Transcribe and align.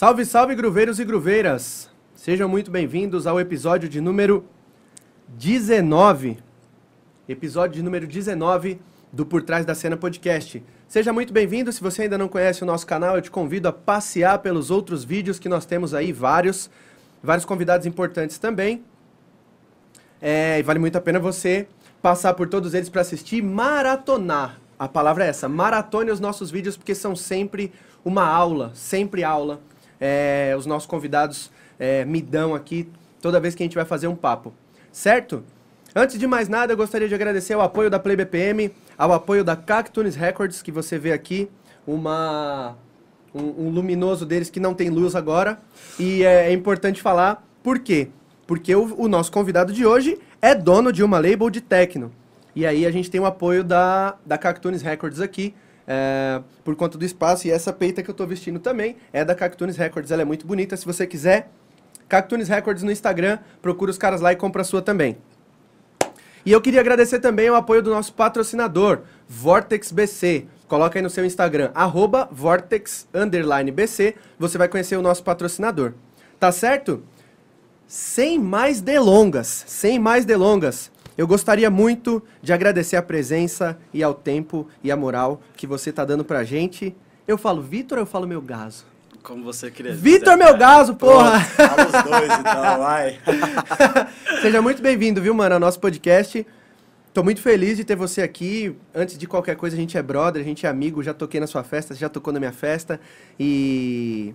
Salve, 0.00 0.24
salve, 0.24 0.54
gruveiros 0.54 0.98
e 0.98 1.04
gruveiras! 1.04 1.90
Sejam 2.14 2.48
muito 2.48 2.70
bem-vindos 2.70 3.26
ao 3.26 3.38
episódio 3.38 3.86
de 3.86 4.00
número 4.00 4.46
19. 5.28 6.38
Episódio 7.28 7.74
de 7.74 7.82
número 7.82 8.06
19 8.06 8.80
do 9.12 9.26
Por 9.26 9.42
Trás 9.42 9.66
da 9.66 9.74
Cena 9.74 9.98
Podcast. 9.98 10.64
Seja 10.88 11.12
muito 11.12 11.34
bem-vindo. 11.34 11.70
Se 11.70 11.82
você 11.82 12.04
ainda 12.04 12.16
não 12.16 12.28
conhece 12.28 12.62
o 12.62 12.66
nosso 12.66 12.86
canal, 12.86 13.16
eu 13.16 13.20
te 13.20 13.30
convido 13.30 13.68
a 13.68 13.72
passear 13.74 14.38
pelos 14.38 14.70
outros 14.70 15.04
vídeos 15.04 15.38
que 15.38 15.50
nós 15.50 15.66
temos 15.66 15.92
aí, 15.92 16.14
vários. 16.14 16.70
Vários 17.22 17.44
convidados 17.44 17.86
importantes 17.86 18.38
também. 18.38 18.82
É, 20.18 20.58
e 20.58 20.62
vale 20.62 20.78
muito 20.78 20.96
a 20.96 21.00
pena 21.02 21.18
você 21.18 21.68
passar 22.00 22.32
por 22.32 22.48
todos 22.48 22.72
eles 22.72 22.88
para 22.88 23.02
assistir, 23.02 23.42
maratonar. 23.42 24.58
A 24.78 24.88
palavra 24.88 25.26
é 25.26 25.28
essa, 25.28 25.46
maratone 25.46 26.10
os 26.10 26.20
nossos 26.20 26.50
vídeos, 26.50 26.74
porque 26.74 26.94
são 26.94 27.14
sempre 27.14 27.70
uma 28.02 28.26
aula, 28.26 28.70
sempre 28.72 29.22
aula. 29.22 29.60
É, 30.00 30.54
os 30.56 30.66
nossos 30.66 30.86
convidados 30.86 31.50
é, 31.78 32.04
me 32.04 32.22
dão 32.22 32.54
aqui 32.54 32.88
toda 33.20 33.38
vez 33.38 33.54
que 33.54 33.62
a 33.62 33.66
gente 33.66 33.74
vai 33.74 33.84
fazer 33.84 34.08
um 34.08 34.16
papo. 34.16 34.52
Certo? 34.90 35.44
Antes 35.94 36.18
de 36.18 36.26
mais 36.26 36.48
nada, 36.48 36.72
eu 36.72 36.76
gostaria 36.76 37.08
de 37.08 37.14
agradecer 37.14 37.54
o 37.54 37.60
apoio 37.60 37.90
da 37.90 37.98
Play 37.98 38.16
BPM, 38.16 38.72
ao 38.96 39.12
apoio 39.12 39.42
da 39.42 39.56
Cactunes 39.56 40.14
Records, 40.14 40.62
que 40.62 40.70
você 40.70 40.98
vê 40.98 41.12
aqui, 41.12 41.50
uma, 41.86 42.76
um, 43.34 43.66
um 43.66 43.70
luminoso 43.70 44.24
deles 44.24 44.48
que 44.48 44.60
não 44.60 44.72
tem 44.72 44.88
luz 44.88 45.14
agora. 45.14 45.58
E 45.98 46.22
é, 46.22 46.48
é 46.48 46.52
importante 46.52 47.02
falar 47.02 47.44
por 47.62 47.80
quê? 47.80 48.08
Porque 48.46 48.74
o, 48.74 48.94
o 49.00 49.08
nosso 49.08 49.30
convidado 49.32 49.72
de 49.72 49.84
hoje 49.84 50.18
é 50.40 50.54
dono 50.54 50.92
de 50.92 51.02
uma 51.02 51.18
label 51.18 51.50
de 51.50 51.60
techno. 51.60 52.12
E 52.54 52.66
aí 52.66 52.86
a 52.86 52.90
gente 52.90 53.10
tem 53.10 53.20
o 53.20 53.26
apoio 53.26 53.62
da, 53.62 54.16
da 54.24 54.36
Cactunes 54.38 54.82
Records 54.82 55.20
aqui, 55.20 55.54
é, 55.92 56.40
por 56.62 56.76
conta 56.76 56.96
do 56.96 57.04
espaço. 57.04 57.48
E 57.48 57.50
essa 57.50 57.72
peita 57.72 58.00
que 58.00 58.08
eu 58.08 58.12
estou 58.12 58.24
vestindo 58.24 58.60
também 58.60 58.96
é 59.12 59.24
da 59.24 59.34
Cactunes 59.34 59.76
Records. 59.76 60.12
Ela 60.12 60.22
é 60.22 60.24
muito 60.24 60.46
bonita. 60.46 60.76
Se 60.76 60.86
você 60.86 61.04
quiser, 61.04 61.50
Cactunes 62.08 62.48
Records 62.48 62.84
no 62.84 62.92
Instagram, 62.92 63.40
procura 63.60 63.90
os 63.90 63.98
caras 63.98 64.20
lá 64.20 64.32
e 64.32 64.36
compra 64.36 64.62
a 64.62 64.64
sua 64.64 64.80
também. 64.80 65.18
E 66.46 66.52
eu 66.52 66.60
queria 66.60 66.80
agradecer 66.80 67.18
também 67.18 67.50
o 67.50 67.56
apoio 67.56 67.82
do 67.82 67.90
nosso 67.90 68.14
patrocinador, 68.14 69.00
Vortex 69.28 69.90
BC. 69.90 70.46
Coloca 70.68 70.96
aí 70.96 71.02
no 71.02 71.10
seu 71.10 71.24
Instagram, 71.24 71.72
arroba 71.74 72.28
Vortex 72.30 73.06
BC, 73.74 74.14
você 74.38 74.56
vai 74.56 74.68
conhecer 74.68 74.96
o 74.96 75.02
nosso 75.02 75.24
patrocinador. 75.24 75.92
Tá 76.38 76.52
certo? 76.52 77.02
Sem 77.86 78.38
mais 78.38 78.80
delongas, 78.80 79.64
sem 79.66 79.98
mais 79.98 80.24
delongas, 80.24 80.90
eu 81.16 81.26
gostaria 81.26 81.70
muito 81.70 82.22
de 82.42 82.52
agradecer 82.52 82.96
a 82.96 83.02
presença 83.02 83.78
e 83.92 84.02
ao 84.02 84.14
tempo 84.14 84.66
e 84.82 84.90
a 84.90 84.96
moral 84.96 85.40
que 85.56 85.66
você 85.66 85.92
tá 85.92 86.04
dando 86.04 86.24
pra 86.24 86.44
gente. 86.44 86.94
Eu 87.26 87.36
falo 87.36 87.62
Vitor 87.62 87.98
ou 87.98 88.02
eu 88.02 88.06
falo 88.06 88.26
meu 88.26 88.40
gaso? 88.40 88.84
Como 89.22 89.44
você 89.44 89.70
queria 89.70 89.92
Vitor 89.94 90.36
Melgaso, 90.36 90.94
porra! 90.94 91.40
Fala 91.40 91.86
os 91.86 92.10
dois 92.10 92.38
então, 92.38 92.78
vai. 92.78 93.18
Seja 94.40 94.62
muito 94.62 94.80
bem-vindo, 94.80 95.20
viu, 95.20 95.34
mano, 95.34 95.54
ao 95.54 95.60
nosso 95.60 95.78
podcast. 95.78 96.46
Tô 97.12 97.22
muito 97.22 97.42
feliz 97.42 97.76
de 97.76 97.84
ter 97.84 97.96
você 97.96 98.22
aqui. 98.22 98.74
Antes 98.94 99.18
de 99.18 99.26
qualquer 99.26 99.56
coisa, 99.56 99.76
a 99.76 99.78
gente 99.78 99.98
é 99.98 100.02
brother, 100.02 100.40
a 100.40 100.44
gente 100.44 100.64
é 100.64 100.68
amigo. 100.68 101.02
Já 101.02 101.12
toquei 101.12 101.40
na 101.40 101.46
sua 101.46 101.62
festa, 101.62 101.92
você 101.92 102.00
já 102.00 102.08
tocou 102.08 102.32
na 102.32 102.38
minha 102.38 102.52
festa. 102.52 103.00
E 103.38 104.32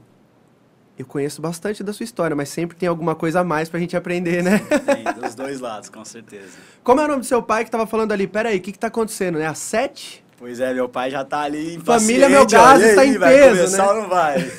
eu 0.97 1.05
conheço 1.05 1.41
bastante 1.41 1.83
da 1.83 1.91
sua 1.91 2.03
história, 2.05 2.35
mas 2.35 2.49
sempre 2.49 2.77
tem 2.77 2.87
alguma 2.87 3.15
coisa 3.15 3.41
a 3.41 3.43
mais 3.43 3.67
pra 3.67 3.79
gente 3.79 3.97
aprender, 3.97 4.41
né? 4.41 4.59
Tem, 4.59 5.03
dos 5.21 5.35
dois 5.35 5.59
lados, 5.59 5.89
com 5.89 6.05
certeza. 6.05 6.57
Como 6.83 7.01
é 7.01 7.05
o 7.05 7.07
nome 7.07 7.19
do 7.19 7.25
seu 7.25 7.43
pai 7.43 7.65
que 7.65 7.71
tava 7.71 7.85
falando 7.85 8.11
ali? 8.11 8.27
Pera 8.27 8.49
aí, 8.49 8.57
o 8.57 8.61
que 8.61 8.71
que 8.71 8.79
tá 8.79 8.87
acontecendo, 8.87 9.37
né? 9.37 9.47
A 9.47 9.53
sete? 9.53 10.23
Pois 10.37 10.59
é, 10.59 10.73
meu 10.73 10.87
pai 10.87 11.09
já 11.11 11.23
tá 11.23 11.41
ali 11.41 11.79
Família 11.79 12.27
Meu 12.27 12.45
Gás 12.45 12.81
está 12.81 13.05
em 13.05 13.17
vai 13.17 13.33
peso, 13.33 13.55
começar 13.55 13.83
né? 13.85 13.89
ou 13.89 14.01
não 14.01 14.09
vai? 14.09 14.51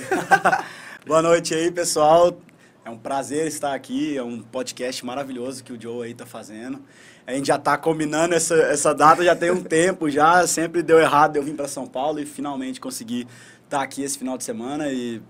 Boa 1.07 1.23
noite 1.23 1.55
aí, 1.55 1.70
pessoal. 1.70 2.39
É 2.84 2.91
um 2.91 2.97
prazer 2.97 3.47
estar 3.47 3.75
aqui, 3.75 4.17
é 4.17 4.23
um 4.23 4.41
podcast 4.41 5.05
maravilhoso 5.05 5.62
que 5.64 5.73
o 5.73 5.81
Joe 5.81 6.07
aí 6.07 6.14
tá 6.14 6.25
fazendo. 6.25 6.81
A 7.27 7.33
gente 7.33 7.47
já 7.47 7.59
tá 7.59 7.77
combinando 7.77 8.34
essa, 8.34 8.55
essa 8.55 8.95
data 8.95 9.25
já 9.25 9.35
tem 9.35 9.51
um 9.51 9.63
tempo 9.64 10.08
já, 10.08 10.46
sempre 10.46 10.83
deu 10.83 10.98
errado 10.98 11.36
eu 11.36 11.42
vim 11.42 11.55
para 11.55 11.67
São 11.67 11.86
Paulo 11.86 12.20
e 12.20 12.27
finalmente 12.27 12.80
consegui 12.80 13.27
estar 13.64 13.83
aqui 13.83 14.02
esse 14.02 14.17
final 14.17 14.39
de 14.39 14.45
semana 14.45 14.89
e 14.89 15.20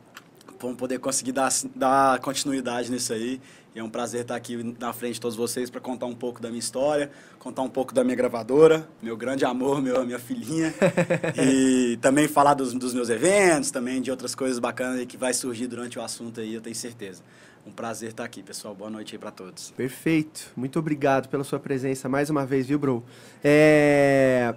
vamos 0.58 0.76
poder 0.76 0.98
conseguir 0.98 1.32
dar, 1.32 1.50
dar 1.74 2.18
continuidade 2.20 2.90
nisso 2.90 3.12
aí. 3.12 3.40
E 3.74 3.78
é 3.78 3.84
um 3.84 3.90
prazer 3.90 4.22
estar 4.22 4.34
aqui 4.34 4.74
na 4.80 4.90
frente 4.94 5.14
de 5.14 5.20
todos 5.20 5.36
vocês 5.36 5.68
para 5.68 5.82
contar 5.82 6.06
um 6.06 6.14
pouco 6.14 6.40
da 6.40 6.48
minha 6.48 6.58
história, 6.58 7.10
contar 7.38 7.60
um 7.60 7.68
pouco 7.68 7.92
da 7.92 8.02
minha 8.02 8.16
gravadora, 8.16 8.88
meu 9.02 9.18
grande 9.18 9.44
amor, 9.44 9.82
meu, 9.82 10.02
minha 10.06 10.18
filhinha. 10.18 10.72
e 11.38 11.98
também 12.00 12.26
falar 12.26 12.54
dos, 12.54 12.72
dos 12.72 12.94
meus 12.94 13.10
eventos, 13.10 13.70
também 13.70 14.00
de 14.00 14.10
outras 14.10 14.34
coisas 14.34 14.58
bacanas 14.58 15.04
que 15.04 15.18
vai 15.18 15.34
surgir 15.34 15.66
durante 15.66 15.98
o 15.98 16.02
assunto 16.02 16.40
aí, 16.40 16.54
eu 16.54 16.62
tenho 16.62 16.74
certeza. 16.74 17.22
Um 17.66 17.70
prazer 17.70 18.10
estar 18.10 18.24
aqui, 18.24 18.42
pessoal. 18.42 18.74
Boa 18.74 18.88
noite 18.88 19.14
aí 19.14 19.18
para 19.18 19.30
todos. 19.30 19.72
Perfeito. 19.72 20.52
Muito 20.56 20.78
obrigado 20.78 21.28
pela 21.28 21.44
sua 21.44 21.58
presença 21.58 22.08
mais 22.08 22.30
uma 22.30 22.46
vez, 22.46 22.66
viu, 22.66 22.78
bro? 22.78 23.04
É... 23.44 24.54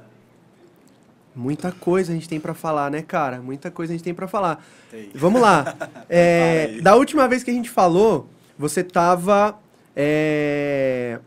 Muita 1.40 1.72
coisa 1.72 2.12
a 2.12 2.16
gente 2.16 2.28
tem 2.28 2.38
para 2.38 2.54
falar, 2.54 2.92
né, 2.92 3.02
cara? 3.02 3.42
Muita 3.42 3.72
coisa 3.72 3.94
a 3.94 3.96
gente 3.96 4.04
tem 4.04 4.14
para 4.14 4.28
falar. 4.28 4.62
Tem. 4.92 5.10
Vamos 5.16 5.42
lá. 5.42 5.74
É, 6.12 6.80
da 6.82 6.96
última 6.96 7.28
vez 7.28 7.44
que 7.44 7.52
a 7.52 7.54
gente 7.54 7.70
falou, 7.70 8.28
você 8.58 8.84
tava. 8.84 9.58
É, 9.96 11.20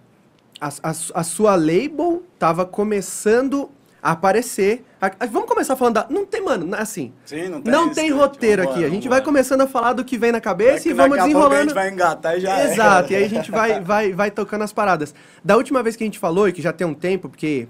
a, 0.60 0.68
a, 0.68 0.90
a, 0.90 1.22
sua 1.22 1.54
label 1.54 2.24
tava 2.36 2.66
começando 2.66 3.70
a 4.02 4.10
aparecer. 4.10 4.84
A, 5.00 5.08
vamos 5.26 5.48
começar 5.48 5.76
falando 5.76 5.94
da. 5.94 6.06
Não 6.10 6.26
tem, 6.26 6.42
mano, 6.42 6.74
assim. 6.74 7.12
Sim, 7.24 7.48
não 7.48 7.62
tem, 7.62 7.72
não 7.72 7.88
tem 7.90 8.10
roteiro 8.10 8.62
aqui. 8.68 8.84
a 8.84 8.88
gente 8.88 9.08
vai 9.08 9.22
começando 9.22 9.60
a 9.60 9.68
falar 9.68 9.92
do 9.92 10.04
que 10.04 10.18
vem 10.18 10.32
na 10.32 10.40
cabeça 10.40 10.88
é 10.88 10.90
e 10.90 10.94
vamos 10.94 11.16
desenrolando. 11.16 11.54
A 11.54 11.62
gente 11.62 11.74
vai 11.74 11.90
engatar 11.90 12.36
e 12.36 12.40
já 12.40 12.64
Exato, 12.64 13.12
é. 13.12 13.12
e 13.12 13.16
aí 13.16 13.24
a 13.24 13.28
gente 13.28 13.50
vai, 13.50 13.80
vai, 13.80 14.12
vai 14.12 14.30
tocando 14.30 14.62
as 14.62 14.72
paradas. 14.72 15.14
Da 15.44 15.56
última 15.56 15.82
vez 15.82 15.94
que 15.94 16.02
a 16.02 16.06
gente 16.06 16.18
falou, 16.18 16.48
e 16.48 16.52
que 16.52 16.60
já 16.60 16.72
tem 16.72 16.86
um 16.86 16.94
tempo, 16.94 17.28
porque 17.28 17.68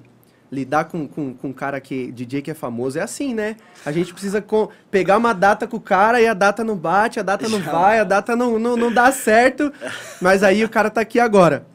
lidar 0.53 0.85
com, 0.85 1.09
com, 1.09 1.33
com 1.33 1.49
um 1.49 1.53
cara 1.53 1.81
que 1.81 2.13
DJ 2.13 2.43
que 2.43 2.51
é 2.51 2.55
famoso 2.55 2.99
é 2.99 3.03
assim, 3.03 3.33
né? 3.33 3.57
A 3.87 3.91
gente 3.91 4.13
precisa 4.13 4.43
com, 4.43 4.69
pegar 4.91 5.17
uma 5.17 5.33
data 5.33 5.67
com 5.67 5.79
o 5.79 5.81
cara 5.81 6.21
e 6.21 6.27
a 6.29 6.35
data 6.35 6.63
não 6.63 6.77
bate, 6.77 7.19
a 7.19 7.23
data 7.23 7.49
não 7.49 7.59
vai, 7.59 7.99
a 7.99 8.05
data 8.05 8.37
não, 8.37 8.59
não, 8.59 8.77
não 8.77 8.93
dá 8.93 9.11
certo. 9.11 9.73
Mas 10.21 10.43
aí 10.43 10.63
o 10.63 10.69
cara 10.69 10.91
tá 10.91 11.01
aqui 11.01 11.19
agora. 11.19 11.67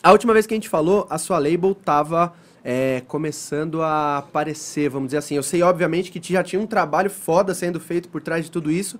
A 0.00 0.12
última 0.12 0.32
vez 0.32 0.46
que 0.46 0.54
a 0.54 0.56
gente 0.56 0.68
falou, 0.68 1.08
a 1.10 1.18
sua 1.18 1.38
label 1.38 1.74
tava 1.74 2.32
é, 2.62 3.02
começando 3.08 3.82
a 3.82 4.18
aparecer, 4.18 4.88
vamos 4.88 5.08
dizer 5.08 5.18
assim. 5.18 5.34
Eu 5.34 5.42
sei, 5.42 5.60
obviamente, 5.64 6.12
que 6.12 6.32
já 6.32 6.44
tinha 6.44 6.62
um 6.62 6.66
trabalho 6.68 7.10
foda 7.10 7.52
sendo 7.52 7.80
feito 7.80 8.08
por 8.08 8.22
trás 8.22 8.44
de 8.44 8.50
tudo 8.50 8.70
isso. 8.70 8.96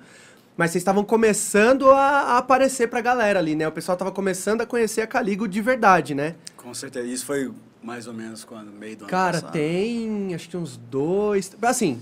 Mas 0.56 0.72
vocês 0.72 0.82
estavam 0.82 1.04
começando 1.04 1.88
a, 1.92 2.00
a, 2.00 2.38
aparecer 2.38 2.88
pra 2.88 3.00
galera 3.00 3.38
ali, 3.38 3.54
né? 3.54 3.68
O 3.68 3.70
pessoal 3.70 3.96
tava 3.96 4.10
começando 4.10 4.60
a 4.60 4.66
conhecer 4.66 5.02
a 5.02 5.06
Caligo 5.06 5.46
de 5.46 5.62
verdade, 5.62 6.16
né? 6.16 6.34
Com 6.56 6.74
certeza. 6.74 7.06
Isso 7.06 7.24
foi 7.24 7.48
mais 7.82 8.06
ou 8.06 8.14
menos 8.14 8.44
quando? 8.44 8.70
Meio 8.72 8.96
do 8.96 9.04
ano 9.04 9.10
Cara, 9.10 9.34
passado. 9.34 9.52
tem 9.52 10.34
acho 10.34 10.48
que 10.48 10.56
uns 10.56 10.76
dois. 10.76 11.50
Assim, 11.62 12.00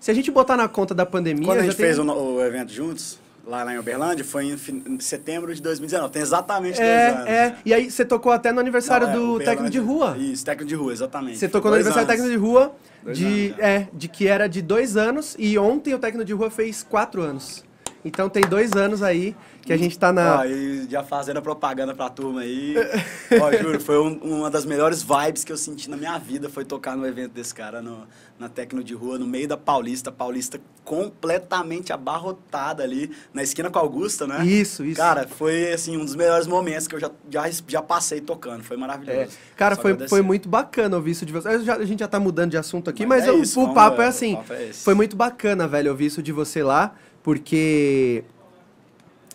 se 0.00 0.10
a 0.10 0.14
gente 0.14 0.30
botar 0.30 0.56
na 0.56 0.68
conta 0.68 0.94
da 0.94 1.06
pandemia. 1.06 1.44
Quando 1.46 1.60
a 1.60 1.62
gente 1.62 1.76
tem... 1.76 1.86
fez 1.86 1.98
o, 1.98 2.04
o, 2.04 2.44
evento 2.44 2.72
juntos, 2.72 3.18
lá, 3.46 3.64
lá 3.64 3.74
em 3.74 3.78
Uberlândia, 3.78 4.24
foi 4.24 4.46
em, 4.46 4.52
em, 4.86 5.00
setembro 5.00 5.54
de 5.54 5.62
2019. 5.62 6.12
Tem 6.12 6.22
exatamente 6.22 6.80
é, 6.80 7.06
dois 7.06 7.16
anos. 7.16 7.30
É, 7.30 7.48
né? 7.50 7.58
e 7.64 7.74
aí 7.74 7.90
você 7.90 8.04
tocou 8.04 8.32
até 8.32 8.52
no 8.52 8.60
aniversário 8.60 9.06
Não, 9.06 9.14
é, 9.14 9.16
do 9.16 9.22
Uberlândia- 9.22 9.46
técnico 9.46 9.70
de 9.70 9.78
rua. 9.78 10.16
Isso, 10.18 10.44
técnico 10.44 10.68
de 10.68 10.74
rua, 10.74 10.92
exatamente. 10.92 11.38
Você 11.38 11.48
tocou 11.48 11.70
no 11.70 11.76
dois 11.76 11.86
aniversário 11.86 12.06
do 12.06 12.10
anos. 12.10 12.22
técnico 12.22 12.40
de 12.40 12.46
rua 12.46 12.76
Dois 13.02 13.18
de, 13.18 13.46
anos 13.48 13.58
é, 13.60 13.88
de 13.92 14.08
que 14.08 14.26
era 14.26 14.46
de 14.46 14.62
dois 14.62 14.96
anos 14.96 15.36
e 15.38 15.58
ontem 15.58 15.94
o 15.94 15.98
técnico 15.98 16.24
de 16.24 16.32
rua 16.32 16.50
fez 16.50 16.82
quatro 16.82 17.22
anos. 17.22 17.64
Então 18.04 18.28
tem 18.28 18.42
dois 18.42 18.72
anos 18.72 19.02
aí 19.02 19.34
que 19.62 19.72
a 19.72 19.76
gente 19.78 19.98
tá 19.98 20.12
na. 20.12 20.40
Ó, 20.40 20.44
e 20.44 20.86
já 20.90 21.02
fazendo 21.02 21.38
a 21.38 21.42
propaganda 21.42 21.94
pra 21.94 22.10
turma 22.10 22.40
aí. 22.42 22.74
Ó, 23.40 23.52
juro, 23.52 23.80
foi 23.80 23.98
um- 23.98 24.18
uma 24.18 24.50
das 24.50 24.66
melhores 24.66 25.02
vibes 25.02 25.42
que 25.42 25.50
eu 25.50 25.56
senti 25.56 25.88
na 25.88 25.96
minha 25.96 26.18
vida. 26.18 26.48
Foi 26.50 26.64
tocar 26.64 26.96
no 26.96 27.06
evento 27.06 27.32
desse 27.32 27.54
cara 27.54 27.80
no, 27.80 28.06
na 28.38 28.48
Tecno 28.48 28.84
de 28.84 28.92
Rua, 28.94 29.18
no 29.18 29.26
meio 29.26 29.48
da 29.48 29.56
Paulista. 29.56 30.12
Paulista 30.12 30.60
completamente 30.84 31.92
abarrotada 31.94 32.82
ali, 32.82 33.10
na 33.32 33.42
esquina 33.42 33.70
com 33.70 33.78
a 33.78 33.82
Augusta, 33.82 34.26
né? 34.26 34.44
Isso, 34.44 34.84
isso. 34.84 34.96
Cara, 35.00 35.26
foi 35.26 35.72
assim, 35.72 35.96
um 35.96 36.04
dos 36.04 36.14
melhores 36.14 36.46
momentos 36.46 36.86
que 36.86 36.94
eu 36.94 37.00
já, 37.00 37.10
já, 37.30 37.44
já 37.66 37.80
passei 37.82 38.20
tocando. 38.20 38.62
Foi 38.62 38.76
maravilhoso. 38.76 39.18
É, 39.18 39.28
cara, 39.56 39.76
Só 39.76 39.80
foi, 39.82 39.92
agradecer. 39.92 40.10
foi 40.10 40.20
muito 40.22 40.46
bacana 40.46 40.94
ouvir 40.96 41.12
isso 41.12 41.24
de 41.24 41.32
você. 41.32 41.58
Já- 41.60 41.76
a 41.76 41.84
gente 41.86 42.00
já 42.00 42.08
tá 42.08 42.20
mudando 42.20 42.50
de 42.50 42.58
assunto 42.58 42.90
aqui, 42.90 43.06
Mas 43.06 43.14
mas, 43.20 43.28
é 43.28 43.30
eu- 43.30 43.40
isso, 43.42 43.62
o 43.62 43.72
papo 43.72 44.02
é 44.02 44.06
o 44.06 44.08
assim. 44.08 44.34
papo 44.36 44.52
é 44.52 44.64
esse. 44.68 44.82
foi 44.84 44.92
muito 44.94 45.16
bacana, 45.16 45.66
velho, 45.68 45.90
ouvir 45.90 46.06
isso 46.06 46.22
de 46.22 46.32
você 46.32 46.62
lá, 46.62 46.94
porque 47.24 48.22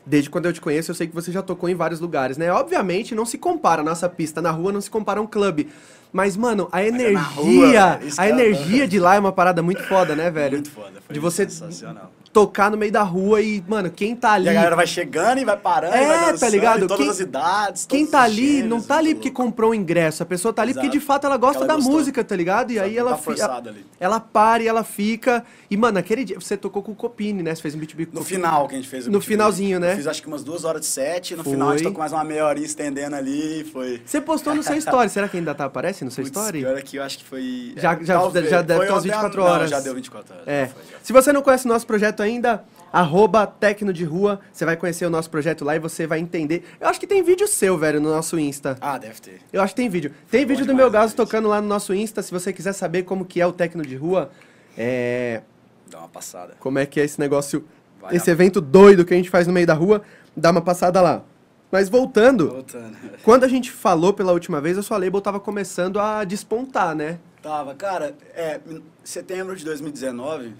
desde 0.05 0.29
quando 0.29 0.45
eu 0.45 0.53
te 0.53 0.61
conheço, 0.61 0.91
eu 0.91 0.95
sei 0.95 1.07
que 1.07 1.13
você 1.13 1.31
já 1.31 1.41
tocou 1.41 1.67
em 1.67 1.75
vários 1.75 1.99
lugares, 1.99 2.37
né? 2.37 2.51
Obviamente, 2.53 3.13
não 3.13 3.25
se 3.25 3.37
compara 3.37 3.81
a 3.81 3.83
nossa 3.83 4.07
pista 4.07 4.41
na 4.41 4.51
rua, 4.51 4.71
não 4.71 4.79
se 4.79 4.89
compara 4.89 5.19
a 5.19 5.23
um 5.23 5.27
clube. 5.27 5.67
Mas, 6.13 6.37
mano, 6.37 6.69
a 6.71 6.81
é 6.81 6.87
energia, 6.87 7.19
rua, 7.21 7.99
isso 8.03 8.21
a 8.21 8.27
é- 8.27 8.29
energia 8.29 8.87
de 8.87 8.99
lá 8.99 9.15
é 9.15 9.19
uma 9.19 9.31
parada 9.31 9.61
muito 9.61 9.83
foda, 9.83 10.15
né, 10.15 10.31
velho? 10.31 10.53
Muito 10.57 10.71
foda. 10.71 11.01
Foi 11.01 11.13
De 11.13 11.19
você 11.19 11.43
sensacional. 11.49 12.11
Tocar 12.31 12.69
no 12.69 12.77
meio 12.77 12.91
da 12.91 13.01
rua 13.01 13.41
e, 13.41 13.63
mano, 13.67 13.89
quem 13.89 14.15
tá 14.15 14.33
ali. 14.33 14.45
E 14.45 14.49
a 14.49 14.53
galera 14.53 14.75
vai 14.75 14.85
chegando 14.85 15.39
e 15.39 15.45
vai 15.45 15.57
parando, 15.57 15.95
É, 15.95 16.03
e 16.03 16.07
vai 16.07 16.37
tá 16.37 16.47
ligado? 16.49 16.83
em 16.83 16.87
todas 16.87 16.97
Quem- 17.03 17.09
as 17.09 17.19
idades. 17.19 17.85
Quem 17.87 18.05
tá 18.05 18.19
os 18.19 18.23
ali 18.25 18.47
gêneros, 18.47 18.69
não 18.69 18.81
tá 18.81 18.97
ali 18.97 19.15
porque 19.15 19.31
comprou 19.31 19.71
o 19.71 19.75
ingresso, 19.75 20.21
a 20.21 20.25
pessoa 20.25 20.53
tá 20.53 20.61
ali 20.61 20.73
porque 20.73 20.85
Exato. 20.87 20.99
de 20.99 21.05
fato 21.05 21.25
ela 21.25 21.37
gosta 21.37 21.57
Ela 21.59 21.67
da 21.67 21.75
gostou. 21.75 21.91
música, 21.93 22.23
tá 22.23 22.35
ligado? 22.35 22.69
E 22.71 22.75
Exato, 22.75 22.87
aí 22.89 22.97
ela 22.97 23.11
tá 23.11 23.17
fi- 23.17 23.23
forçada 23.23 23.69
ali. 23.71 23.85
ela 23.99 24.19
para 24.19 24.61
e 24.63 24.67
ela 24.67 24.83
fica. 24.83 25.43
E 25.71 25.75
mano, 25.77 25.97
aquele 25.97 26.23
dia 26.23 26.39
você 26.39 26.55
tocou 26.55 26.83
com 26.83 26.91
o 26.91 26.95
Copini, 26.95 27.41
né? 27.41 27.53
Você 27.55 27.61
fez 27.61 27.75
um 27.75 27.79
beat 27.79 27.95
No 28.13 28.23
final 28.23 28.67
que 28.67 28.75
a 28.75 28.77
gente 28.77 28.87
fez 28.89 29.07
o 29.07 29.11
No 29.11 29.19
finalzinho, 29.21 29.79
né? 29.79 29.93
Eu 29.93 29.97
fiz 29.97 30.07
acho 30.07 30.21
que 30.21 30.27
umas 30.27 30.43
duas 30.43 30.63
horas 30.65 30.81
de 30.81 30.87
set, 30.87 31.35
no 31.35 31.43
Foi. 31.43 31.53
final 31.53 31.69
a 31.69 31.71
gente 31.77 31.83
tocou 31.83 31.99
mais 31.99 32.11
uma 32.13 32.23
meia 32.23 32.45
horinha 32.45 32.65
estendendo 32.65 33.15
ali, 33.15 33.63
foi... 33.73 34.01
Você 34.05 34.21
postou 34.21 34.53
no 34.53 34.61
seu 34.63 34.75
story, 34.77 35.09
será 35.09 35.27
que 35.27 35.37
ainda 35.37 35.55
tá 35.55 35.65
aparece 35.65 36.05
no 36.05 36.11
seu 36.11 36.23
Putz, 36.23 36.37
story? 36.37 36.59
pior 36.59 36.77
é 36.77 36.81
que 36.81 36.97
eu 36.97 37.03
acho 37.03 37.17
que 37.17 37.23
foi... 37.25 37.73
Já- 37.75 37.93
é, 37.93 38.05
já- 38.05 38.19
já 38.47 38.61
deve 38.61 38.85
ter 38.85 38.91
umas 38.91 39.03
ontem 39.03 39.11
à- 39.11 39.17
24 39.21 39.41
não, 39.41 39.47
horas. 39.49 39.69
já 39.69 39.79
deu 39.79 39.95
24 39.95 40.33
horas. 40.35 40.47
É. 40.47 40.69
Se 41.03 41.11
você 41.11 41.33
não 41.33 41.41
conhece 41.41 41.65
o 41.65 41.69
nosso 41.69 41.87
projeto 41.87 42.18
ainda, 42.21 42.63
arroba 42.91 43.45
Tecno 43.45 43.93
de 43.93 44.03
Rua, 44.03 44.39
você 44.51 44.65
vai 44.65 44.75
conhecer 44.75 45.05
o 45.05 45.09
nosso 45.09 45.29
projeto 45.29 45.63
lá 45.63 45.75
e 45.75 45.79
você 45.79 46.07
vai 46.07 46.19
entender. 46.19 46.63
Eu 46.79 46.87
acho 46.87 46.99
que 46.99 47.07
tem 47.07 47.23
vídeo 47.23 47.47
seu, 47.47 47.77
velho, 47.77 47.99
no 47.99 48.09
nosso 48.09 48.39
Insta. 48.39 48.77
Ah, 48.81 48.97
deve 48.97 49.19
ter. 49.21 49.41
Eu 49.51 49.61
acho 49.61 49.73
que 49.73 49.81
tem 49.81 49.89
vídeo. 49.89 50.13
Tem 50.29 50.45
vídeo 50.45 50.65
do 50.65 50.75
meu 50.75 50.89
gaso 50.89 51.09
gente. 51.09 51.17
tocando 51.17 51.47
lá 51.47 51.61
no 51.61 51.67
nosso 51.67 51.93
Insta. 51.93 52.21
Se 52.21 52.31
você 52.31 52.51
quiser 52.51 52.73
saber 52.73 53.03
como 53.03 53.25
que 53.25 53.41
é 53.41 53.45
o 53.45 53.51
Tecno 53.51 53.83
de 53.83 53.95
Rua, 53.95 54.31
é... 54.77 55.41
Dá 55.89 55.99
uma 55.99 56.09
passada. 56.09 56.55
como 56.59 56.77
é 56.77 56.85
que 56.85 56.99
é 56.99 57.03
esse 57.03 57.19
negócio, 57.19 57.65
Vai 57.99 58.15
esse 58.15 58.29
evento 58.29 58.61
doido 58.61 59.03
que 59.03 59.13
a 59.13 59.17
gente 59.17 59.29
faz 59.29 59.47
no 59.47 59.53
meio 59.53 59.65
da 59.65 59.73
rua, 59.73 60.03
dá 60.35 60.51
uma 60.51 60.61
passada 60.61 61.01
lá. 61.01 61.23
Mas 61.71 61.89
voltando, 61.89 62.49
Voltando. 62.49 62.97
quando 63.23 63.43
a 63.43 63.47
gente 63.47 63.71
falou 63.71 64.13
pela 64.13 64.31
última 64.31 64.59
vez, 64.59 64.77
eu 64.77 64.83
sua 64.83 64.97
label 64.97 65.21
tava 65.21 65.39
começando 65.39 65.99
a 65.99 66.23
despontar, 66.23 66.95
né? 66.95 67.19
Tava, 67.41 67.75
cara, 67.75 68.15
é, 68.33 68.59
em 68.67 68.83
setembro 69.03 69.55
de 69.55 69.63
2019, 69.63 70.53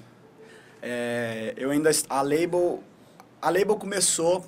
é, 0.81 1.53
eu 1.57 1.71
ainda, 1.71 1.89
a 2.09 2.21
label, 2.21 2.83
a 3.41 3.49
label 3.49 3.75
começou 3.75 4.45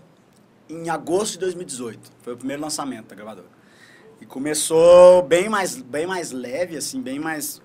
em 0.69 0.89
agosto 0.89 1.33
de 1.33 1.39
2018, 1.39 2.11
foi 2.21 2.33
o 2.33 2.37
primeiro 2.37 2.61
lançamento 2.61 3.07
da 3.07 3.15
gravadora. 3.15 3.47
E 4.21 4.25
começou 4.25 5.23
bem 5.23 5.49
mais, 5.49 5.75
bem 5.75 6.05
mais 6.05 6.31
leve, 6.31 6.77
assim, 6.77 7.01
bem 7.01 7.19
mais, 7.19 7.61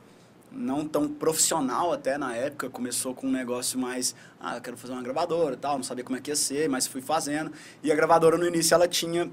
não 0.50 0.86
tão 0.86 1.06
profissional 1.06 1.92
até 1.92 2.16
na 2.16 2.34
época, 2.34 2.68
começou 2.70 3.14
com 3.14 3.26
um 3.26 3.30
negócio 3.30 3.78
mais, 3.78 4.14
ah, 4.40 4.56
eu 4.56 4.60
quero 4.60 4.76
fazer 4.76 4.94
uma 4.94 5.02
gravadora 5.02 5.54
e 5.54 5.58
tal, 5.58 5.76
não 5.76 5.84
sabia 5.84 6.02
como 6.02 6.16
é 6.16 6.20
que 6.20 6.30
ia 6.30 6.36
ser, 6.36 6.68
mas 6.68 6.86
fui 6.86 7.02
fazendo. 7.02 7.52
E 7.82 7.92
a 7.92 7.94
gravadora 7.94 8.38
no 8.38 8.46
início, 8.46 8.74
ela 8.74 8.88
tinha, 8.88 9.30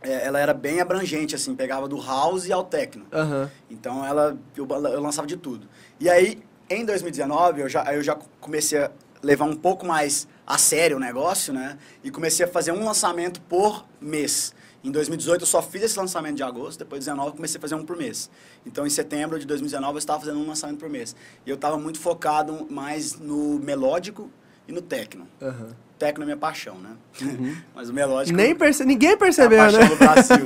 é, 0.00 0.24
ela 0.24 0.38
era 0.38 0.54
bem 0.54 0.80
abrangente, 0.80 1.34
assim, 1.34 1.54
pegava 1.54 1.88
do 1.88 2.00
house 2.00 2.48
ao 2.50 2.64
techno. 2.64 3.04
Aham. 3.12 3.50
Então 3.68 4.06
ela 4.06 4.38
eu, 4.56 4.66
eu 4.68 5.00
lançava 5.00 5.26
de 5.26 5.36
tudo. 5.36 5.68
E 5.98 6.08
aí, 6.08 6.45
em 6.68 6.84
2019, 6.84 7.62
eu 7.62 7.68
já, 7.68 7.94
eu 7.94 8.02
já 8.02 8.16
comecei 8.40 8.78
a 8.78 8.90
levar 9.22 9.44
um 9.44 9.56
pouco 9.56 9.86
mais 9.86 10.28
a 10.46 10.58
sério 10.58 10.96
o 10.96 11.00
negócio, 11.00 11.52
né? 11.52 11.78
E 12.04 12.10
comecei 12.10 12.46
a 12.46 12.48
fazer 12.48 12.72
um 12.72 12.84
lançamento 12.84 13.40
por 13.42 13.84
mês. 14.00 14.54
Em 14.84 14.90
2018 14.90 15.42
eu 15.42 15.46
só 15.46 15.60
fiz 15.60 15.82
esse 15.82 15.98
lançamento 15.98 16.36
de 16.36 16.44
agosto, 16.44 16.78
depois 16.78 17.00
de 17.00 17.06
2019 17.06 17.28
eu 17.28 17.36
comecei 17.36 17.58
a 17.58 17.60
fazer 17.60 17.74
um 17.74 17.84
por 17.84 17.96
mês. 17.96 18.30
Então 18.64 18.86
em 18.86 18.90
setembro 18.90 19.38
de 19.38 19.44
2019 19.44 19.94
eu 19.94 19.98
estava 19.98 20.20
fazendo 20.20 20.38
um 20.38 20.46
lançamento 20.46 20.78
por 20.78 20.88
mês. 20.88 21.16
E 21.44 21.50
eu 21.50 21.56
estava 21.56 21.76
muito 21.76 21.98
focado 21.98 22.66
mais 22.70 23.14
no 23.18 23.58
melódico 23.58 24.30
e 24.68 24.72
no 24.72 24.80
techno. 24.80 25.26
aham. 25.42 25.74
Techno 25.98 26.24
é 26.24 26.26
minha 26.26 26.36
paixão, 26.36 26.76
né? 26.78 26.90
Mas 27.74 27.88
o 27.88 27.92
melódico 27.92 28.36
Nem 28.36 28.54
perce... 28.54 28.84
Ninguém 28.84 29.10
é 29.10 29.14
a 29.14 29.16
percebeu, 29.16 29.58
paixão 29.58 29.80
né? 29.80 29.88
do 29.88 29.96
Brasil. 29.96 30.36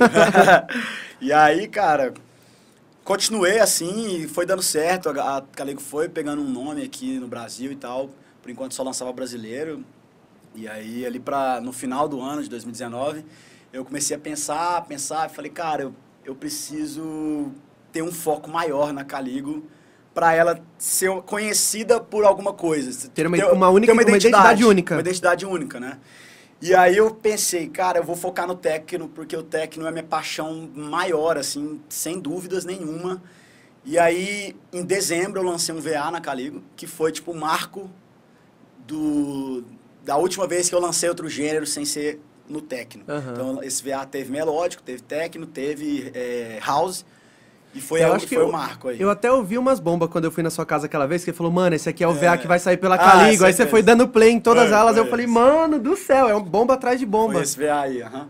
e 1.19 1.33
aí, 1.33 1.67
cara, 1.67 2.13
continuei 3.11 3.59
assim 3.59 4.21
e 4.23 4.27
foi 4.27 4.45
dando 4.45 4.61
certo. 4.61 5.09
A 5.09 5.37
a 5.37 5.41
Caligo 5.41 5.81
foi 5.81 6.07
pegando 6.07 6.41
um 6.41 6.49
nome 6.49 6.81
aqui 6.81 7.19
no 7.19 7.27
Brasil 7.27 7.71
e 7.71 7.75
tal. 7.75 8.09
Por 8.41 8.49
enquanto 8.49 8.73
só 8.73 8.83
lançava 8.83 9.11
brasileiro. 9.11 9.83
E 10.55 10.67
aí, 10.67 11.05
ali 11.05 11.19
pra, 11.19 11.59
no 11.61 11.71
final 11.73 12.07
do 12.07 12.21
ano 12.21 12.41
de 12.41 12.49
2019, 12.49 13.25
eu 13.73 13.83
comecei 13.85 14.15
a 14.15 14.19
pensar, 14.19 14.81
pensar, 14.85 15.29
e 15.29 15.33
falei, 15.33 15.51
cara, 15.51 15.83
eu, 15.83 15.93
eu 16.25 16.35
preciso 16.35 17.51
ter 17.91 18.01
um 18.01 18.11
foco 18.11 18.49
maior 18.49 18.91
na 18.93 19.03
Caligo 19.03 19.65
para 20.13 20.33
ela 20.33 20.59
ser 20.77 21.09
conhecida 21.23 21.99
por 22.01 22.25
alguma 22.25 22.53
coisa. 22.53 23.09
Ter 23.09 23.27
uma- 23.27 23.37
uma 23.53 23.69
única- 23.69 23.93
uma 23.93 24.01
identidade 24.01 24.63
única. 24.65 24.95
Uma 24.95 25.01
identidade 25.01 25.45
única, 25.45 25.79
né? 25.79 25.97
E 26.61 26.75
aí 26.75 26.97
eu 26.97 27.09
pensei, 27.09 27.67
cara, 27.67 27.97
eu 27.97 28.03
vou 28.03 28.15
focar 28.15 28.47
no 28.47 28.55
techno, 28.55 29.09
porque 29.09 29.35
o 29.35 29.41
techno 29.41 29.87
é 29.87 29.91
minha 29.91 30.03
paixão 30.03 30.69
maior, 30.75 31.37
assim, 31.37 31.81
sem 31.89 32.19
dúvidas 32.19 32.63
nenhuma. 32.63 33.21
E 33.83 33.97
aí, 33.97 34.55
em 34.71 34.83
dezembro, 34.83 35.39
eu 35.39 35.43
lancei 35.43 35.73
um 35.73 35.81
VA 35.81 36.11
na 36.11 36.21
Caligo, 36.21 36.61
que 36.75 36.85
foi, 36.85 37.11
tipo, 37.11 37.31
o 37.31 37.35
marco 37.35 37.89
do, 38.85 39.63
da 40.03 40.17
última 40.17 40.45
vez 40.45 40.69
que 40.69 40.75
eu 40.75 40.79
lancei 40.79 41.09
outro 41.09 41.27
gênero 41.27 41.65
sem 41.65 41.83
ser 41.83 42.19
no 42.47 42.61
techno. 42.61 43.03
Aham. 43.07 43.31
Então, 43.31 43.63
esse 43.63 43.83
VA 43.83 44.05
teve 44.05 44.31
melódico, 44.31 44.83
teve 44.83 45.01
techno, 45.01 45.47
teve 45.47 46.11
é, 46.13 46.59
house, 46.63 47.03
e 47.73 47.79
foi, 47.81 48.01
Eu 48.03 48.11
a- 48.11 48.15
acho 48.15 48.27
que 48.27 48.35
foi 48.35 48.43
eu- 48.43 48.49
o 48.49 48.51
marco 48.51 48.87
aí. 48.89 48.99
Eu 48.99 49.09
até 49.09 49.31
ouvi 49.31 49.57
umas 49.57 49.79
bombas 49.79 50.09
quando 50.09 50.25
eu 50.25 50.31
fui 50.31 50.43
na 50.43 50.49
sua 50.49 50.65
casa 50.65 50.85
aquela 50.87 51.07
vez, 51.07 51.23
que 51.23 51.29
ele 51.29 51.37
falou, 51.37 51.51
mano, 51.51 51.75
esse 51.75 51.87
aqui 51.87 52.03
é 52.03 52.07
o 52.07 52.11
É. 52.11 52.15
VA 52.15 52.37
que 52.37 52.47
vai 52.47 52.59
sair 52.59 52.77
pela 52.77 52.95
Ah, 52.95 52.99
Caligo. 52.99 53.43
Aí 53.45 53.49
esse 53.51 53.57
você 53.57 53.63
é 53.63 53.67
foi 53.67 53.81
dando 53.81 54.07
play 54.07 54.31
em 54.31 54.39
todas 54.39 54.69
Foi, 54.69 54.99
eu 54.99 55.05
falei, 55.07 55.27
mano 55.27 55.79
do 55.79 55.95
céu, 55.95 56.27
é 56.29 56.35
um 56.35 56.41
bomba 56.43 56.73
atrás 56.73 56.99
de 56.99 57.05
bomba. 57.05 57.33
Foi 57.33 57.43
esse 57.43 57.57
VA 57.57 57.81
aí, 57.81 58.01
aham. 58.01 58.27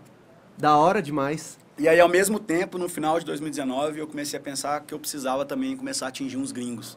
Da 0.57 0.75
hora 0.77 1.01
demais. 1.01 1.57
E 1.79 1.87
aí, 1.87 1.99
ao 1.99 2.09
mesmo 2.09 2.39
tempo, 2.39 2.77
no 2.77 2.87
final 2.87 3.17
de 3.17 3.25
2019, 3.25 3.99
eu 3.99 4.05
comecei 4.05 4.37
a 4.37 4.41
pensar 4.41 4.81
que 4.81 4.93
eu 4.93 4.99
precisava 4.99 5.43
também 5.45 5.75
começar 5.75 6.05
a 6.05 6.09
atingir 6.09 6.37
uns 6.37 6.51
gringos. 6.51 6.95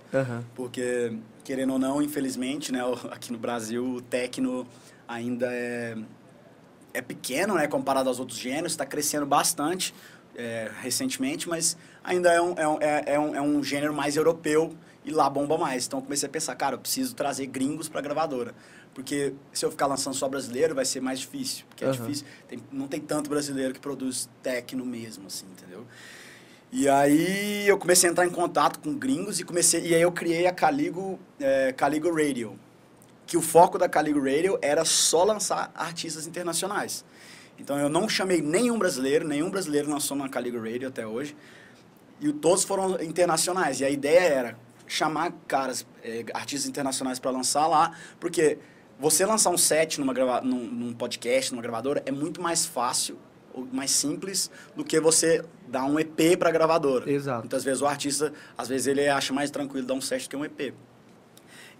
Porque, 0.54 1.12
querendo 1.42 1.72
ou 1.72 1.78
não, 1.78 2.02
infelizmente, 2.02 2.70
né, 2.70 2.80
aqui 3.10 3.32
no 3.32 3.38
Brasil, 3.38 3.82
o 3.82 4.02
techno 4.02 4.66
ainda 5.08 5.46
é, 5.50 5.96
é 6.92 7.00
pequeno, 7.00 7.54
né, 7.54 7.66
comparado 7.66 8.08
aos 8.10 8.18
outros 8.20 8.38
gêneros, 8.38 8.72
está 8.72 8.84
crescendo 8.84 9.24
bastante 9.24 9.94
é, 10.36 10.70
recentemente, 10.82 11.48
mas 11.48 11.76
ainda 12.04 12.30
é 12.32 12.40
um, 12.40 12.54
é, 12.56 12.68
um, 12.68 12.78
é, 12.80 13.04
é 13.14 13.18
um, 13.18 13.34
é 13.34 13.40
um 13.42 13.64
gênero 13.64 13.92
mais 13.94 14.16
europeu 14.16 14.72
e 15.04 15.10
lá 15.10 15.28
bomba 15.28 15.58
mais. 15.58 15.86
Então, 15.86 15.98
eu 15.98 16.02
comecei 16.04 16.28
a 16.28 16.30
pensar, 16.30 16.54
cara, 16.54 16.76
eu 16.76 16.78
preciso 16.78 17.14
trazer 17.14 17.46
gringos 17.46 17.88
para 17.88 17.98
a 17.98 18.02
gravadora. 18.02 18.54
Porque 18.94 19.34
se 19.52 19.64
eu 19.64 19.70
ficar 19.72 19.86
lançando 19.86 20.14
só 20.14 20.28
brasileiro, 20.28 20.74
vai 20.74 20.84
ser 20.84 21.00
mais 21.00 21.18
difícil. 21.18 21.64
Porque 21.68 21.84
é 21.84 21.88
Aham. 21.88 21.96
difícil, 21.96 22.26
tem- 22.48 22.60
não 22.70 22.86
tem 22.86 23.00
tanto 23.00 23.28
brasileiro 23.28 23.74
que 23.74 23.80
produz 23.80 24.28
techno 24.42 24.86
mesmo, 24.86 25.26
assim, 25.26 25.46
entendeu? 25.50 25.84
E 26.70 26.88
aí 26.88 27.66
eu 27.68 27.78
comecei 27.78 28.08
a 28.08 28.12
entrar 28.12 28.26
em 28.26 28.30
contato 28.30 28.78
com 28.80 28.94
gringos 28.94 29.38
e 29.38 29.44
comecei 29.44 29.80
e 29.86 29.94
aí 29.94 30.02
eu 30.02 30.10
criei 30.10 30.46
a 30.46 30.52
Caligo, 30.52 31.20
é, 31.38 31.72
Caligo 31.72 32.12
Radio, 32.12 32.58
que 33.26 33.36
o 33.36 33.40
foco 33.40 33.78
da 33.78 33.88
Caligo 33.88 34.18
Radio 34.18 34.58
era 34.60 34.84
só 34.84 35.22
lançar 35.22 35.70
artistas 35.74 36.26
internacionais. 36.26 37.04
Então 37.58 37.78
eu 37.78 37.88
não 37.88 38.08
chamei 38.08 38.42
nenhum 38.42 38.76
brasileiro, 38.76 39.26
nenhum 39.26 39.50
brasileiro 39.50 39.88
lançou 39.88 40.16
na 40.16 40.28
Caligo 40.28 40.58
Radio 40.58 40.88
até 40.88 41.06
hoje. 41.06 41.36
E 42.20 42.32
todos 42.32 42.64
foram 42.64 43.00
internacionais. 43.02 43.80
E 43.80 43.84
a 43.84 43.90
ideia 43.90 44.20
era 44.20 44.56
chamar 44.86 45.32
caras, 45.46 45.86
é, 46.02 46.24
artistas 46.34 46.68
internacionais 46.68 47.18
para 47.18 47.30
lançar 47.30 47.66
lá, 47.66 47.92
porque 48.20 48.58
você 48.98 49.26
lançar 49.26 49.50
um 49.50 49.58
set 49.58 49.98
numa 49.98 50.12
grava 50.12 50.40
num, 50.40 50.64
num 50.64 50.92
podcast, 50.92 51.52
numa 51.52 51.62
gravadora, 51.62 52.02
é 52.06 52.12
muito 52.12 52.40
mais 52.40 52.64
fácil, 52.64 53.18
ou 53.52 53.66
mais 53.72 53.90
simples, 53.90 54.50
do 54.76 54.84
que 54.84 54.98
você 55.00 55.44
dar 55.68 55.84
um 55.84 55.98
EP 55.98 56.38
para 56.38 56.50
gravadora. 56.50 57.10
Exato. 57.10 57.40
Muitas 57.40 57.64
vezes 57.64 57.82
o 57.82 57.86
artista, 57.86 58.32
às 58.56 58.68
vezes 58.68 58.86
ele 58.86 59.08
acha 59.08 59.32
mais 59.32 59.50
tranquilo 59.50 59.86
dar 59.86 59.94
um 59.94 60.00
set 60.00 60.24
do 60.24 60.30
que 60.30 60.36
um 60.36 60.44
EP. 60.44 60.74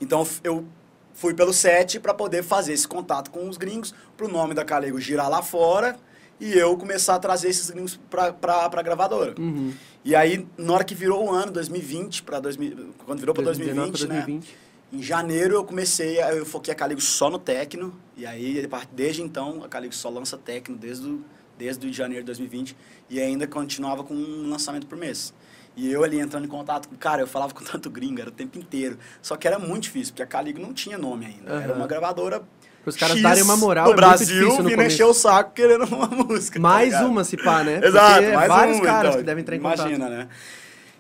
Então 0.01 0.27
eu 0.43 0.67
fui 1.13 1.35
pelo 1.35 1.53
set 1.53 2.01
para 2.01 2.13
poder 2.13 2.43
fazer 2.43 2.73
esse 2.73 2.89
contato 2.89 3.31
com 3.31 3.49
os 3.49 3.57
gringos, 3.57 3.95
para 4.17 4.27
o 4.27 4.29
nome 4.29 4.55
da 4.55 4.65
Calego 4.65 5.01
girar 5.01 5.29
lá 5.29 5.43
fora 5.43 5.97
e 6.41 6.53
eu 6.53 6.77
começar 6.77 7.15
a 7.15 7.19
trazer 7.19 7.49
esses 7.49 7.71
gringos 7.71 7.99
para 8.11 8.35
a 8.73 8.83
gravadora. 8.83 9.35
Uhum. 9.39 9.73
E 10.05 10.15
aí, 10.15 10.47
na 10.59 10.73
hora 10.75 10.85
que 10.85 10.95
virou 10.95 11.25
o 11.27 11.31
ano, 11.31 11.51
2020, 11.53 12.23
para 12.23 12.41
2000, 12.41 12.95
quando 13.07 13.21
virou 13.21 13.35
para 13.35 13.45
2019 13.45 13.91
2020, 13.93 14.07
pra 14.09 14.15
né? 14.17 14.23
2020. 14.27 14.65
Em 14.93 15.03
janeiro 15.03 15.55
eu 15.55 15.65
comecei, 15.65 16.21
a- 16.21 16.33
eu 16.35 16.45
foquei 16.47 16.73
a 16.73 16.77
Caligo 16.77 17.01
só 17.01 17.29
no 17.31 17.39
Tecno, 17.39 17.93
e 18.17 18.25
aí 18.27 18.69
desde 18.93 19.23
então 19.23 19.65
a 19.65 19.69
Caligo 19.69 19.95
só 19.95 20.09
lança 20.09 20.37
Tecno 20.37 20.77
desde 20.77 21.09
o, 21.09 21.25
desde 21.59 21.87
o 21.89 21.93
janeiro 21.93 22.23
de 22.23 22.27
2020, 22.27 22.77
e 23.09 23.21
ainda 23.21 23.47
continuava 23.47 24.05
com 24.05 24.15
um 24.15 24.49
lançamento 24.51 24.87
por 24.87 24.97
mês. 24.99 25.33
E 25.77 25.91
eu 25.91 26.05
ali 26.05 26.21
entrando 26.21 26.45
em 26.45 26.49
contato 26.49 26.89
com, 26.89 26.95
cara, 26.95 27.23
eu 27.23 27.27
falava 27.27 27.53
com 27.53 27.65
tanto 27.65 27.91
gringo, 27.91 28.21
era 28.21 28.29
o 28.31 28.33
tempo 28.33 28.57
inteiro. 28.59 28.97
Só 29.21 29.37
que 29.37 29.49
era 29.49 29.59
muito 29.59 29.85
difícil, 29.85 30.13
porque 30.13 30.23
a 30.23 30.27
Caligo 30.27 30.61
não 30.61 30.73
tinha 30.73 30.97
nome 30.97 31.27
ainda. 31.27 31.51
Era 31.55 31.73
Aham. 31.73 31.77
uma 31.79 31.87
gravadora. 31.89 32.43
Os 32.87 32.97
caras 32.97 33.15
X 33.17 33.23
darem 33.23 33.43
uma 33.43 33.57
moral, 33.57 33.87
no 33.87 33.93
é 33.93 33.97
Brasil, 33.97 34.63
vindo 34.63 34.83
encher 34.83 35.05
o 35.05 35.15
saco 35.15 35.53
querendo 35.53 35.85
uma 35.87 36.07
música. 36.25 36.55
tá 36.59 36.63
Mais 36.63 36.87
ligado? 36.93 37.07
uma, 37.07 37.25
se 37.25 37.37
pá, 37.37 37.65
né? 37.65 37.81
Exato, 37.83 38.15
Porque 38.23 38.37
mais 38.37 38.49
vários 38.49 38.79
um, 38.79 38.81
caras 38.83 39.09
então, 39.11 39.19
que 39.21 39.27
devem 39.27 39.43
entrar 39.43 39.57
em 39.57 39.61
contato. 39.61 39.81
Imagina, 39.81 40.09
né? 40.09 40.29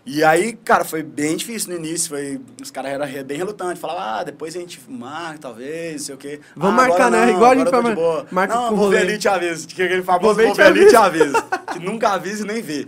E 0.06 0.22
aí, 0.22 0.52
cara, 0.52 0.84
foi 0.84 1.02
bem 1.02 1.34
difícil 1.34 1.70
no 1.70 1.76
início. 1.78 2.10
Foi, 2.10 2.38
os 2.62 2.70
caras 2.70 2.92
eram 2.92 3.24
bem 3.24 3.38
relutantes. 3.38 3.80
Falavam, 3.80 4.02
ah, 4.02 4.22
depois 4.22 4.54
a 4.54 4.60
gente 4.60 4.78
marca, 4.86 5.38
talvez, 5.38 5.92
não 5.92 5.98
sei 6.00 6.14
o 6.14 6.18
quê. 6.18 6.40
Vamos 6.54 6.78
ah, 6.82 6.88
marcar, 6.88 7.10
né? 7.10 7.24
não, 7.24 7.32
Igual 7.32 7.50
a 7.52 7.54
gente 7.54 7.66
eu 7.66 7.72
tô 7.72 7.82
faz- 7.82 7.94
de 7.94 8.00
boa. 8.00 8.26
marca 8.30 8.54
não, 8.54 8.76
vou 8.76 8.90
ver 8.90 8.98
ali 8.98 9.14
e 9.14 9.18
te 9.18 9.28
aviso. 9.28 9.66
Que 9.66 9.82
aquele 9.82 10.02
famoso 10.02 10.34
Vou 10.34 10.54
ver 10.54 10.62
ali 10.62 10.86
te 10.88 10.96
aviso. 10.96 11.34
que 11.72 11.78
nunca 11.78 12.10
avisa 12.10 12.44
e 12.44 12.46
nem 12.46 12.60
vê. 12.62 12.86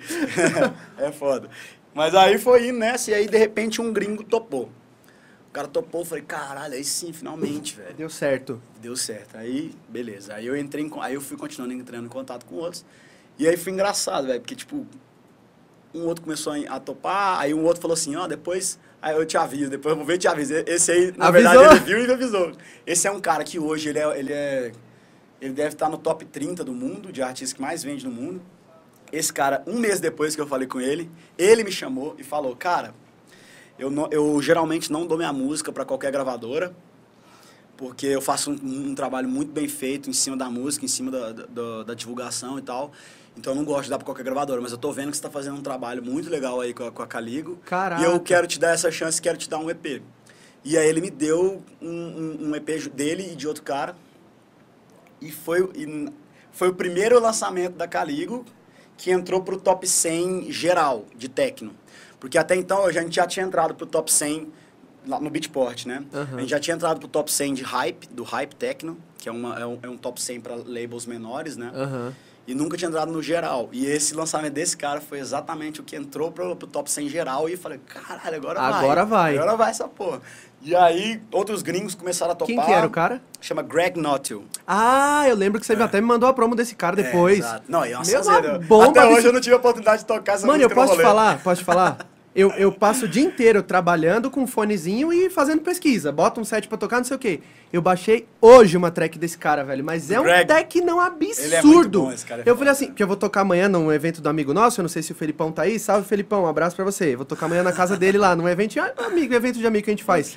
é 0.98 1.10
foda. 1.10 1.48
Mas 1.94 2.14
aí 2.14 2.36
foi 2.36 2.68
indo 2.68 2.78
nessa, 2.78 3.10
e 3.10 3.14
aí 3.14 3.26
de 3.26 3.38
repente 3.38 3.80
um 3.80 3.90
gringo 3.90 4.22
topou. 4.22 4.70
O 5.56 5.58
cara 5.58 5.68
topou, 5.68 6.04
falei, 6.04 6.22
caralho, 6.22 6.74
aí 6.74 6.84
sim, 6.84 7.14
finalmente, 7.14 7.76
velho. 7.76 7.94
Deu 7.94 8.10
certo. 8.10 8.60
Deu 8.78 8.94
certo. 8.94 9.38
Aí, 9.38 9.74
beleza. 9.88 10.34
Aí 10.34 10.46
eu 10.46 10.54
entrei 10.54 10.84
em, 10.84 10.90
aí 11.00 11.14
eu 11.14 11.20
fui 11.22 11.34
continuando 11.34 11.72
entrando 11.72 12.04
em 12.04 12.10
contato 12.10 12.44
com 12.44 12.56
outros. 12.56 12.84
E 13.38 13.48
aí 13.48 13.56
foi 13.56 13.72
engraçado, 13.72 14.26
velho, 14.26 14.38
porque 14.38 14.54
tipo 14.54 14.86
um 15.94 16.04
outro 16.04 16.22
começou 16.22 16.52
a, 16.68 16.78
topar, 16.78 17.40
aí 17.40 17.54
um 17.54 17.64
outro 17.64 17.80
falou 17.80 17.94
assim, 17.94 18.14
ó, 18.16 18.26
depois 18.26 18.78
aí 19.00 19.16
eu 19.16 19.24
te 19.24 19.38
aviso, 19.38 19.70
depois 19.70 19.92
eu 19.92 19.96
vou 19.96 20.04
ver 20.04 20.16
e 20.16 20.18
te 20.18 20.28
aviso. 20.28 20.52
Esse 20.66 20.92
aí, 20.92 21.14
na 21.16 21.28
Avisou? 21.28 21.50
verdade, 21.50 21.76
ele 21.76 21.84
viu 21.86 22.04
e 22.04 22.06
me 22.06 22.12
avisou. 22.12 22.52
Esse 22.86 23.08
é 23.08 23.10
um 23.10 23.18
cara 23.18 23.42
que 23.42 23.58
hoje 23.58 23.88
ele 23.88 23.98
é 23.98 24.18
ele 24.18 24.32
é 24.34 24.72
ele 25.40 25.54
deve 25.54 25.70
estar 25.70 25.88
no 25.88 25.96
top 25.96 26.26
30 26.26 26.62
do 26.64 26.74
mundo, 26.74 27.10
de 27.10 27.22
artistas 27.22 27.54
que 27.54 27.62
mais 27.62 27.82
vende 27.82 28.04
no 28.04 28.12
mundo. 28.12 28.42
Esse 29.10 29.32
cara, 29.32 29.62
um 29.66 29.78
mês 29.78 30.00
depois 30.00 30.36
que 30.36 30.42
eu 30.42 30.46
falei 30.46 30.68
com 30.68 30.78
ele, 30.78 31.10
ele 31.38 31.64
me 31.64 31.72
chamou 31.72 32.14
e 32.18 32.22
falou, 32.22 32.54
cara, 32.54 32.92
eu, 33.78 33.90
não, 33.90 34.08
eu 34.10 34.40
geralmente 34.40 34.90
não 34.90 35.06
dou 35.06 35.16
minha 35.16 35.32
música 35.32 35.72
para 35.72 35.84
qualquer 35.84 36.10
gravadora, 36.10 36.74
porque 37.76 38.06
eu 38.06 38.20
faço 38.20 38.50
um, 38.50 38.90
um 38.90 38.94
trabalho 38.94 39.28
muito 39.28 39.52
bem 39.52 39.68
feito 39.68 40.08
em 40.08 40.12
cima 40.12 40.36
da 40.36 40.48
música, 40.48 40.84
em 40.84 40.88
cima 40.88 41.10
da, 41.10 41.32
da, 41.32 41.82
da 41.84 41.94
divulgação 41.94 42.58
e 42.58 42.62
tal. 42.62 42.92
Então 43.36 43.52
eu 43.52 43.56
não 43.56 43.64
gosto 43.64 43.84
de 43.84 43.90
dar 43.90 43.98
para 43.98 44.06
qualquer 44.06 44.22
gravadora, 44.22 44.60
mas 44.62 44.72
eu 44.72 44.78
tô 44.78 44.90
vendo 44.92 45.10
que 45.10 45.16
você 45.16 45.20
está 45.20 45.30
fazendo 45.30 45.58
um 45.58 45.62
trabalho 45.62 46.02
muito 46.02 46.30
legal 46.30 46.60
aí 46.60 46.72
com 46.72 46.84
a, 46.84 46.90
com 46.90 47.02
a 47.02 47.06
Caligo. 47.06 47.58
Caraca. 47.66 48.00
E 48.00 48.04
eu 48.04 48.18
quero 48.18 48.46
te 48.46 48.58
dar 48.58 48.70
essa 48.70 48.90
chance, 48.90 49.20
quero 49.20 49.36
te 49.36 49.48
dar 49.48 49.58
um 49.58 49.68
EP. 49.68 50.02
E 50.64 50.76
aí 50.76 50.88
ele 50.88 51.00
me 51.00 51.10
deu 51.10 51.62
um, 51.80 51.88
um, 51.88 52.48
um 52.48 52.56
EP 52.56 52.88
dele 52.94 53.32
e 53.32 53.36
de 53.36 53.46
outro 53.46 53.62
cara. 53.62 53.94
E 55.20 55.30
foi, 55.30 55.70
e 55.74 56.08
foi 56.50 56.68
o 56.68 56.74
primeiro 56.74 57.20
lançamento 57.20 57.74
da 57.74 57.86
Caligo 57.86 58.44
que 58.96 59.10
entrou 59.10 59.42
pro 59.42 59.58
top 59.58 59.86
100 59.86 60.50
geral 60.50 61.04
de 61.14 61.28
techno. 61.28 61.74
Porque 62.26 62.38
até 62.38 62.56
então 62.56 62.84
a 62.84 62.90
gente 62.90 63.14
já 63.14 63.24
tinha 63.24 63.46
entrado 63.46 63.72
pro 63.72 63.86
top 63.86 64.12
100 64.12 64.52
lá 65.06 65.20
no 65.20 65.30
Beatport, 65.30 65.86
né? 65.86 66.02
Aham. 66.12 66.38
A 66.38 66.40
gente 66.40 66.50
já 66.50 66.58
tinha 66.58 66.74
entrado 66.74 66.98
pro 66.98 67.06
top 67.06 67.30
100 67.30 67.54
de 67.54 67.62
Hype, 67.62 68.08
do 68.08 68.24
Hype 68.24 68.52
Techno, 68.56 68.98
que 69.16 69.28
é, 69.28 69.32
uma, 69.32 69.56
é, 69.56 69.64
um, 69.64 69.78
é 69.80 69.88
um 69.88 69.96
top 69.96 70.20
100 70.20 70.40
para 70.40 70.56
labels 70.56 71.06
menores, 71.06 71.56
né? 71.56 71.70
Aham. 71.72 72.12
E 72.44 72.52
nunca 72.52 72.76
tinha 72.76 72.88
entrado 72.88 73.12
no 73.12 73.22
geral. 73.22 73.68
E 73.70 73.86
esse 73.86 74.12
lançamento 74.12 74.54
desse 74.54 74.76
cara 74.76 75.00
foi 75.00 75.20
exatamente 75.20 75.80
o 75.80 75.84
que 75.84 75.94
entrou 75.94 76.32
pro, 76.32 76.56
pro 76.56 76.66
top 76.66 76.90
100 76.90 77.08
geral. 77.08 77.48
E 77.48 77.52
eu 77.52 77.58
falei, 77.58 77.78
caralho, 77.86 78.36
agora, 78.36 78.60
vai. 78.60 78.72
Agora 78.72 79.04
vai. 79.04 79.36
Agora 79.36 79.56
vai 79.56 79.70
essa 79.70 79.86
porra. 79.86 80.20
E 80.62 80.74
aí, 80.74 81.22
outros 81.30 81.62
gringos 81.62 81.94
começaram 81.94 82.32
a 82.32 82.34
topar. 82.34 82.56
Quem 82.56 82.64
que 82.64 82.72
era 82.72 82.86
o 82.86 82.90
cara? 82.90 83.22
Chama 83.40 83.62
Greg 83.62 84.00
Nottil. 84.00 84.44
Ah, 84.66 85.24
eu 85.28 85.36
lembro 85.36 85.60
que 85.60 85.66
você 85.66 85.74
até 85.74 86.00
me 86.00 86.08
mandou 86.08 86.28
a 86.28 86.32
promo 86.32 86.56
desse 86.56 86.74
cara 86.74 86.96
depois. 86.96 87.36
É, 87.36 87.38
exato. 87.38 87.64
não, 87.68 87.84
é 87.84 87.96
uma 87.96 88.04
Meu, 88.04 88.20
uma 88.22 88.58
bomba 88.58 88.90
Até 88.90 89.06
hoje 89.06 89.26
eu 89.26 89.32
não 89.32 89.40
tive 89.40 89.54
a 89.54 89.58
oportunidade 89.58 90.02
de 90.02 90.06
tocar 90.06 90.34
essa 90.34 90.46
Mano, 90.46 90.60
eu 90.60 90.68
música 90.68 90.80
no 90.80 90.86
posso 90.86 90.98
te 90.98 91.02
falar? 91.04 91.42
Posso 91.42 91.60
te 91.60 91.64
falar? 91.64 91.98
Eu, 92.36 92.50
eu 92.50 92.70
passo 92.70 93.06
o 93.06 93.08
dia 93.08 93.22
inteiro 93.22 93.62
trabalhando 93.62 94.30
com 94.30 94.42
um 94.42 94.46
fonezinho 94.46 95.10
e 95.10 95.30
fazendo 95.30 95.62
pesquisa. 95.62 96.12
Bota 96.12 96.38
um 96.38 96.44
set 96.44 96.68
pra 96.68 96.76
tocar, 96.76 96.98
não 96.98 97.04
sei 97.04 97.16
o 97.16 97.18
quê. 97.18 97.40
Eu 97.72 97.80
baixei 97.80 98.28
hoje 98.42 98.76
uma 98.76 98.90
track 98.90 99.18
desse 99.18 99.38
cara, 99.38 99.64
velho. 99.64 99.82
Mas 99.82 100.10
é 100.10 100.20
um 100.20 100.24
Greg. 100.24 100.46
track 100.46 100.82
não 100.82 101.00
absurdo. 101.00 101.42
Ele 101.46 101.54
é 101.54 101.62
muito 101.62 101.88
bom, 102.02 102.12
esse 102.12 102.26
cara 102.26 102.42
é 102.44 102.48
eu 102.50 102.54
falei 102.54 102.70
assim, 102.72 102.92
que 102.92 103.02
eu 103.02 103.06
vou 103.06 103.16
tocar 103.16 103.40
amanhã 103.40 103.70
num 103.70 103.90
evento 103.90 104.20
do 104.20 104.28
amigo 104.28 104.52
nosso. 104.52 104.80
Eu 104.80 104.82
não 104.82 104.88
sei 104.90 105.02
se 105.02 105.12
o 105.12 105.14
Felipão 105.14 105.50
tá 105.50 105.62
aí. 105.62 105.78
Salve, 105.78 106.06
Felipão. 106.06 106.44
Um 106.44 106.46
abraço 106.46 106.76
pra 106.76 106.84
você. 106.84 107.16
Vou 107.16 107.24
tocar 107.24 107.46
amanhã 107.46 107.62
na 107.62 107.72
casa 107.72 107.96
dele 107.96 108.18
lá, 108.18 108.36
num 108.36 108.46
evento. 108.46 108.78
Ah, 108.80 108.92
amigo, 109.06 109.32
evento 109.32 109.58
de 109.58 109.66
amigo 109.66 109.84
que 109.86 109.90
a 109.90 109.94
gente 109.94 110.04
faz. 110.04 110.34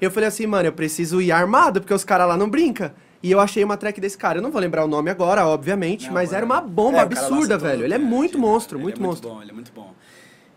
Eu 0.00 0.10
falei 0.10 0.28
assim, 0.28 0.44
mano, 0.44 0.66
eu 0.66 0.72
preciso 0.72 1.22
ir 1.22 1.30
armado, 1.30 1.80
porque 1.80 1.94
os 1.94 2.02
caras 2.02 2.26
lá 2.26 2.36
não 2.36 2.50
brincam. 2.50 2.90
E 3.22 3.30
eu 3.30 3.38
achei 3.38 3.62
uma 3.62 3.76
track 3.76 4.00
desse 4.00 4.18
cara. 4.18 4.38
Eu 4.38 4.42
não 4.42 4.50
vou 4.50 4.60
lembrar 4.60 4.84
o 4.84 4.88
nome 4.88 5.08
agora, 5.10 5.46
obviamente, 5.46 6.06
Não, 6.06 6.14
mas 6.14 6.30
mano. 6.30 6.36
era 6.36 6.46
uma 6.46 6.60
bomba 6.60 6.98
É, 6.98 7.00
absurda, 7.02 7.56
velho. 7.58 7.84
Ele 7.84 7.94
é 7.94 7.98
né? 7.98 8.04
muito 8.04 8.38
monstro, 8.38 8.76
Ele 8.78 8.82
muito 8.84 9.00
é 9.00 9.02
monstro. 9.04 9.28
Muito 9.28 9.38
bom, 9.38 9.42
ele 9.42 9.50
é 9.50 9.54
muito 9.54 9.72
bom. 9.72 9.92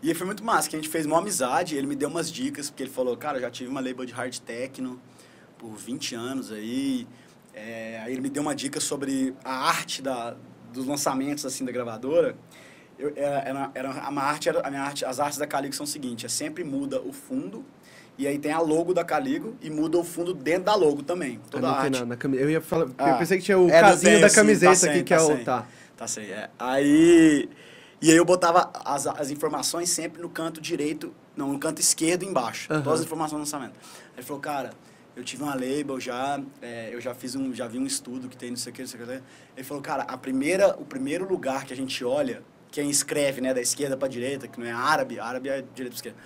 E 0.02 0.12
foi 0.14 0.26
muito 0.26 0.42
massa, 0.44 0.68
que 0.68 0.74
a 0.74 0.78
gente 0.78 0.88
fez 0.88 1.06
uma 1.06 1.18
amizade, 1.18 1.76
ele 1.76 1.86
me 1.86 1.94
deu 1.94 2.08
umas 2.08 2.30
dicas, 2.30 2.68
porque 2.68 2.82
ele 2.82 2.90
falou, 2.90 3.16
cara, 3.16 3.38
eu 3.38 3.42
já 3.42 3.50
tive 3.50 3.70
uma 3.70 3.80
label 3.80 4.04
de 4.04 4.12
hard 4.12 4.36
techno 4.40 5.00
por 5.56 5.76
20 5.76 6.14
anos 6.16 6.50
aí. 6.50 7.06
É, 7.54 8.00
aí 8.04 8.12
ele 8.12 8.20
me 8.20 8.28
deu 8.28 8.42
uma 8.42 8.54
dica 8.54 8.80
sobre 8.80 9.32
a 9.44 9.68
arte 9.68 10.02
da, 10.02 10.34
dos 10.72 10.86
lançamentos, 10.86 11.46
assim, 11.46 11.64
da 11.64 11.70
gravadora. 11.70 12.34
Eu, 12.98 13.12
era, 13.14 13.38
era, 13.48 13.70
era 13.74 13.90
a, 13.90 14.10
minha 14.10 14.24
arte, 14.24 14.48
era, 14.48 14.60
a 14.66 14.70
minha 14.70 14.82
arte, 14.82 15.04
as 15.04 15.20
artes 15.20 15.38
da 15.38 15.46
Caligo 15.46 15.74
são 15.74 15.84
o 15.84 15.86
seguinte, 15.88 16.26
é 16.26 16.28
sempre 16.28 16.64
muda 16.64 17.00
o 17.00 17.12
fundo, 17.12 17.64
e 18.18 18.26
aí 18.26 18.38
tem 18.38 18.52
a 18.52 18.60
logo 18.60 18.92
da 18.92 19.04
Caligo, 19.04 19.56
e 19.62 19.70
muda 19.70 19.98
o 19.98 20.04
fundo 20.04 20.34
dentro 20.34 20.64
da 20.64 20.74
logo 20.74 21.02
também. 21.02 21.38
Ah, 21.44 21.48
Toda 21.50 21.66
não 21.68 21.74
a 21.74 21.76
tem 21.76 21.86
arte. 22.00 22.04
na, 22.04 22.16
na 22.16 22.36
Eu 22.36 22.50
ia 22.50 22.60
falar. 22.60 22.86
eu 22.86 22.94
Ah, 22.98 23.14
pensei 23.14 23.38
que 23.38 23.44
tinha 23.44 23.58
o 23.58 23.68
é, 23.68 23.80
casinho 23.80 24.20
da 24.20 24.28
sim, 24.28 24.34
camiseta 24.34 24.72
tá 24.80 24.86
aqui, 24.86 24.94
sem, 24.96 25.04
que 25.04 25.14
é 25.14 25.16
tá 25.16 25.22
o. 25.22 25.26
sem. 25.26 25.44
Tá. 25.44 25.66
Tá 25.96 26.06
sei, 26.08 26.30
é. 26.32 26.50
Aí. 26.58 27.48
E 28.02 28.10
aí 28.10 28.16
eu 28.16 28.24
botava 28.24 28.70
as, 28.84 29.06
as 29.06 29.30
informações 29.30 29.88
sempre 29.88 30.20
no 30.20 30.28
canto 30.28 30.60
direito, 30.60 31.14
não, 31.36 31.52
no 31.52 31.58
canto 31.58 31.80
esquerdo 31.80 32.24
embaixo. 32.24 32.70
Aham. 32.72 32.82
Todas 32.82 33.00
as 33.00 33.06
informações 33.06 33.36
do 33.38 33.38
lançamento. 33.44 33.74
Aí 33.78 34.18
ele 34.18 34.26
falou, 34.26 34.42
cara, 34.42 34.70
eu 35.14 35.22
tive 35.22 35.42
uma 35.44 35.54
label 35.54 36.00
já, 36.00 36.40
é, 36.60 36.90
eu 36.92 37.00
já 37.00 37.14
fiz 37.14 37.36
um, 37.36 37.54
já 37.54 37.68
vi 37.68 37.78
um 37.78 37.86
estudo 37.86 38.28
que 38.28 38.36
tem 38.36 38.50
não 38.50 38.56
sei 38.56 38.72
o 38.72 38.74
que, 38.74 38.82
não 38.82 38.88
sei 38.88 39.00
o 39.00 39.06
que. 39.06 39.12
Ele 39.56 39.64
falou, 39.64 39.82
cara, 39.82 40.02
a 40.02 40.18
primeira, 40.18 40.74
o 40.80 40.84
primeiro 40.84 41.28
lugar 41.28 41.64
que 41.64 41.72
a 41.72 41.76
gente 41.76 42.04
olha, 42.04 42.42
quem 42.72 42.90
escreve, 42.90 43.40
né, 43.40 43.54
da 43.54 43.60
esquerda 43.60 43.96
para 43.96 44.08
direita, 44.08 44.48
que 44.48 44.58
não 44.58 44.66
é 44.66 44.72
árabe, 44.72 45.20
árabe 45.20 45.48
é 45.48 45.62
direita 45.74 45.90
para 45.90 45.94
esquerda. 45.94 46.18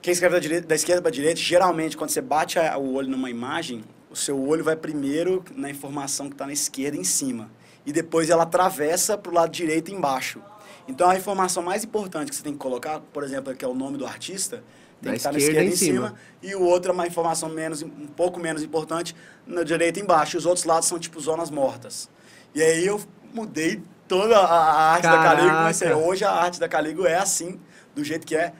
Quem 0.00 0.12
escreve 0.12 0.34
da, 0.34 0.40
direita, 0.40 0.66
da 0.66 0.74
esquerda 0.74 1.00
para 1.00 1.10
direita, 1.12 1.38
geralmente, 1.38 1.96
quando 1.96 2.10
você 2.10 2.20
bate 2.20 2.58
a- 2.58 2.76
o 2.76 2.94
olho 2.94 3.08
numa 3.08 3.30
imagem, 3.30 3.84
o 4.10 4.16
seu 4.16 4.40
olho 4.42 4.64
vai 4.64 4.74
primeiro 4.74 5.44
na 5.54 5.70
informação 5.70 6.28
que 6.28 6.34
está 6.34 6.44
na 6.44 6.52
esquerda 6.52 6.96
em 6.96 7.04
cima. 7.04 7.50
E 7.86 7.92
depois 7.92 8.30
ela 8.30 8.42
atravessa 8.42 9.16
para 9.16 9.30
o 9.30 9.34
lado 9.34 9.52
direito 9.52 9.92
embaixo. 9.92 10.42
Então, 10.88 11.08
a 11.08 11.16
informação 11.16 11.62
mais 11.62 11.84
importante 11.84 12.30
que 12.30 12.36
você 12.36 12.42
tem 12.42 12.52
que 12.52 12.58
colocar, 12.58 13.00
por 13.12 13.22
exemplo, 13.22 13.54
que 13.54 13.64
é 13.64 13.68
o 13.68 13.74
nome 13.74 13.96
do 13.96 14.04
artista, 14.06 14.62
tem 15.00 15.12
que 15.12 15.18
estar 15.18 15.32
na 15.32 15.38
esquerda 15.38 15.64
em 15.64 15.76
cima. 15.76 16.08
cima. 16.08 16.14
E 16.42 16.54
o 16.54 16.62
outro 16.62 16.90
é 16.90 16.94
uma 16.94 17.06
informação 17.06 17.48
menos, 17.48 17.82
um 17.82 18.06
pouco 18.06 18.38
menos 18.40 18.62
importante, 18.62 19.14
na 19.46 19.62
direita 19.62 19.98
embaixo. 20.00 20.36
E 20.36 20.38
os 20.38 20.46
outros 20.46 20.64
lados 20.64 20.88
são 20.88 20.98
tipo 20.98 21.20
zonas 21.20 21.50
mortas. 21.50 22.08
E 22.54 22.62
aí 22.62 22.86
eu 22.86 23.00
mudei 23.32 23.82
toda 24.06 24.36
a, 24.38 24.92
arte 24.92 25.04
da 25.04 25.18
Caligo. 25.22 25.46
Caraca. 25.48 25.58
Comecei, 25.62 25.92
hoje 25.92 26.24
a 26.24 26.30
arte 26.32 26.60
da 26.60 26.68
Caligo 26.68 27.06
é 27.06 27.16
assim, 27.16 27.58
do 27.94 28.04
jeito 28.04 28.26
que 28.26 28.36
é. 28.36 28.52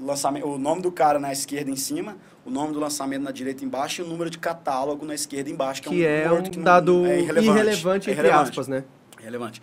Lançamento, 0.00 0.46
o 0.46 0.58
nome 0.58 0.80
do 0.80 0.92
cara 0.92 1.18
na 1.18 1.32
esquerda 1.32 1.68
em 1.72 1.74
cima, 1.76 2.16
o 2.46 2.50
nome 2.50 2.72
do 2.72 2.78
lançamento 2.78 3.22
na 3.22 3.32
direita 3.32 3.64
embaixo 3.64 4.00
e 4.00 4.04
o 4.04 4.06
número 4.06 4.30
de 4.30 4.38
catálogo 4.38 5.04
na 5.04 5.12
esquerda 5.12 5.50
embaixo, 5.50 5.82
que, 5.82 5.88
Que 5.88 6.06
é 6.06 6.22
é 6.22 6.28
um, 6.28 6.30
um 6.30 6.34
word 6.34 6.50
que 6.50 6.56
não- 6.58 6.64
dado 6.64 7.04
é 7.04 7.18
irrelevante, 7.18 7.48
irrelevante. 7.48 8.08
É 8.08 8.12
entre 8.12 8.22
irrelevante. 8.28 8.50
aspas, 8.50 8.68
né? 8.68 8.84
Relevante. 9.20 9.60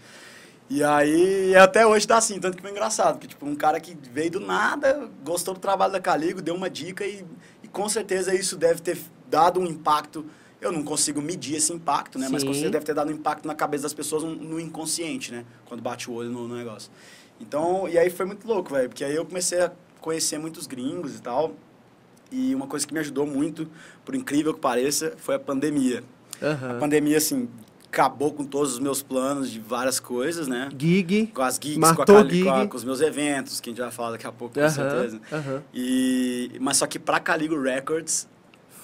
E 0.70 0.84
aí, 0.84 1.56
até 1.56 1.86
hoje 1.86 2.08
tá 2.08 2.18
assim, 2.18 2.40
tanto 2.40 2.58
que 2.58 2.62
foi 2.62 2.72
engraçado, 2.72 3.14
porque 3.14 3.28
tipo, 3.28 3.46
um 3.46 3.56
cara 3.56 3.80
que 3.80 3.96
veio 4.12 4.32
do 4.32 4.40
nada, 4.40 5.10
gostou 5.24 5.54
do 5.54 5.60
trabalho 5.60 5.94
da 5.94 6.00
Caligo, 6.00 6.42
deu 6.42 6.56
uma 6.56 6.70
dica 6.70 7.06
e, 7.06 7.24
e 7.62 7.68
com 7.68 7.88
certeza 7.88 8.34
isso 8.34 8.58
deve 8.58 8.82
ter 8.82 8.98
dado 9.30 9.60
um 9.60 9.66
impacto. 9.66 10.26
Eu 10.60 10.72
não 10.72 10.82
consigo 10.82 11.22
medir 11.22 11.58
esse 11.58 11.72
impacto, 11.72 12.18
né? 12.18 12.28
Mas 12.32 12.44
com 12.44 12.52
Sim. 12.52 12.62
certeza 12.62 12.72
deve 12.72 12.86
ter 12.86 12.96
dado 12.96 13.10
um 13.10 13.14
impacto 13.14 13.48
na 13.48 13.54
cabeça 13.54 13.84
das 13.84 13.94
pessoas 13.94 14.24
no, 14.24 14.34
no 14.34 14.60
inconsciente, 14.60 15.32
né? 15.32 15.46
Quando 15.66 15.82
bate 15.82 16.10
o 16.10 16.14
olho 16.14 16.32
no, 16.32 16.48
no 16.48 16.56
negócio. 16.56 16.90
Então, 17.40 17.88
e 17.88 18.00
aí 18.00 18.10
foi 18.10 18.26
muito 18.26 18.48
louco, 18.48 18.74
velho, 18.74 18.90
porque 18.90 19.04
aí 19.04 19.16
eu 19.16 19.26
comecei 19.26 19.62
a 19.62 19.72
conhecer 20.02 20.40
muitos 20.40 20.66
gringos 20.66 21.16
e 21.16 21.22
tal. 21.22 21.54
E 22.32 22.56
uma 22.56 22.66
coisa 22.66 22.88
que 22.88 22.94
me 22.94 23.00
ajudou 23.00 23.28
muito, 23.28 23.70
por 24.04 24.16
incrível 24.16 24.52
que 24.54 24.60
pareça, 24.60 25.14
foi 25.18 25.36
a 25.36 25.40
pandemia. 25.40 26.04
A 26.42 26.48
Aham. 26.48 26.80
pandemia, 26.80 27.18
assim, 27.18 27.48
acabou 27.96 28.34
com 28.34 28.44
todos 28.44 28.74
os 28.74 28.80
meus 28.80 29.02
planos 29.02 29.50
de 29.50 29.58
várias 29.60 30.02
coisas, 30.02 30.48
né? 30.50 30.70
Gig. 30.78 31.28
Com 31.34 31.42
as 31.42 31.56
gigs, 31.56 31.78
Matou 31.80 32.06
com, 32.06 32.12
a, 32.12 32.16
Cali- 32.18 32.30
gig. 32.36 32.44
com, 32.44 32.52
a- 32.54 32.68
com 32.68 32.78
os 32.78 32.84
meus 32.84 33.00
eventos, 33.00 33.62
que 33.62 33.70
a 33.70 33.72
gente 33.72 33.82
vai 33.82 33.90
falar 33.92 34.12
daqui 34.12 34.28
a 34.28 34.32
pouco, 34.34 34.54
com 34.56 34.60
Aham, 34.60 34.70
certeza. 34.70 35.22
aham. 35.32 35.64
E, 35.74 36.52
mas 36.60 36.76
só 36.78 36.86
que 36.88 37.00
pra 37.00 37.22
Caligo 37.22 37.60
Records, 37.62 38.28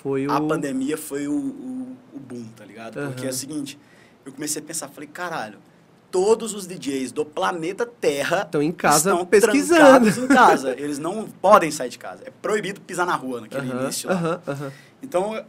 Foi 0.01 0.25
o. 0.27 0.31
a 0.31 0.39
pandemia 0.39 0.97
foi 0.97 1.27
o, 1.27 1.33
o, 1.33 1.97
o 2.13 2.19
boom, 2.19 2.45
tá 2.55 2.63
ligado? 2.63 2.93
Porque 2.93 3.21
Aham. 3.23 3.27
é 3.27 3.29
o 3.29 3.33
seguinte, 3.33 3.77
eu 4.25 4.31
comecei 4.31 4.61
a 4.61 4.65
pensar, 4.65 4.87
falei, 4.87 5.09
caralho, 5.11 5.57
todos 6.09 6.53
os 6.53 6.65
DJs 6.65 7.11
do 7.11 7.25
planeta 7.25 7.85
Terra 7.85 8.43
Estão 8.43 8.61
em 8.61 8.71
casa 8.71 9.09
estão 9.11 9.25
pesquisando. 9.25 10.07
em 10.07 10.27
casa. 10.27 10.71
Eles 10.71 10.97
não 10.99 11.25
podem 11.25 11.69
sair 11.69 11.89
de 11.89 11.99
casa. 11.99 12.23
É 12.25 12.31
proibido 12.41 12.79
pisar 12.81 13.05
na 13.05 13.15
rua 13.15 13.41
naquele 13.41 13.69
início 13.69 14.09
lá. 14.09 14.41
Então, 15.03 15.43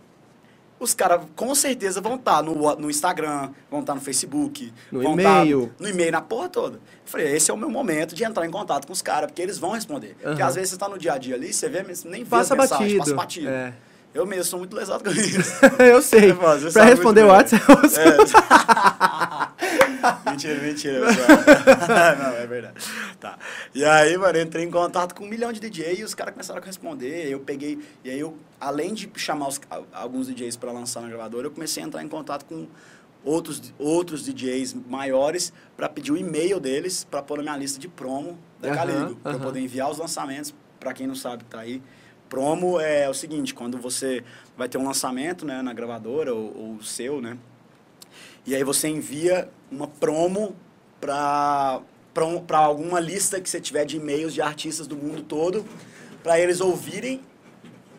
os 0.82 0.94
caras 0.94 1.20
com 1.36 1.54
certeza 1.54 2.00
vão 2.00 2.16
estar 2.16 2.42
no, 2.42 2.60
Wha- 2.64 2.76
no 2.76 2.90
Instagram, 2.90 3.50
vão 3.70 3.80
estar 3.80 3.94
no 3.94 4.00
Facebook, 4.00 4.72
No 4.90 5.02
vão 5.02 5.12
e-mail. 5.12 5.68
tá 5.68 5.72
no 5.84 5.88
e-mail, 5.88 6.12
na 6.12 6.20
porra 6.20 6.48
toda. 6.48 6.76
Eu 6.76 6.80
falei, 7.04 7.34
esse 7.36 7.50
é 7.50 7.54
o 7.54 7.56
meu 7.56 7.70
momento 7.70 8.14
de 8.14 8.24
entrar 8.24 8.44
em 8.46 8.50
contato 8.50 8.86
com 8.86 8.92
os 8.92 9.00
caras, 9.02 9.26
porque 9.30 9.40
eles 9.42 9.58
vão 9.58 9.70
responder. 9.70 10.16
Porque 10.20 10.40
Aham. 10.42 10.48
às 10.48 10.54
vezes 10.56 10.70
você 10.70 10.76
está 10.76 10.88
no 10.88 10.98
dia 10.98 11.12
a 11.12 11.18
dia 11.18 11.34
ali, 11.34 11.52
você 11.52 11.68
vê, 11.68 11.82
mas 11.86 12.04
nem 12.04 12.24
vê 12.24 12.30
Passa 12.30 12.54
as 12.54 12.60
mensagens, 12.60 12.80
batido. 12.98 12.98
passa 12.98 13.14
batido. 13.14 13.48
É. 13.48 13.72
Eu 14.14 14.26
mesmo 14.26 14.44
sou 14.44 14.58
muito 14.58 14.76
lesado 14.76 15.02
com 15.04 15.10
isso. 15.18 15.52
eu 15.82 16.02
sei. 16.02 16.32
Você 16.32 16.70
pra 16.70 16.84
responder 16.84 17.22
o. 17.24 17.28
WhatsApp, 17.28 17.64
eu. 17.68 17.76
É. 18.00 18.16
mentira, 20.30 20.60
mentira. 20.62 21.00
Não, 22.18 22.36
é 22.36 22.46
verdade. 22.46 22.74
Tá. 23.20 23.38
E 23.74 23.84
aí, 23.84 24.16
mano, 24.18 24.38
eu 24.38 24.42
entrei 24.42 24.64
em 24.64 24.70
contato 24.70 25.14
com 25.14 25.24
um 25.24 25.28
milhão 25.28 25.52
de 25.52 25.60
DJs 25.60 25.98
e 26.00 26.04
os 26.04 26.14
caras 26.14 26.32
começaram 26.34 26.60
a 26.60 26.64
responder. 26.64 27.28
Eu 27.30 27.40
peguei. 27.40 27.78
E 28.04 28.10
aí, 28.10 28.18
eu, 28.20 28.36
além 28.60 28.92
de 28.94 29.10
chamar 29.16 29.48
os- 29.48 29.60
alguns 29.92 30.26
DJs 30.26 30.56
para 30.56 30.72
lançar 30.72 31.00
na 31.00 31.08
gravadora, 31.08 31.46
eu 31.46 31.50
comecei 31.50 31.82
a 31.82 31.86
entrar 31.86 32.02
em 32.02 32.08
contato 32.08 32.44
com 32.44 32.66
outros, 33.24 33.72
outros 33.78 34.24
DJs 34.24 34.74
maiores 34.88 35.52
para 35.76 35.88
pedir 35.88 36.12
o 36.12 36.16
e-mail 36.16 36.58
deles 36.60 37.06
para 37.10 37.22
pôr 37.22 37.38
na 37.38 37.44
minha 37.44 37.56
lista 37.56 37.78
de 37.78 37.88
promo 37.88 38.38
da 38.60 38.68
Aham, 38.68 38.76
Caligo. 38.76 39.14
Para 39.16 39.32
eu 39.32 39.36
aham. 39.36 39.44
poder 39.44 39.60
enviar 39.60 39.90
os 39.90 39.98
lançamentos. 39.98 40.54
Para 40.80 40.92
quem 40.92 41.06
não 41.06 41.14
sabe, 41.14 41.44
tá 41.44 41.60
aí. 41.60 41.80
Promo 42.32 42.80
é 42.80 43.10
o 43.10 43.12
seguinte, 43.12 43.52
quando 43.52 43.76
você 43.76 44.24
vai 44.56 44.66
ter 44.66 44.78
um 44.78 44.86
lançamento 44.86 45.44
né, 45.44 45.60
na 45.60 45.74
gravadora 45.74 46.34
ou, 46.34 46.76
o 46.80 46.82
seu, 46.82 47.20
né? 47.20 47.36
E 48.46 48.54
aí 48.54 48.64
você 48.64 48.88
envia 48.88 49.50
uma 49.70 49.86
promo 49.86 50.56
para 50.98 51.82
para 52.14 52.58
alguma 52.58 53.00
lista 53.00 53.40
que 53.40 53.48
você 53.48 53.58
tiver 53.58 53.86
de 53.86 53.96
e-mails 53.96 54.34
de 54.34 54.42
artistas 54.42 54.86
do 54.86 54.94
mundo 54.94 55.22
todo, 55.22 55.64
para 56.22 56.38
eles 56.38 56.60
ouvirem 56.60 57.22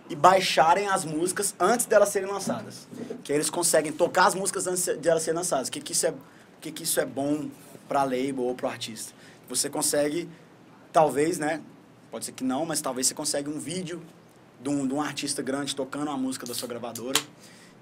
e 0.07 0.15
baixarem 0.15 0.87
as 0.87 1.03
músicas 1.03 1.55
antes 1.59 1.87
delas 1.87 2.09
serem 2.09 2.29
lançadas. 2.29 2.87
Que 3.23 3.33
eles 3.33 3.49
conseguem 3.49 3.91
tocar 3.91 4.27
as 4.27 4.35
músicas 4.35 4.67
antes 4.67 4.85
de 4.99 5.09
elas 5.09 5.23
serem 5.23 5.39
lançadas. 5.39 5.67
O 5.67 5.71
que, 5.71 5.81
que 5.81 5.93
isso 5.93 6.05
é, 6.05 6.13
que, 6.61 6.71
que 6.71 6.83
isso 6.83 6.99
é 6.99 7.05
bom 7.05 7.49
para 7.87 8.03
label 8.03 8.41
ou 8.41 8.53
para 8.53 8.69
artista? 8.69 9.13
Você 9.49 9.67
consegue, 9.67 10.29
talvez, 10.91 11.39
né? 11.39 11.61
Pode 12.11 12.25
ser 12.25 12.33
que 12.33 12.43
não, 12.43 12.65
mas 12.65 12.81
talvez 12.81 13.07
você 13.07 13.15
consegue 13.15 13.49
um 13.49 13.57
vídeo 13.59 13.99
de 14.63 14.69
um, 14.69 14.87
de 14.87 14.93
um 14.93 15.01
artista 15.01 15.41
grande 15.41 15.75
tocando 15.75 16.09
a 16.09 16.17
música 16.17 16.45
da 16.45 16.53
sua 16.53 16.67
gravadora. 16.67 17.19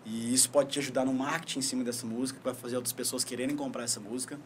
E 0.04 0.34
isso 0.34 0.50
pode 0.50 0.70
te 0.70 0.80
ajudar 0.80 1.06
no 1.06 1.14
marketing 1.14 1.60
em 1.60 1.62
cima 1.62 1.84
dessa 1.84 2.06
música, 2.08 2.40
para 2.42 2.56
fazer 2.56 2.76
outras 2.76 2.92
pessoas 2.92 3.24
quererem 3.24 3.56
comprar 3.56 3.84
essa 3.84 4.00
música. 4.00 4.40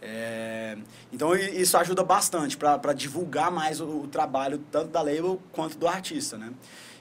É, 0.00 0.76
então 1.12 1.34
isso 1.34 1.78
ajuda 1.78 2.02
bastante 2.02 2.56
para 2.56 2.92
divulgar 2.92 3.50
mais 3.50 3.80
o, 3.80 4.02
o, 4.02 4.06
trabalho 4.06 4.58
tanto 4.70 4.90
da 4.90 5.00
label 5.00 5.40
quanto 5.52 5.78
do 5.78 5.86
artista, 5.88 6.36
né? 6.36 6.52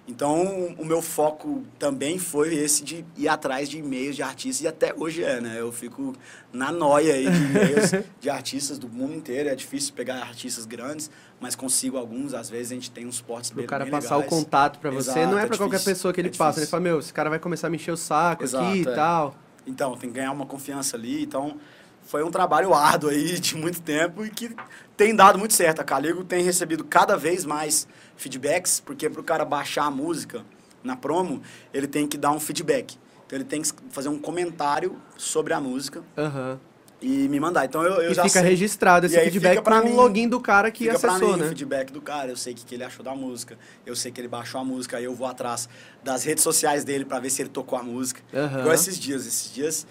Então, 0.06 0.76
o 0.78 0.84
meu 0.84 1.02
foco 1.02 1.64
também 1.80 2.20
foi 2.20 2.54
esse 2.56 2.84
de 2.84 3.06
ir 3.16 3.30
atrás 3.30 3.70
de 3.70 3.78
e-mails 3.78 4.18
de 4.18 4.22
artistas, 4.22 4.62
e 4.62 4.68
até 4.68 4.94
hoje 4.94 5.24
é, 5.24 5.40
né? 5.40 5.56
Eu 5.58 5.72
fico 5.72 6.14
na 6.52 6.74
noia 6.74 7.14
aí 7.14 7.30
de 7.30 7.44
e-mails 7.44 7.92
de 8.20 8.30
artistas 8.30 8.78
do 8.78 8.90
mundo 8.90 9.14
inteiro. 9.16 9.48
É 9.48 9.56
difícil 9.56 9.94
pegar 9.94 10.18
artistas 10.18 10.66
grandes, 10.66 11.10
mas 11.44 11.56
consigo 11.58 11.98
alguns. 11.98 12.34
Às 12.34 12.50
vezes 12.50 12.72
a 12.72 12.76
gente 12.76 12.90
tem 12.90 13.06
uns 13.06 13.20
portes 13.20 13.52
bem 13.52 13.66
O 13.66 13.68
cara 13.68 13.84
bem 13.84 13.92
passar 13.92 14.16
legais. 14.16 14.32
o 14.32 14.36
contato 14.36 14.80
para 14.80 14.90
você 14.90 15.10
Exato, 15.12 15.28
não 15.30 15.38
é 15.38 15.44
é 15.44 15.46
para 15.46 15.58
qualquer 15.58 15.76
difícil, 15.76 15.94
pessoa 15.94 16.14
que 16.14 16.22
ele 16.22 16.30
é 16.30 16.32
passa. 16.32 16.60
Ele 16.60 16.66
difícil. 16.66 16.72
fala, 16.72 16.82
meu, 16.82 17.00
esse 17.00 17.14
cara 17.14 17.30
vai 17.30 17.38
começar 17.38 17.68
a 17.68 17.70
me 17.70 17.76
encher 17.76 17.92
o 17.92 17.98
saco 17.98 18.44
Exato, 18.46 18.66
aqui 18.66 18.78
e 18.78 18.88
é. 18.88 18.96
tal. 18.96 19.36
Então, 19.68 19.98
tem 19.98 20.10
que 20.10 20.16
ganhar 20.16 20.32
uma 20.32 20.46
confiança 20.46 20.96
ali. 20.96 21.22
Então, 21.22 21.58
foi 22.06 22.24
um 22.24 22.32
trabalho 22.32 22.74
árduo 22.74 23.10
aí 23.10 23.38
de 23.42 23.58
muito 23.58 23.82
tempo 23.82 24.26
e 24.26 24.30
que 24.30 24.56
tem 24.96 25.14
dado 25.14 25.38
muito 25.38 25.54
certo. 25.54 25.82
A 25.82 25.84
Caligo 25.84 26.24
tem 26.24 26.42
recebido 26.46 26.86
cada 26.86 27.18
vez 27.18 27.44
mais 27.44 27.86
feedbacks, 28.16 28.80
porque 28.80 29.10
para 29.10 29.20
o 29.20 29.24
cara 29.24 29.44
baixar 29.44 29.84
a 29.84 29.92
música 29.92 30.46
na 30.82 30.96
promo, 30.96 31.42
ele 31.74 31.88
tem 31.88 32.08
que 32.08 32.18
dar 32.18 32.32
um 32.32 32.40
feedback. 32.40 32.98
Então, 33.28 33.38
ele 33.38 33.46
tem 33.46 33.62
que 33.62 33.70
fazer 33.92 34.08
um 34.08 34.18
comentário 34.18 34.98
sobre 35.18 35.54
a 35.54 35.60
música 35.60 36.02
Aham. 36.18 36.58
E 37.04 37.28
me 37.28 37.40
mandar. 37.40 37.66
Então, 37.66 37.84
eu, 37.84 38.02
eu 38.02 38.12
E 38.12 38.14
já 38.14 38.24
fica 38.24 38.40
sei. 38.40 38.50
registrado 38.50 39.06
esse 39.06 39.20
feedback 39.20 39.62
pra 39.62 39.82
o 39.82 39.86
mim- 39.86 39.94
login 39.94 40.28
do 40.30 40.40
cara 40.40 40.72
que 40.72 40.86
Fica 40.86 40.98
pra 40.98 41.12
acessou, 41.12 41.34
mim 41.34 41.40
né? 41.40 41.46
o 41.46 41.50
feedback 41.50 41.92
do 41.92 42.02
cara, 42.02 42.30
eu 42.30 42.38
sei 42.38 42.54
o 42.54 42.56
que, 42.56 42.66
que 42.66 42.76
ele 42.76 42.84
achou 42.84 43.04
da 43.04 43.14
música, 43.14 43.58
eu 43.86 43.96
sei 43.96 44.12
que 44.12 44.22
ele 44.22 44.28
baixou 44.30 44.62
a 44.62 44.64
música, 44.64 44.98
aí 44.98 45.04
eu 45.04 45.14
vou 45.14 45.28
atrás 45.28 45.68
das 46.04 46.24
redes 46.24 46.44
sociais 46.44 46.84
dele 46.84 47.04
para 47.04 47.20
ver 47.20 47.30
se 47.30 47.42
ele 47.42 47.50
tocou 47.50 47.78
a 47.78 47.84
música. 47.84 48.22
Aham. 48.34 48.60
Igual 48.62 48.74
esses 48.74 48.98
dias, 48.98 49.26
esses 49.28 49.54
dias 49.54 49.86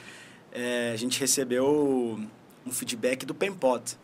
é, 0.53 0.91
a 0.93 0.97
gente 0.97 1.21
recebeu 1.21 2.19
um 2.67 2.71
feedback 2.73 3.27
do 3.27 3.35
Pempot. 3.35 3.97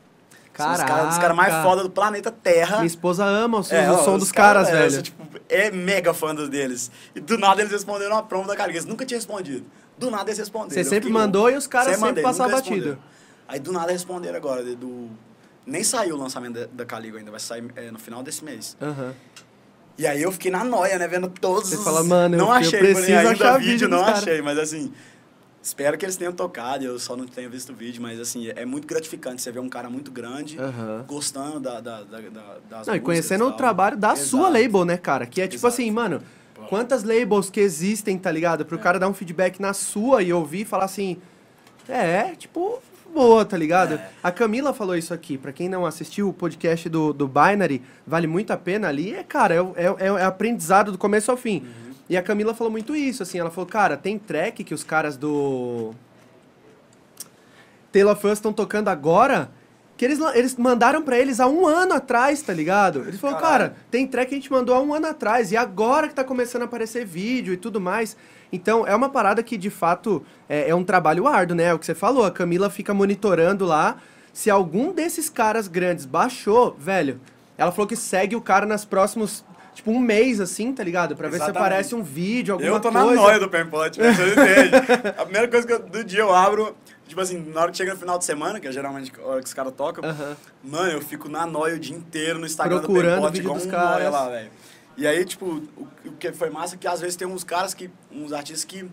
São 0.56 0.72
os 0.72 0.82
caras 0.82 1.12
os 1.12 1.18
caras 1.18 1.36
mais 1.36 1.50
Caraca. 1.50 1.68
foda 1.68 1.82
do 1.84 1.90
planeta 1.90 2.32
Terra. 2.32 2.76
Minha 2.78 2.86
esposa 2.88 3.24
ama 3.24 3.58
o 3.58 3.62
som, 3.62 3.76
É, 3.76 3.92
o 3.92 3.98
som 4.04 4.14
os 4.14 4.20
dos 4.24 4.32
caras, 4.32 4.66
é, 4.68 4.72
eu 4.72 4.76
velho. 4.78 4.90
sou, 4.90 5.02
tipo, 5.02 5.22
é 5.48 5.70
mega 5.70 6.12
fã 6.12 6.34
deles. 6.34 6.90
E 7.14 7.20
do 7.20 7.38
nada 7.38 7.60
eles 7.62 7.70
responderam 7.70 8.16
a 8.18 8.22
promo 8.24 8.48
da 8.48 8.56
cara, 8.56 8.70
eles 8.72 8.84
nunca 8.84 9.06
tinham 9.06 9.18
respondido. 9.18 9.64
Do 9.98 10.10
nada 10.10 10.30
eles 10.30 10.38
responderam. 10.38 10.70
Você 10.74 10.80
Eu 10.80 10.84
sempre 10.84 11.10
mandou 11.10 11.42
louco. 11.42 11.54
e 11.56 11.58
os 11.58 11.66
caras 11.66 11.88
sempre 11.94 12.04
mandei, 12.06 12.22
passavam 12.22 12.52
batido. 12.52 12.98
Aí 13.46 13.58
do 13.58 13.72
nada 13.72 13.90
responderam 13.92 14.36
agora, 14.36 14.62
do... 14.62 15.08
Nem 15.66 15.82
saiu 15.84 16.14
o 16.16 16.18
lançamento 16.18 16.54
da, 16.54 16.66
da 16.72 16.84
Caligo 16.84 17.16
ainda, 17.18 17.30
vai 17.30 17.40
sair 17.40 17.64
é, 17.76 17.90
no 17.90 17.98
final 17.98 18.22
desse 18.22 18.44
mês. 18.44 18.76
Aham. 18.80 19.12
E 19.98 20.06
aí 20.06 20.22
eu 20.22 20.30
fiquei 20.30 20.50
na 20.50 20.64
noia, 20.64 20.96
né? 20.98 21.08
Vendo 21.08 21.28
todos 21.28 21.70
Você 21.70 21.76
os... 21.76 21.84
fala, 21.84 22.04
mano, 22.04 22.36
eu- 22.36 22.38
não 22.38 22.46
eu 22.46 22.52
achei, 22.52 22.78
preciso 22.78 23.00
porém, 23.00 23.16
ainda 23.16 23.30
achar 23.32 23.58
vídeo, 23.58 23.70
vídeo 23.72 23.88
não 23.88 24.04
cara. 24.04 24.18
achei, 24.18 24.40
mas 24.42 24.58
assim... 24.58 24.92
Espero 25.60 25.98
que 25.98 26.04
eles 26.06 26.16
tenham 26.16 26.32
tocado, 26.32 26.84
eu 26.84 26.98
só 26.98 27.14
não 27.16 27.26
tenho 27.26 27.50
visto 27.50 27.72
o 27.72 27.74
vídeo, 27.74 28.00
mas 28.00 28.18
assim, 28.20 28.48
é 28.48 28.64
muito 28.64 28.86
gratificante 28.86 29.42
você 29.42 29.50
ver 29.50 29.58
um 29.58 29.68
cara 29.68 29.90
muito 29.90 30.10
grande, 30.10 30.58
Aham. 30.58 31.04
gostando 31.06 31.58
da, 31.60 31.80
da, 31.80 32.02
da, 32.04 32.20
da- 32.20 32.56
das 32.70 32.86
Não, 32.86 32.94
e 32.94 33.00
conhecendo 33.00 33.44
o 33.44 33.52
trabalho 33.52 33.96
da 33.96 34.14
sua 34.16 34.48
Exato. 34.48 34.52
label, 34.62 34.84
né, 34.86 34.96
cara? 34.96 35.26
Que 35.26 35.42
é 35.42 35.48
tipo 35.48 35.56
Exato. 35.66 35.74
assim, 35.74 35.90
mano. 35.90 36.22
Quantas 36.68 37.02
labels 37.02 37.50
que 37.50 37.60
existem, 37.60 38.18
tá 38.18 38.30
ligado? 38.30 38.64
Pro 38.64 38.78
É. 38.78 38.80
cara 38.80 38.98
dar 38.98 39.08
um 39.08 39.14
feedback 39.14 39.60
na 39.60 39.72
sua 39.72 40.22
e 40.22 40.32
ouvir 40.32 40.62
e 40.62 40.64
falar 40.64 40.84
assim, 40.84 41.18
é, 41.88 42.34
tipo, 42.36 42.80
boa, 43.14 43.44
tá 43.44 43.56
ligado? 43.56 43.94
É. 43.94 44.10
A 44.22 44.30
Camila 44.30 44.72
falou 44.72 44.96
isso 44.96 45.12
aqui, 45.14 45.38
pra 45.38 45.52
quem 45.52 45.68
não 45.68 45.86
assistiu 45.86 46.28
o 46.28 46.32
podcast 46.32 46.88
do, 46.88 47.12
do 47.12 47.26
Binary, 47.26 47.82
vale 48.06 48.26
muito 48.26 48.52
a 48.52 48.56
pena 48.56 48.88
ali, 48.88 49.14
é, 49.14 49.22
cara, 49.22 49.54
é, 49.54 49.58
é, 49.58 49.86
é, 49.86 50.06
é 50.06 50.24
aprendizado 50.24 50.92
do 50.92 50.98
começo 50.98 51.30
ao 51.30 51.36
fim. 51.36 51.58
Uhum. 51.58 51.94
E 52.08 52.16
a 52.16 52.22
Camila 52.22 52.54
falou 52.54 52.70
muito 52.70 52.96
isso, 52.96 53.22
assim, 53.22 53.38
ela 53.38 53.50
falou, 53.50 53.68
cara, 53.68 53.96
tem 53.96 54.18
track 54.18 54.64
que 54.64 54.74
os 54.74 54.82
caras 54.82 55.16
do 55.16 55.92
Taylor 57.92 58.16
Fans 58.16 58.38
estão 58.38 58.52
tocando 58.52 58.88
agora, 58.88 59.50
que 59.98 60.04
eles, 60.04 60.20
eles 60.34 60.54
mandaram 60.54 61.02
pra 61.02 61.18
eles 61.18 61.40
há 61.40 61.48
um 61.48 61.66
ano 61.66 61.92
atrás, 61.92 62.40
tá 62.40 62.54
ligado? 62.54 63.00
Eles 63.00 63.18
falaram, 63.18 63.40
cara, 63.40 63.76
tem 63.90 64.06
track 64.06 64.28
que 64.28 64.34
a 64.36 64.38
gente 64.38 64.50
mandou 64.52 64.72
há 64.72 64.80
um 64.80 64.94
ano 64.94 65.08
atrás, 65.08 65.50
e 65.50 65.56
agora 65.56 66.06
que 66.06 66.14
tá 66.14 66.22
começando 66.22 66.62
a 66.62 66.64
aparecer 66.66 67.04
vídeo 67.04 67.52
e 67.52 67.56
tudo 67.56 67.80
mais. 67.80 68.16
Então, 68.52 68.86
é 68.86 68.94
uma 68.94 69.08
parada 69.08 69.42
que, 69.42 69.56
de 69.56 69.70
fato, 69.70 70.24
é, 70.48 70.70
é 70.70 70.74
um 70.74 70.84
trabalho 70.84 71.26
árduo, 71.26 71.56
né? 71.56 71.64
É 71.64 71.74
o 71.74 71.80
que 71.80 71.84
você 71.84 71.96
falou, 71.96 72.24
a 72.24 72.30
Camila 72.30 72.70
fica 72.70 72.94
monitorando 72.94 73.66
lá. 73.66 73.96
Se 74.32 74.48
algum 74.48 74.92
desses 74.92 75.28
caras 75.28 75.66
grandes 75.66 76.06
baixou, 76.06 76.76
velho, 76.78 77.20
ela 77.58 77.72
falou 77.72 77.88
que 77.88 77.96
segue 77.96 78.36
o 78.36 78.40
cara 78.40 78.64
nas 78.64 78.84
próximos, 78.84 79.44
tipo, 79.74 79.90
um 79.90 79.98
mês, 79.98 80.40
assim, 80.40 80.72
tá 80.72 80.84
ligado? 80.84 81.16
Pra 81.16 81.26
ver 81.26 81.38
se 81.38 81.42
Exatamente. 81.42 81.58
aparece 81.60 81.94
um 81.96 82.04
vídeo, 82.04 82.54
alguma 82.54 82.70
Eu 82.70 82.78
tô 82.78 82.92
coisa. 82.92 83.04
na 83.04 83.14
noia 83.14 83.40
do 83.40 83.48
Pempote, 83.48 83.98
você 83.98 84.34
não 84.36 84.44
entende. 84.44 84.76
A 85.18 85.24
primeira 85.24 85.48
coisa 85.48 85.66
que 85.66 85.72
eu, 85.72 85.80
do 85.80 86.04
dia 86.04 86.20
eu 86.20 86.32
abro, 86.32 86.76
tipo 87.08 87.20
assim, 87.20 87.38
na 87.52 87.62
hora 87.62 87.70
que 87.72 87.76
chega 87.76 87.94
no 87.94 87.98
final 87.98 88.18
de 88.18 88.24
semana, 88.24 88.60
que 88.60 88.68
é 88.68 88.72
geralmente 88.72 89.12
a 89.18 89.26
hora 89.26 89.40
que 89.40 89.46
os 89.48 89.54
caras 89.54 89.72
tocam, 89.76 90.04
Aham. 90.08 90.36
mano, 90.62 90.92
eu 90.92 91.00
fico 91.00 91.28
na 91.28 91.46
noia 91.46 91.74
o 91.74 91.78
dia 91.78 91.96
inteiro 91.96 92.38
no 92.38 92.46
Instagram 92.46 92.78
Procurando 92.78 93.04
do 93.04 93.14
Pempote, 93.16 93.32
vídeo 93.32 93.44
igual 93.50 93.66
um 93.66 93.70
caras. 93.70 94.12
lá, 94.12 94.28
velho. 94.28 94.50
E 94.96 95.06
aí, 95.06 95.24
tipo, 95.24 95.46
o, 95.76 95.88
o 96.06 96.12
que 96.12 96.32
foi 96.32 96.50
massa 96.50 96.74
é 96.74 96.78
que 96.78 96.86
às 96.86 97.00
vezes 97.00 97.16
tem 97.16 97.26
uns 97.26 97.42
caras 97.44 97.72
que, 97.74 97.90
uns 98.12 98.32
artistas 98.32 98.64
que 98.64 98.88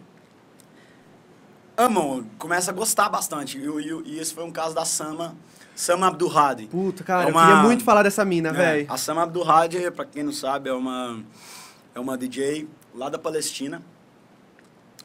amam, 1.77 2.25
começam 2.37 2.73
a 2.73 2.77
gostar 2.77 3.09
bastante. 3.09 3.57
E, 3.57 3.65
e, 3.65 4.01
e 4.15 4.19
esse 4.19 4.33
foi 4.33 4.43
um 4.43 4.51
caso 4.51 4.73
da 4.75 4.85
Sama, 4.85 5.35
Sama 5.75 6.07
Abdulhadi. 6.07 6.67
Puta, 6.67 7.03
cara, 7.03 7.23
É 7.27 7.31
uma- 7.31 7.41
eu 7.41 7.47
queria 7.47 7.63
muito 7.63 7.83
falar 7.83 8.03
dessa 8.03 8.23
mina, 8.23 8.49
É, 8.49 8.53
velho. 8.53 8.85
A 8.91 8.97
Sama 8.97 9.23
Abdulhadi, 9.23 9.91
pra 9.91 10.05
quem 10.05 10.23
não 10.23 10.31
sabe, 10.31 10.69
é 10.69 10.73
uma, 10.73 11.21
é 11.93 11.99
uma 11.99 12.17
DJ 12.17 12.67
lá 12.93 13.09
da 13.09 13.17
Palestina. 13.19 13.81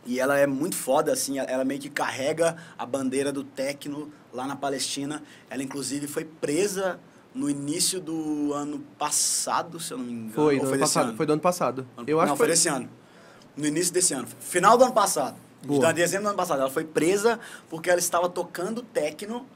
E 0.07 0.19
ela 0.19 0.39
é 0.39 0.47
muito 0.47 0.77
foda, 0.77 1.13
assim, 1.13 1.39
ela 1.39 1.65
meio 1.65 1.81
que 1.81 1.91
carrega 1.91 2.57
a 2.79 2.87
bandeira 2.87 3.31
do 3.33 3.45
techno 3.45 4.11
lá 4.33 4.47
na 4.47 4.57
Palestina. 4.57 5.23
Ela, 5.51 5.63
inclusive, 5.63 6.07
foi 6.07 6.25
presa 6.25 6.99
no 7.35 7.49
início 7.51 8.01
do 8.01 8.53
ano 8.55 8.81
passado, 8.99 9.79
se 9.79 9.93
eu 9.93 9.99
não 9.99 10.05
me 10.05 10.13
engano. 10.13 10.33
Foi, 10.33 10.57
do 10.57 10.63
ano 10.63 10.71
desse 10.71 10.81
passado. 10.81 11.09
ano? 11.09 11.17
Foi 11.17 11.27
do 11.27 11.33
ano 11.33 11.43
passado. 11.43 11.87
Ano- 11.97 12.09
Eu 12.09 12.17
não, 12.17 12.25
acho 12.25 12.29
foi 12.37 12.47
foi. 12.47 12.49
desse 12.49 12.69
ano. 12.69 12.89
No 13.57 13.67
início 13.67 13.93
desse 13.93 14.15
ano. 14.15 14.27
Final 14.41 14.79
do 14.79 14.85
ano 14.85 14.93
passado. 14.95 15.37
Boa. 15.63 15.79
Então, 15.79 15.93
dezembro 15.93 16.25
do 16.25 16.29
ano 16.29 16.37
passado. 16.37 16.61
Ela 16.61 16.71
foi 16.71 16.85
presa 16.85 17.39
porque 17.69 17.91
ela 17.91 17.99
estava 17.99 18.29
tocando 18.29 18.83
techno 18.83 19.47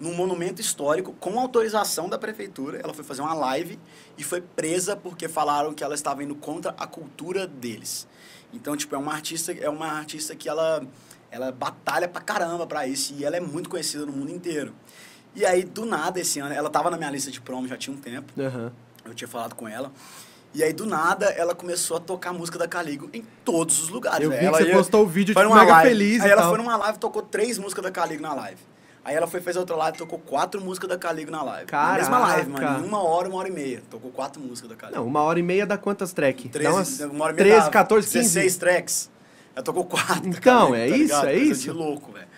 num 0.00 0.14
monumento 0.14 0.62
histórico 0.62 1.12
com 1.20 1.38
autorização 1.38 2.08
da 2.08 2.18
prefeitura. 2.18 2.80
Ela 2.82 2.94
foi 2.94 3.04
fazer 3.04 3.20
uma 3.20 3.34
live 3.34 3.78
e 4.16 4.24
foi 4.24 4.40
presa 4.40 4.96
porque 4.96 5.28
falaram 5.28 5.74
que 5.74 5.84
ela 5.84 5.94
estava 5.94 6.24
indo 6.24 6.34
contra 6.34 6.74
a 6.78 6.86
cultura 6.86 7.46
deles. 7.46 8.08
Então, 8.52 8.76
tipo, 8.76 8.94
é 8.94 8.98
uma 8.98 9.12
artista, 9.12 9.52
é 9.52 9.68
uma 9.68 9.86
artista 9.92 10.34
que 10.34 10.48
ela, 10.48 10.82
ela 11.30 11.52
batalha 11.52 12.08
pra 12.08 12.20
caramba 12.20 12.66
pra 12.66 12.86
isso 12.86 13.14
e 13.16 13.24
ela 13.24 13.36
é 13.36 13.40
muito 13.40 13.68
conhecida 13.70 14.04
no 14.06 14.12
mundo 14.12 14.30
inteiro. 14.32 14.72
E 15.34 15.46
aí, 15.46 15.62
do 15.62 15.84
nada, 15.86 16.18
esse 16.20 16.40
ano, 16.40 16.52
ela 16.52 16.68
tava 16.68 16.90
na 16.90 16.96
minha 16.96 17.10
lista 17.10 17.30
de 17.30 17.40
promo 17.40 17.68
já 17.68 17.76
tinha 17.76 17.94
um 17.96 18.00
tempo. 18.00 18.32
Aham. 18.40 18.72
Eu 19.04 19.14
tinha 19.14 19.28
falado 19.28 19.54
com 19.54 19.68
ela. 19.68 19.92
E 20.52 20.64
aí, 20.64 20.72
do 20.72 20.84
nada, 20.84 21.26
ela 21.26 21.54
começou 21.54 21.96
a 21.96 22.00
tocar 22.00 22.30
a 22.30 22.32
música 22.32 22.58
da 22.58 22.66
Caligo 22.66 23.08
em 23.12 23.24
todos 23.44 23.80
os 23.80 23.88
lugares. 23.88 24.24
Eu 24.24 24.30
velho. 24.30 24.40
vi 24.40 24.46
ela 24.46 24.58
que 24.58 24.64
você 24.64 24.70
ia- 24.70 24.76
postou 24.76 25.04
o 25.04 25.06
vídeo, 25.06 25.32
tipo, 25.34 25.54
mega 25.54 25.72
live. 25.72 25.88
feliz 25.88 26.22
Aí 26.22 26.28
e 26.28 26.32
ela 26.32 26.42
tal. 26.42 26.50
foi 26.50 26.58
numa 26.58 26.76
live 26.76 26.96
e 26.96 27.00
tocou 27.00 27.22
três 27.22 27.56
músicas 27.56 27.84
da 27.84 27.90
Caligo 27.92 28.20
na 28.20 28.34
live. 28.34 28.60
Aí 29.04 29.14
ela 29.16 29.26
foi 29.26 29.40
fez 29.40 29.56
outra 29.56 29.74
live, 29.76 29.96
tocou 29.96 30.18
quatro 30.18 30.60
músicas 30.60 30.88
da 30.88 30.98
Caligo 30.98 31.30
na 31.30 31.42
live. 31.42 31.70
Na 31.72 31.92
mesma 31.94 32.18
live, 32.18 32.50
Caraca. 32.52 32.72
mano. 32.72 32.84
Em 32.84 32.88
uma 32.88 33.02
hora, 33.02 33.28
uma 33.28 33.38
hora 33.38 33.48
e 33.48 33.52
meia. 33.52 33.82
Tocou 33.90 34.10
quatro 34.10 34.40
músicas 34.42 34.68
da 34.70 34.76
Caligo. 34.76 34.98
Não, 35.00 35.06
uma 35.06 35.22
hora 35.22 35.38
e 35.38 35.42
meia 35.42 35.66
dá 35.66 35.78
quantas 35.78 36.12
track? 36.12 36.48
dá 36.48 36.52
13, 36.52 36.68
umas 36.72 37.00
uma 37.00 37.24
hora 37.24 37.32
e 37.32 37.36
meia 37.36 37.44
13, 37.46 37.56
dava 37.60 37.70
14, 37.70 38.06
15. 38.08 38.18
16 38.34 38.56
tracks. 38.56 39.10
Ela 39.56 39.64
tocou 39.64 39.84
quatro. 39.86 40.28
Então, 40.28 40.68
Caligo, 40.70 40.74
é 40.76 40.88
tá 40.88 40.96
isso, 40.96 41.02
ligado? 41.04 41.26
é 41.28 41.34
Coisa 41.34 41.52
isso. 41.52 41.62
de 41.62 41.70
louco, 41.70 42.12
velho. 42.12 42.28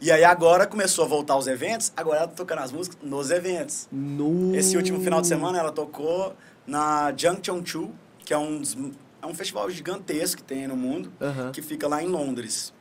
E 0.00 0.12
aí 0.12 0.24
agora 0.24 0.66
começou 0.66 1.04
a 1.04 1.08
voltar 1.08 1.36
os 1.36 1.46
eventos, 1.46 1.92
agora 1.96 2.18
ela 2.18 2.28
tá 2.28 2.34
tocando 2.34 2.58
as 2.60 2.70
músicas 2.70 2.98
nos 3.02 3.30
eventos. 3.30 3.88
No... 3.90 4.54
Esse 4.54 4.76
último 4.76 5.00
final 5.00 5.20
de 5.20 5.26
semana 5.26 5.58
ela 5.58 5.72
tocou 5.72 6.34
na 6.66 7.12
Junction 7.16 7.60
2, 7.60 7.88
que 8.24 8.32
é 8.34 8.38
um, 8.38 8.58
dos- 8.58 8.76
é 9.22 9.26
um 9.26 9.34
festival 9.34 9.68
gigantesco 9.70 10.38
que 10.42 10.42
tem 10.42 10.66
no 10.68 10.76
mundo, 10.76 11.10
Aham. 11.20 11.50
que 11.52 11.60
fica 11.62 11.88
lá 11.88 12.02
em 12.02 12.06
Londres. 12.06 12.72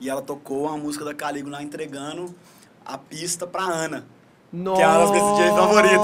E 0.00 0.10
ela 0.10 0.20
tocou 0.22 0.66
a 0.68 0.76
música 0.76 1.04
da 1.04 1.14
Caligo 1.14 1.48
lá 1.48 1.62
entregando 1.62 2.34
a 2.84 2.98
pista 2.98 3.46
pra 3.46 3.62
Ana. 3.62 4.06
Nossa, 4.52 4.76
que 4.76 4.82
é 4.82 4.86
uma 4.86 4.98
das 4.98 5.10
minhas 5.10 5.38
DJs 5.38 5.54
favoritas. 5.56 5.98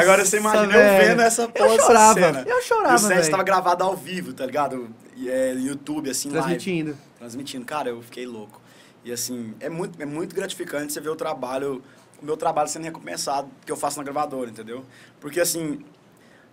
Agora 0.00 0.24
você 0.24 0.36
imagina 0.38 0.74
eu 0.74 1.04
vendo 1.06 1.20
essa 1.20 1.46
porra, 1.48 1.68
Eu 1.68 1.74
essa 1.74 1.86
chorava, 1.86 2.14
cena. 2.20 2.44
eu 2.46 2.62
chorava, 2.62 2.92
E 2.92 2.96
o 2.96 2.98
set 3.00 3.16
velho. 3.16 3.30
tava 3.30 3.42
gravado 3.42 3.84
ao 3.84 3.94
vivo, 3.96 4.32
tá 4.32 4.46
ligado? 4.46 4.88
E 5.14 5.28
é 5.28 5.52
YouTube, 5.52 6.08
assim, 6.08 6.28
live. 6.30 6.42
Transmitindo. 6.42 6.96
Transmitindo. 7.18 7.64
Cara, 7.66 7.90
eu 7.90 8.00
fiquei 8.02 8.24
louco. 8.26 8.60
E 9.04 9.12
assim, 9.12 9.52
é 9.60 9.68
muito, 9.68 10.00
é 10.00 10.06
muito 10.06 10.34
gratificante 10.34 10.92
você 10.92 11.00
ver 11.02 11.10
o 11.10 11.16
trabalho, 11.16 11.82
o 12.20 12.24
meu 12.24 12.36
trabalho 12.36 12.68
sendo 12.68 12.84
recompensado 12.84 13.50
que 13.66 13.70
eu 13.70 13.76
faço 13.76 13.98
na 13.98 14.04
gravadora, 14.04 14.48
entendeu? 14.48 14.84
Porque 15.20 15.38
assim, 15.40 15.84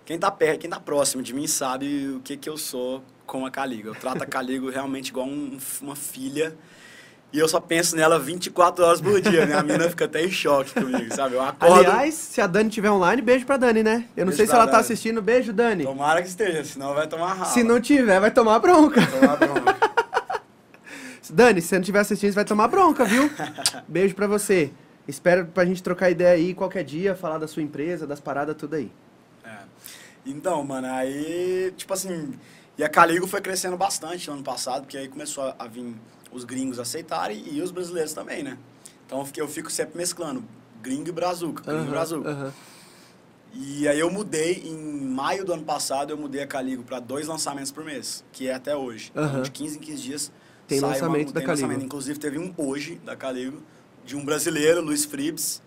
quem 0.03 0.19
tá 0.19 0.29
perto, 0.29 0.59
quem 0.59 0.69
tá 0.69 0.79
próximo 0.79 1.23
de 1.23 1.33
mim 1.33 1.47
sabe 1.47 2.09
o 2.17 2.19
que 2.19 2.35
que 2.35 2.49
eu 2.49 2.57
sou 2.57 3.01
com 3.25 3.45
a 3.45 3.51
Caligo. 3.51 3.87
Eu 3.87 3.95
trato 3.95 4.23
a 4.23 4.25
Caligo 4.25 4.67
realmente 4.71 5.07
igual 5.09 5.27
um- 5.27 5.57
uma 5.81 5.95
filha. 5.95 6.53
E 7.31 7.37
eu 7.37 7.47
só 7.47 7.59
penso 7.59 7.95
nela 7.95 8.17
24 8.17 8.83
horas 8.83 8.99
por 8.99 9.21
dia. 9.21 9.45
Minha 9.45 9.61
mina 9.61 9.87
fica 9.87 10.05
até 10.05 10.23
em 10.25 10.31
choque 10.31 10.73
comigo, 10.73 11.13
sabe? 11.13 11.35
Eu 11.35 11.41
acordo. 11.41 11.75
Aliás, 11.75 12.15
se 12.15 12.41
a 12.41 12.47
Dani 12.47 12.69
estiver 12.69 12.89
online, 12.89 13.21
beijo 13.21 13.45
pra 13.45 13.55
Dani, 13.55 13.83
né? 13.83 14.05
Eu 14.17 14.25
não 14.25 14.31
Beijo 14.31 14.37
sei 14.37 14.47
se 14.47 14.53
ela 14.53 14.67
tá 14.67 14.79
assistindo. 14.79 15.21
Beijo, 15.21 15.53
Dani. 15.53 15.83
Tomara 15.83 16.23
que 16.23 16.27
esteja, 16.27 16.63
senão 16.63 16.93
vai 16.95 17.07
tomar 17.07 17.33
raiva. 17.33 17.45
Se 17.45 17.61
não 17.63 17.79
tiver, 17.79 18.19
vai 18.19 18.31
tomar 18.31 18.57
bronca. 18.57 19.05
Tomar 19.05 19.37
bronca. 19.37 19.77
Dani, 21.29 21.61
se 21.61 21.67
você 21.67 21.75
não 21.75 21.81
estiver 21.81 21.99
assistindo, 21.99 22.31
você 22.31 22.35
vai 22.35 22.45
tomar 22.45 22.67
bronca, 22.67 23.05
viu? 23.05 23.29
Beijo 23.87 24.15
pra 24.15 24.25
você. 24.25 24.71
Espero 25.07 25.45
pra 25.45 25.65
gente 25.65 25.83
trocar 25.83 26.09
ideia 26.09 26.31
aí 26.31 26.55
qualquer 26.55 26.83
dia, 26.83 27.15
falar 27.15 27.37
da 27.37 27.47
sua 27.47 27.61
empresa, 27.61 28.07
das 28.07 28.19
paradas, 28.19 28.55
tudo 28.55 28.75
aí. 28.75 28.91
É. 29.43 29.57
Então, 30.25 30.63
mano, 30.63 30.87
aí, 30.87 31.71
tipo 31.77 31.93
assim, 31.93 32.33
e 32.77 32.83
a 32.83 32.89
Caligo 32.89 33.27
foi 33.27 33.41
crescendo 33.41 33.75
bastante 33.77 34.27
no 34.27 34.35
ano 34.35 34.43
passado, 34.43 34.81
porque 34.83 34.97
aí 34.97 35.07
começou 35.07 35.43
a, 35.43 35.55
a 35.59 35.67
vir 35.67 35.93
os 36.31 36.43
gringos 36.43 36.79
aceitarem 36.79 37.43
e 37.51 37.61
os 37.61 37.71
brasileiros 37.71 38.13
também, 38.13 38.43
né? 38.43 38.57
Então 39.05 39.25
eu 39.37 39.47
fico 39.47 39.71
sempre 39.71 39.97
mesclando 39.97 40.43
gringo 40.81 41.09
e 41.09 41.11
brazuca, 41.11 41.63
gringo 41.63 41.79
e 41.79 41.83
Aham, 41.85 41.89
brazuca. 41.91 42.29
aham. 42.29 42.53
E 43.51 43.87
aí 43.87 43.99
eu 43.99 44.11
mudei, 44.11 44.61
em 44.63 44.77
maio 44.77 45.43
do 45.43 45.51
ano 45.53 45.63
passado, 45.63 46.11
eu 46.11 46.17
mudei 46.17 46.43
a 46.43 46.47
Caligo 46.47 46.83
para 46.83 46.99
dois 46.99 47.27
lançamentos 47.27 47.71
por 47.71 47.83
mês, 47.83 48.23
que 48.31 48.47
é 48.47 48.53
até 48.53 48.75
hoje. 48.75 49.09
Então, 49.11 49.23
Aham. 49.23 49.41
de 49.41 49.49
15 49.51 49.77
em 49.77 49.81
15 49.81 50.01
dias 50.03 50.31
Tem 50.67 50.79
sai 50.79 50.91
lançamento 50.91 51.33
da 51.33 51.39
tem 51.39 51.47
Caligo. 51.47 51.65
lançamento. 51.67 51.85
Inclusive 51.85 52.19
teve 52.19 52.37
um 52.37 52.53
hoje 52.55 53.01
da 53.03 53.15
Caligo, 53.15 53.59
de 54.05 54.15
um 54.15 54.23
brasileiro, 54.23 54.81
Luiz 54.81 55.03
Fribs, 55.03 55.63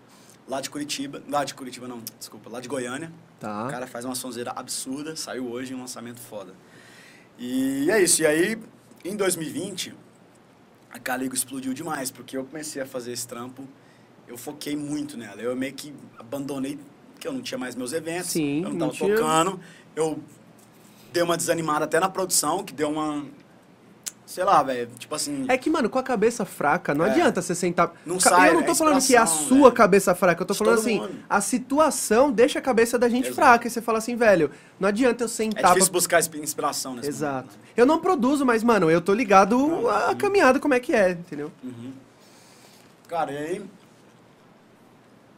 lá 0.47 0.61
de 0.61 0.69
Curitiba. 0.69 1.21
Lá 1.27 1.43
de 1.43 1.53
Curitiba 1.53 1.85
não, 1.87 2.01
desculpa, 2.17 2.49
lá 2.49 2.61
de 2.61 2.69
Goiânia. 2.69 3.11
Tá. 3.37 3.67
O 3.67 3.69
cara 3.69 3.85
faz 3.85 4.05
uma 4.05 4.15
sonzeira 4.15 4.51
absurda, 4.55 5.17
saiu 5.17 5.45
hoje 5.51 5.75
um 5.75 5.79
lançamento 5.81 6.21
foda. 6.21 6.53
E 7.37 7.91
é 7.91 8.01
isso. 8.01 8.21
E 8.21 8.25
aí, 8.25 8.57
em 9.03 9.17
2020, 9.17 9.93
a 10.93 10.99
Caligo 10.99 11.33
explodiu 11.33 11.73
demais, 11.73 12.11
porque 12.11 12.37
eu 12.37 12.45
comecei 12.45 12.79
a 12.79 12.85
fazer 12.85 13.11
esse 13.11 13.27
trampo, 13.27 13.67
eu 14.27 14.37
foquei 14.37 14.75
muito 14.75 15.17
nela. 15.17 15.41
Eu 15.41 15.55
meio 15.55 15.73
que 15.73 15.91
abandonei, 16.19 16.77
porque 17.13 17.27
eu 17.27 17.33
não 17.33 17.41
tinha 17.41 17.57
mais 17.57 17.75
meus 17.75 17.93
eventos, 17.93 18.29
Sim, 18.29 18.63
eu 18.63 18.69
não 18.69 18.91
tava 18.91 19.09
tocando. 19.15 19.59
Eu 19.95 20.19
dei 21.11 21.23
uma 21.23 21.35
desanimada 21.35 21.85
até 21.85 21.99
na 21.99 22.07
produção, 22.07 22.63
que 22.63 22.73
deu 22.73 22.91
uma. 22.91 23.25
Sei 24.33 24.43
lá, 24.43 24.63
velho. 24.63 24.89
Tipo 24.97 25.13
assim. 25.13 25.45
É 25.47 25.55
que, 25.59 25.69
mano, 25.69 25.87
com 25.91 25.99
a 25.99 26.01
cabeça 26.01 26.43
fraca, 26.43 26.95
não 26.95 27.05
É. 27.05 27.11
adianta 27.11 27.39
você 27.39 27.53
sentar. 27.53 27.93
Não 28.03 28.17
Ca- 28.17 28.31
sai, 28.31 28.49
eu 28.49 28.55
não 28.55 28.63
tô 28.63 28.71
é 28.71 28.75
falando 28.75 29.05
que 29.05 29.15
é 29.15 29.19
a 29.19 29.27
sua 29.27 29.57
velho. 29.57 29.71
cabeça 29.73 30.15
fraca, 30.15 30.41
eu 30.41 30.45
tô 30.47 30.53
De 30.53 30.57
falando 30.57 30.79
assim, 30.79 30.99
mundo. 31.01 31.13
a 31.29 31.39
situação 31.39 32.31
deixa 32.31 32.57
a 32.57 32.61
cabeça 32.63 32.97
da 32.97 33.07
gente 33.07 33.25
Exato. 33.27 33.35
fraca. 33.35 33.67
E 33.67 33.69
você 33.69 33.79
fala 33.79 33.99
assim, 33.99 34.15
velho, 34.15 34.49
não 34.79 34.89
adianta 34.89 35.23
eu 35.23 35.25
é 35.25 35.29
sentar. 35.29 35.73
difícil 35.73 35.91
pra- 35.91 35.99
buscar 35.99 36.19
inspi- 36.19 36.39
inspiração 36.39 36.95
nesse 36.95 37.09
Exato. 37.09 37.45
momento, 37.45 37.51
né? 37.61 37.67
Eu 37.77 37.85
não 37.85 37.99
produzo, 37.99 38.43
mas, 38.43 38.63
mano, 38.63 38.89
eu 38.89 39.01
tô 39.01 39.13
ligado 39.13 39.55
Não, 39.55 39.87
a 39.87 40.09
sim. 40.09 40.15
caminhada 40.15 40.59
como 40.59 40.73
é 40.73 40.79
que 40.79 40.93
é, 40.95 41.11
entendeu? 41.11 41.51
Uhum. 41.63 41.93
Cara, 43.07 43.31
e 43.31 43.37
aí 43.37 43.61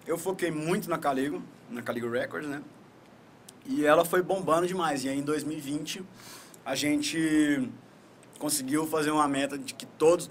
eu 0.07 0.17
foquei 0.17 0.51
muito 0.51 0.89
na 0.89 0.97
Caligo, 0.97 1.41
na 1.69 1.81
Caligo 1.81 2.09
Records, 2.09 2.47
né? 2.49 2.61
E 3.65 3.85
ela 3.85 4.05
foi 4.05 4.21
bombando 4.21 4.65
demais. 4.67 5.03
E 5.03 5.09
aí 5.09 5.17
em 5.17 5.23
2020 5.23 6.01
a 6.65 6.75
gente 6.75 7.69
conseguiu 8.45 8.85
fazer 8.85 9.09
uma 9.09 9.27
meta 9.27 9.57
de 9.57 9.73
que 9.73 9.87
todos. 9.87 10.29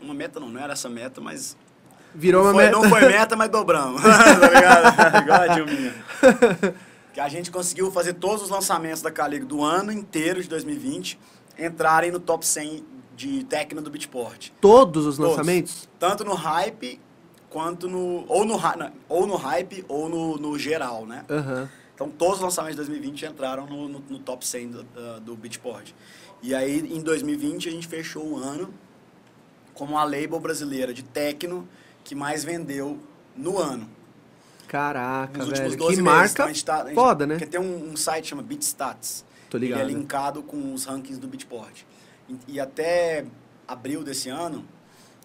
Uma 0.00 0.12
meta 0.12 0.40
não, 0.40 0.48
não 0.48 0.60
era 0.60 0.72
essa 0.72 0.88
meta, 0.88 1.20
mas. 1.20 1.56
Virou 2.12 2.42
uma 2.42 2.52
foi, 2.52 2.64
meta. 2.64 2.76
não 2.76 2.88
foi 2.88 3.00
meta, 3.02 3.36
mas 3.36 3.48
dobramos. 3.48 4.02
tá 4.02 4.48
ligado? 4.48 5.22
Igual 5.22 5.40
a 5.42 5.46
Dilminha. 5.46 5.94
Que 7.14 7.20
a 7.20 7.28
gente 7.28 7.52
conseguiu 7.52 7.92
fazer 7.92 8.14
todos 8.14 8.42
os 8.42 8.50
lançamentos 8.50 9.00
da 9.00 9.12
Caligo 9.12 9.46
do 9.46 9.62
ano 9.62 9.92
inteiro 9.92 10.42
de 10.42 10.48
2020 10.48 11.20
entrarem 11.56 12.10
no 12.10 12.18
top 12.18 12.44
100 12.44 12.84
de 13.14 13.44
techno 13.44 13.80
do 13.80 13.90
Beatport. 13.90 14.50
Todos 14.60 15.06
os 15.06 15.16
Todos. 15.16 15.30
lançamentos? 15.30 15.88
Tanto 16.00 16.24
no 16.24 16.34
hype 16.34 17.00
quanto 17.48 17.88
no. 17.88 18.24
Ou 18.26 18.44
no, 18.44 18.58
ou 19.08 19.26
no 19.26 19.36
hype 19.36 19.84
ou 19.86 20.08
no, 20.08 20.36
no 20.36 20.58
geral, 20.58 21.06
né? 21.06 21.24
Aham. 21.30 21.70
Então 21.94 22.08
todos 22.10 22.38
os 22.38 22.42
lançamentos 22.42 22.74
de 22.74 22.82
2020 22.88 23.26
entraram 23.26 23.66
no, 23.66 23.88
no, 23.88 24.02
no 24.10 24.18
top 24.18 24.44
100 24.44 24.68
do, 24.68 24.84
do 25.20 25.36
Beatport. 25.36 25.92
E 26.42 26.54
aí 26.54 26.80
em 26.80 27.00
2020 27.00 27.68
a 27.68 27.72
gente 27.72 27.86
fechou 27.86 28.24
o 28.26 28.36
ano 28.36 28.72
como 29.74 29.96
a 29.96 30.04
label 30.04 30.38
brasileira 30.40 30.92
de 30.92 31.02
techno 31.02 31.66
que 32.04 32.14
mais 32.14 32.44
vendeu 32.44 32.98
no 33.36 33.58
ano. 33.58 33.88
Caraca, 34.68 35.38
Nos 35.38 35.48
velho. 35.48 35.62
últimos 35.70 35.76
12 35.76 35.96
Que 35.96 36.02
meses. 36.02 36.18
marca 36.18 36.50
Então, 36.50 36.64
tá- 36.76 36.84
gente- 36.84 36.94
foda, 36.94 37.26
né? 37.26 37.34
Porque 37.34 37.46
tem 37.46 37.60
um, 37.60 37.90
um 37.92 37.96
site 37.96 38.24
que 38.24 38.28
chama 38.30 38.42
BeatStats. 38.42 39.24
Tô 39.50 39.58
ligado. 39.58 39.80
Ele 39.82 39.92
é 39.92 39.94
linkado 39.94 40.42
com 40.42 40.72
os 40.72 40.84
rankings 40.86 41.18
do 41.20 41.28
Beatport. 41.28 41.82
E, 42.28 42.36
e 42.48 42.60
até 42.60 43.24
abril 43.68 44.02
desse 44.02 44.28
ano, 44.30 44.64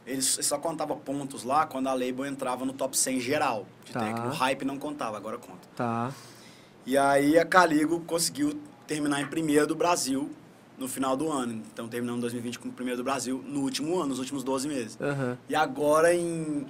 eles 0.06 0.38
só 0.42 0.58
contava 0.58 0.96
pontos 0.96 1.44
lá 1.44 1.66
quando 1.66 1.88
a 1.88 1.94
label 1.94 2.26
entrava 2.26 2.66
no 2.66 2.74
top 2.74 2.98
100 2.98 3.20
geral 3.22 3.66
de 3.86 3.94
Tá. 3.94 4.26
O 4.26 4.30
hype 4.30 4.66
não 4.66 4.78
contava, 4.78 5.16
agora 5.16 5.38
conta. 5.38 5.68
Tá. 5.76 6.12
E 6.86 6.98
aí 6.98 7.38
a 7.40 7.46
Caligo 7.46 8.02
conseguiu 8.02 8.60
terminar 8.86 9.22
em 9.22 9.28
primeiro 9.28 9.66
do 9.68 9.76
Brasil 9.76 10.30
no 10.78 10.88
final 10.88 11.18
do 11.18 11.32
ano. 11.32 11.64
Então 11.74 11.88
terminamos 11.88 12.22
2020 12.22 12.60
com 12.60 12.70
o 12.70 12.72
primeiro 12.72 12.98
do 12.98 13.04
Brasil 13.04 13.44
no 13.48 13.62
último 13.62 13.96
ano, 13.98 14.08
nos 14.08 14.20
últimos 14.20 14.44
12 14.44 14.68
meses. 14.68 14.98
Aham. 15.02 15.38
E 15.50 15.56
agora 15.56 16.14
em 16.14 16.66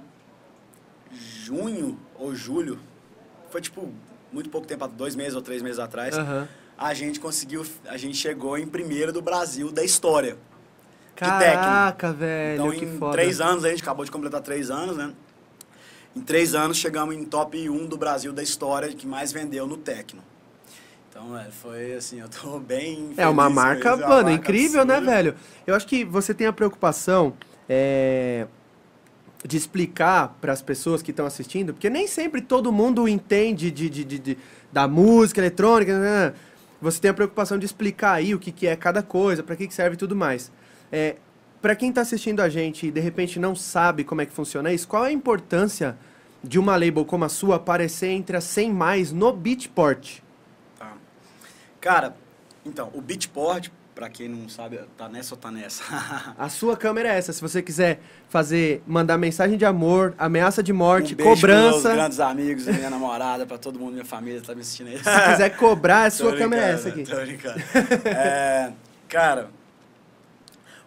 junho 1.12 1.98
ou 2.18 2.34
julho, 2.34 2.78
foi 3.50 3.60
tipo 3.60 3.92
muito 4.32 4.50
pouco 4.50 4.66
tempo, 4.66 4.86
dois 4.88 5.14
meses 5.14 5.34
ou 5.34 5.42
três 5.42 5.62
meses 5.62 5.78
atrás, 5.78 6.16
Aham. 6.16 6.46
a 6.76 6.92
gente 6.94 7.18
conseguiu, 7.18 7.64
a 7.86 7.96
gente 7.96 8.16
chegou 8.16 8.58
em 8.58 8.66
primeiro 8.66 9.12
do 9.12 9.22
Brasil 9.22 9.72
da 9.72 9.82
história. 9.82 10.36
Caraca, 11.16 12.12
velho. 12.12 12.54
Então 12.54 12.72
em 12.72 12.98
foda. 12.98 13.12
três 13.12 13.40
anos, 13.40 13.64
a 13.64 13.70
gente 13.70 13.82
acabou 13.82 14.04
de 14.04 14.10
completar 14.10 14.40
três 14.40 14.70
anos, 14.70 14.96
né? 14.96 15.12
Em 16.14 16.20
três 16.20 16.54
anos 16.54 16.76
chegamos 16.76 17.14
em 17.14 17.24
top 17.24 17.68
1 17.68 17.86
do 17.86 17.96
Brasil 17.96 18.32
da 18.32 18.42
história 18.42 18.88
que 18.88 19.06
mais 19.06 19.32
vendeu 19.32 19.66
no 19.66 19.76
Tecno. 19.76 20.22
Então, 21.18 21.36
é, 21.36 21.46
foi 21.50 21.94
assim, 21.94 22.20
eu 22.20 22.28
tô 22.28 22.60
bem 22.62 23.10
É 23.16 23.26
uma 23.26 23.50
marca, 23.50 23.88
é 23.90 23.96
mano, 23.96 24.30
marca 24.30 24.32
incrível, 24.34 24.84
né, 24.84 24.94
absurda. 24.98 25.16
velho? 25.16 25.34
Eu 25.66 25.74
acho 25.74 25.84
que 25.86 26.04
você 26.04 26.32
tem 26.32 26.46
a 26.46 26.52
preocupação 26.52 27.34
é, 27.68 28.46
de 29.44 29.56
explicar 29.56 30.36
para 30.40 30.52
as 30.52 30.62
pessoas 30.62 31.02
que 31.02 31.10
estão 31.10 31.26
assistindo, 31.26 31.74
porque 31.74 31.90
nem 31.90 32.06
sempre 32.06 32.40
todo 32.40 32.70
mundo 32.70 33.08
entende 33.08 33.68
de, 33.68 33.90
de- 33.90 34.04
de- 34.04 34.18
de- 34.20 34.38
da 34.72 34.86
música 34.86 35.40
eletrônica. 35.40 35.98
Né? 35.98 36.34
Você 36.80 37.00
tem 37.00 37.10
a 37.10 37.14
preocupação 37.14 37.58
de 37.58 37.66
explicar 37.66 38.12
aí 38.12 38.32
o 38.32 38.38
que, 38.38 38.52
que 38.52 38.68
é 38.68 38.76
cada 38.76 39.02
coisa, 39.02 39.42
para 39.42 39.56
que, 39.56 39.66
que 39.66 39.74
serve 39.74 39.94
e 39.94 39.98
tudo 39.98 40.14
mais. 40.14 40.52
É, 40.92 41.16
para 41.60 41.74
quem 41.74 41.88
está 41.88 42.02
assistindo 42.02 42.38
a 42.40 42.48
gente 42.48 42.86
e 42.86 42.90
de 42.92 43.00
repente 43.00 43.40
não 43.40 43.56
sabe 43.56 44.04
como 44.04 44.20
é 44.20 44.26
que 44.26 44.32
funciona 44.32 44.72
isso, 44.72 44.86
qual 44.86 45.04
é 45.04 45.08
a 45.08 45.12
importância 45.12 45.96
de 46.44 46.60
uma 46.60 46.76
label 46.76 47.04
como 47.04 47.24
a 47.24 47.28
sua 47.28 47.56
aparecer 47.56 48.10
entre 48.10 48.36
as 48.36 48.44
100 48.44 48.72
mais 48.72 49.10
no 49.12 49.32
Beatport? 49.32 50.20
Cara, 51.80 52.14
então, 52.66 52.90
o 52.94 53.00
Beatport, 53.00 53.68
pra 53.94 54.08
quem 54.08 54.28
não 54.28 54.48
sabe, 54.48 54.80
tá 54.96 55.08
nessa 55.08 55.34
ou 55.34 55.40
tá 55.40 55.50
nessa? 55.50 55.82
A 56.38 56.48
sua 56.48 56.76
câmera 56.76 57.08
é 57.12 57.18
essa. 57.18 57.32
Se 57.32 57.40
você 57.40 57.62
quiser 57.62 58.00
fazer, 58.28 58.82
mandar 58.86 59.16
mensagem 59.16 59.56
de 59.56 59.64
amor, 59.64 60.14
ameaça 60.18 60.62
de 60.62 60.72
morte, 60.72 61.14
um 61.14 61.16
beijo 61.16 61.30
cobrança. 61.34 61.88
meus 61.88 61.96
grandes 61.96 62.20
amigos 62.20 62.66
minha 62.66 62.90
namorada, 62.90 63.46
pra 63.46 63.58
todo 63.58 63.78
mundo, 63.78 63.92
minha 63.92 64.04
família 64.04 64.40
tá 64.40 64.54
me 64.54 64.60
assistindo 64.60 64.88
aí. 64.88 64.98
Se 64.98 65.04
quiser 65.30 65.56
cobrar, 65.56 66.04
a 66.04 66.10
sua 66.12 66.36
câmera 66.36 66.66
é 66.66 66.72
essa 66.72 66.88
aqui. 66.88 67.04
Tô 67.04 67.16
brincando. 67.16 67.60
É, 68.04 68.72
cara, 69.08 69.48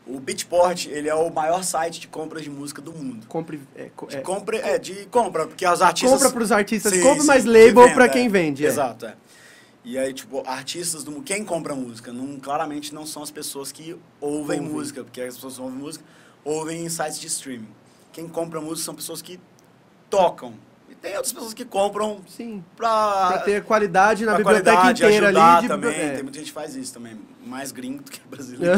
o 0.06 0.20
Beatport, 0.20 0.88
ele 0.88 1.08
é 1.08 1.16
o 1.16 1.30
maior 1.30 1.64
site 1.64 2.00
de 2.02 2.08
compras 2.08 2.44
de 2.44 2.50
música 2.50 2.82
do 2.82 2.92
mundo. 2.92 3.26
Compre, 3.28 3.62
é, 3.76 3.90
co- 3.96 4.08
De 4.08 4.18
é, 4.18 4.22
compra, 4.22 4.58
é, 4.58 4.78
de 4.78 5.06
compra, 5.06 5.48
porque 5.48 5.66
os 5.66 5.82
artistas... 5.82 6.12
compra 6.12 6.32
pros 6.32 6.52
artistas, 6.52 6.92
Sim, 6.94 7.02
compra 7.02 7.22
sim, 7.22 7.28
mais 7.28 7.46
label 7.46 7.84
venda, 7.84 7.94
pra 7.94 8.06
é. 8.06 8.10
quem 8.10 8.28
vende. 8.28 8.66
é. 8.66 8.68
Exato, 8.68 9.06
é. 9.06 9.14
E 9.84 9.98
aí, 9.98 10.14
tipo, 10.14 10.44
artistas 10.48 11.04
do... 11.04 11.22
Quem 11.24 11.44
compra 11.44 11.76
música? 11.76 12.14
Não, 12.14 12.40
claramente 12.40 12.94
não 12.94 13.06
são 13.06 13.24
as 13.24 13.32
pessoas 13.32 13.72
que 13.72 13.98
ouvem 14.20 14.60
Ouvem. 14.60 14.62
música, 14.62 15.04
porque 15.04 15.22
as 15.22 15.36
pessoas 15.36 15.56
que 15.56 15.62
ouvem 15.62 15.78
música 15.80 16.06
ouvem 16.44 16.86
em 16.86 16.90
sites 16.90 17.20
de 17.20 17.28
streaming. 17.28 17.68
Quem 18.14 18.28
compra 18.28 18.62
música 18.62 18.86
são 18.86 18.96
pessoas 18.96 19.22
que 19.22 19.40
tocam 20.10 20.54
E 20.92 20.96
tem 20.96 21.16
outras 21.16 21.32
pessoas 21.32 21.54
que 21.54 21.64
compram 21.64 22.20
Sim. 22.28 22.62
pra, 22.76 23.28
Pra 23.30 23.38
ter 23.40 23.64
qualidade 23.64 24.26
na 24.26 24.36
biblioteca 24.36 24.72
qualidade, 24.76 25.04
inteira 25.06 25.28
ajudar 25.28 25.54
ali. 25.54 25.62
de- 25.62 25.68
também. 25.70 25.90
é. 26.02 26.10
Tem 26.16 26.24
muita 26.24 26.38
gente 26.40 26.48
que 26.50 26.54
faz 26.54 26.76
isso 26.76 26.94
também. 26.94 27.18
Mais 27.46 27.72
gringo 27.72 28.04
do 28.04 28.12
que 28.12 28.20
brasileiro. 28.28 28.78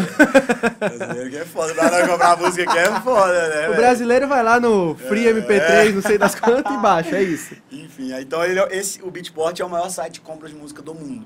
brasileiro 0.80 1.30
que 1.32 1.38
é 1.38 1.46
foda. 1.46 1.74
Na 1.74 1.84
hora 1.84 2.04
de 2.04 2.10
comprar 2.10 2.38
música 2.38 2.72
que 2.72 2.78
é 2.78 3.02
foda, 3.02 3.50
né? 3.50 3.70
O 3.70 3.76
brasileiro 3.76 4.28
vai 4.28 4.44
lá 4.44 4.60
no 4.60 4.96
Free 4.96 5.28
É. 5.28 5.32
MP3, 5.34 5.94
não 5.96 6.02
sei 6.04 6.18
das 6.20 6.36
quantas, 6.36 6.72
e 6.74 6.78
baixa, 6.78 7.18
é 7.18 7.24
isso. 7.24 7.56
Enfim, 7.72 8.14
então 8.14 8.44
ele, 8.44 8.60
é- 8.60 8.78
esse, 8.78 9.02
o 9.02 9.10
Beatport 9.10 9.60
é 9.60 9.66
o 9.66 9.70
maior 9.70 9.90
site 9.90 10.14
de 10.14 10.22
compra 10.22 10.48
de 10.48 10.56
música 10.56 10.82
do 10.84 10.94
mundo. 10.94 11.26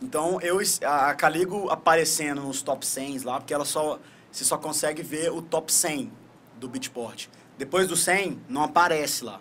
Então 0.00 0.38
eu 0.40 0.60
a 0.84 1.10
a 1.10 1.14
Caligo 1.14 1.68
aparecendo 1.70 2.42
nos 2.42 2.62
top 2.62 2.86
100 2.86 3.18
lá, 3.24 3.38
porque 3.40 3.52
ela 3.52 3.64
só 3.64 3.98
você 4.30 4.44
só 4.44 4.56
consegue 4.56 5.02
ver 5.02 5.32
o 5.32 5.40
top 5.42 5.72
100 5.72 6.12
do 6.60 6.68
Beatport. 6.68 7.26
Depois 7.58 7.88
do 7.88 7.96
100 7.96 8.38
não 8.48 8.62
aparece 8.62 9.24
lá. 9.24 9.40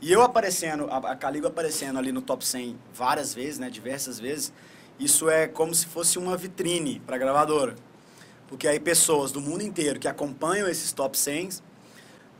E 0.00 0.12
eu 0.12 0.22
aparecendo, 0.22 0.88
a, 0.90 1.12
a 1.12 1.16
Caligo 1.16 1.46
aparecendo 1.46 1.98
ali 1.98 2.12
no 2.12 2.20
top 2.20 2.44
100 2.44 2.78
várias 2.94 3.34
vezes, 3.34 3.58
né, 3.58 3.70
diversas 3.70 4.20
vezes, 4.20 4.52
isso 4.98 5.28
é 5.28 5.46
como 5.46 5.74
se 5.74 5.86
fosse 5.86 6.18
uma 6.18 6.36
vitrine 6.36 7.00
para 7.00 7.18
gravadora. 7.18 7.74
Porque 8.48 8.68
aí 8.68 8.78
pessoas 8.78 9.32
do 9.32 9.40
mundo 9.40 9.62
inteiro 9.62 9.98
que 9.98 10.06
acompanham 10.06 10.68
esses 10.68 10.92
top 10.92 11.18
100 11.18 11.48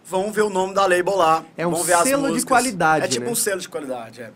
vão 0.05 0.31
ver 0.31 0.43
o 0.43 0.51
nome 0.51 0.73
da 0.73 0.87
label 0.87 1.17
lá. 1.17 1.45
É 1.57 1.67
um 1.67 1.73
vão 1.73 1.83
ver 1.83 1.95
as 1.95 2.03
selo 2.05 2.23
de 2.23 2.29
músicas. 2.29 2.49
qualidade, 2.49 3.05
É 3.05 3.09
tipo 3.09 3.27
né? 3.27 3.33
um 3.33 3.35
selo 3.35 3.61
de 3.61 3.69
qualidade, 3.69 4.23
é. 4.23 4.33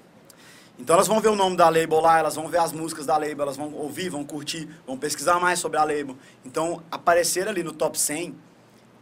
Então 0.78 0.94
elas 0.94 1.06
vão 1.06 1.20
ver 1.20 1.28
o 1.28 1.36
nome 1.36 1.56
da 1.56 1.68
label 1.68 2.00
lá, 2.00 2.18
elas 2.18 2.34
vão 2.34 2.48
ver 2.48 2.58
as 2.58 2.72
músicas 2.72 3.04
da 3.04 3.16
label, 3.16 3.42
elas 3.42 3.56
vão 3.56 3.72
ouvir, 3.74 4.08
vão 4.08 4.24
curtir, 4.24 4.66
vão 4.86 4.96
pesquisar 4.96 5.38
mais 5.38 5.58
sobre 5.58 5.78
a 5.78 5.84
label. 5.84 6.16
Então, 6.44 6.82
aparecer 6.90 7.46
ali 7.46 7.62
no 7.62 7.72
top 7.72 7.98
100 7.98 8.34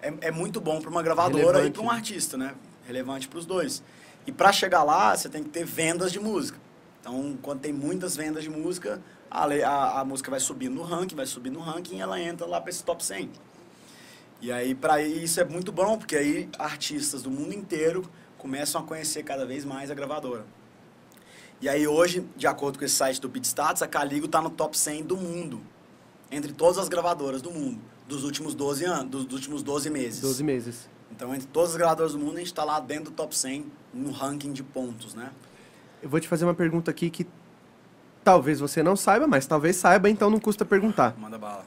é, 0.02 0.12
é 0.22 0.30
muito 0.30 0.60
bom 0.60 0.80
para 0.80 0.90
uma 0.90 1.02
gravadora 1.02 1.40
e 1.40 1.44
Relevante, 1.44 1.72
para 1.72 1.82
um 1.82 1.90
artista, 1.90 2.36
né? 2.36 2.54
Relevante 2.86 3.28
para 3.28 3.38
os 3.38 3.46
dois. 3.46 3.82
E 4.28 4.32
para 4.32 4.52
chegar 4.52 4.84
lá, 4.84 5.16
você 5.16 5.26
tem 5.26 5.42
que 5.42 5.48
ter 5.48 5.64
vendas 5.64 6.12
de 6.12 6.20
música. 6.20 6.58
Então, 7.00 7.38
quando 7.40 7.60
tem 7.60 7.72
muitas 7.72 8.14
vendas 8.14 8.44
de 8.44 8.50
música, 8.50 9.00
a, 9.30 9.44
a, 9.46 10.00
a 10.00 10.04
música 10.04 10.30
vai 10.30 10.38
subir 10.38 10.68
no 10.68 10.82
ranking, 10.82 11.16
vai 11.16 11.24
subir 11.24 11.48
no 11.48 11.60
ranking 11.60 11.96
e 11.96 12.00
ela 12.02 12.20
entra 12.20 12.46
lá 12.46 12.60
para 12.60 12.68
esse 12.68 12.84
top 12.84 13.02
100. 13.02 13.30
E 14.42 14.52
aí, 14.52 14.74
para 14.74 15.00
isso 15.00 15.40
é 15.40 15.46
muito 15.46 15.72
bom, 15.72 15.96
porque 15.96 16.14
aí 16.14 16.46
artistas 16.58 17.22
do 17.22 17.30
mundo 17.30 17.54
inteiro 17.54 18.04
começam 18.36 18.82
a 18.82 18.84
conhecer 18.84 19.22
cada 19.22 19.46
vez 19.46 19.64
mais 19.64 19.90
a 19.90 19.94
gravadora. 19.94 20.44
E 21.58 21.66
aí 21.66 21.88
hoje, 21.88 22.22
de 22.36 22.46
acordo 22.46 22.78
com 22.78 22.84
esse 22.84 22.96
site 22.96 23.22
do 23.22 23.30
BeatStats, 23.30 23.80
a 23.80 23.88
Caligo 23.88 24.26
está 24.26 24.42
no 24.42 24.50
top 24.50 24.76
100 24.76 25.04
do 25.04 25.16
mundo. 25.16 25.58
Entre 26.30 26.52
todas 26.52 26.76
as 26.76 26.90
gravadoras 26.90 27.40
do 27.40 27.50
mundo, 27.50 27.80
dos 28.06 28.24
últimos 28.24 28.54
12 28.54 28.84
anos, 28.84 29.10
dos 29.10 29.32
últimos 29.32 29.62
12 29.62 29.88
meses. 29.88 30.20
12 30.20 30.44
meses. 30.44 30.97
Então, 31.18 31.34
entre 31.34 31.48
todas 31.48 31.70
as 31.70 31.76
gravadoras 31.76 32.12
do 32.12 32.18
mundo, 32.20 32.36
a 32.36 32.38
gente 32.38 32.46
está 32.46 32.62
lá 32.62 32.78
dentro 32.78 33.06
do 33.06 33.10
top 33.10 33.36
100 33.36 33.66
no 33.92 34.12
ranking 34.12 34.52
de 34.52 34.62
pontos, 34.62 35.16
né? 35.16 35.32
Eu 36.00 36.08
vou 36.08 36.20
te 36.20 36.28
fazer 36.28 36.44
uma 36.44 36.54
pergunta 36.54 36.92
aqui 36.92 37.10
que 37.10 37.26
talvez 38.22 38.60
você 38.60 38.84
não 38.84 38.94
saiba, 38.94 39.26
mas 39.26 39.44
talvez 39.44 39.74
saiba, 39.74 40.08
então 40.08 40.30
não 40.30 40.38
custa 40.38 40.64
perguntar. 40.64 41.16
Manda 41.18 41.36
bala. 41.36 41.66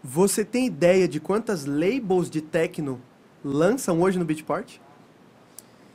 Você 0.00 0.44
tem 0.44 0.64
ideia 0.64 1.08
de 1.08 1.18
quantas 1.18 1.64
labels 1.64 2.30
de 2.30 2.40
techno 2.40 3.02
lançam 3.44 4.00
hoje 4.00 4.16
no 4.16 4.24
Beatport? 4.24 4.76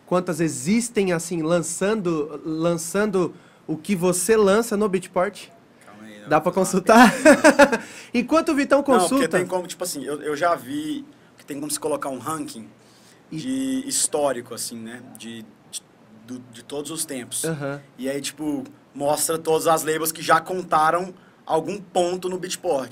Quantas 0.06 0.42
existem 0.42 1.14
assim 1.14 1.42
lançando 1.42 2.42
lançando 2.44 3.34
o 3.66 3.78
que 3.78 3.96
você 3.96 4.36
lança 4.36 4.76
no 4.76 4.90
Beatport? 4.90 5.48
Calma 5.86 6.04
aí. 6.04 6.20
Dá 6.28 6.40
uma 6.40 6.52
consultar? 6.52 7.14
Enquanto 8.14 8.50
o 8.50 8.56
Vitão 8.56 8.80
Não, 8.80 8.84
porque 8.84 9.00
consulta, 9.00 9.30
tem 9.30 9.48
como, 9.48 9.66
tipo 9.66 9.86
assim, 9.86 10.04
eu, 10.04 10.22
eu 10.22 10.36
já 10.36 10.54
vi 10.54 11.06
tem 11.46 11.60
como 11.60 11.72
se 11.72 11.80
colocar 11.80 12.10
um 12.10 12.18
ranking 12.20 12.68
E- 13.32 13.38
de 13.38 13.84
histórico, 13.88 14.54
assim, 14.54 14.78
né? 14.78 15.02
De, 15.18 15.44
de, 15.72 15.82
do- 16.28 16.40
de 16.52 16.64
todos 16.64 16.92
os 16.92 17.06
tempos. 17.06 17.44
Aham. 17.46 17.82
E 17.98 18.10
aí, 18.10 18.20
tipo, 18.22 18.64
mostra 18.94 19.38
todas 19.38 19.68
as 19.68 19.84
labels 19.84 20.12
que 20.12 20.22
já 20.22 20.40
contaram 20.40 21.14
algum 21.46 21.80
ponto 21.80 22.28
no 22.28 22.38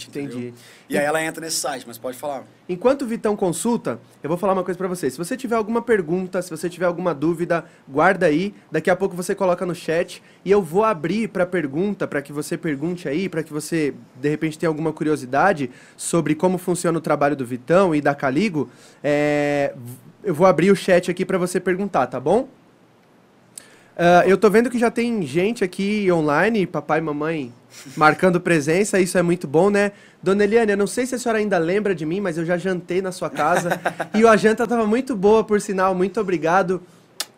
entendeu? 0.08 0.38
Entendi. 0.38 0.54
E 0.89 0.98
aí 0.98 1.04
ela 1.04 1.24
entra 1.24 1.44
nesse 1.44 1.58
site, 1.58 1.86
mas 1.88 1.98
pode 1.98 2.18
falar. 2.18 2.44
Enquanto 2.70 3.02
o 3.02 3.06
Vitão 3.06 3.36
consulta, 3.36 4.00
eu 4.22 4.30
vou 4.30 4.38
falar 4.38 4.54
uma 4.54 4.63
coisa 4.63 4.78
pra 4.78 4.88
você. 4.88 5.10
Se 5.10 5.18
você 5.18 5.36
tiver 5.36 5.56
alguma 5.56 5.82
pergunta, 5.82 6.42
se 6.42 6.50
você 6.50 6.70
tiver 6.70 6.86
alguma 6.86 7.13
dúvida, 7.13 7.66
guarda 7.88 8.28
aí. 8.28 8.54
Daqui 8.72 8.89
a 8.89 8.96
pouco 8.96 9.16
você 9.16 9.34
coloca 9.34 9.66
no 9.66 9.74
chat 9.74 10.22
e 10.46 10.52
eu 10.52 10.62
vou 10.62 10.84
abrir 10.84 11.28
pra 11.30 11.46
pergunta, 11.46 12.08
pra 12.08 12.22
que 12.22 12.32
você 12.32 12.58
pergunte 12.58 13.10
aí, 13.10 13.28
pra 13.28 13.42
que 13.42 13.52
você 13.52 13.94
de 14.22 14.30
repente 14.30 14.60
tenha 14.60 14.70
alguma 14.70 14.94
curiosidade 14.94 15.72
sobre 15.98 16.36
como 16.36 16.58
funciona 16.58 16.98
o 16.98 17.02
trabalho 17.02 17.36
do 17.36 17.46
Vitão 17.46 17.96
e 17.96 18.02
da 18.02 18.13
Caligo. 18.13 18.70
É, 19.04 19.74
eu 20.24 20.34
vou 20.34 20.46
abrir 20.46 20.72
o 20.72 20.76
chat 20.76 21.10
aqui 21.10 21.26
pra 21.26 21.38
você 21.38 21.60
perguntar, 21.60 22.08
tá 22.08 22.20
bom? 22.20 22.48
Ah, 23.96 24.24
eu 24.26 24.38
tô 24.38 24.50
vendo 24.50 24.70
que 24.70 24.80
já 24.80 24.89
tem 24.89 25.22
gente 25.24 25.63
aqui 25.63 26.12
online, 26.12 26.66
papai 26.66 27.00
e 27.00 27.02
mamãe, 27.02 27.54
marcando 27.95 28.39
presença, 28.39 28.99
isso 28.99 29.17
é 29.17 29.21
muito 29.21 29.47
bom, 29.47 29.69
né? 29.69 29.91
Dona 30.21 30.43
Eliane, 30.43 30.71
eu 30.71 30.77
não 30.77 30.88
sei 30.88 31.05
se 31.05 31.15
a 31.15 31.19
senhora 31.19 31.39
ainda 31.39 31.57
lembra 31.57 31.93
de 31.93 32.05
mim, 32.05 32.21
mas 32.21 32.38
eu 32.38 32.45
já 32.45 32.57
jantei 32.57 33.01
na 33.01 33.12
sua 33.12 33.29
casa 33.29 33.79
e 34.15 34.25
a 34.25 34.36
janta 34.38 34.65
tava 34.65 34.86
muito 34.88 35.15
boa, 35.15 35.43
por 35.43 35.59
sinal, 35.59 35.93
muito 35.93 36.19
obrigado. 36.19 36.81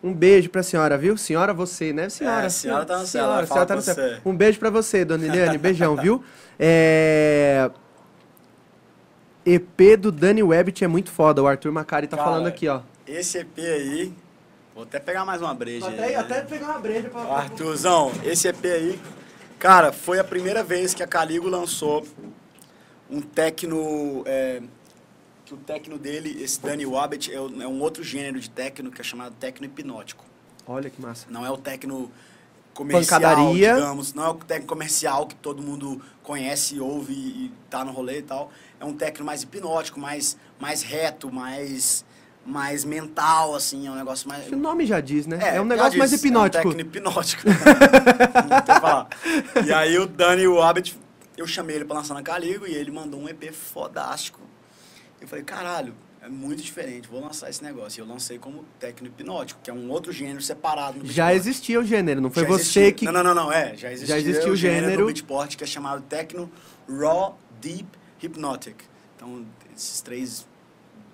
Um 0.02 0.12
beijo 0.12 0.48
pra 0.50 0.62
senhora, 0.62 0.96
viu? 0.96 1.16
Senhora, 1.16 1.52
você, 1.52 1.92
né? 1.92 2.08
Senhora. 2.08 2.42
É, 2.42 2.46
a 2.46 2.50
senhora 2.50 2.84
tá 2.84 2.98
no 2.98 3.06
céu, 3.06 3.24
senhora, 3.24 3.42
a 3.42 3.46
senhora 3.46 3.66
tá 3.66 3.76
no 3.76 3.82
céu. 3.82 4.18
Um 4.24 4.36
beijo 4.36 4.58
pra 4.58 4.70
você, 4.70 5.04
Dona 5.04 5.26
Eliane, 5.26 5.58
beijão, 5.58 5.96
viu? 5.96 6.22
É... 6.58 7.70
EP 9.44 9.96
do 9.98 10.10
Dani 10.10 10.42
Webbit 10.42 10.84
é 10.84 10.88
muito 10.88 11.10
foda, 11.10 11.42
o 11.42 11.46
Arthur 11.46 11.72
Macari 11.72 12.06
tá 12.06 12.16
Cara, 12.16 12.28
falando 12.28 12.46
aqui, 12.48 12.68
ó. 12.68 12.80
Esse 13.06 13.38
EP 13.38 13.58
aí, 13.58 14.12
vou 14.74 14.82
até 14.82 14.98
pegar 14.98 15.24
mais 15.24 15.40
uma 15.40 15.54
breja 15.54 15.86
aí. 15.86 15.94
Até, 15.94 16.08
né? 16.08 16.16
até 16.16 16.40
pegar 16.42 16.66
uma 16.66 16.78
breja 16.78 17.08
pra... 17.08 17.20
Arthurzão, 17.22 18.12
esse 18.24 18.48
EP 18.48 18.64
aí, 18.64 19.00
cara, 19.58 19.92
foi 19.92 20.18
a 20.18 20.24
primeira 20.24 20.62
vez 20.62 20.94
que 20.94 21.02
a 21.02 21.06
Caligo 21.06 21.48
lançou 21.48 22.06
um 23.10 23.20
techno. 23.20 24.22
é, 24.26 24.62
que 25.44 25.54
o 25.54 25.56
techno 25.56 25.96
dele, 25.96 26.42
esse 26.42 26.60
Danny 26.60 26.84
Wabbit, 26.84 27.32
é, 27.32 27.36
é 27.36 27.40
um 27.40 27.80
outro 27.80 28.02
gênero 28.02 28.40
de 28.40 28.50
techno 28.50 28.90
que 28.90 29.00
é 29.00 29.04
chamado 29.04 29.34
techno 29.36 29.64
hipnótico. 29.64 30.24
Olha 30.66 30.90
que 30.90 31.00
massa. 31.00 31.26
Não 31.30 31.46
é 31.46 31.50
o 31.50 31.56
techno 31.56 32.10
comercial, 32.74 33.20
Pancadaria. 33.20 33.74
digamos. 33.74 34.12
Não 34.12 34.24
é 34.24 34.28
o 34.28 34.34
techno 34.34 34.66
comercial 34.66 35.26
que 35.26 35.36
todo 35.36 35.62
mundo 35.62 36.02
conhece, 36.22 36.80
ouve 36.80 37.12
e 37.12 37.52
tá 37.70 37.84
no 37.84 37.92
rolê 37.92 38.18
e 38.18 38.22
tal. 38.22 38.50
É 38.80 38.84
um 38.84 38.94
techno 38.94 39.24
mais 39.24 39.44
hipnótico, 39.44 40.00
mais, 40.00 40.36
mais 40.58 40.82
reto, 40.82 41.32
mais, 41.32 42.04
mais 42.46 42.84
mental, 42.84 43.54
assim. 43.54 43.86
É 43.86 43.90
um 43.90 43.94
negócio 43.96 44.28
mais... 44.28 44.46
O 44.50 44.56
nome 44.56 44.86
já 44.86 45.00
diz, 45.00 45.26
né? 45.26 45.38
É, 45.42 45.60
um 45.60 45.64
já 45.64 45.74
negócio 45.74 45.98
mais 45.98 46.10
disse, 46.10 46.26
hipnótico. 46.26 46.70
É 46.70 46.74
um 46.76 46.80
hipnótico. 46.80 47.42
O. 49.56 49.64
E 49.64 49.72
aí 49.72 49.98
o 49.98 50.06
Dani 50.06 50.46
Wabbit, 50.46 50.98
eu 51.36 51.46
chamei 51.46 51.76
ele 51.76 51.84
pra 51.84 51.96
lançar 51.96 52.14
na 52.14 52.22
Caligo 52.22 52.66
e 52.66 52.74
ele 52.74 52.90
mandou 52.90 53.20
um 53.20 53.28
EP 53.28 53.52
fodástico. 53.52 54.40
Eu 55.20 55.26
falei, 55.26 55.44
caralho, 55.44 55.94
é 56.22 56.28
muito 56.28 56.62
diferente, 56.62 57.08
vou 57.08 57.20
lançar 57.20 57.48
esse 57.50 57.62
negócio. 57.62 58.00
E 58.00 58.02
eu 58.02 58.06
lancei 58.06 58.38
como 58.38 58.64
técnico 58.78 59.14
hipnótico, 59.20 59.60
que 59.62 59.70
é 59.70 59.74
um 59.74 59.90
outro 59.90 60.12
gênero 60.12 60.40
separado 60.42 60.98
no 60.98 61.06
Já 61.06 61.34
existia 61.34 61.80
o 61.80 61.84
gênero, 61.84 62.20
não 62.20 62.30
foi 62.30 62.42
Já 62.44 62.48
você 62.48 62.62
existia- 62.62 62.92
que. 62.92 63.04
Não, 63.04 63.12
não, 63.12 63.22
não, 63.24 63.34
não, 63.34 63.52
é. 63.52 63.76
Já 63.76 63.90
existia, 63.92 64.14
Já 64.14 64.18
existia 64.20 64.50
o 64.50 64.52
o 64.52 64.56
gênero, 64.56 64.84
gênero. 64.86 65.02
do 65.02 65.06
beatport, 65.06 65.56
que 65.56 65.64
é 65.64 65.66
chamado 65.66 66.02
Techno 66.02 66.50
Raw 66.88 67.38
Deep 67.60 67.86
Hypnotic. 68.22 68.76
Então, 69.16 69.44
esses 69.76 70.00
três 70.00 70.46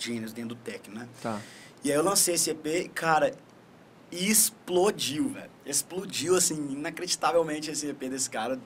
gêneros 0.02 0.32
dentro 0.32 0.50
do 0.50 0.56
techno, 0.56 0.94
né? 0.94 1.08
Tá. 1.22 1.40
E 1.84 1.90
aí 1.90 1.96
eu 1.96 2.02
lancei 2.02 2.34
esse 2.34 2.50
EP, 2.50 2.90
cara, 2.94 3.32
e 4.10 4.30
explodiu, 4.30 5.30
velho. 5.30 5.50
Explodiu, 5.64 6.36
assim, 6.36 6.54
inacreditavelmente 6.70 7.70
esse 7.70 7.88
EP 7.88 7.98
desse 8.10 8.28
cara. 8.28 8.58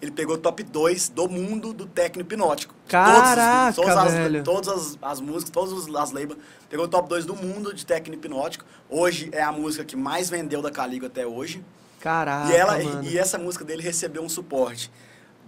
Ele 0.00 0.12
pegou 0.12 0.38
top 0.38 0.62
2 0.62 1.08
do 1.08 1.28
mundo 1.28 1.72
do 1.72 1.86
techno 1.86 2.22
hipnótico. 2.22 2.74
Caraca, 2.86 3.74
todos, 3.74 3.90
todas 3.90 4.06
as, 4.06 4.14
velho. 4.14 4.44
Todas 4.44 4.68
as, 4.68 4.98
as 5.02 5.20
músicas, 5.20 5.50
todas 5.50 5.94
as 5.96 6.12
labels. 6.12 6.38
Pegou 6.70 6.84
o 6.84 6.88
top 6.88 7.08
2 7.08 7.24
do 7.24 7.34
mundo 7.34 7.74
de 7.74 7.84
techno 7.84 8.14
hipnótico. 8.14 8.64
Hoje 8.88 9.28
é 9.32 9.42
a 9.42 9.50
música 9.50 9.84
que 9.84 9.96
mais 9.96 10.30
vendeu 10.30 10.62
da 10.62 10.70
Caligo 10.70 11.06
até 11.06 11.26
hoje. 11.26 11.64
Caraca, 12.00 12.52
e, 12.52 12.56
ela, 12.56 12.78
mano. 12.78 13.04
e 13.04 13.18
essa 13.18 13.38
música 13.38 13.64
dele 13.64 13.82
recebeu 13.82 14.22
um 14.22 14.28
suporte 14.28 14.88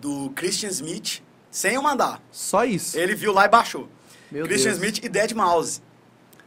do 0.00 0.30
Christian 0.30 0.70
Smith, 0.70 1.22
sem 1.48 1.74
eu 1.74 1.82
mandar. 1.82 2.20
Só 2.32 2.64
isso. 2.64 2.98
Ele 2.98 3.14
viu 3.14 3.32
lá 3.32 3.44
e 3.44 3.48
baixou. 3.48 3.88
Meu 4.30 4.44
Christian 4.46 4.72
Deus. 4.72 4.82
Smith 4.82 5.04
e 5.04 5.08
Dead 5.08 5.32
Mouse. 5.32 5.80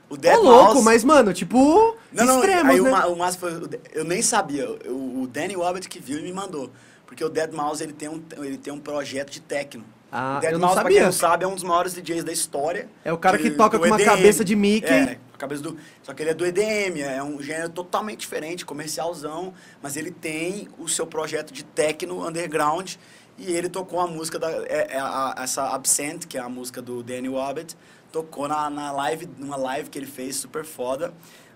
O 0.10 0.14
Ô, 0.16 0.18
Dead 0.18 0.38
louco, 0.38 0.66
Mouse... 0.74 0.84
mas, 0.86 1.04
mano, 1.04 1.34
tipo, 1.34 1.96
Não, 2.12 2.26
não, 2.26 2.36
extremos, 2.40 2.72
aí 2.72 2.82
né? 2.82 3.06
o, 3.06 3.14
o 3.14 3.18
Márcio 3.18 3.40
foi... 3.40 3.52
Eu 3.94 4.04
nem 4.04 4.22
sabia. 4.22 4.70
O, 4.88 5.24
o 5.24 5.28
Danny 5.28 5.56
Wabbit 5.56 5.90
que 5.90 6.00
viu 6.00 6.20
e 6.20 6.22
me 6.24 6.32
mandou. 6.34 6.70
Porque 7.06 7.24
o 7.24 7.30
Dead 7.30 7.52
Mouse, 7.52 7.82
ele 7.84 7.94
tem 7.94 8.10
um, 8.10 8.22
ele 8.38 8.58
tem 8.58 8.72
um 8.74 8.80
projeto 8.80 9.30
de 9.32 9.40
techno. 9.42 9.84
Ah, 10.12 10.38
o 10.38 10.42
Dead 10.42 10.54
eu 10.54 10.60
não 10.60 10.68
Mouse, 10.68 10.76
pra 10.76 10.84
sabia. 10.84 10.98
quem 10.98 11.06
não 11.06 11.12
sabe, 11.12 11.44
é 11.44 11.48
um 11.48 11.56
dos 11.56 11.64
maiores 11.64 11.94
DJs 11.94 12.24
da 12.24 12.32
história. 12.32 12.88
É 13.04 13.12
o 13.12 13.18
cara 13.18 13.38
de- 13.38 13.44
que 13.44 13.52
toca 13.52 13.80
com 13.80 13.86
uma 13.86 13.96
EDM. 14.00 14.06
cabeça 14.06 14.46
de 14.46 14.56
Mickey. 14.56 14.88
É, 14.92 15.18
a 15.34 15.38
cabeça 15.38 15.64
do... 15.64 15.76
Só 16.04 16.14
que 16.14 16.22
ele 16.22 16.30
é 16.30 16.34
do 16.34 16.46
EDM, 16.46 17.02
é 17.02 17.22
um 17.24 17.42
gênero 17.42 17.70
totalmente 17.70 18.20
diferente, 18.20 18.64
comercialzão, 18.66 19.54
mas 19.82 19.98
ele 19.98 20.12
tem 20.12 20.68
o 20.78 20.88
seu 20.88 21.08
projeto 21.08 21.52
de 21.52 21.64
techno 21.64 22.28
underground 22.28 22.94
e 23.38 23.52
ele 23.52 23.70
tocou 23.70 24.00
a 24.00 24.08
música 24.08 24.38
da... 24.40 24.50
é- 24.52 24.88
é 24.92 25.00
a- 25.00 25.36
essa 25.38 25.64
Absent, 25.74 26.26
que 26.28 26.38
é 26.38 26.42
a 26.42 26.50
música 26.50 26.82
do 26.82 27.02
Danny 27.04 27.30
Wabbit, 27.30 27.76
tocou 28.12 28.48
na, 28.48 28.70
na 28.70 28.92
live, 28.92 29.28
numa 29.38 29.56
live 29.58 29.90
que 29.90 29.98
ele 29.98 30.06
fez 30.08 30.36
super 30.36 30.64
foda 30.66 31.14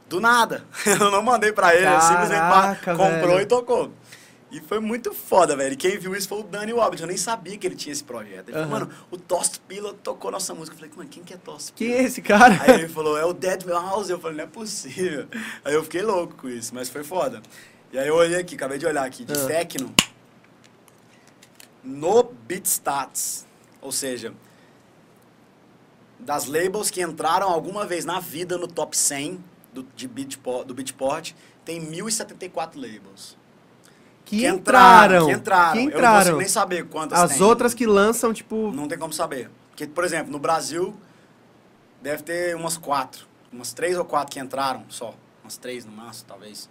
Do 0.09 0.19
nada. 0.19 0.65
Eu 0.87 1.11
não 1.11 1.21
mandei 1.21 1.51
pra 1.51 1.75
ele, 1.75 1.85
ele 1.85 2.01
simplesmente 2.01 2.39
Caraca, 2.39 2.95
comprou 2.95 3.31
velho. 3.35 3.41
e 3.41 3.45
tocou. 3.45 3.91
E 4.49 4.61
foi 4.61 4.79
muito 4.79 5.13
foda, 5.13 5.57
velho. 5.57 5.75
Quem 5.75 5.97
viu 5.99 6.15
isso 6.15 6.29
foi 6.29 6.39
o 6.39 6.43
Danny 6.43 6.71
Wobbit. 6.71 7.01
Eu 7.01 7.07
nem 7.09 7.17
sabia 7.17 7.57
que 7.57 7.67
ele 7.67 7.75
tinha 7.75 7.91
esse 7.91 8.01
projeto. 8.05 8.47
Ele 8.47 8.53
falou, 8.53 8.69
mano, 8.69 8.89
o 9.11 9.17
Toast 9.17 9.59
Pilot 9.67 9.95
tocou 10.01 10.31
nossa 10.31 10.53
música. 10.55 10.73
Eu 10.73 10.79
falei, 10.79 10.93
mano, 10.95 11.09
quem 11.09 11.21
que 11.21 11.33
é 11.33 11.37
Toast 11.37 11.73
Quem 11.73 11.87
Pilot? 11.89 12.01
é 12.03 12.07
esse 12.07 12.21
cara? 12.21 12.57
Aí 12.61 12.71
ele 12.75 12.87
falou, 12.87 13.17
é 13.17 13.25
o 13.25 13.33
Dead 13.33 13.65
House. 13.67 14.09
Eu 14.09 14.17
falei, 14.17 14.37
não 14.37 14.45
é 14.45 14.47
possível. 14.47 15.27
Aí 15.65 15.73
eu 15.73 15.83
fiquei 15.83 16.01
louco 16.01 16.35
com 16.35 16.47
isso, 16.47 16.73
mas 16.73 16.87
foi 16.87 17.03
foda. 17.03 17.41
E 17.91 17.99
aí 17.99 18.07
eu 18.07 18.15
olhei 18.15 18.39
aqui, 18.39 18.55
acabei 18.55 18.77
de 18.77 18.85
olhar 18.85 19.05
aqui, 19.05 19.25
de 19.25 19.33
Ah. 19.33 19.45
techno, 19.47 19.93
no 21.88 22.23
BeatStats, 22.23 23.45
ou 23.82 23.91
seja, 23.91 24.34
das 26.19 26.45
labels 26.45 26.89
que 26.91 27.02
entraram 27.02 27.47
alguma 27.47 27.86
vez 27.86 28.04
na 28.04 28.19
vida 28.19 28.58
no 28.58 28.67
top 28.67 28.97
100 28.97 29.41
do, 29.73 29.84
de 29.95 30.08
Beatport, 30.08 30.67
do 30.67 30.73
Beatport, 30.73 31.32
tem 31.63 31.80
1.074 31.82 32.76
labels. 32.76 33.38
que 34.26 34.45
entraram. 34.45 35.28
Que 35.28 35.32
entraram. 35.34 35.73
Que 35.73 35.80
Eu 35.80 35.84
não 35.84 35.89
entraram. 35.97 36.17
consigo 36.19 36.38
nem 36.39 36.47
saber 36.47 36.88
quantas 36.88 37.19
As 37.19 37.34
tem. 37.38 37.43
outras 37.43 37.73
que 37.73 37.86
lançam, 37.86 38.34
tipo. 38.34 38.71
Não 38.73 38.88
tem 38.88 38.97
como 38.97 39.13
saber. 39.13 39.50
Porque, 39.69 39.88
por 39.88 40.04
exemplo, 40.04 40.32
no 40.32 40.39
Brasil, 40.39 40.93
deve 42.02 42.23
ter 42.23 42.56
umas 42.56 42.76
quatro. 42.78 43.26
Umas 43.54 43.71
três 43.71 43.97
ou 43.97 44.04
quatro 44.04 44.34
que 44.34 44.39
entraram 44.39 44.84
só. 44.89 45.13
Umas 45.43 45.56
três 45.56 45.86
no 45.86 45.91
máximo, 45.91 46.26
talvez. 46.28 46.69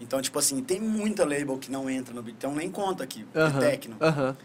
Então, 0.00 0.20
tipo 0.20 0.38
assim, 0.38 0.62
tem 0.62 0.80
muita 0.80 1.24
label 1.24 1.56
que 1.58 1.70
não 1.70 1.88
entra 1.88 2.12
no 2.14 2.22
beat. 2.22 2.36
Então, 2.36 2.54
nem 2.54 2.70
conta 2.70 3.04
aqui. 3.04 3.24
Aham, 3.34 3.50
De 3.50 3.66
techno. 3.66 3.96
aham. 4.00 4.36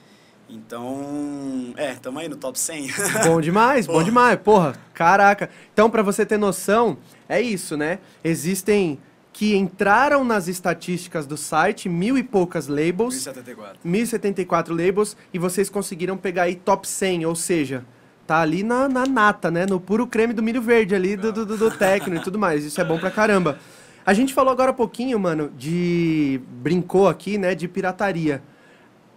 Então, 0.52 1.74
é, 1.78 1.94
tamo 1.94 2.18
aí 2.18 2.28
no 2.28 2.36
top 2.36 2.58
100. 2.60 2.88
Bom 3.24 3.40
demais, 3.40 3.86
bom 3.86 4.02
demais. 4.02 4.40
Porra, 4.40 4.76
caraca. 4.96 5.48
Então, 5.72 5.92
pra 5.92 6.02
você 6.02 6.26
ter 6.26 6.38
noção, 6.38 6.98
é 7.28 7.40
isso, 7.40 7.78
né? 7.78 8.00
Existem 8.24 9.00
que 9.32 9.56
entraram 9.56 10.26
nas 10.26 10.48
estatísticas 10.48 11.28
do 11.28 11.38
site 11.38 11.88
mil 11.88 12.18
e 12.18 12.24
poucas 12.24 12.68
labels, 12.68 13.14
1074. 13.14 13.80
1074 13.84 14.74
labels, 14.76 15.16
e 15.32 15.38
vocês 15.38 15.70
conseguiram 15.70 16.18
pegar 16.18 16.44
aí 16.44 16.56
top 16.56 16.88
100, 16.88 17.26
ou 17.28 17.36
seja, 17.36 17.86
tá 18.26 18.42
ali 18.42 18.64
na, 18.64 18.90
na 18.90 19.06
nata, 19.06 19.52
né? 19.52 19.66
No 19.68 19.80
puro 19.80 20.08
creme 20.08 20.34
do 20.34 20.42
milho 20.42 20.62
verde 20.62 20.96
ali, 20.96 21.16
do, 21.16 21.32
do, 21.32 21.46
do, 21.46 21.58
do 21.58 21.72
técnico 21.72 22.22
e 22.22 22.24
tudo 22.24 22.40
mais. 22.40 22.66
Isso 22.66 22.82
é 22.82 22.84
bom 22.84 22.98
pra 22.98 23.12
caramba. 23.12 23.60
A 24.06 24.14
gente 24.14 24.34
falou 24.34 24.52
agora 24.52 24.72
há 24.72 24.74
pouquinho, 24.74 25.20
mano, 25.20 25.52
de. 25.56 26.42
Brincou 26.48 27.08
aqui, 27.08 27.38
né? 27.38 27.54
De 27.54 27.68
pirataria. 27.68 28.42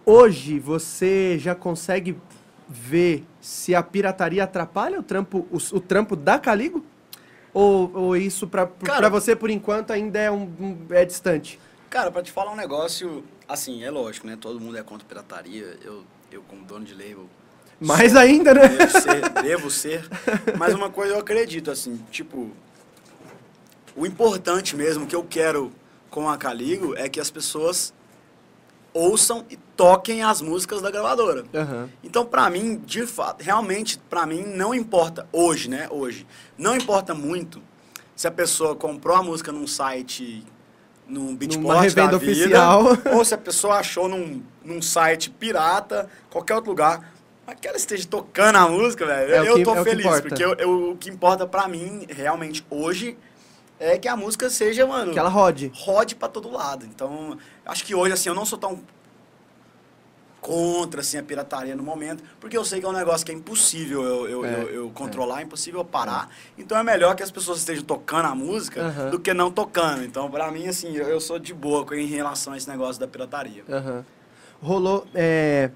Hoje 0.05 0.59
você 0.59 1.37
já 1.39 1.55
consegue 1.55 2.17
ver 2.67 3.23
se 3.39 3.73
a 3.73 3.81
pirataria 3.81 4.43
atrapalha 4.43 4.99
o 4.99 5.03
trampo, 5.03 5.47
o, 5.51 5.57
o 5.75 5.79
trampo 5.79 6.15
da 6.15 6.37
Caligo? 6.37 6.83
Ou, 7.53 7.91
ou 7.93 8.17
isso 8.17 8.47
pra, 8.47 8.65
Cara- 8.67 8.99
pra 8.99 9.09
você, 9.09 9.35
por 9.35 9.49
enquanto, 9.49 9.91
ainda 9.91 10.19
é, 10.19 10.29
um, 10.31 10.43
um- 10.59 10.77
é 10.89 11.05
distante? 11.05 11.59
Cara, 11.89 12.09
pra 12.11 12.23
te 12.23 12.31
falar 12.31 12.51
um 12.51 12.55
negócio, 12.55 13.23
assim, 13.47 13.83
é 13.83 13.91
lógico, 13.91 14.25
né? 14.27 14.35
Todo 14.39 14.59
mundo 14.59 14.77
é 14.77 14.83
contra 14.83 15.07
pirataria. 15.07 15.77
Eu, 15.83 16.03
eu 16.31 16.41
como 16.47 16.63
dono 16.65 16.83
de 16.83 16.93
label, 16.93 17.27
Mais 17.79 18.15
ainda, 18.15 18.53
né? 18.53 18.67
Devo 18.67 18.89
ser, 18.99 19.29
devo 19.43 19.69
ser. 19.69 20.09
Mas 20.57 20.73
uma 20.73 20.89
coisa 20.89 21.13
eu 21.13 21.19
acredito, 21.19 21.69
assim, 21.71 21.99
tipo. 22.11 22.51
O 23.95 24.05
importante 24.05 24.75
mesmo 24.75 25.05
que 25.05 25.15
eu 25.15 25.23
quero 25.23 25.71
com 26.09 26.29
a 26.29 26.37
Caligo 26.37 26.95
é 26.95 27.07
que 27.09 27.19
as 27.19 27.29
pessoas 27.31 27.93
ouçam 28.93 29.43
e 29.49 29.57
toquem 29.75 30.21
as 30.23 30.41
músicas 30.41 30.81
da 30.81 30.91
gravadora. 30.91 31.43
Aham. 31.53 31.89
Então, 32.03 32.25
pra 32.25 32.49
mim, 32.49 32.77
de 32.85 33.05
fato, 33.07 33.41
realmente, 33.43 33.97
pra 34.09 34.25
mim, 34.25 34.43
não 34.45 34.73
importa, 34.73 35.27
hoje, 35.31 35.69
né? 35.69 35.87
Hoje, 35.89 36.27
não 36.57 36.75
importa 36.75 37.13
muito 37.15 37.61
se 38.15 38.27
a 38.27 38.31
pessoa 38.31 38.75
comprou 38.75 39.15
a 39.17 39.23
música 39.23 39.51
num 39.51 39.65
site, 39.65 40.45
num 41.07 41.35
Beatport 41.35 41.93
da 41.95 42.05
vida, 42.05 42.17
oficial. 42.17 42.83
ou 43.13 43.25
se 43.25 43.33
a 43.33 43.37
pessoa 43.37 43.75
achou 43.79 44.07
num, 44.07 44.43
num 44.63 44.81
site 44.81 45.31
pirata, 45.31 46.07
qualquer 46.29 46.53
outro 46.55 46.69
lugar. 46.69 47.11
Mas 47.47 47.59
que 47.59 47.67
ela 47.67 47.75
esteja 47.77 48.07
tocando 48.07 48.55
a 48.57 48.69
música, 48.69 49.05
velho, 49.05 49.33
É 49.33 49.49
eu 49.49 49.55
que- 49.55 49.63
tô 49.63 49.75
é 49.75 49.83
feliz. 49.83 50.21
porque 50.21 50.45
eu- 50.45 50.53
eu- 50.53 50.91
o 50.91 50.97
que 50.97 51.09
importa 51.09 51.45
pra 51.47 51.67
mim, 51.67 52.05
realmente, 52.07 52.63
hoje, 52.69 53.17
é 53.83 53.97
que 53.97 54.07
a 54.07 54.15
música 54.15 54.49
seja, 54.49 54.85
mano 54.87 55.11
Que 55.11 55.19
ela 55.19 55.29
rode. 55.29 55.71
rode 55.75 56.15
pra 56.15 56.27
todo 56.27 56.49
lado. 56.49 56.85
Então, 56.85 57.37
acho 57.65 57.83
que 57.83 57.93
hoje, 57.93 58.13
assim, 58.13 58.29
eu 58.29 58.35
não 58.35 58.45
sou 58.45 58.57
tão 58.57 58.79
contra, 60.41 60.99
assim, 60.99 61.17
a 61.17 61.23
pirataria 61.23 61.73
no 61.73 61.83
momento, 61.83 62.21
porque 62.39 62.57
eu 62.57 62.65
sei 62.65 62.81
que 62.81 62.85
é 62.85 62.89
um 62.89 62.93
negócio 62.93 63.25
que 63.25 63.31
é 63.31 63.35
impossível 63.35 64.03
eu, 64.03 64.27
eu, 64.27 64.45
É, 64.45 64.53
eu, 64.53 64.69
eu 64.69 64.89
controlar, 64.89 65.39
é 65.39 65.43
impossível 65.43 65.79
eu 65.79 65.85
parar. 65.85 66.29
Então, 66.57 66.77
é 66.77 66.83
melhor 66.83 67.15
que 67.15 67.23
as 67.23 67.31
pessoas 67.31 67.59
estejam 67.59 67.85
tocando 67.85 68.25
a 68.25 68.35
música 68.35 68.83
Aham. 68.87 69.09
do 69.09 69.19
que 69.19 69.33
não 69.33 69.49
tocando. 69.49 70.03
Então, 70.03 70.29
pra 70.29 70.51
mim, 70.51 70.67
assim, 70.67 70.95
eu, 70.95 71.07
eu 71.07 71.21
sou 71.21 71.39
de 71.39 71.53
boa 71.53 71.85
em 71.95 72.07
relação 72.07 72.51
a 72.53 72.57
esse 72.57 72.69
negócio 72.69 72.99
da 72.99 73.07
pirataria. 73.07 73.63
Aham. 73.69 74.05
Rolou. 74.61 75.05
é, 75.13 75.71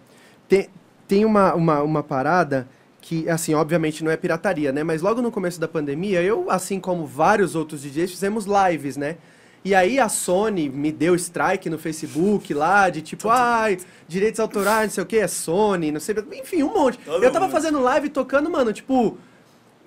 tem 0.47 0.69
tem 1.07 1.23
uma, 1.23 1.53
uma, 1.55 1.81
uma 1.81 2.03
parada 2.03 2.67
que, 3.07 3.29
assim, 3.29 3.53
obviamente 3.53 4.03
não 4.03 4.11
é 4.11 4.17
pirataria, 4.17 4.73
né? 4.73 4.83
Mas 4.83 5.01
logo 5.01 5.21
no 5.21 5.31
começo 5.31 5.57
da 5.61 5.67
pandemia, 5.67 6.21
eu, 6.21 6.51
assim 6.51 6.77
como 6.77 7.05
vários 7.05 7.55
outros 7.55 7.81
DJs, 7.81 8.11
fizemos 8.11 8.45
lives, 8.45 8.97
né? 8.97 9.15
E 9.63 9.73
aí 9.73 9.97
a 9.97 10.09
Sony 10.09 10.67
me 10.67 10.91
deu 10.91 11.15
strike 11.15 11.69
no 11.69 11.79
Facebook 11.79 12.53
lá, 12.53 12.89
de 12.89 13.01
tipo, 13.01 13.29
ai, 13.29 13.77
direitos 14.09 14.41
autorais, 14.41 14.87
não 14.87 14.95
sei 14.95 15.03
o 15.03 15.07
que, 15.07 15.19
é 15.19 15.27
Sony, 15.27 15.89
não 15.89 16.01
sei, 16.01 16.15
enfim, 16.33 16.63
um 16.63 16.73
monte. 16.73 16.99
Todo 16.99 17.23
eu 17.23 17.31
tava 17.31 17.45
mundo. 17.45 17.53
fazendo 17.53 17.79
live 17.79 18.09
tocando, 18.09 18.49
mano, 18.49 18.73
tipo, 18.73 19.17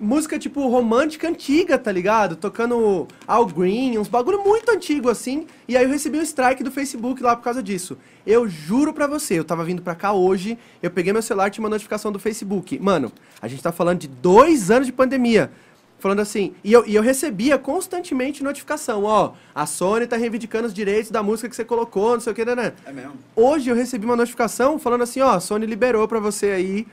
música, 0.01 0.39
tipo, 0.39 0.67
romântica 0.67 1.29
antiga, 1.29 1.77
tá 1.77 1.91
ligado? 1.91 2.35
Tocando 2.35 3.07
Al 3.27 3.45
Green, 3.45 3.97
uns 3.97 4.07
bagulho 4.07 4.43
muito 4.43 4.69
antigo, 4.71 5.09
assim. 5.09 5.45
E 5.67 5.77
aí 5.77 5.83
eu 5.83 5.89
recebi 5.89 6.17
um 6.17 6.21
strike 6.23 6.63
do 6.63 6.71
Facebook 6.71 7.21
lá 7.21 7.35
por 7.35 7.43
causa 7.43 7.61
disso. 7.61 7.97
Eu 8.25 8.47
juro 8.49 8.93
pra 8.93 9.07
você, 9.07 9.37
eu 9.37 9.43
tava 9.43 9.63
vindo 9.63 9.81
pra 9.81 9.95
cá 9.95 10.11
hoje, 10.11 10.57
eu 10.81 10.89
peguei 10.89 11.13
meu 11.13 11.21
celular 11.21 11.47
e 11.47 11.51
tinha 11.51 11.63
uma 11.63 11.69
notificação 11.69 12.11
do 12.11 12.19
Facebook. 12.19 12.79
Mano, 12.79 13.11
a 13.41 13.47
gente 13.47 13.61
tá 13.61 13.71
falando 13.71 13.99
de 13.99 14.07
dois 14.07 14.71
anos 14.71 14.87
de 14.87 14.93
pandemia. 14.93 15.51
Falando 15.99 16.19
assim, 16.19 16.55
e 16.63 16.73
eu, 16.73 16.83
e 16.87 16.95
eu 16.95 17.03
recebia 17.03 17.59
constantemente 17.59 18.43
notificação, 18.43 19.03
ó, 19.03 19.33
a 19.53 19.67
Sony 19.67 20.07
tá 20.07 20.17
reivindicando 20.17 20.67
os 20.67 20.73
direitos 20.73 21.11
da 21.11 21.21
música 21.21 21.47
que 21.47 21.55
você 21.55 21.63
colocou, 21.63 22.13
não 22.13 22.19
sei 22.19 22.33
o 22.33 22.35
que, 22.35 22.43
né, 22.43 22.55
né? 22.55 22.73
É 22.87 22.91
mesmo? 22.91 23.13
Hoje 23.35 23.69
eu 23.69 23.75
recebi 23.75 24.03
uma 24.03 24.15
notificação 24.15 24.79
falando 24.79 25.03
assim, 25.03 25.21
ó, 25.21 25.33
a 25.33 25.39
Sony 25.39 25.67
liberou 25.67 26.07
pra 26.07 26.19
você 26.19 26.47
aí. 26.47 26.87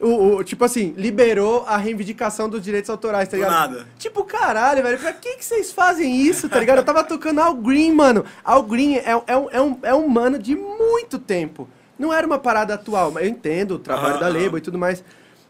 O, 0.00 0.36
o- 0.36 0.44
tipo 0.44 0.64
assim, 0.64 0.94
liberou 0.96 1.64
a 1.66 1.76
reivindicação 1.76 2.48
dos 2.48 2.62
direitos 2.62 2.88
autorais, 2.88 3.28
tá 3.28 3.36
Do 3.36 3.42
ligado? 3.42 3.52
nada. 3.72 3.86
Tipo, 3.98 4.24
caralho, 4.24 4.82
velho, 4.82 4.98
pra 4.98 5.12
que, 5.12 5.36
que 5.36 5.44
vocês 5.44 5.70
fazem 5.72 6.16
isso, 6.22 6.48
tá 6.48 6.58
ligado? 6.58 6.78
Eu 6.78 6.84
tava 6.84 7.04
tocando 7.04 7.40
Al 7.40 7.54
Green, 7.54 7.92
mano. 7.92 8.24
Al 8.42 8.62
Green 8.62 8.96
é, 8.96 9.10
é, 9.26 9.36
um, 9.36 9.50
é, 9.50 9.60
um, 9.60 9.78
é 9.82 9.94
um 9.94 10.08
mano 10.08 10.38
de 10.38 10.56
muito 10.56 11.18
tempo. 11.18 11.68
Não 11.98 12.14
era 12.14 12.26
uma 12.26 12.38
parada 12.38 12.72
atual, 12.74 13.10
mas 13.10 13.24
eu 13.24 13.30
entendo 13.30 13.72
o 13.72 13.78
trabalho 13.78 14.18
da 14.18 14.26
label 14.28 14.56
e 14.56 14.60
tudo 14.62 14.78
mais. 14.78 15.04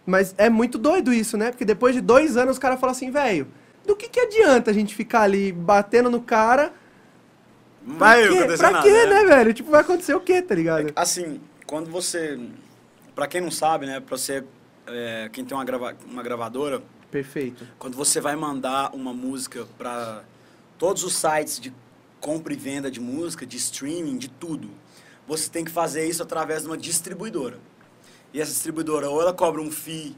Mas 0.04 0.34
é 0.36 0.50
muito 0.50 0.78
doido 0.78 1.12
isso, 1.12 1.36
né? 1.36 1.50
Porque 1.52 1.64
depois 1.64 1.94
de 1.94 2.00
dois 2.00 2.36
anos 2.36 2.56
os 2.56 2.58
caras 2.58 2.80
falam 2.80 2.90
assim, 2.92 3.08
velho, 3.12 3.46
do 3.86 3.94
que, 3.94 4.08
que 4.08 4.18
adianta 4.18 4.72
a 4.72 4.74
gente 4.74 4.96
ficar 4.96 5.20
ali 5.20 5.52
batendo 5.52 6.10
no 6.10 6.20
cara? 6.20 6.72
Não 7.86 7.96
Pra 7.96 8.08
vai 8.08 8.28
quê? 8.28 8.56
Pra 8.58 8.70
nada. 8.72 8.82
quê, 8.82 9.06
né, 9.06 9.24
velho? 9.26 9.54
Tipo, 9.54 9.70
vai 9.70 9.80
acontecer 9.82 10.14
o 10.14 10.20
quê, 10.20 10.42
tá 10.42 10.56
ligado? 10.56 10.92
Assim, 10.96 11.40
quando 11.66 11.88
você. 11.88 12.36
Pra 13.20 13.28
quem 13.28 13.42
não 13.42 13.50
sabe, 13.50 13.84
né? 13.84 14.00
Pra 14.00 14.16
você. 14.16 14.42
é, 14.86 15.28
quem 15.30 15.44
tem 15.44 15.54
uma, 15.54 15.62
grava, 15.62 15.94
uma 16.06 16.22
gravadora, 16.22 16.82
Perfeito. 17.10 17.68
quando 17.78 17.94
você 17.94 18.18
vai 18.18 18.34
mandar 18.34 18.94
uma 18.94 19.12
música 19.12 19.66
para 19.76 20.24
todos 20.78 21.04
os 21.04 21.16
sites 21.16 21.60
de 21.60 21.70
compra 22.18 22.54
e 22.54 22.56
venda 22.56 22.90
de 22.90 22.98
música, 22.98 23.44
de 23.44 23.58
streaming, 23.58 24.16
de 24.16 24.28
tudo, 24.28 24.70
você 25.28 25.50
tem 25.50 25.66
que 25.66 25.70
fazer 25.70 26.08
isso 26.08 26.22
através 26.22 26.62
de 26.62 26.68
uma 26.68 26.78
distribuidora. 26.78 27.60
E 28.32 28.40
essa 28.40 28.52
distribuidora 28.52 29.10
ou 29.10 29.20
ela 29.20 29.34
cobra 29.34 29.60
um 29.60 29.70
fee 29.70 30.16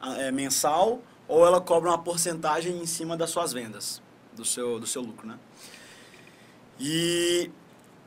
ah, 0.00 0.16
é, 0.16 0.32
mensal 0.32 1.02
ou 1.28 1.46
ela 1.46 1.60
cobra 1.60 1.90
uma 1.90 1.98
porcentagem 1.98 2.74
em 2.74 2.86
cima 2.86 3.18
das 3.18 3.28
suas 3.28 3.52
vendas, 3.52 4.00
do 4.34 4.46
seu, 4.46 4.80
do 4.80 4.86
seu 4.86 5.02
lucro, 5.02 5.28
né? 5.28 5.38
E 6.78 7.50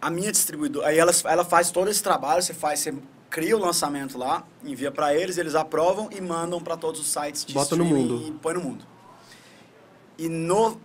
a 0.01 0.09
minha 0.09 0.31
distribuidora, 0.31 0.87
aí 0.87 0.97
ela, 0.97 1.11
ela 1.25 1.45
faz 1.45 1.69
todo 1.69 1.87
esse 1.87 2.01
trabalho, 2.01 2.41
você 2.41 2.55
faz, 2.55 2.79
você 2.79 2.95
cria 3.33 3.57
o 3.57 3.59
lançamento 3.59 4.15
lá, 4.15 4.45
envia 4.63 4.91
para 4.91 5.15
eles, 5.15 5.39
eles 5.39 5.55
aprovam 5.55 6.07
e 6.11 6.21
mandam 6.21 6.61
para 6.61 6.77
todos 6.77 7.01
os 7.01 7.07
sites 7.07 7.43
de 7.43 7.51
Bota 7.51 7.75
no 7.75 7.83
mundo. 7.83 8.27
e 8.27 8.31
põe 8.33 8.53
no 8.53 8.61
mundo. 8.61 8.85
E 10.19 10.29
no 10.29 10.79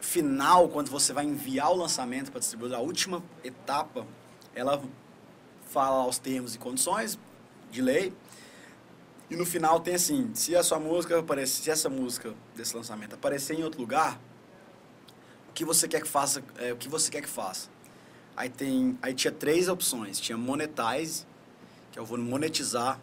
final, 0.00 0.68
quando 0.68 0.90
você 0.90 1.12
vai 1.12 1.24
enviar 1.24 1.70
o 1.70 1.76
lançamento 1.76 2.32
para 2.32 2.38
a 2.38 2.40
distribuidora, 2.40 2.80
a 2.80 2.82
última 2.82 3.22
etapa, 3.44 4.04
ela 4.52 4.82
fala 5.68 6.04
os 6.08 6.18
termos 6.18 6.56
e 6.56 6.58
condições 6.58 7.16
de 7.70 7.80
lei. 7.80 8.12
E 9.30 9.36
no 9.36 9.46
final 9.46 9.78
tem 9.78 9.94
assim, 9.94 10.32
se 10.34 10.56
a 10.56 10.62
sua 10.64 10.80
música 10.80 11.20
aparecer, 11.20 11.62
se 11.62 11.70
essa 11.70 11.88
música 11.88 12.34
desse 12.56 12.76
lançamento 12.76 13.14
aparecer 13.14 13.56
em 13.56 13.62
outro 13.62 13.80
lugar, 13.80 14.20
o 15.48 15.52
que 15.52 15.64
você 15.64 15.86
quer 15.86 16.02
que 16.02 16.08
faça, 16.08 16.42
é, 16.58 16.72
o 16.72 16.76
que 16.76 16.88
você 16.88 17.12
quer 17.12 17.22
que 17.22 17.28
faça. 17.28 17.68
Aí 18.36 18.48
tem, 18.48 18.98
aí 19.00 19.14
tinha 19.14 19.30
três 19.30 19.68
opções, 19.68 20.18
tinha 20.18 20.36
monetize, 20.36 21.24
que 21.94 21.98
eu 22.00 22.04
vou 22.04 22.18
monetizar 22.18 22.98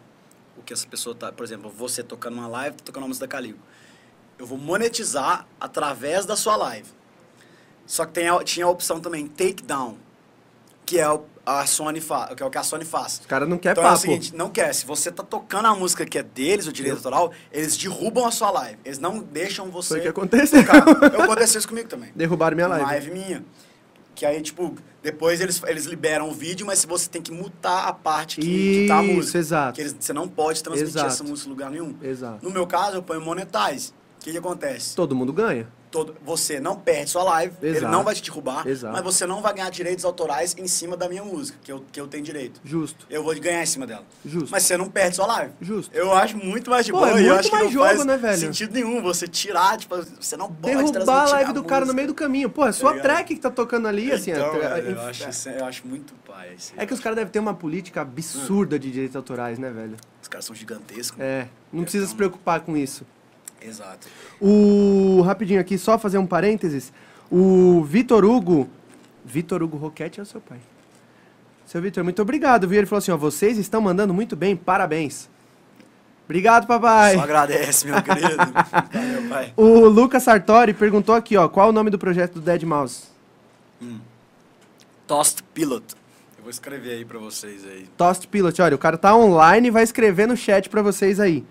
o 0.54 0.62
que 0.62 0.70
essa 0.74 0.86
pessoa 0.86 1.14
tá, 1.16 1.32
por 1.32 1.42
exemplo, 1.44 1.70
você 1.70 2.02
tocando 2.02 2.34
uma 2.34 2.46
live, 2.46 2.76
tocando 2.76 3.04
uma 3.04 3.08
música 3.08 3.26
da 3.26 3.30
Caligo. 3.32 3.58
eu 4.38 4.46
vou 4.46 4.58
monetizar 4.58 5.46
através 5.58 6.26
da 6.26 6.36
sua 6.36 6.56
live. 6.56 6.88
Só 7.86 8.04
que 8.04 8.12
tem 8.12 8.28
a- 8.28 8.42
tinha 8.44 8.66
a 8.66 8.68
opção 8.68 9.00
também 9.00 9.26
takedown, 9.26 9.96
que 10.84 10.98
é 10.98 11.08
o, 11.10 11.24
a 11.46 11.64
Sony 11.64 12.00
fa, 12.00 12.34
que 12.34 12.42
é 12.42 12.46
o 12.46 12.50
que 12.50 12.58
a 12.58 12.62
Sony 12.62 12.84
faz. 12.84 13.20
Os 13.20 13.26
caras 13.26 13.48
não 13.48 13.56
querem 13.56 13.72
Então 13.72 13.84
é 13.84 13.86
o 13.86 13.90
papo. 13.90 14.00
seguinte, 14.02 14.34
não 14.34 14.50
quer. 14.50 14.74
Se 14.74 14.84
você 14.84 15.10
tá 15.10 15.22
tocando 15.22 15.66
a 15.68 15.74
música 15.74 16.04
que 16.04 16.18
é 16.18 16.22
deles, 16.22 16.66
o 16.66 16.72
direito 16.72 16.96
autoral, 16.96 17.32
eles 17.50 17.76
derrubam 17.78 18.26
a 18.26 18.30
sua 18.30 18.50
live. 18.50 18.78
Eles 18.84 18.98
não 18.98 19.20
deixam 19.20 19.70
você. 19.70 19.88
Foi 19.88 19.98
o 20.00 20.02
que 20.02 20.08
aconteceu. 20.08 20.60
tocar. 20.64 20.86
Eu 21.14 21.22
aconteceu 21.22 21.58
isso 21.60 21.68
comigo 21.68 21.88
também. 21.88 22.10
Derrubaram 22.16 22.54
minha 22.56 22.68
live. 22.68 22.84
Live 22.84 23.10
minha. 23.10 23.44
Que 24.14 24.26
aí, 24.26 24.42
tipo, 24.42 24.74
depois 25.02 25.40
eles, 25.40 25.60
eles 25.66 25.84
liberam 25.86 26.28
o 26.28 26.32
vídeo, 26.32 26.64
mas 26.66 26.84
você 26.84 27.08
tem 27.08 27.20
que 27.20 27.32
mutar 27.32 27.88
a 27.88 27.92
parte 27.92 28.40
que, 28.40 28.82
que 28.82 28.86
tá 28.88 28.98
a 29.00 29.04
Isso, 29.04 29.14
música. 29.14 29.38
exato. 29.38 29.74
Que 29.74 29.80
eles- 29.82 29.96
você 29.98 30.12
não 30.12 30.28
pode 30.28 30.62
transmitir 30.62 30.94
Exato. 30.96 31.06
essa 31.12 31.24
música 31.24 31.48
em 31.48 31.50
lugar 31.52 31.70
nenhum. 31.70 31.94
Exato. 32.02 32.44
No 32.44 32.50
meu 32.50 32.66
caso, 32.66 32.96
eu 32.96 33.02
ponho 33.02 33.20
monetize. 33.20 33.90
O 34.20 34.24
que, 34.24 34.30
que 34.32 34.38
acontece? 34.38 34.94
Todo 34.94 35.14
mundo 35.16 35.32
ganha. 35.32 35.66
Todo, 35.92 36.16
você 36.24 36.58
não 36.58 36.74
perde 36.74 37.10
sua 37.10 37.22
live, 37.22 37.54
ele 37.60 37.76
Exato. 37.76 37.92
não 37.92 38.02
vai 38.02 38.14
te 38.14 38.22
derrubar, 38.22 38.66
Exato. 38.66 38.94
mas 38.94 39.04
você 39.04 39.26
não 39.26 39.42
vai 39.42 39.52
ganhar 39.52 39.68
direitos 39.70 40.06
autorais 40.06 40.56
em 40.58 40.66
cima 40.66 40.96
da 40.96 41.06
minha 41.06 41.22
música, 41.22 41.58
que 41.62 41.70
eu, 41.70 41.84
que 41.92 42.00
eu 42.00 42.08
tenho 42.08 42.24
direito. 42.24 42.62
Justo. 42.64 43.06
Eu 43.10 43.22
vou 43.22 43.38
ganhar 43.38 43.62
em 43.62 43.66
cima 43.66 43.86
dela. 43.86 44.02
Justo. 44.24 44.48
Mas 44.50 44.62
você 44.62 44.74
não 44.78 44.88
perde 44.88 45.16
sua 45.16 45.26
live. 45.26 45.52
Justo. 45.60 45.94
Eu 45.94 46.10
acho 46.14 46.34
muito 46.38 46.70
mais 46.70 46.86
de 46.86 46.92
Pô, 46.92 46.98
boa. 47.00 47.10
é 47.10 47.22
e 47.22 47.26
eu 47.26 47.34
muito 47.34 47.40
acho 47.40 47.50
que 47.50 47.54
mais 47.54 47.66
não 47.66 47.72
jogo, 47.72 47.84
faz 47.84 48.04
né, 48.06 48.16
velho? 48.16 48.38
sentido 48.38 48.72
nenhum 48.72 49.02
você 49.02 49.28
tirar, 49.28 49.76
tipo, 49.76 49.94
você 50.18 50.34
não 50.34 50.50
pode 50.50 50.74
Derrubar 50.92 51.26
a 51.26 51.30
live 51.32 51.52
do 51.52 51.62
cara 51.62 51.84
no 51.84 51.92
meio 51.92 52.08
do 52.08 52.14
caminho. 52.14 52.48
Pô, 52.48 52.64
é 52.64 52.72
sua 52.72 52.92
ligado? 52.92 53.02
track 53.04 53.34
que 53.34 53.40
tá 53.42 53.50
tocando 53.50 53.86
ali, 53.86 54.10
assim. 54.10 54.30
Então, 54.30 54.46
a 54.46 54.50
tra- 54.58 54.68
velho, 54.70 54.86
eu, 54.86 54.92
inf- 54.92 54.98
acho, 55.10 55.28
isso- 55.28 55.48
eu 55.50 55.64
acho 55.66 55.86
muito 55.86 56.14
pai. 56.26 56.48
aí. 56.48 56.56
É 56.78 56.86
que 56.86 56.94
os 56.94 57.00
caras 57.00 57.16
devem 57.16 57.30
ter 57.30 57.38
uma 57.38 57.52
política 57.52 58.00
absurda 58.00 58.78
de 58.78 58.90
direitos 58.90 59.14
autorais, 59.14 59.58
né, 59.58 59.68
velho? 59.70 59.96
Os 60.22 60.28
caras 60.28 60.46
são 60.46 60.56
gigantescos. 60.56 61.20
É, 61.20 61.48
não 61.70 61.82
precisa 61.82 62.06
se 62.06 62.14
preocupar 62.14 62.60
com 62.60 62.74
isso. 62.78 63.04
Exato. 63.64 64.08
O 64.40 65.22
rapidinho 65.22 65.60
aqui, 65.60 65.78
só 65.78 65.98
fazer 65.98 66.18
um 66.18 66.26
parênteses. 66.26 66.92
O 67.30 67.82
Vitor 67.84 68.24
Hugo, 68.24 68.68
Vitor 69.24 69.62
Hugo 69.62 69.76
Roquete 69.76 70.20
é 70.20 70.22
o 70.22 70.26
seu 70.26 70.40
pai. 70.40 70.58
Seu 71.64 71.80
Vitor, 71.80 72.04
muito 72.04 72.20
obrigado, 72.20 72.68
viu? 72.68 72.78
Ele 72.78 72.86
falou 72.86 72.98
assim, 72.98 73.12
ó, 73.12 73.16
vocês 73.16 73.56
estão 73.56 73.80
mandando 73.80 74.12
muito 74.12 74.36
bem, 74.36 74.54
parabéns. 74.54 75.30
Obrigado, 76.24 76.66
papai. 76.66 77.14
Só 77.14 77.20
agradece, 77.20 77.86
meu 77.86 78.02
querido. 78.02 78.36
Valeu, 78.36 79.28
pai. 79.28 79.52
O 79.56 79.88
Lucas 79.88 80.22
Sartori 80.22 80.72
perguntou 80.72 81.14
aqui, 81.14 81.36
ó, 81.36 81.48
qual 81.48 81.70
o 81.70 81.72
nome 81.72 81.90
do 81.90 81.98
projeto 81.98 82.34
do 82.34 82.40
Dead 82.40 82.62
Mouse? 82.62 83.04
Toast 85.06 85.42
Pilot. 85.54 85.94
Eu 86.38 86.42
vou 86.42 86.50
escrever 86.50 86.92
aí 86.92 87.04
pra 87.04 87.18
vocês 87.18 87.64
aí. 87.64 87.86
Toast 87.96 88.26
Pilot, 88.28 88.60
olha, 88.62 88.74
o 88.74 88.78
cara 88.78 88.96
tá 88.96 89.14
online 89.14 89.68
e 89.68 89.70
vai 89.70 89.82
escrever 89.82 90.26
no 90.26 90.36
chat 90.36 90.68
pra 90.68 90.82
vocês 90.82 91.20
aí. 91.20 91.44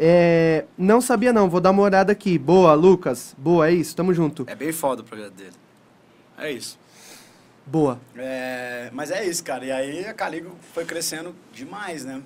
É, 0.00 0.64
não 0.78 1.00
sabia 1.00 1.32
não, 1.32 1.50
vou 1.50 1.60
dar 1.60 1.72
uma 1.72 1.82
olhada 1.82 2.12
aqui. 2.12 2.38
Boa, 2.38 2.72
Lucas. 2.74 3.34
Boa, 3.36 3.68
é 3.68 3.72
isso, 3.72 3.96
tamo 3.96 4.14
junto. 4.14 4.44
É 4.46 4.54
bem 4.54 4.70
foda 4.70 5.02
o 5.02 5.04
projeto 5.04 5.32
dele. 5.32 5.52
É 6.38 6.52
isso. 6.52 6.78
Boa. 7.66 8.00
É, 8.16 8.90
mas 8.92 9.10
é 9.10 9.26
isso, 9.26 9.42
cara. 9.42 9.64
E 9.64 9.72
aí 9.72 10.06
a 10.06 10.14
Caligo 10.14 10.52
foi 10.72 10.84
crescendo 10.84 11.34
demais, 11.52 12.04
né? 12.04 12.22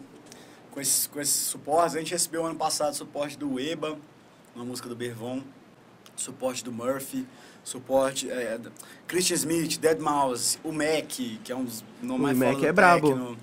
Com 0.71 0.81
esses, 0.81 1.07
com 1.07 1.19
esses 1.19 1.35
suportes. 1.35 1.97
A 1.97 1.99
gente 1.99 2.13
recebeu 2.13 2.45
ano 2.45 2.55
passado 2.55 2.95
suporte 2.95 3.39
do 3.39 3.59
Eba, 3.59 3.97
uma 4.55 4.65
música 4.65 4.89
do 4.89 4.95
Bervon, 4.95 5.41
suporte 6.15 6.63
do 6.63 6.71
Murphy, 6.71 7.27
suporte 7.65 8.31
é, 8.31 8.61
Christian 9.07 9.37
Smith, 9.37 9.79
Dead 9.79 9.99
Mouse, 9.99 10.59
o 10.63 10.73
Mac, 10.73 11.07
que 11.09 11.51
é 11.51 11.57
um 11.57 11.65
dos 11.65 11.83
nomes 12.03 12.21
O 12.21 12.23
mais 12.23 12.39
Mac 12.39 12.49
foda 12.51 12.61
do 12.61 12.67
é 12.67 12.73
brabo. 12.73 13.37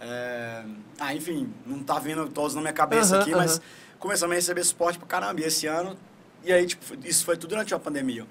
É, 0.00 0.62
ah, 0.98 1.14
enfim, 1.14 1.52
não 1.66 1.80
tá 1.82 1.98
vindo 1.98 2.26
todos 2.28 2.54
na 2.54 2.60
minha 2.62 2.72
cabeça 2.72 3.16
Aham, 3.16 3.22
aqui, 3.22 3.34
mas 3.34 3.52
aham. 3.52 3.60
começamos 3.98 4.32
a 4.32 4.36
receber 4.36 4.64
suporte 4.64 4.98
pra 4.98 5.06
caramba. 5.06 5.40
E 5.40 5.44
esse 5.44 5.66
ano, 5.66 5.96
e 6.42 6.52
aí, 6.52 6.66
tipo, 6.66 6.82
isso 7.04 7.24
foi 7.24 7.36
tudo 7.36 7.50
durante 7.50 7.74
a 7.74 7.78
pandemia. 7.78 8.26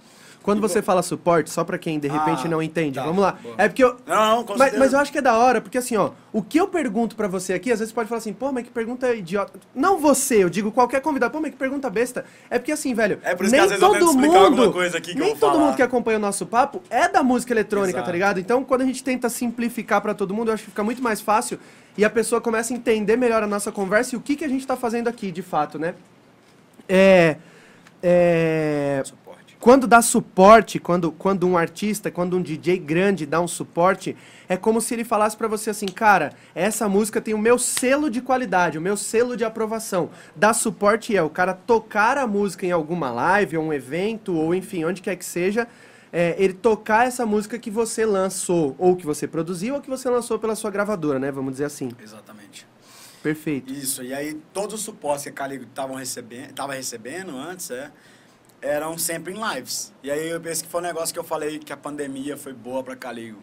Quando 0.50 0.62
você 0.62 0.80
vo- 0.82 0.86
fala 0.86 1.02
suporte, 1.02 1.50
só 1.50 1.64
pra 1.64 1.78
quem 1.78 2.00
de 2.00 2.08
repente 2.08 2.46
Ah, 2.46 2.50
não 2.50 2.62
entende, 2.62 2.96
tá, 3.00 3.04
vamos 3.06 3.22
lá. 3.22 3.38
É 3.58 3.68
porque 3.68 3.84
eu. 3.84 3.96
Não, 4.06 4.44
não, 4.46 4.56
Mas, 4.58 4.78
mas 4.78 4.94
eu 4.94 5.00
acho 5.00 5.12
que 5.12 5.18
é 5.18 5.22
da 5.22 5.38
hora, 5.38 5.62
porque 5.62 5.78
assim, 5.78 5.96
ó, 5.98 6.12
o 6.34 6.42
que 6.42 6.60
eu 6.60 6.68
pergunto 6.68 7.16
pra 7.16 7.28
você 7.28 7.54
aqui, 7.54 7.72
às 7.72 7.80
vezes 7.80 7.92
você 7.92 7.96
pode 7.96 8.10
falar 8.10 8.20
assim, 8.20 8.34
pô, 8.34 8.52
mas 8.52 8.64
que 8.64 8.70
pergunta 8.72 9.14
idiota. 9.14 9.60
Não 9.76 9.98
você, 10.00 10.44
eu 10.44 10.50
digo 10.50 10.72
qualquer 10.72 11.02
convidado, 11.02 11.32
pô, 11.32 11.40
mas 11.42 11.52
que 11.52 11.58
pergunta 11.58 11.90
besta. 11.90 12.26
É 12.50 12.58
porque 12.60 12.72
assim, 12.72 12.94
velho, 12.94 13.20
É 13.24 13.36
por 13.36 13.46
isso 13.46 13.52
nem 13.52 13.62
que 13.62 13.66
às 13.66 13.70
vezes 13.72 13.82
eu 13.84 13.90
todo 13.90 14.00
tento 14.00 14.10
explicar 14.12 14.50
mundo, 14.50 14.72
coisa 14.74 14.98
aqui 14.98 15.14
que 15.14 15.20
eu 15.20 15.26
nem 15.26 15.36
todo 15.36 15.52
falar. 15.54 15.64
mundo 15.66 15.76
que 15.76 15.82
acompanha 15.82 16.18
o 16.18 16.22
nosso 16.22 16.46
papo 16.46 16.82
é 16.90 17.08
da 17.08 17.22
música 17.24 17.54
eletrônica, 17.54 17.94
tá 17.94 18.00
Exato. 18.00 18.12
ligado? 18.12 18.40
Então, 18.40 18.64
quando 18.64 18.82
a 18.82 18.86
gente 18.86 19.04
tenta 19.04 19.30
simplificar 19.30 20.02
pra 20.02 20.14
todo 20.14 20.34
mundo, 20.34 20.50
eu 20.50 20.54
acho 20.54 20.64
que 20.64 20.70
fica 20.72 20.84
muito 20.84 21.02
mais 21.02 21.22
fácil 21.22 21.60
e 21.98 22.04
a 22.06 22.10
pessoa 22.10 22.40
começa 22.42 22.74
a 22.74 22.78
entender 22.78 23.18
melhor 23.18 23.44
a 23.44 23.48
nossa 23.48 23.72
conversa 23.72 24.16
e 24.16 24.18
o 24.18 24.22
que, 24.22 24.36
que 24.36 24.46
a 24.46 24.48
gente 24.50 24.66
tá 24.66 24.76
fazendo 24.76 25.08
aqui, 25.08 25.32
de 25.32 25.42
fato, 25.42 25.78
né? 25.80 25.94
É. 26.88 27.36
É. 28.02 29.04
Quando 29.60 29.88
dá 29.88 30.02
suporte, 30.02 30.80
quando, 30.80 31.12
quando 31.12 31.46
um 31.46 31.58
artista, 31.58 32.10
quando 32.10 32.38
um 32.38 32.42
DJ 32.42 32.78
grande 32.78 33.26
dá 33.26 33.42
um 33.42 33.48
suporte, 33.48 34.16
é 34.48 34.56
como 34.56 34.80
se 34.80 34.94
ele 34.94 35.04
falasse 35.04 35.36
pra 35.36 35.50
você 35.50 35.70
assim, 35.70 35.86
cara, 35.86 36.32
essa 36.56 36.88
música 36.88 37.20
tem 37.20 37.34
o 37.34 37.38
meu 37.38 37.60
selo 37.60 38.10
de 38.10 38.22
qualidade, 38.22 38.78
o 38.78 38.82
meu 38.82 38.96
selo 38.96 39.36
de 39.36 39.44
aprovação. 39.44 40.12
Dar 40.34 40.54
suporte 40.54 41.16
é 41.16 41.22
o 41.22 41.30
cara 41.30 41.54
tocar 41.54 42.18
a 42.18 42.26
música 42.26 42.66
em 42.66 42.72
alguma 42.72 43.12
live, 43.12 43.58
ou 43.58 43.66
um 43.66 43.74
evento, 43.74 44.34
ou 44.34 44.56
enfim, 44.56 44.86
onde 44.86 45.02
quer 45.02 45.18
que 45.18 45.26
seja, 45.26 45.68
é, 46.12 46.36
ele 46.42 46.54
tocar 46.54 47.06
essa 47.06 47.26
música 47.26 47.60
que 47.60 47.70
você 47.70 48.06
lançou, 48.06 48.76
ou 48.80 48.96
que 48.96 49.06
você 49.06 49.28
produziu, 49.28 49.76
ou 49.76 49.82
que 49.82 49.90
você 49.90 50.10
lançou 50.10 50.40
pela 50.40 50.56
sua 50.56 50.72
gravadora, 50.72 51.20
né? 51.20 51.32
Vamos 51.34 51.52
dizer 51.52 51.66
assim. 51.66 51.92
Exatamente. 52.02 52.66
Perfeito. 53.22 53.74
Isso, 53.74 54.02
e 54.02 54.14
aí 54.14 54.36
todos 54.54 54.76
os 54.76 54.82
suportes 54.82 55.26
que 55.30 55.42
a 55.42 55.54
estavam 55.54 55.98
recebendo, 55.98 56.54
tava 56.54 56.74
recebendo 56.74 57.36
antes, 57.36 57.70
é, 57.70 57.92
eram 58.62 58.98
sempre 58.98 59.34
em 59.34 59.56
lives. 59.56 59.94
E 60.04 60.12
aí 60.12 60.30
eu 60.30 60.40
penso 60.40 60.64
que 60.64 60.70
foi 60.70 60.82
um 60.82 60.84
negócio 60.84 61.14
que 61.14 61.20
eu 61.20 61.24
falei 61.24 61.60
que 61.60 61.72
a 61.72 61.78
pandemia 61.78 62.38
foi 62.38 62.54
boa 62.54 62.84
pra 62.84 62.96
Caligo. 62.96 63.40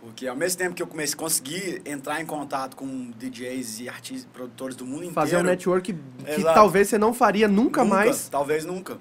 Porque 0.00 0.28
ao 0.28 0.36
mesmo 0.36 0.58
tempo 0.58 0.74
que 0.74 0.82
eu 0.82 0.86
comecei 0.86 1.14
a 1.14 1.18
conseguir 1.18 1.82
entrar 1.84 2.20
em 2.20 2.26
contato 2.26 2.76
com 2.76 3.10
DJs 3.18 3.80
e 3.80 3.88
artistas, 3.88 4.28
produtores 4.32 4.76
do 4.76 4.86
mundo 4.86 5.10
Fazer 5.12 5.36
um 5.36 5.40
inteiro. 5.40 5.48
network 5.48 5.92
que 5.92 6.42
talvez 6.42 6.88
você 6.88 6.98
não 6.98 7.12
faria 7.12 7.48
nunca, 7.48 7.84
mais. 7.84 8.28
Talvez 8.28 8.64
nunca. 8.64 8.98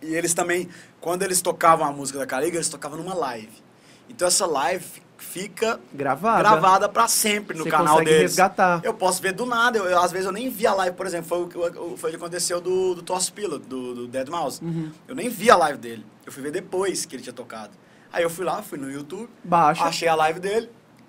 E 0.00 0.14
eles 0.14 0.34
também, 0.34 0.68
quando 1.00 1.22
eles 1.22 1.42
tocavam 1.42 1.84
a 1.86 1.92
música 1.92 2.18
da 2.18 2.26
Caliga, 2.26 2.56
eles 2.56 2.68
tocavam 2.68 2.96
numa 2.98 3.14
live. 3.14 3.62
Então 4.08 4.28
essa 4.28 4.46
live 4.46 4.84
fica 5.22 5.80
Gravada. 5.92 6.38
gravada 6.40 6.88
pra 6.88 7.08
sempre 7.08 7.56
no 7.56 7.64
Você 7.64 7.70
canal 7.70 7.94
consegue 7.94 8.10
deles. 8.10 8.22
resgatar. 8.32 8.80
Eu 8.84 8.92
posso 8.94 9.22
ver 9.22 9.32
do 9.32 9.46
nada. 9.46 9.78
Eu, 9.78 9.84
eu, 9.86 9.98
às 10.00 10.10
vezes 10.12 10.26
eu 10.26 10.32
nem 10.32 10.50
vi 10.50 10.66
a 10.66 10.74
live, 10.74 10.96
por 10.96 11.06
exemplo, 11.06 11.26
foi 11.28 11.38
o 11.42 11.48
que 11.48 11.96
foi 11.98 12.10
o 12.10 12.12
que 12.12 12.16
aconteceu 12.16 12.60
do, 12.60 12.94
do 12.96 13.02
Toss 13.02 13.30
Pilot, 13.30 13.64
do, 13.66 13.94
do 13.94 14.08
Dead 14.08 14.28
Mouse. 14.28 14.62
Uhum. 14.62 14.90
Eu 15.08 15.14
nem 15.14 15.28
vi 15.28 15.50
a 15.50 15.56
live 15.56 15.78
dele. 15.78 16.04
Eu 16.26 16.32
fui 16.32 16.42
ver 16.42 16.50
depois 16.50 17.06
que 17.06 17.16
ele 17.16 17.22
tinha 17.22 17.32
tocado. 17.32 17.70
Aí 18.12 18.22
eu 18.22 18.28
fui 18.30 18.44
lá, 18.44 18.60
fui 18.62 18.78
no 18.78 18.90
YouTube, 18.90 19.28
Baixa. 19.42 19.84
achei 19.84 20.06
a 20.06 20.14
live 20.14 20.38
dele, 20.38 20.68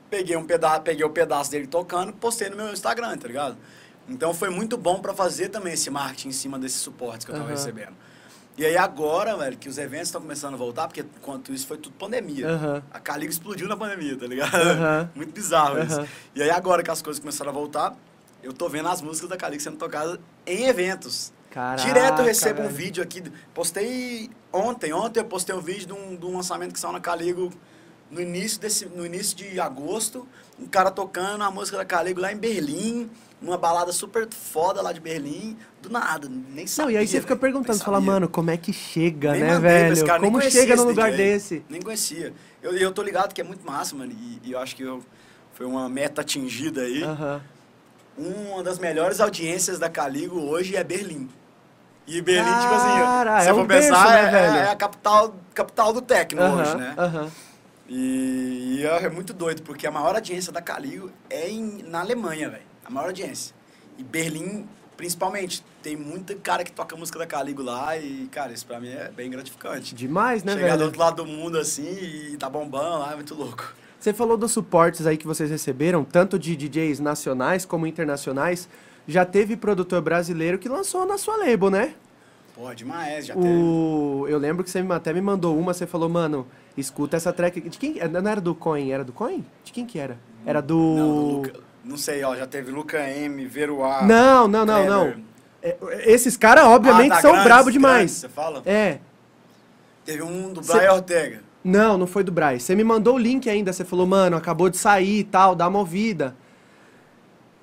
peguei 0.09 0.37
um 0.37 0.45
pedaço, 0.45 0.81
peguei 0.81 1.03
o 1.03 1.09
pedaço 1.09 1.51
dele 1.51 1.67
tocando, 1.67 2.13
postei 2.13 2.49
no 2.49 2.55
meu 2.55 2.71
Instagram, 2.71 3.17
tá 3.17 3.27
ligado? 3.27 3.57
Então 4.07 4.33
foi 4.33 4.49
muito 4.49 4.77
bom 4.77 4.99
pra 4.99 5.13
fazer 5.13 5.49
também 5.49 5.73
esse 5.73 5.89
marketing 5.89 6.29
em 6.29 6.33
cima 6.33 6.57
desses 6.59 6.79
suportes 6.79 7.25
que 7.25 7.31
eu 7.31 7.35
tava 7.35 7.47
Aham. 7.47 7.55
recebendo. 7.55 7.93
E 8.55 8.65
aí 8.65 8.77
agora, 8.77 9.35
velho, 9.35 9.57
que 9.57 9.67
os 9.67 9.77
eventos 9.77 10.09
estão 10.09 10.21
começando 10.21 10.53
a 10.53 10.57
voltar, 10.57 10.87
porque 10.87 11.01
enquanto 11.01 11.51
isso 11.51 11.65
foi 11.65 11.77
tudo 11.77 11.95
pandemia. 11.95 12.47
Aham. 12.47 12.83
A 12.91 12.99
Caliga 12.99 13.31
explodiu 13.31 13.67
na 13.67 13.75
pandemia, 13.75 14.17
tá 14.17 14.27
ligado? 14.27 14.55
Aham. 14.55 15.09
Muito 15.15 15.33
bizarro 15.33 15.83
isso. 15.83 15.99
Aham. 15.99 16.07
E 16.35 16.43
aí 16.43 16.51
agora 16.51 16.83
que 16.83 16.91
as 16.91 17.01
coisas 17.01 17.19
começaram 17.19 17.49
a 17.49 17.53
voltar, 17.53 17.95
eu 18.43 18.53
tô 18.53 18.69
vendo 18.69 18.89
as 18.89 19.01
músicas 19.01 19.29
da 19.29 19.37
Caliga 19.37 19.63
sendo 19.63 19.77
tocadas 19.77 20.19
em 20.45 20.65
eventos. 20.65 21.33
Caraca, 21.49 21.83
Direto 21.83 22.19
eu 22.19 22.25
recebo 22.25 22.61
um 22.61 22.67
vídeo 22.67 23.01
aqui. 23.01 23.23
Postei 23.53 24.29
ontem, 24.51 24.93
ontem 24.93 25.19
eu 25.19 25.25
postei 25.25 25.55
um 25.55 25.61
vídeo 25.61 25.87
de 25.87 25.93
um, 25.93 26.15
de 26.15 26.25
um 26.25 26.35
lançamento 26.35 26.73
que 26.73 26.79
saiu 26.79 26.93
na 26.93 26.99
Caligo 26.99 27.51
no 28.09 28.21
início, 28.21 28.59
desse, 28.59 28.85
no 28.85 29.05
início 29.05 29.35
de 29.35 29.59
agosto. 29.59 30.27
Um 30.59 30.67
cara 30.67 30.91
tocando 30.91 31.43
a 31.43 31.49
música 31.49 31.77
da 31.77 31.85
Caligo 31.85 32.19
lá 32.19 32.31
em 32.31 32.37
Berlim, 32.37 33.09
numa 33.43 33.57
balada 33.57 33.91
super 33.91 34.27
foda 34.31 34.81
lá 34.81 34.93
de 34.93 34.99
Berlim. 35.01 35.57
Do 35.81 35.89
nada, 35.89 36.29
nem 36.29 36.63
Não, 36.63 36.67
sabia. 36.67 36.93
e 36.93 36.97
aí 36.97 37.07
você 37.07 37.19
fica 37.19 37.35
perguntando, 37.35 37.77
fala, 37.83 37.99
mano, 37.99 38.29
como 38.29 38.49
é 38.49 38.55
que 38.57 38.71
chega, 38.71 39.33
Nem 39.33 39.41
né, 39.41 39.59
velho? 39.59 40.05
cara, 40.05 40.19
Como 40.21 40.41
chega 40.41 40.75
num 40.77 40.85
lugar 40.85 41.11
DJ. 41.11 41.17
desse? 41.25 41.65
Nem 41.69 41.81
conhecia. 41.81 42.33
Eu, 42.61 42.75
eu 42.77 42.91
tô 42.93 43.03
ligado 43.03 43.33
que 43.33 43.41
é 43.41 43.43
muito 43.43 43.65
massa, 43.65 43.93
mano. 43.95 44.13
E, 44.13 44.39
e 44.43 44.51
eu 44.53 44.59
acho 44.59 44.75
que 44.75 44.81
eu, 44.83 45.03
foi 45.51 45.65
uma 45.65 45.89
meta 45.89 46.21
atingida 46.21 46.81
aí. 46.81 47.03
Aham. 47.03 47.41
Uma 48.17 48.63
das 48.63 48.79
melhores 48.79 49.19
audiências 49.19 49.77
da 49.77 49.89
Caligo 49.89 50.39
hoje 50.39 50.75
é 50.75 50.83
Berlim. 50.83 51.27
E 52.07 52.21
Berlim, 52.21 52.59
tipo 52.59 52.69
Cara, 52.69 53.35
assim, 53.35 53.43
se 53.43 53.47
é 53.47 53.51
eu 53.51 53.55
um 53.55 53.59
for 53.59 53.67
pensar, 53.67 53.93
berço, 53.93 54.07
né, 54.13 54.27
é, 54.27 54.31
velho? 54.31 54.57
é 54.57 54.69
a 54.69 54.75
capital, 54.75 55.35
capital 55.53 55.93
do 55.93 56.01
techno 56.01 56.41
hoje, 56.41 56.71
Aham, 56.71 56.77
né? 56.77 56.95
aham. 56.97 57.31
E, 57.89 58.77
e 58.79 58.85
é 58.85 59.09
muito 59.09 59.33
doido, 59.33 59.63
porque 59.63 59.85
a 59.85 59.91
maior 59.91 60.15
audiência 60.15 60.51
da 60.51 60.61
Caligo 60.61 61.11
é 61.29 61.49
em, 61.49 61.83
na 61.83 61.99
Alemanha, 62.01 62.49
velho. 62.49 62.72
A 62.85 62.89
maior 62.89 63.07
audiência. 63.07 63.55
E 63.97 64.03
Berlim, 64.03 64.67
principalmente, 64.97 65.63
tem 65.81 65.95
muito 65.95 66.35
cara 66.37 66.63
que 66.63 66.71
toca 66.71 66.95
música 66.95 67.19
da 67.19 67.25
Caligo 67.25 67.61
lá 67.61 67.97
e, 67.97 68.27
cara, 68.31 68.51
isso 68.53 68.65
pra 68.65 68.79
mim 68.79 68.89
é 68.89 69.09
bem 69.09 69.29
gratificante. 69.29 69.93
Demais, 69.93 70.43
né, 70.43 70.53
Chegar 70.53 70.67
do 70.67 70.71
velho? 70.71 70.85
outro 70.85 70.99
lado 70.99 71.15
do 71.23 71.25
mundo 71.25 71.57
assim 71.57 71.87
e 72.31 72.37
tá 72.37 72.49
bombando 72.49 72.99
lá, 72.99 73.13
é 73.13 73.15
muito 73.15 73.35
louco. 73.35 73.73
Você 73.99 74.11
falou 74.11 74.35
dos 74.35 74.51
suportes 74.51 75.05
aí 75.07 75.15
que 75.15 75.25
vocês 75.25 75.49
receberam, 75.49 76.03
tanto 76.03 76.37
de 76.37 76.55
DJs 76.55 76.99
nacionais 76.99 77.65
como 77.65 77.87
internacionais. 77.87 78.67
Já 79.07 79.25
teve 79.25 79.55
produtor 79.55 80.01
brasileiro 80.01 80.57
que 80.57 80.67
lançou 80.67 81.05
na 81.05 81.17
sua 81.17 81.37
label, 81.37 81.69
né? 81.69 81.93
Pô, 82.53 82.73
demais, 82.73 83.25
já 83.25 83.33
teve. 83.33 83.47
O... 83.47 84.25
Eu 84.27 84.37
lembro 84.37 84.63
que 84.63 84.69
você 84.69 84.79
até 84.79 85.11
me 85.13 85.21
mandou 85.21 85.57
uma, 85.57 85.73
você 85.73 85.87
falou, 85.87 86.07
mano, 86.07 86.45
escuta 86.77 87.17
essa 87.17 87.33
track. 87.33 87.61
De 87.61 87.77
quem? 87.77 87.95
Não 88.09 88.29
era 88.29 88.39
do 88.39 88.53
Coin, 88.53 88.91
era 88.91 89.03
do 89.03 89.11
Coin? 89.11 89.43
De 89.63 89.71
quem 89.71 89.85
que 89.85 89.97
era? 89.97 90.17
Era 90.45 90.61
do. 90.61 90.77
Não, 90.77 91.15
do 91.15 91.21
Luca, 91.37 91.59
não 91.83 91.97
sei, 91.97 92.23
ó, 92.23 92.35
já 92.35 92.45
teve 92.47 92.71
Luca 92.71 92.99
M, 93.09 93.45
Veruá. 93.45 94.03
Não, 94.03 94.47
não, 94.47 94.65
não, 94.65 94.85
não. 94.85 95.13
É, 95.61 95.77
Esses 96.11 96.35
caras, 96.37 96.65
obviamente, 96.65 97.11
Ah, 97.11 97.15
tá, 97.15 97.21
são 97.21 97.31
grandes, 97.31 97.45
brabo 97.47 97.63
grandes, 97.63 97.73
demais. 97.73 98.11
Você 98.11 98.29
fala? 98.29 98.61
É. 98.65 98.99
Teve 100.05 100.21
um 100.23 100.51
do 100.51 100.61
Cê- 100.63 100.73
Brian 100.77 100.93
Ortega. 100.93 101.41
Não, 101.63 101.97
não 101.97 102.05
foi 102.05 102.23
do 102.25 102.31
Braz. 102.31 102.63
Você 102.63 102.75
me 102.75 102.83
mandou 102.83 103.15
o 103.15 103.17
link 103.17 103.49
ainda, 103.49 103.71
você 103.71 103.85
falou, 103.85 104.05
mano, 104.05 104.35
acabou 104.35 104.69
de 104.69 104.75
sair 104.77 105.19
e 105.19 105.23
tal, 105.23 105.55
dá 105.55 105.65
uma 105.67 105.79
ouvida. 105.79 106.35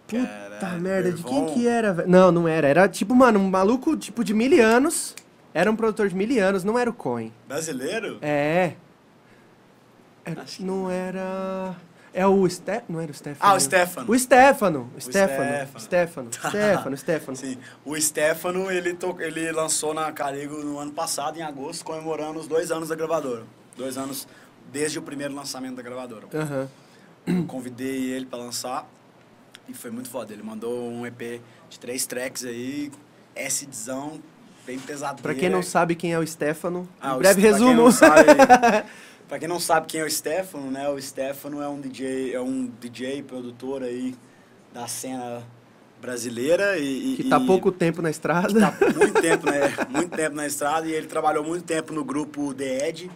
Puta 0.07 0.27
Caralho, 0.59 0.81
merda, 0.81 1.13
de 1.13 1.23
quem 1.23 1.47
que 1.47 1.69
era, 1.69 1.93
velho? 1.93 2.09
Não, 2.09 2.33
não 2.33 2.49
era. 2.49 2.67
Era 2.67 2.89
tipo, 2.89 3.15
mano, 3.15 3.39
um 3.39 3.51
maluco 3.51 3.95
tipo 3.97 4.25
de 4.25 4.33
mil 4.33 4.65
anos. 4.65 5.15
Era 5.53 5.71
um 5.71 5.77
produtor 5.77 6.09
de 6.09 6.15
mil 6.15 6.43
anos, 6.43 6.65
não 6.65 6.79
era 6.79 6.89
o 6.89 6.93
Coin. 6.95 7.31
Brasileiro? 7.47 8.19
É. 8.23 8.73
Era- 10.25 10.43
Acho 10.43 10.57
que 10.59 10.65
não 10.65 10.91
era. 10.91 11.75
É 12.13 12.27
o 12.27 12.49
Ste... 12.49 12.83
Não 12.89 13.01
era 13.01 13.11
o 13.13 13.15
Stefano. 13.15 13.37
Ah, 13.41 13.55
o 13.55 13.61
Stefano. 13.61 14.11
O 14.13 14.19
Stefano. 14.19 14.91
O 14.97 15.01
Stefano. 15.01 15.79
Stefano. 15.81 15.81
Stefano. 15.81 16.31
Stefano. 16.51 16.97
Stefano. 16.97 17.37
Sim. 17.37 17.59
O 17.85 18.01
Stefano, 18.01 18.71
ele, 18.71 18.95
to... 18.95 19.17
ele 19.21 19.51
lançou 19.53 19.95
na 19.95 20.11
Carigo 20.11 20.57
no 20.65 20.79
ano 20.79 20.91
passado, 20.93 21.39
em 21.39 21.43
agosto, 21.43 21.85
comemorando 21.85 22.41
os 22.41 22.49
dois 22.49 22.71
anos 22.73 22.89
da 22.89 22.97
gravadora. 22.97 23.45
Dois 23.77 23.97
anos 23.97 24.27
desde 24.73 24.99
o 24.99 25.03
primeiro 25.03 25.35
lançamento 25.35 25.77
da 25.77 25.83
gravadora. 25.83 26.27
Eu 27.27 27.45
convidei 27.45 28.11
ele 28.13 28.27
pra 28.27 28.39
lançar 28.39 28.89
e 29.69 29.75
foi 29.75 29.91
muito 29.91 30.09
foda. 30.11 30.33
Ele 30.33 30.43
mandou 30.43 30.91
um 30.91 31.07
EP 31.07 31.41
de 31.69 31.79
três 31.79 32.07
tracks 32.07 32.45
aí, 32.45 32.91
acidzão, 33.37 34.21
bem 34.67 34.79
pesado. 34.79 35.23
Pra 35.23 35.35
quem 35.35 35.49
não 35.49 35.63
sabe 35.63 35.95
quem 35.95 36.13
é 36.13 36.19
o 36.19 36.27
Stefano, 36.27 36.89
Ah, 37.01 37.15
o 37.15 37.19
breve 37.19 37.41
Ste- 37.41 37.49
pra 37.51 37.59
quem 37.59 37.67
resumo. 37.69 37.83
não 37.85 37.91
sabe- 37.93 38.25
Pra 39.31 39.39
quem 39.39 39.47
não 39.47 39.61
sabe 39.61 39.87
quem 39.87 40.01
é 40.01 40.05
o 40.05 40.11
Stefano, 40.11 40.73
né? 40.73 40.89
O 40.89 41.01
Stefano 41.01 41.63
é 41.63 41.69
um 41.69 41.81
DJ, 41.81 42.35
é 42.35 42.41
um 42.41 42.67
DJ 42.67 43.23
produtor 43.23 43.85
aí 43.85 44.13
da 44.75 44.89
cena 44.89 45.47
brasileira 46.01 46.77
e, 46.77 47.13
e- 47.13 47.17
que 47.17 47.25
tá 47.29 47.39
e 47.39 47.47
pouco 47.47 47.71
tempo 47.71 48.03
na 48.03 48.11
estrada. 48.11 48.49
tá 48.73 48.77
muito 48.93 49.23
tempo, 49.23 49.47
né? 49.47 49.61
Muito 49.89 50.17
tempo 50.17 50.35
na 50.35 50.49
estrada 50.49 50.89
e 50.89 50.93
ele 50.93 51.07
trabalhou 51.07 51.45
muito 51.45 51.63
tempo 51.65 51.93
no 51.93 52.03
grupo 52.05 52.53
The 52.53 52.89
Edge 52.89 53.09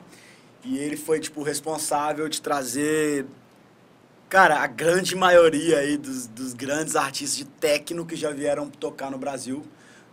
e 0.62 0.78
ele 0.78 0.96
foi 0.96 1.18
tipo 1.18 1.42
responsável 1.42 2.28
de 2.28 2.40
trazer 2.40 3.26
cara, 4.28 4.60
a 4.60 4.68
grande 4.68 5.16
maioria 5.16 5.78
aí 5.78 5.96
dos, 5.96 6.28
dos 6.28 6.54
grandes 6.54 6.94
artistas 6.94 7.36
de 7.36 7.44
techno 7.44 8.06
que 8.06 8.14
já 8.14 8.30
vieram 8.30 8.68
tocar 8.68 9.10
no 9.10 9.18
Brasil 9.18 9.64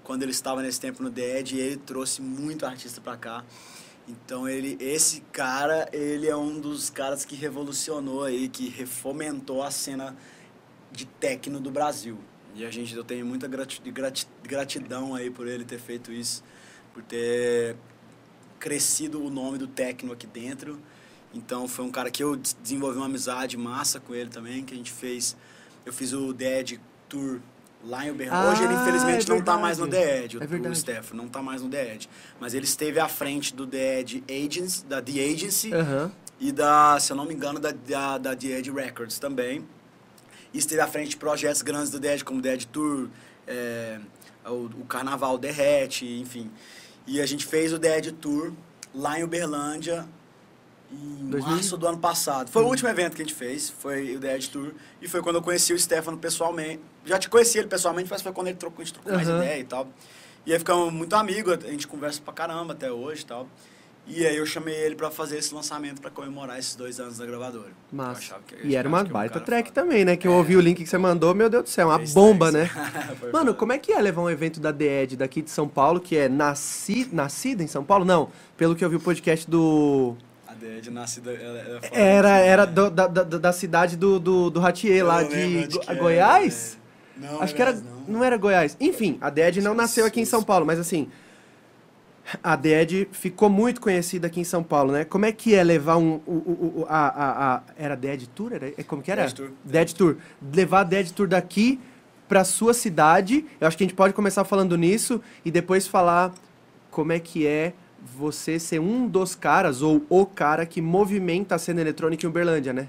quando 0.04 0.24
ele 0.24 0.32
estava 0.32 0.64
nesse 0.64 0.82
tempo 0.82 1.04
no 1.04 1.12
The 1.12 1.40
Edge, 1.40 1.56
e 1.56 1.60
ele 1.60 1.78
trouxe 1.78 2.24
muito 2.24 2.66
artista 2.66 3.00
pra 3.00 3.16
cá. 3.16 3.44
Então 4.08 4.48
ele, 4.48 4.78
esse 4.80 5.22
cara, 5.32 5.88
ele 5.94 6.28
é 6.28 6.36
um 6.36 6.60
dos 6.60 6.90
caras 6.90 7.24
que 7.24 7.36
revolucionou 7.36 8.24
aí, 8.24 8.50
que 8.50 8.68
refomentou 8.68 9.64
a 9.64 9.72
cena 9.72 10.16
de 10.92 11.06
techno 11.06 11.60
do 11.60 11.72
Brasil. 11.72 12.18
E 12.54 12.66
a 12.66 12.72
gente, 12.72 12.94
eu 12.96 13.04
tenho 13.04 13.26
muita 13.26 13.48
grati- 13.48 13.82
grati- 13.92 14.28
gratidão 14.44 15.16
aí 15.16 15.30
por 15.30 15.48
ele 15.48 15.64
ter 15.64 15.80
feito 15.80 16.12
isso, 16.12 16.44
por 16.94 17.02
ter 17.04 17.78
crescido 18.60 19.24
o 19.24 19.30
nome 19.30 19.58
do 19.58 19.68
techno 19.68 20.12
aqui 20.12 20.28
dentro. 20.28 20.80
Então 21.34 21.68
foi 21.68 21.86
um 21.86 21.92
cara 21.92 22.12
que 22.12 22.22
eu 22.22 22.36
des- 22.36 22.58
desenvolvi 22.62 22.98
uma 22.98 23.06
amizade 23.06 23.56
massa 23.56 24.00
com 24.00 24.14
ele 24.14 24.30
também, 24.30 24.66
que 24.66 24.74
a 24.74 24.78
gente 24.78 24.92
fez. 24.92 25.38
Eu 25.86 25.94
fiz 25.94 26.12
o 26.12 26.34
Dead 26.34 26.78
Tour 27.08 27.40
lá 27.84 28.06
em 28.06 28.12
Uberlândia. 28.12 28.52
Hoje 28.52 28.64
ele 28.64 28.74
Ah, 28.74 28.82
infelizmente 28.82 29.32
é 29.32 29.34
não 29.34 29.42
tá 29.42 29.58
mais 29.58 29.78
no. 29.78 29.88
The 29.88 30.24
Edge, 30.24 30.38
o, 30.38 30.44
É 30.44 30.70
o 30.70 30.76
Stefano 30.76 31.24
não 31.24 31.30
tá 31.30 31.42
mais 31.42 31.62
no 31.62 31.70
The 31.70 31.96
Edge. 31.96 32.10
Mas 32.40 32.54
ele 32.54 32.66
esteve 32.66 33.00
à 33.00 33.08
frente 33.08 33.54
do 33.56 33.66
The 33.68 34.00
Edge 34.00 34.24
Agency, 34.30 34.86
da 34.86 35.02
The 35.02 35.12
Agency 35.12 35.74
Aham. 35.74 36.12
e 36.40 36.52
da, 36.52 37.00
se 37.00 37.12
eu 37.12 37.16
não 37.18 37.26
me 37.26 37.34
engano, 37.34 37.60
da, 37.60 37.72
da, 37.72 38.18
da 38.18 38.36
The 38.36 38.48
Edge 38.48 38.72
Records 38.72 39.20
também. 39.20 39.66
E 40.54 40.58
esteve 40.58 40.82
à 40.82 40.88
frente 40.88 41.10
de 41.10 41.18
projetos 41.18 41.62
grandes 41.62 41.90
do 41.92 42.00
The 42.00 42.14
Edge, 42.14 42.24
como 42.26 42.42
The 42.42 42.54
Edge 42.54 42.68
Tour, 42.68 43.08
é, 43.48 44.00
o, 44.46 44.66
o 44.66 44.86
Carnaval 44.86 45.38
Derrete, 45.38 46.06
enfim. 46.20 46.52
E 47.08 47.22
a 47.22 47.26
gente 47.26 47.46
fez 47.46 47.74
o 47.74 47.80
The 47.80 47.98
Edge 47.98 48.12
Tour 48.12 48.52
lá 48.94 49.20
em 49.20 49.24
Uberlândia 49.24 50.06
em 50.92 51.30
2000? 51.30 51.54
março 51.56 51.78
do 51.78 51.88
ano 51.88 51.98
passado. 51.98 52.50
Foi 52.50 52.64
o 52.64 52.68
último 52.68 52.90
evento 52.90 53.16
que 53.16 53.22
a 53.22 53.26
gente 53.26 53.36
fez, 53.36 53.70
foi 53.70 54.16
o 54.16 54.20
The 54.20 54.36
Edge 54.36 54.50
Tour. 54.50 54.72
E 55.02 55.08
foi 55.08 55.22
quando 55.22 55.38
eu 55.38 55.42
conheci 55.42 55.74
o 55.74 55.80
Stefano 55.80 56.18
pessoalmente. 56.18 56.82
Já 57.06 57.18
te 57.18 57.30
conheci 57.30 57.58
ele 57.58 57.68
pessoalmente, 57.68 58.10
mas 58.10 58.22
foi 58.22 58.32
quando 58.32 58.48
ele 58.48 58.58
trocou, 58.58 58.82
a 58.82 58.86
gente 58.86 58.94
trocou 58.94 59.14
mais 59.14 59.28
Aham. 59.30 59.38
ideia 59.44 59.60
e 59.60 59.64
tal. 59.64 59.88
E 60.46 60.52
aí 60.54 60.60
ficamos 60.60 60.92
muito 60.92 61.16
amigos, 61.16 61.54
a 61.64 61.68
gente 61.70 61.88
conversa 61.88 62.20
pra 62.24 62.34
caramba 62.34 62.74
até 62.74 62.92
hoje 62.92 63.22
e 63.22 63.26
tal. 63.26 63.48
E 64.08 64.26
aí 64.26 64.36
eu 64.36 64.46
chamei 64.48 64.74
ele 64.74 64.96
pra 64.96 65.12
fazer 65.12 65.38
esse 65.38 65.54
lançamento 65.54 66.02
pra 66.02 66.10
comemorar 66.10 66.58
esses 66.58 66.76
dois 66.76 67.00
anos 67.00 67.20
da 67.20 67.26
gravadora. 67.26 67.70
Massa. 67.92 68.38
eu 68.54 68.68
E 68.68 68.76
era 68.76 68.90
uma 68.90 69.02
um 69.02 69.06
baita 69.06 69.40
track 69.40 69.70
foda. 69.70 69.80
também, 69.82 70.04
né? 70.04 70.18
Que 70.18 70.28
eu 70.28 70.34
É. 70.34 70.36
ouvi 70.36 70.58
o 70.58 70.60
link 70.60 70.84
que 70.84 70.90
você 70.90 70.98
mandou, 70.98 71.36
meu 71.36 71.48
Deus 71.52 71.64
do 71.66 71.70
céu, 71.70 71.88
uma 71.88 71.98
Três 71.98 72.12
bomba, 72.16 72.52
né? 72.52 72.66
tracks. 72.74 73.32
Mano, 73.32 73.54
como 73.54 73.72
é 73.74 73.78
que 73.78 73.94
é 73.94 74.02
levar 74.02 74.24
um 74.24 74.30
evento 74.30 74.60
da 74.60 74.74
The 74.74 75.04
Ed 75.04 75.16
daqui 75.18 75.44
de 75.44 75.52
São 75.52 75.68
Paulo, 75.68 76.00
que 76.02 76.18
é 76.18 76.28
nasci... 76.28 77.08
nascida 77.14 77.62
em 77.64 77.68
São 77.68 77.84
Paulo? 77.84 78.04
Não, 78.04 78.32
pelo 78.58 78.76
que 78.76 78.84
eu 78.84 78.90
vi 78.90 78.96
o 78.96 79.00
podcast 79.00 79.48
do... 79.50 80.18
Nascida. 80.92 81.32
Ela, 81.32 81.60
Era, 81.92 82.36
assim, 82.36 82.48
era 82.48 82.66
né? 82.66 82.72
do- 82.72 82.90
da, 82.90 83.08
da, 83.08 83.24
da 83.24 83.54
cidade 83.54 83.96
do, 83.98 84.20
do, 84.20 84.50
do 84.50 84.60
Ratier, 84.60 85.06
lá 85.06 85.22
não 85.22 85.30
de 85.30 85.68
Go- 85.68 85.82
era, 85.88 86.00
Goiás? 86.00 86.78
é. 86.78 86.82
Não, 87.26 87.42
Acho 87.42 87.54
que 87.54 87.62
era. 87.62 87.72
Goiás, 87.74 88.08
Não. 88.08 88.24
era 88.24 88.38
Goiás. 88.38 88.78
Enfim, 88.80 89.18
a 89.22 89.30
Dead 89.30 89.58
não 89.58 89.74
nasceu 89.74 90.06
aqui 90.06 90.22
em. 90.22 90.26
São 90.26 90.42
Paulo, 90.44 90.66
mas 90.66 90.80
assim. 90.80 91.08
A 92.42 92.56
Dead 92.56 93.08
ficou 93.12 93.50
muito 93.50 93.82
conhecida 93.82 94.28
aqui 94.28 94.40
em 94.40 94.44
São 94.44 94.64
Paulo, 94.64 94.92
né? 94.94 95.04
Como 95.04 95.26
é 95.26 95.32
que 95.32 95.54
é 95.54 95.64
levar 95.64 95.98
um. 95.98 96.22
O, 96.26 96.32
o, 96.32 96.74
o- 96.82 96.86
a, 96.88 97.08
a, 97.08 97.56
a- 97.56 97.62
era 97.78 97.96
Dead 97.96 98.26
Tour? 98.34 98.54
Era, 98.54 98.68
é 98.78 98.84
como 98.84 99.02
que 99.02 99.12
era? 99.12 99.24
Dead 99.24 99.34
Tour. 99.34 99.50
Dead 99.66 99.92
Tour. 99.94 100.16
Levar 100.54 100.80
a 100.82 100.84
Dead 100.84 101.10
Tour 101.12 101.28
daqui 101.28 101.80
pra 102.30 102.44
sua 102.44 102.74
cidade. 102.74 103.46
Eu 103.60 103.68
acho 103.68 103.76
que 103.78 103.84
a 103.84 103.88
gente 103.88 103.96
pode 103.96 104.14
começar 104.14 104.44
falando 104.46 104.78
nisso 104.78 105.22
e 105.44 105.52
depois 105.52 105.88
falar 105.88 106.32
como 106.90 107.12
é 107.12 107.20
que 107.20 107.46
é 107.46 107.74
você 108.18 108.60
ser 108.60 108.80
um 108.80 109.08
dos 109.08 109.36
caras 109.36 109.82
ou 109.82 110.04
o 110.10 110.26
cara 110.26 110.66
que 110.66 110.82
movimenta 110.82 111.56
a 111.56 111.60
cena 111.60 111.82
eletrônica 111.82 112.26
em 112.26 112.30
Uberlândia, 112.30 112.74
né? 112.74 112.88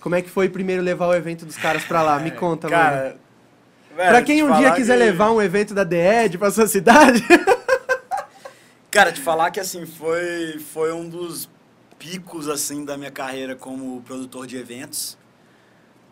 Como 0.00 0.14
é 0.14 0.22
que 0.22 0.30
foi 0.30 0.48
primeiro 0.48 0.82
levar 0.82 1.08
o 1.08 1.14
evento 1.14 1.44
dos 1.44 1.56
caras 1.56 1.84
pra 1.84 2.02
lá? 2.02 2.18
Me 2.18 2.30
conta, 2.30 2.68
mano. 2.68 2.80
Cara, 2.82 3.16
velho, 3.96 4.08
Pra 4.10 4.22
quem 4.22 4.42
um 4.42 4.56
dia 4.56 4.72
quiser 4.72 4.96
que- 4.96 5.04
levar 5.04 5.30
um 5.32 5.42
evento 5.42 5.74
da 5.74 5.84
The 5.84 6.24
Ed 6.24 6.38
pra 6.38 6.50
sua 6.50 6.66
cidade. 6.66 7.22
Cara, 8.90 9.12
te 9.12 9.20
falar 9.20 9.50
que 9.50 9.60
assim, 9.60 9.84
foi, 9.84 10.58
foi 10.58 10.92
um 10.92 11.08
dos 11.08 11.48
picos 11.98 12.48
assim 12.48 12.84
da 12.84 12.96
minha 12.96 13.10
carreira 13.10 13.54
como 13.54 14.00
produtor 14.02 14.46
de 14.46 14.56
eventos. 14.56 15.18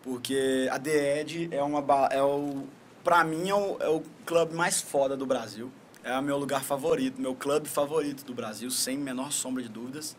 Porque 0.03 0.69
a 0.71 0.77
The 0.79 1.21
Edge 1.21 1.49
é 1.51 1.61
uma 1.63 1.83
é 2.11 2.21
o 2.21 2.63
para 3.03 3.23
mim 3.23 3.49
é 3.49 3.55
o, 3.55 3.77
é 3.79 3.87
o 3.87 4.03
clube 4.25 4.53
mais 4.53 4.81
foda 4.81 5.15
do 5.17 5.25
Brasil. 5.25 5.71
É 6.07 6.17
o 6.17 6.23
meu 6.23 6.37
lugar 6.37 6.63
favorito, 6.63 7.19
meu 7.21 7.35
clube 7.35 7.67
favorito 7.67 8.23
do 8.23 8.33
Brasil, 8.33 8.71
sem 8.71 8.97
menor 8.97 9.29
sombra 9.31 9.61
de 9.61 9.67
dúvidas. 9.67 10.15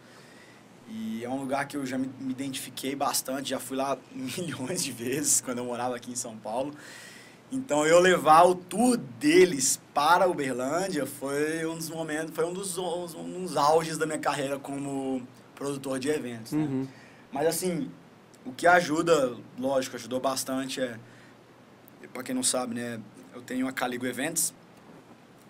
E 0.86 1.24
é 1.24 1.28
um 1.28 1.40
lugar 1.40 1.66
que 1.66 1.78
eu 1.78 1.86
já 1.86 1.96
me, 1.96 2.10
me 2.20 2.32
identifiquei 2.32 2.94
bastante, 2.94 3.50
já 3.50 3.58
fui 3.58 3.76
lá 3.76 3.96
milhões 4.12 4.84
de 4.84 4.92
vezes 4.92 5.40
quando 5.40 5.58
eu 5.58 5.64
morava 5.64 5.96
aqui 5.96 6.10
em 6.12 6.16
São 6.16 6.36
Paulo. 6.36 6.74
Então 7.50 7.86
eu 7.86 7.98
levar 7.98 8.42
o 8.42 8.54
tour 8.54 8.98
deles 8.98 9.80
para 9.94 10.28
Uberlândia 10.28 11.06
foi 11.06 11.64
um 11.64 11.76
dos 11.76 11.88
momentos, 11.88 12.34
foi 12.34 12.44
um 12.44 12.52
dos, 12.52 12.76
um 12.76 13.42
dos 13.42 13.56
auges 13.56 13.96
da 13.96 14.04
minha 14.04 14.18
carreira 14.18 14.58
como 14.58 15.26
produtor 15.54 15.98
de 15.98 16.10
eventos. 16.10 16.52
né? 16.52 16.60
Uhum. 16.60 16.86
Mas 17.32 17.46
assim, 17.46 17.90
o 18.44 18.52
que 18.52 18.66
ajuda, 18.66 19.34
lógico, 19.58 19.96
ajudou 19.96 20.20
bastante 20.20 20.82
é, 20.82 20.98
para 22.12 22.22
quem 22.22 22.34
não 22.34 22.42
sabe, 22.42 22.74
né, 22.74 23.00
eu 23.34 23.40
tenho 23.40 23.66
a 23.66 23.72
Caligo 23.72 24.06
Events. 24.06 24.52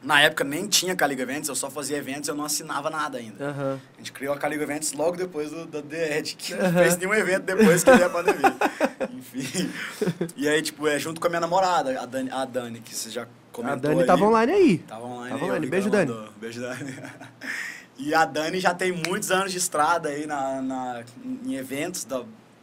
Na 0.02 0.20
época 0.20 0.44
nem 0.44 0.66
tinha 0.68 0.94
Caligo 0.94 1.20
Events, 1.20 1.48
eu 1.48 1.54
só 1.56 1.68
fazia 1.68 1.96
eventos, 1.96 2.28
eu 2.28 2.34
não 2.34 2.44
assinava 2.44 2.88
nada 2.88 3.18
ainda. 3.18 3.48
Aham. 3.48 3.80
A 3.94 3.98
gente 3.98 4.12
criou 4.12 4.32
a 4.32 4.38
Caligo 4.38 4.62
Events 4.62 4.92
logo 4.92 5.16
depois 5.16 5.50
do, 5.50 5.66
do 5.66 5.82
The 5.82 6.18
Edge, 6.18 6.36
que 6.36 6.54
não 6.54 6.66
Aham. 6.66 6.72
fez 6.82 6.96
nenhum 6.96 7.14
evento 7.14 7.42
depois 7.44 7.82
que 7.82 7.90
veio 7.90 8.06
a 8.06 8.10
pandemia. 8.10 8.56
Enfim. 9.12 9.70
E 10.36 10.48
aí, 10.48 10.62
tipo, 10.62 10.86
é 10.86 10.98
junto 10.98 11.20
com 11.20 11.26
a 11.26 11.30
minha 11.30 11.40
namorada, 11.40 12.00
a 12.00 12.06
Dani, 12.06 12.30
a 12.30 12.44
Dani 12.44 12.80
que 12.80 12.94
você 12.94 13.10
já 13.10 13.26
comentou 13.52 13.76
A 13.90 13.94
Dani 13.94 14.00
aí. 14.02 14.06
tava 14.06 14.24
online 14.24 14.52
aí. 14.52 14.78
Tava 14.78 15.04
online. 15.04 15.30
Tava 15.30 15.44
online. 15.44 15.66
Beijo, 15.66 15.90
Dani. 15.90 16.12
mandou. 16.12 16.32
Beijo, 16.40 16.60
Dani. 16.60 16.94
E 18.00 18.14
a 18.14 18.24
Dani 18.24 18.60
já 18.60 18.72
tem 18.72 18.92
muitos 18.92 19.32
anos 19.32 19.50
de 19.50 19.58
estrada 19.58 20.08
aí 20.10 20.24
na, 20.24 20.62
na, 20.62 21.02
em 21.44 21.56
eventos 21.56 22.04
da, 22.04 22.18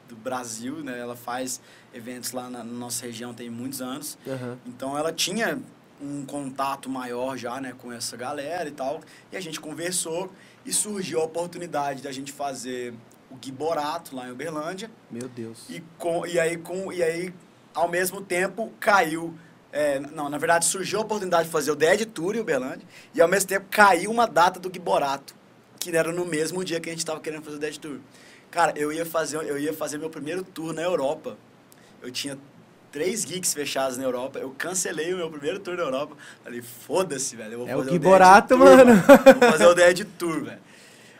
do 0.07 0.15
Brasil, 0.15 0.75
né? 0.77 0.97
Ela 0.97 1.17
faz 1.17 1.59
eventos 1.93 2.31
lá 2.31 2.49
na, 2.49 2.59
na 2.59 2.63
nossa 2.63 3.05
região 3.05 3.33
tem 3.33 3.49
muitos 3.49 3.81
anos. 3.81 4.17
Aham. 4.25 4.57
Então 4.65 4.97
ela 4.97 5.11
tinha 5.11 5.59
um 6.01 6.25
contato 6.25 6.89
maior 6.89 7.37
já, 7.37 7.59
né, 7.61 7.73
com 7.77 7.91
essa 7.91 8.17
galera 8.17 8.67
e 8.67 8.71
tal. 8.71 9.01
E 9.31 9.37
a 9.37 9.41
gente 9.41 9.59
conversou 9.59 10.31
e 10.65 10.73
surgiu 10.73 11.21
a 11.21 11.23
oportunidade 11.23 12.01
da 12.01 12.11
gente 12.11 12.31
fazer 12.31 12.93
o 13.29 13.35
Gui 13.35 13.51
Borato 13.51 14.15
lá 14.15 14.27
em 14.27 14.31
Uberlândia. 14.31 14.89
Meu 15.09 15.27
Deus. 15.27 15.65
E, 15.69 15.81
com, 15.97 16.25
e, 16.25 16.39
aí, 16.39 16.57
com, 16.57 16.91
e 16.91 17.01
aí, 17.01 17.33
ao 17.73 17.87
mesmo 17.87 18.21
tempo, 18.21 18.71
caiu 18.79 19.33
É, 19.71 19.99
não, 19.99 20.29
na 20.29 20.37
verdade 20.37 20.63
surgiu 20.63 20.99
a 20.99 21.01
oportunidade 21.01 21.47
de 21.47 21.51
fazer 21.51 21.69
o 21.69 21.75
Dead 21.75 22.05
Tour 22.05 22.33
em 22.33 22.39
Uberlândia 22.39 22.87
e 23.13 23.19
ao 23.19 23.27
mesmo 23.27 23.49
tempo 23.49 23.65
caiu 23.69 24.09
uma 24.09 24.25
data 24.25 24.57
do 24.57 24.71
Giborato, 24.73 25.35
que 25.77 25.89
era 25.93 26.13
no 26.13 26.25
mesmo 26.25 26.63
dia 26.63 26.79
que 26.79 26.87
a 26.87 26.93
gente 26.93 27.03
estava 27.03 27.19
querendo 27.19 27.43
fazer 27.43 27.57
o 27.57 27.59
Dead 27.59 27.77
Tour. 27.77 27.99
Cara, 28.49 28.71
eu 28.77 28.89
ia 28.93 29.05
fazer, 29.05 29.35
eu 29.35 29.59
ia 29.59 29.73
fazer 29.73 29.97
meu 29.97 30.09
primeiro 30.09 30.43
tour 30.43 30.71
na 30.71 30.81
Europa. 30.81 31.37
Eu 32.01 32.09
tinha 32.09 32.37
três 32.95 33.23
gigs 33.23 33.53
fechados 33.53 33.97
na 33.97 34.05
Europa. 34.05 34.39
Eu 34.39 34.55
cancelei 34.57 35.13
o 35.13 35.17
meu 35.17 35.29
primeiro 35.29 35.59
tour 35.59 35.75
na 35.75 35.83
Europa. 35.83 36.15
Falei, 36.41 36.61
foda-se, 36.61 37.35
velho. 37.35 37.51
Eu 37.51 37.59
vou 37.59 37.67
É 37.67 37.75
o 37.75 37.79
fazer 37.79 37.91
Giborato, 37.91 38.57
Dead 38.57 38.57
Tour, 38.57 38.77
mano. 38.77 39.03
Vou 39.41 39.51
fazer 39.51 39.65
o 39.65 39.73
Dead 39.75 40.07
Tour, 40.17 40.43
velho. 40.45 40.59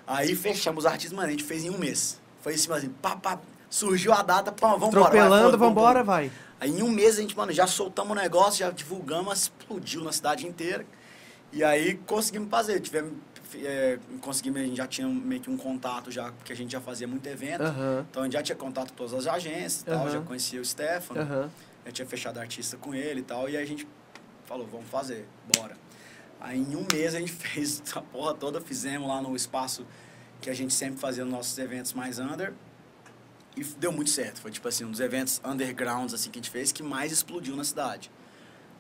Aí 0.08 0.36
fechamos 0.38 0.86
os 0.86 0.90
artistas, 0.90 1.12
mano, 1.12 1.28
a 1.28 1.32
gente 1.32 1.44
fez 1.44 1.66
em 1.66 1.70
um 1.70 1.78
mês. 1.78 2.18
Foi 2.42 2.54
assim, 2.54 2.72
assim, 2.72 2.90
pá, 3.02 3.18
pá, 3.18 3.40
surgiu 3.70 4.14
a 4.14 4.22
data, 4.22 4.54
pá, 4.54 4.76
vai, 4.78 4.88
Atropelando, 4.88 5.58
vambora, 5.58 6.02
vai. 6.02 6.32
Aí 6.62 6.70
em 6.70 6.82
um 6.82 6.90
mês 6.90 7.18
a 7.18 7.22
gente, 7.22 7.36
mano, 7.36 7.52
já 7.52 7.68
soltamos 7.68 8.14
o 8.14 8.16
negócio, 8.16 8.60
já 8.60 8.72
divulgamos, 8.72 9.42
explodiu 9.42 10.02
na 10.02 10.14
cidade 10.14 10.48
inteira. 10.48 10.86
E 11.52 11.62
aí 11.62 11.96
conseguimos 12.06 12.50
fazer. 12.50 12.80
Tivemos, 12.80 13.12
é, 13.56 14.00
conseguimos, 14.22 14.62
a 14.62 14.64
gente 14.64 14.78
já 14.78 14.88
tinha 14.88 15.08
meio 15.08 15.42
que 15.42 15.50
um 15.50 15.58
contato 15.58 16.12
já, 16.12 16.32
porque 16.32 16.54
a 16.54 16.56
gente 16.56 16.72
já 16.72 16.82
fazia 16.82 17.08
muito 17.08 17.28
evento. 17.28 17.64
Então 18.10 18.24
a 18.24 18.26
gente 18.26 18.34
já 18.34 18.44
tinha 18.44 18.56
contato 18.56 18.90
com 18.90 18.96
todas 18.96 19.14
as 19.14 19.28
agências 19.28 19.82
e 19.82 19.86
tal, 19.86 20.10
já 20.10 20.22
conhecia 20.22 20.62
o 20.62 20.66
Stefano. 20.66 21.22
Aham. 21.22 21.52
Eu 21.86 21.92
tinha 21.92 22.08
fechado 22.08 22.40
artista 22.40 22.78
com 22.78 22.96
ele 22.96 23.20
e 23.20 23.24
tal, 23.24 23.48
e 23.48 23.56
aí 23.56 23.64
a 23.64 23.66
gente 23.66 23.88
falou, 24.46 24.66
vamos 24.66 24.88
fazer, 24.88 25.28
bora. 25.56 25.78
Aí 26.40 26.60
em 26.60 26.76
um 26.76 26.86
mês 26.92 27.16
a 27.16 27.20
gente 27.20 27.32
fez 27.34 27.82
a 27.96 28.02
porra 28.02 28.34
toda, 28.34 28.60
fizemos 28.62 29.08
lá 29.08 29.22
no 29.22 29.36
espaço 29.36 29.86
que 30.42 30.50
a 30.50 30.54
gente 30.54 30.74
sempre 30.74 31.00
fazia 31.00 31.24
nos 31.24 31.34
nossos 31.34 31.58
eventos 31.58 31.94
mais 31.94 32.20
under. 32.20 32.54
E 33.56 33.64
deu 33.64 33.92
muito 33.92 34.10
certo. 34.10 34.42
Foi 34.42 34.52
tipo 34.52 34.68
assim, 34.68 34.84
um 34.84 34.92
dos 34.92 35.00
eventos 35.00 35.42
undergrounds 35.44 36.14
assim, 36.14 36.30
que 36.30 36.40
a 36.40 36.42
gente 36.42 36.52
fez 36.52 36.72
que 36.72 36.84
mais 36.84 37.12
explodiu 37.12 37.56
na 37.56 37.64
cidade. 37.64 38.12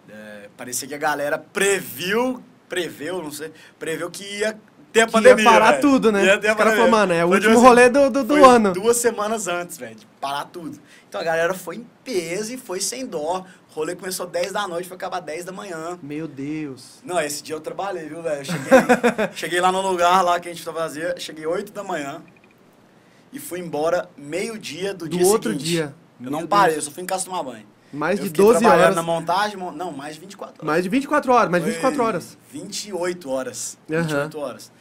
É, 0.09 0.49
parecia 0.55 0.87
que 0.87 0.93
a 0.93 0.97
galera 0.97 1.37
previu, 1.37 2.43
preveu, 2.69 3.21
não 3.21 3.31
sei, 3.31 3.51
preveu 3.79 4.09
que 4.09 4.23
ia 4.23 4.57
ter 4.91 5.01
a 5.01 5.05
Que 5.05 5.11
pandemia. 5.11 5.43
ia 5.43 5.49
parar 5.51 5.71
velho. 5.71 5.81
tudo, 5.81 6.11
né? 6.11 6.25
Ia 6.25 6.37
ter 6.37 6.51
Os 6.51 6.55
caras 6.57 6.89
mano, 6.89 7.13
é 7.13 7.23
o 7.25 7.27
Foi, 7.27 7.37
último 7.37 7.59
rolê 7.59 7.89
do, 7.89 8.09
do, 8.09 8.23
do 8.23 8.45
ano. 8.45 8.73
duas 8.73 8.97
semanas 8.97 9.47
antes, 9.47 9.77
velho, 9.77 9.95
de 9.95 10.05
parar 10.21 10.45
tudo. 10.45 10.79
Então 11.09 11.19
a 11.19 11.23
galera 11.23 11.53
foi 11.53 11.77
em 11.77 11.87
peso 12.03 12.53
e 12.53 12.57
foi 12.57 12.79
sem 12.79 13.05
dó. 13.05 13.45
O 13.69 13.73
rolê 13.73 13.93
começou 13.95 14.25
10 14.25 14.53
da 14.53 14.67
noite, 14.67 14.87
foi 14.87 14.95
acabar 14.95 15.19
10 15.19 15.43
da 15.45 15.51
manhã. 15.51 15.99
Meu 16.01 16.27
Deus. 16.29 16.99
Não, 17.03 17.19
esse 17.19 17.43
dia 17.43 17.55
eu 17.55 17.59
trabalhei, 17.59 18.07
viu, 18.07 18.21
velho? 18.21 18.45
Cheguei, 18.45 18.69
cheguei 19.35 19.59
lá 19.61 19.69
no 19.71 19.81
lugar 19.81 20.21
lá 20.21 20.39
que 20.39 20.47
a 20.47 20.53
gente 20.53 20.63
fazia, 20.63 21.13
cheguei 21.19 21.45
8 21.45 21.73
da 21.73 21.83
manhã 21.83 22.21
e 23.33 23.39
fui 23.39 23.59
embora 23.59 24.09
meio-dia 24.17 24.93
do, 24.93 25.09
Do 25.09 25.17
dia 25.17 25.25
outro 25.27 25.51
seguinte. 25.51 25.65
dia. 25.69 25.93
Eu 26.19 26.31
Meu 26.31 26.31
não 26.31 26.47
parei, 26.47 26.75
Deus. 26.75 26.85
eu 26.85 26.89
só 26.89 26.95
fui 26.95 27.03
em 27.03 27.05
casa 27.05 27.25
tomar 27.25 27.43
banho. 27.43 27.65
Mais 27.95 28.19
eu 28.19 28.23
de 28.25 28.29
fiquei 28.29 28.45
12 28.45 28.59
trabalhando 28.59 28.83
horas. 28.83 28.95
na 28.95 29.03
montagem, 29.03 29.57
mon- 29.57 29.71
não, 29.71 29.91
mais 29.91 30.15
de 30.15 30.21
24 30.21 30.55
horas. 30.57 30.65
Mais 30.67 30.83
de 30.83 30.89
24 30.89 31.31
horas, 31.31 31.49
mais 31.49 31.63
de 31.63 31.69
24 31.71 31.97
Foi 31.97 32.05
horas. 32.05 32.37
28 32.51 33.29
horas. 33.29 33.77
Aham. 33.89 34.01
28 34.01 34.39
horas. 34.39 34.71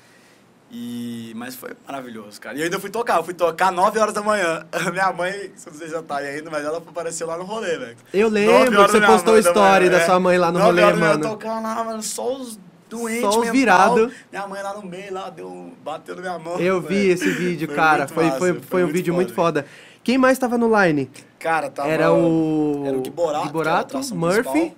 E, 0.76 1.32
mas 1.36 1.54
foi 1.54 1.70
maravilhoso, 1.86 2.40
cara. 2.40 2.56
E 2.56 2.60
eu 2.60 2.64
ainda 2.64 2.80
fui 2.80 2.90
tocar. 2.90 3.18
Eu 3.18 3.24
fui 3.24 3.34
tocar 3.34 3.70
9 3.70 3.96
horas 3.98 4.12
da 4.12 4.22
manhã. 4.22 4.66
Minha 4.92 5.12
mãe, 5.12 5.52
se 5.54 5.70
você 5.70 5.86
já 5.88 6.02
tá 6.02 6.16
aí 6.16 6.26
ainda, 6.26 6.50
mas 6.50 6.64
ela 6.64 6.78
apareceu 6.78 7.26
lá 7.28 7.36
no 7.38 7.44
rolê, 7.44 7.78
velho. 7.78 7.96
Eu 8.12 8.28
lembro 8.28 8.70
que 8.84 8.90
você 8.92 8.98
da 8.98 9.06
postou 9.06 9.34
da 9.34 9.40
story 9.40 9.84
manhã, 9.86 9.90
da 9.92 9.98
é. 9.98 10.06
sua 10.06 10.18
mãe 10.18 10.36
lá 10.36 10.50
no 10.50 10.58
rolê, 10.58 10.82
horas 10.82 10.98
da 10.98 11.06
mano. 11.06 11.22
tocando 11.28 11.62
lá, 11.62 11.84
mano, 11.84 12.02
só 12.02 12.34
os 12.34 12.58
doentes 12.90 13.20
Só 13.20 13.28
os 13.28 13.36
mental. 13.36 13.52
virado. 13.52 14.12
Minha 14.32 14.46
mãe 14.48 14.62
lá 14.62 14.74
no 14.74 14.84
meio, 14.84 15.14
lá, 15.14 15.30
deu, 15.30 15.72
bateu 15.84 16.16
na 16.16 16.22
minha 16.22 16.38
mão. 16.40 16.58
Eu 16.58 16.80
vi 16.80 16.94
velho. 17.02 17.12
esse 17.12 17.30
vídeo, 17.30 17.68
cara. 17.74 18.08
Foi, 18.08 18.24
massa, 18.24 18.38
foi, 18.38 18.52
foi 18.54 18.62
foi 18.62 18.84
um 18.84 18.88
vídeo 18.88 19.14
muito 19.14 19.32
foda. 19.32 19.62
foda. 19.62 19.83
Quem 20.04 20.18
mais 20.18 20.38
tava 20.38 20.56
no 20.58 20.68
line? 20.82 21.10
Cara, 21.40 21.68
tava... 21.70 21.88
Era 21.88 22.12
o. 22.12 22.84
Era 22.86 22.96
o 22.98 23.04
Giborato, 23.04 23.46
Giborato, 23.46 23.96
Murphy. 24.14 24.42
principal. 24.42 24.76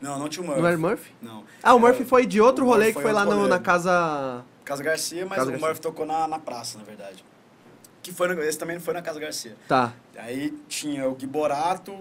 Não, 0.00 0.18
não 0.18 0.28
tinha 0.28 0.42
o 0.42 0.46
Murphy. 0.46 0.62
Não 0.62 0.68
era 0.68 0.78
Murphy? 0.78 1.12
Não. 1.20 1.44
Ah, 1.62 1.74
o 1.74 1.80
Murphy 1.80 2.04
foi 2.04 2.24
de 2.24 2.40
outro 2.40 2.64
o 2.64 2.68
rolê 2.68 2.92
que 2.92 3.00
foi 3.02 3.12
lá 3.12 3.24
no- 3.24 3.48
na 3.48 3.58
casa. 3.58 4.44
Casa 4.64 4.82
Garcia, 4.82 5.26
mas 5.26 5.36
Casa 5.38 5.48
o 5.48 5.50
Garcia. 5.50 5.66
Murphy 5.66 5.80
tocou 5.82 6.06
na, 6.06 6.28
na 6.28 6.38
praça, 6.38 6.78
na 6.78 6.84
verdade. 6.84 7.24
Que 8.02 8.12
foi 8.12 8.28
no- 8.28 8.40
esse 8.42 8.56
também 8.56 8.76
não 8.76 8.82
foi 8.82 8.94
na 8.94 9.02
Casa 9.02 9.18
Garcia. 9.18 9.56
Tá. 9.66 9.92
Aí 10.16 10.50
tinha 10.68 11.08
o 11.08 11.16
Giborato, 11.18 11.92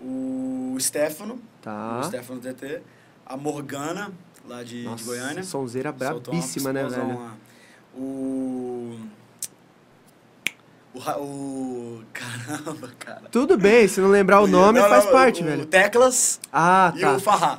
o 0.00 0.76
Stefano, 0.78 1.40
Tá. 1.60 2.00
o 2.00 2.04
Stefano 2.04 2.40
TT, 2.40 2.82
a 3.24 3.36
Morgana, 3.36 4.12
lá 4.46 4.62
de, 4.62 4.82
de 4.82 4.84
Nossa, 4.88 5.04
Goiânia. 5.04 5.42
sonzeira 5.42 5.90
brabíssima, 5.90 6.72
né, 6.72 6.84
velho? 6.84 7.18
lá. 7.18 7.34
O... 7.96 8.96
O, 10.96 11.20
o... 11.22 12.02
Caramba, 12.12 12.90
cara. 12.98 13.22
Tudo 13.30 13.58
bem, 13.58 13.86
se 13.86 14.00
não 14.00 14.08
lembrar 14.08 14.40
o 14.40 14.46
nome, 14.46 14.80
Não, 14.80 14.88
faz 14.88 15.04
não, 15.04 15.12
parte, 15.12 15.42
o, 15.42 15.44
velho. 15.44 15.62
O 15.62 15.66
Teclas 15.66 16.40
Ah, 16.52 16.92
e 16.96 17.00
tá. 17.00 17.12
o 17.12 17.20
Farrá. 17.20 17.58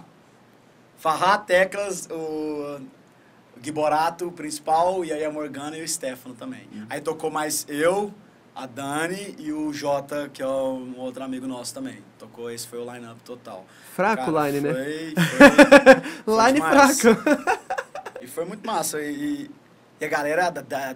Farrá, 0.97 1.37
Teclas, 1.37 2.07
o 2.11 2.79
Giborato, 3.61 4.27
o 4.27 4.31
principal, 4.31 5.05
e 5.05 5.13
aí 5.13 5.23
a 5.23 5.31
Morgana 5.31 5.77
e 5.77 5.83
o 5.83 5.87
Stefano 5.87 6.33
também. 6.33 6.67
Hum. 6.73 6.85
Aí 6.89 6.99
tocou 6.99 7.29
mais 7.29 7.65
eu, 7.69 8.11
a 8.55 8.65
Dani 8.65 9.35
e 9.37 9.51
o 9.51 9.71
Jota, 9.71 10.29
que 10.33 10.41
é 10.41 10.47
um 10.47 10.95
outro 10.97 11.23
amigo 11.23 11.45
nosso 11.45 11.73
também. 11.75 11.99
Tocou, 12.17 12.49
esse 12.49 12.67
foi 12.67 12.79
o 12.79 12.91
line-up 12.91 13.21
total. 13.23 13.65
Fraco 13.95 14.31
o 14.31 14.45
line, 14.45 14.61
né? 14.61 14.73
foi, 14.73 15.13
Foi, 16.25 16.35
foi 16.35 16.45
Line 16.47 16.59
fraco. 16.59 17.53
E 18.21 18.27
foi 18.27 18.45
muito 18.45 18.65
massa. 18.65 18.99
E, 18.99 19.49
e 20.01 20.05
a 20.05 20.07
galera 20.07 20.49
da- 20.49 20.61
da- 20.61 20.95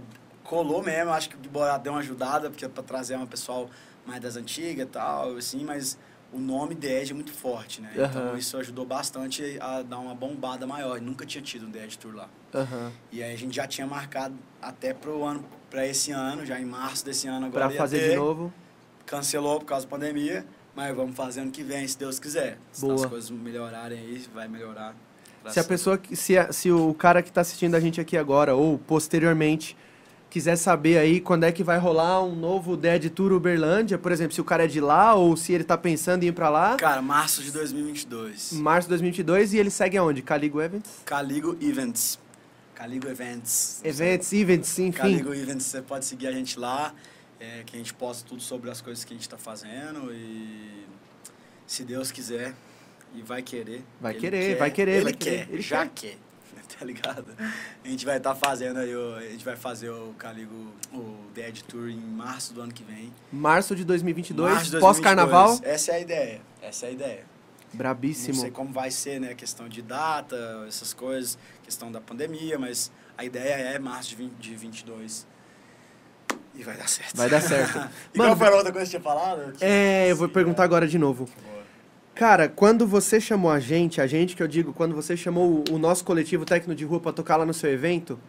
colou 0.51 0.83
mesmo. 0.83 1.11
Acho 1.13 1.29
que 1.29 1.35
o 1.37 1.39
Giborato 1.41 1.81
deu 1.85 1.93
uma 1.93 1.99
ajudada, 1.99 2.49
porque 2.49 2.65
é 2.65 2.67
pra 2.67 2.83
trazer 2.83 3.15
uma 3.15 3.25
pessoal 3.25 3.69
mais 4.05 4.19
das 4.21 4.35
antigas 4.35 4.85
e 4.85 4.89
tal, 4.89 5.37
assim, 5.37 5.63
mas 5.63 5.97
o 6.33 6.39
nome 6.39 6.75
Dead 6.75 7.09
é 7.09 7.13
muito 7.13 7.31
forte, 7.31 7.81
né? 7.81 7.89
Então 7.93 8.21
Aham. 8.29 8.37
isso 8.37 8.57
ajudou 8.57 8.85
bastante 8.85 9.57
a 9.61 9.81
dar 9.81 9.99
uma 9.99 10.13
bombada 10.13 10.67
maior. 10.67 10.99
Nunca 10.99 11.25
tinha 11.25 11.41
tido 11.41 11.67
um 11.67 11.69
Dead 11.71 11.95
Tour 11.95 12.15
lá. 12.15 12.27
Aham. 12.53 12.91
E 13.11 13.23
aí 13.23 13.33
a 13.33 13.37
gente 13.37 13.55
já 13.55 13.65
tinha 13.65 13.87
marcado 13.87 14.35
até 14.61 14.93
pro 14.93 15.23
ano, 15.23 15.45
pra 15.69 15.87
esse 15.87 16.11
ano, 16.11 16.45
já 16.45 16.59
em 16.59 16.65
março 16.65 17.05
desse 17.05 17.27
ano 17.29 17.45
agora. 17.45 17.67
Pra 17.69 17.77
fazer 17.77 17.99
ter. 17.99 18.09
de 18.09 18.15
novo. 18.17 18.51
Cancelou 19.05 19.59
por 19.59 19.65
causa 19.65 19.85
da 19.85 19.89
pandemia, 19.89 20.45
mas 20.75 20.93
vamos 20.95 21.15
fazer 21.15 21.41
ano 21.41 21.51
que 21.51 21.63
vem, 21.63 21.87
se 21.87 21.97
Deus 21.97 22.19
quiser. 22.19 22.57
Se 22.73 22.81
Boa. 22.81 22.95
as 22.95 23.05
coisas 23.05 23.29
melhorarem 23.29 23.99
aí, 23.99 24.25
vai 24.33 24.47
melhorar. 24.49 24.95
Se 25.49 25.59
a 25.59 25.63
pessoa, 25.63 25.99
se, 26.13 26.37
a- 26.37 26.51
se 26.51 26.71
o 26.71 26.93
cara 26.93 27.21
que 27.23 27.31
tá 27.31 27.41
assistindo 27.41 27.75
a 27.75 27.79
gente 27.79 27.99
aqui 27.99 28.15
agora, 28.17 28.53
ou 28.55 28.77
posteriormente, 28.77 29.75
quiser 30.31 30.55
saber 30.55 30.97
aí 30.97 31.19
quando 31.19 31.43
é 31.43 31.51
que 31.51 31.61
vai 31.63 31.77
rolar 31.77 32.23
um 32.23 32.33
novo 32.33 32.77
Dead 32.77 33.09
Tour 33.11 33.33
Uberlândia, 33.33 33.97
por 33.97 34.11
exemplo, 34.13 34.33
se 34.33 34.39
o 34.39 34.43
cara 34.45 34.63
é 34.63 34.67
de 34.67 34.79
lá 34.79 35.13
ou 35.13 35.35
se 35.35 35.51
ele 35.51 35.65
tá 35.65 35.77
pensando 35.77 36.23
em 36.23 36.27
ir 36.27 36.31
pra 36.31 36.49
lá, 36.49 36.77
Cara, 36.77 37.01
março 37.01 37.43
de 37.43 37.51
2022. 37.51 38.53
março 38.53 38.87
de 38.87 38.91
2022, 38.91 39.53
e 39.53 39.57
ele 39.59 39.69
segue 39.69 39.97
aonde? 39.97 40.21
Caligo 40.21 40.61
Events? 40.61 40.89
Caligo 41.05 41.57
Events. 41.61 42.17
Caligo 42.73 43.07
Events. 43.09 43.81
Events, 43.83 44.33
events, 44.33 44.79
enfim. 44.79 44.91
Caligo 44.97 45.33
Events, 45.33 45.65
você 45.65 45.81
pode 45.81 46.05
seguir 46.05 46.27
a 46.27 46.31
gente 46.31 46.57
lá, 46.57 46.93
é, 47.39 47.63
que 47.65 47.75
a 47.75 47.79
gente 47.79 47.93
posta 47.93 48.27
tudo 48.27 48.41
sobre 48.41 48.71
as 48.71 48.81
coisas 48.81 49.03
que 49.03 49.13
a 49.13 49.15
gente 49.15 49.23
está 49.27 49.37
fazendo 49.37 50.11
e 50.13 50.85
se 51.67 51.83
Deus 51.83 52.09
quiser 52.09 52.53
e 53.13 53.21
vai 53.21 53.41
querer. 53.41 53.83
Vai 53.99 54.13
querer, 54.13 54.53
quer, 54.53 54.57
vai 54.57 54.71
querer, 54.71 54.91
Ele 54.93 55.03
vai 55.03 55.13
quer, 55.13 55.47
ele 55.51 55.61
já 55.61 55.85
quer. 55.87 56.11
quer. 56.11 56.17
Tá 56.79 56.85
ligado? 56.85 57.25
A 57.83 57.87
gente 57.87 58.05
vai 58.05 58.17
estar 58.17 58.33
fazendo 58.35 58.79
aí, 58.79 58.95
o, 58.95 59.15
a 59.15 59.21
gente 59.21 59.43
vai 59.43 59.55
fazer 59.55 59.89
o 59.89 60.13
Caligo, 60.17 60.71
o 60.93 61.29
Dead 61.33 61.61
Tour 61.61 61.89
em 61.89 61.99
março 61.99 62.53
do 62.53 62.61
ano 62.61 62.73
que 62.73 62.83
vem. 62.83 63.13
Março 63.31 63.75
de 63.75 63.83
2022, 63.83 64.51
Março 64.51 64.65
de 64.65 64.71
2022. 64.71 64.81
pós-carnaval, 64.81 65.59
Essa 65.63 65.91
é 65.91 65.95
a 65.95 65.99
ideia, 65.99 66.41
essa 66.61 66.85
é 66.85 66.89
a 66.89 66.91
ideia. 66.91 67.25
Não 67.71 67.77
brabíssimo. 67.77 68.35
sei 68.35 68.51
como 68.51 68.73
vai 68.73 68.91
ser, 68.91 69.19
né? 69.19 69.33
Questão 69.33 69.69
de 69.69 69.81
data, 69.81 70.65
essas 70.67 70.93
coisas, 70.93 71.37
questão 71.63 71.91
da 71.91 72.01
pandemia, 72.01 72.59
mas 72.59 72.91
a 73.17 73.23
ideia 73.23 73.53
é 73.53 73.79
março 73.79 74.09
de, 74.09 74.15
20, 74.15 74.33
de 74.33 74.55
22. 74.55 75.27
E 76.53 76.63
vai 76.63 76.75
dar 76.75 76.89
certo. 76.89 77.15
Vai 77.15 77.29
dar 77.29 77.41
certo. 77.41 77.77
e 78.13 78.17
Mano, 78.17 78.31
qual 78.31 78.37
foi 78.37 78.47
a 78.47 78.57
outra 78.57 78.71
coisa 78.73 78.85
que 78.85 78.91
você 78.91 78.99
tinha 78.99 79.01
falado? 79.01 79.53
É, 79.61 80.11
eu 80.11 80.15
vou 80.17 80.27
perguntar 80.27 80.63
agora 80.63 80.85
de 80.87 80.97
novo. 80.97 81.29
Cara, 82.13 82.49
quando 82.49 82.85
você 82.85 83.19
chamou 83.19 83.49
a 83.49 83.59
gente, 83.59 84.01
a 84.01 84.05
gente 84.07 84.35
que 84.35 84.43
eu 84.43 84.47
digo, 84.47 84.73
quando 84.73 84.93
você 84.95 85.15
chamou 85.17 85.63
o, 85.69 85.75
o 85.75 85.77
nosso 85.79 86.03
coletivo 86.03 86.45
técnico 86.45 86.75
de 86.75 86.85
rua 86.85 86.99
pra 86.99 87.11
tocar 87.11 87.37
lá 87.37 87.45
no 87.45 87.53
seu 87.53 87.71
evento, 87.71 88.19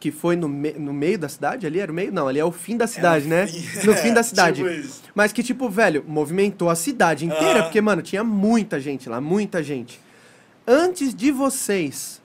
que 0.00 0.10
foi 0.10 0.36
no, 0.36 0.48
me- 0.48 0.72
no 0.72 0.92
meio 0.92 1.18
da 1.18 1.28
cidade 1.28 1.66
ali? 1.66 1.80
Era 1.80 1.90
o 1.90 1.94
meio? 1.94 2.12
Não, 2.12 2.28
ali 2.28 2.38
é 2.38 2.44
o 2.44 2.52
fim 2.52 2.76
da 2.76 2.86
cidade, 2.86 3.26
né? 3.26 3.46
fim. 3.46 3.86
No 3.86 3.94
fim 3.94 4.12
da 4.14 4.20
É, 4.20 4.22
cidade. 4.22 4.62
tipo. 4.62 5.10
Mas 5.14 5.32
que, 5.32 5.42
tipo, 5.42 5.68
velho, 5.68 6.04
movimentou 6.06 6.70
a 6.70 6.74
cidade 6.74 7.26
inteira, 7.26 7.62
porque, 7.64 7.80
mano, 7.80 8.00
tinha 8.00 8.22
muita 8.22 8.78
gente 8.80 9.08
lá, 9.08 9.20
muita 9.20 9.62
gente. 9.62 10.00
Antes 10.66 11.14
de 11.14 11.30
vocês, 11.30 12.22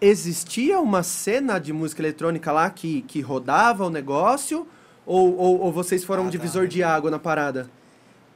existia 0.00 0.80
uma 0.80 1.02
cena 1.02 1.58
de 1.58 1.72
música 1.72 2.00
eletrônica 2.00 2.50
lá 2.50 2.68
que, 2.70 3.02
que 3.02 3.20
rodava 3.20 3.84
o 3.86 3.90
negócio? 3.90 4.66
Ou, 5.04 5.36
ou, 5.36 5.60
ou 5.60 5.72
vocês 5.72 6.02
foram 6.04 6.22
um 6.22 6.26
Ah, 6.26 6.30
tá. 6.30 6.32
divisor 6.32 6.66
de 6.66 6.82
água 6.82 7.10
na 7.10 7.18
parada? 7.18 7.70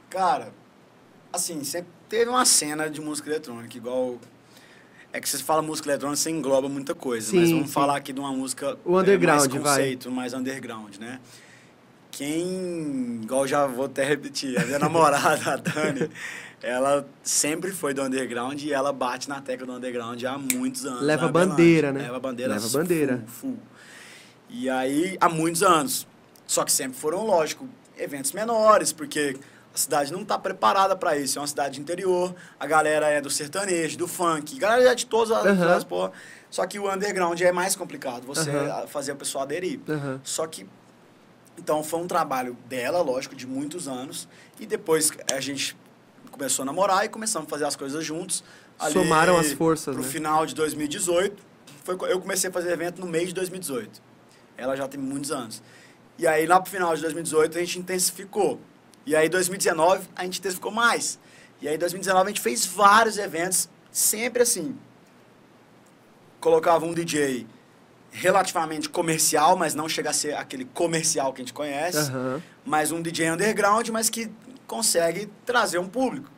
Cara, 0.09 0.53
assim, 1.31 1.63
sempre 1.63 1.89
teve 2.09 2.29
uma 2.29 2.45
cena 2.45 2.89
de 2.89 2.99
música 3.01 3.29
eletrônica, 3.29 3.75
igual. 3.77 4.17
É 5.13 5.19
que 5.19 5.27
você 5.27 5.39
fala 5.39 5.61
música 5.61 5.89
eletrônica, 5.89 6.15
você 6.17 6.29
engloba 6.29 6.69
muita 6.69 6.95
coisa, 6.95 7.35
mas 7.35 7.49
Sim, 7.49 7.55
vamos 7.55 7.67
sim. 7.67 7.73
falar 7.73 7.97
aqui 7.97 8.13
de 8.13 8.19
uma 8.21 8.31
música 8.31 8.77
O 8.85 8.97
é, 8.97 9.01
underground, 9.01 9.39
mais 9.39 9.51
vai. 9.51 9.61
conceito, 9.61 10.11
mais 10.11 10.33
underground, 10.33 10.95
né? 10.97 11.19
Quem, 12.09 13.19
igual 13.23 13.45
já 13.47 13.65
vou 13.65 13.85
até 13.85 14.03
repetir, 14.05 14.57
a 14.59 14.65
minha 14.65 14.79
namorada, 14.79 15.53
a 15.53 15.55
Dani, 15.57 16.09
ela 16.61 17.05
sempre 17.23 17.71
foi 17.71 17.93
do 17.93 18.01
underground 18.03 18.61
e 18.61 18.71
ela 18.71 18.93
bate 18.93 19.27
na 19.27 19.41
tecla 19.41 19.65
do 19.65 19.73
underground 19.73 20.23
há 20.23 20.37
muitos 20.37 20.85
anos. 20.85 21.01
Leva 21.01 21.27
bandeira, 21.27 21.91
né? 21.91 22.03
Leva 22.03 22.19
bandeira. 22.19 22.53
Leva 22.53 22.69
bandeira. 22.69 23.23
Full, 23.27 23.51
full. 23.51 23.59
E 24.49 24.69
aí, 24.69 25.17
há 25.19 25.27
muitos 25.29 25.63
anos. 25.63 26.07
Só 26.45 26.63
que 26.65 26.71
sempre 26.71 26.97
foram, 26.97 27.25
lógico, 27.25 27.67
eventos 27.97 28.33
menores, 28.33 28.91
porque 28.91 29.37
a 29.73 29.77
cidade 29.77 30.11
não 30.11 30.21
está 30.21 30.37
preparada 30.37 30.95
para 30.95 31.17
isso. 31.17 31.37
É 31.37 31.41
uma 31.41 31.47
cidade 31.47 31.79
interior, 31.79 32.35
a 32.59 32.65
galera 32.67 33.07
é 33.09 33.21
do 33.21 33.29
sertanejo, 33.29 33.97
do 33.97 34.07
funk, 34.07 34.57
a 34.57 34.59
galera 34.59 34.91
é 34.91 34.95
de 34.95 35.05
todas 35.05 35.31
as, 35.31 35.45
Aham. 35.45 35.75
as 35.75 35.83
porra. 35.83 36.11
Só 36.49 36.65
que 36.67 36.77
o 36.77 36.91
underground 36.93 37.39
é 37.39 37.51
mais 37.51 37.75
complicado, 37.75 38.25
você 38.25 38.49
Aham. 38.49 38.87
fazer 38.87 39.13
o 39.13 39.15
pessoal 39.15 39.43
aderir. 39.43 39.79
Aham. 39.87 40.19
Só 40.23 40.45
que 40.47 40.67
então 41.57 41.83
foi 41.83 41.99
um 41.99 42.07
trabalho 42.07 42.57
dela, 42.67 43.01
lógico, 43.01 43.35
de 43.35 43.45
muitos 43.45 43.87
anos. 43.87 44.27
E 44.59 44.65
depois 44.65 45.11
a 45.31 45.39
gente 45.39 45.77
começou 46.31 46.63
a 46.63 46.65
namorar 46.65 47.05
e 47.05 47.09
começamos 47.09 47.47
a 47.47 47.49
fazer 47.49 47.65
as 47.65 47.75
coisas 47.75 48.03
juntos. 48.03 48.43
Somaram 48.91 49.37
as 49.37 49.51
forças, 49.53 49.93
Pro 49.93 50.03
né? 50.03 50.09
final 50.09 50.45
de 50.45 50.55
2018, 50.55 51.43
foi, 51.83 51.95
eu 52.09 52.19
comecei 52.19 52.49
a 52.49 52.53
fazer 52.53 52.71
evento 52.71 52.99
no 52.99 53.07
mês 53.07 53.27
de 53.27 53.35
2018. 53.35 54.01
Ela 54.57 54.75
já 54.75 54.87
tem 54.87 54.99
muitos 54.99 55.31
anos. 55.31 55.61
E 56.17 56.25
aí 56.25 56.45
lá 56.47 56.59
pro 56.59 56.71
final 56.71 56.95
de 56.95 57.01
2018 57.01 57.57
a 57.57 57.61
gente 57.61 57.79
intensificou. 57.79 58.59
E 59.05 59.15
aí 59.15 59.29
2019 59.29 60.07
a 60.15 60.23
gente 60.23 60.39
intensificou 60.39 60.71
mais. 60.71 61.19
E 61.61 61.67
aí 61.67 61.77
2019 61.77 62.25
a 62.25 62.29
gente 62.29 62.41
fez 62.41 62.65
vários 62.65 63.17
eventos, 63.17 63.69
sempre 63.91 64.43
assim. 64.43 64.77
Colocava 66.39 66.85
um 66.85 66.93
DJ 66.93 67.45
relativamente 68.11 68.89
comercial, 68.89 69.55
mas 69.55 69.73
não 69.73 69.87
chega 69.87 70.09
a 70.09 70.13
ser 70.13 70.35
aquele 70.35 70.65
comercial 70.65 71.31
que 71.33 71.41
a 71.41 71.43
gente 71.45 71.53
conhece 71.53 71.97
Aham. 71.97 72.41
mas 72.65 72.91
um 72.91 73.01
DJ 73.01 73.31
underground, 73.31 73.87
mas 73.89 74.09
que 74.09 74.29
consegue 74.67 75.29
trazer 75.45 75.79
um 75.79 75.87
público. 75.87 76.29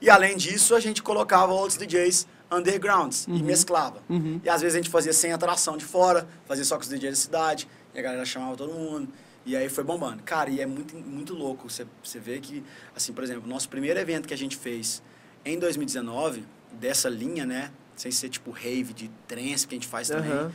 E 0.00 0.10
além 0.10 0.36
disso, 0.36 0.74
a 0.74 0.80
gente 0.80 1.02
colocava 1.02 1.52
outros 1.52 1.78
DJs 1.78 2.26
undergrounds 2.50 3.26
e 3.28 3.42
mesclava. 3.42 4.02
Uhum. 4.08 4.40
E 4.44 4.48
às 4.48 4.60
vezes 4.60 4.74
a 4.74 4.78
gente 4.78 4.90
fazia 4.90 5.12
sem 5.12 5.32
atração 5.32 5.76
de 5.76 5.84
fora, 5.84 6.26
fazia 6.46 6.64
só 6.64 6.76
com 6.76 6.82
os 6.82 6.88
DJs 6.88 7.10
da 7.10 7.16
cidade, 7.16 7.68
e 7.94 7.98
a 7.98 8.02
galera 8.02 8.24
chamava 8.24 8.56
todo 8.56 8.72
mundo. 8.72 9.08
E 9.44 9.56
aí 9.56 9.68
foi 9.68 9.82
bombando. 9.82 10.22
Cara, 10.22 10.50
e 10.50 10.60
é 10.60 10.66
muito, 10.66 10.94
muito 10.96 11.34
louco. 11.34 11.68
Você, 11.68 11.86
você 12.02 12.18
vê 12.18 12.38
que, 12.38 12.62
assim, 12.94 13.12
por 13.12 13.24
exemplo, 13.24 13.48
nosso 13.48 13.68
primeiro 13.68 13.98
evento 13.98 14.28
que 14.28 14.34
a 14.34 14.38
gente 14.38 14.56
fez 14.56 15.02
em 15.44 15.58
2019, 15.58 16.44
dessa 16.72 17.08
linha, 17.08 17.44
né? 17.44 17.72
Sem 17.96 18.10
ser 18.10 18.28
tipo 18.28 18.50
rave 18.50 18.92
de 18.92 19.10
trance 19.26 19.66
que 19.66 19.74
a 19.74 19.76
gente 19.76 19.88
faz 19.88 20.08
também. 20.08 20.30
Aham. 20.30 20.52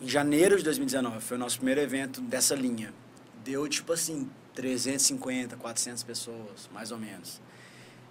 Em 0.00 0.08
janeiro 0.08 0.56
de 0.56 0.64
2019, 0.64 1.20
foi 1.20 1.36
o 1.36 1.40
nosso 1.40 1.56
primeiro 1.56 1.80
evento 1.80 2.20
dessa 2.20 2.54
linha. 2.54 2.92
Deu, 3.42 3.66
tipo 3.66 3.92
assim, 3.92 4.28
350, 4.54 5.56
400 5.56 6.02
pessoas, 6.02 6.68
mais 6.72 6.92
ou 6.92 6.98
menos. 6.98 7.40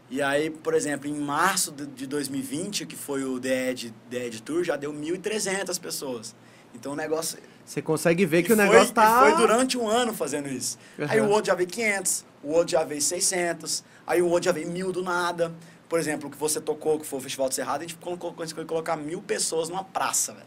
E 0.10 0.22
aí, 0.22 0.50
por 0.50 0.74
exemplo, 0.74 1.10
em 1.10 1.14
março 1.14 1.72
de 1.72 1.86
de 1.86 2.08
2020, 2.08 2.86
que 2.86 2.96
foi 2.96 3.24
o 3.24 3.40
The 3.40 3.72
Edge, 3.72 3.94
The 4.10 4.26
Edge 4.26 4.42
Tour, 4.42 4.64
já 4.64 4.76
deu 4.76 4.94
1.300 4.94 5.80
pessoas. 5.80 6.36
Então 6.74 6.94
o 6.94 6.96
negócio... 6.96 7.40
Você 7.66 7.82
consegue 7.82 8.26
ver 8.26 8.40
e 8.40 8.44
que 8.44 8.54
o 8.54 8.56
foi- 8.56 8.66
negócio 8.66 8.92
e 8.92 8.94
tá. 8.94 9.20
foi 9.22 9.36
durante 9.38 9.78
um 9.78 9.88
ano 9.88 10.14
fazendo 10.14 10.48
isso. 10.48 10.78
Aí 11.10 11.20
Aham. 11.20 11.28
o 11.28 11.32
outro 11.32 11.48
já 11.48 11.56
veio 11.56 11.68
500, 11.68 12.24
o 12.44 12.52
outro 12.52 12.72
já 12.72 12.84
veio 12.84 13.02
600, 13.02 13.84
aí 14.06 14.22
o 14.22 14.28
outro 14.28 14.44
já 14.46 14.52
veio 14.52 14.70
mil 14.70 14.92
do 14.92 15.02
nada. 15.04 15.52
Por 15.90 16.00
exemplo, 16.00 16.28
o 16.28 16.32
que 16.32 16.38
você 16.38 16.60
tocou, 16.62 17.00
que 17.00 17.06
foi 17.06 17.20
o 17.20 17.22
Festival 17.22 17.50
de 17.50 17.56
Cerrado, 17.56 17.80
a 17.80 17.82
gente 17.82 17.96
colocou, 17.96 18.34
conseguiu 18.34 18.66
colocar 18.66 18.96
mil 18.96 19.22
pessoas 19.22 19.70
numa 19.70 19.84
praça, 19.84 20.34
velho. 20.34 20.46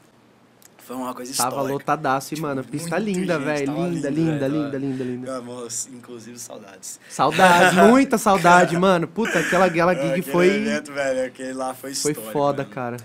Foi 0.84 0.96
uma 0.96 1.12
coisa 1.12 1.34
Tava 1.36 1.48
histórica. 1.50 1.72
lotadaço, 1.74 2.28
Tipo, 2.30 2.42
mano. 2.42 2.64
Pista 2.64 2.96
muito 2.98 3.18
linda, 3.18 3.38
velho. 3.38 3.66
tava 3.66 3.78
Linda, 3.88 4.08
linda, 4.10 4.48
linda, 4.48 4.70
tava- 4.70 4.78
linda, 4.78 5.04
linda. 5.04 5.36
Ah, 5.36 5.40
moço, 5.42 5.90
inclusive 5.92 6.38
saudades. 6.38 6.98
Saudade, 7.10 7.76
muita 7.92 8.16
saudade, 8.16 8.74
mano. 8.76 9.06
Puta, 9.06 9.38
aquela, 9.38 9.66
aquela 9.66 9.94
gig 9.94 10.06
aquele 10.06 10.22
foi. 10.22 10.48
evento, 10.48 10.90
velho, 10.92 11.26
aquele 11.26 11.52
lá 11.52 11.74
foi 11.74 11.94
Foi 11.94 12.12
histórico. 12.12 12.32
foda, 12.32 12.62
velho. 12.62 12.74
cara. 12.74 12.96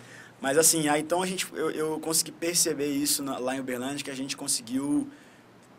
Mas 0.43 0.57
assim, 0.57 0.89
aí 0.89 0.99
então 0.99 1.23
a 1.23 1.25
gente, 1.25 1.47
eu, 1.53 1.71
eu 1.71 1.99
consegui 2.01 2.33
perceber 2.33 2.87
isso 2.87 3.23
na- 3.23 3.37
lá 3.37 3.55
em 3.55 3.61
Uberlândia, 3.61 4.03
que 4.03 4.11
a 4.11 4.15
gente 4.15 4.35
conseguiu 4.35 5.09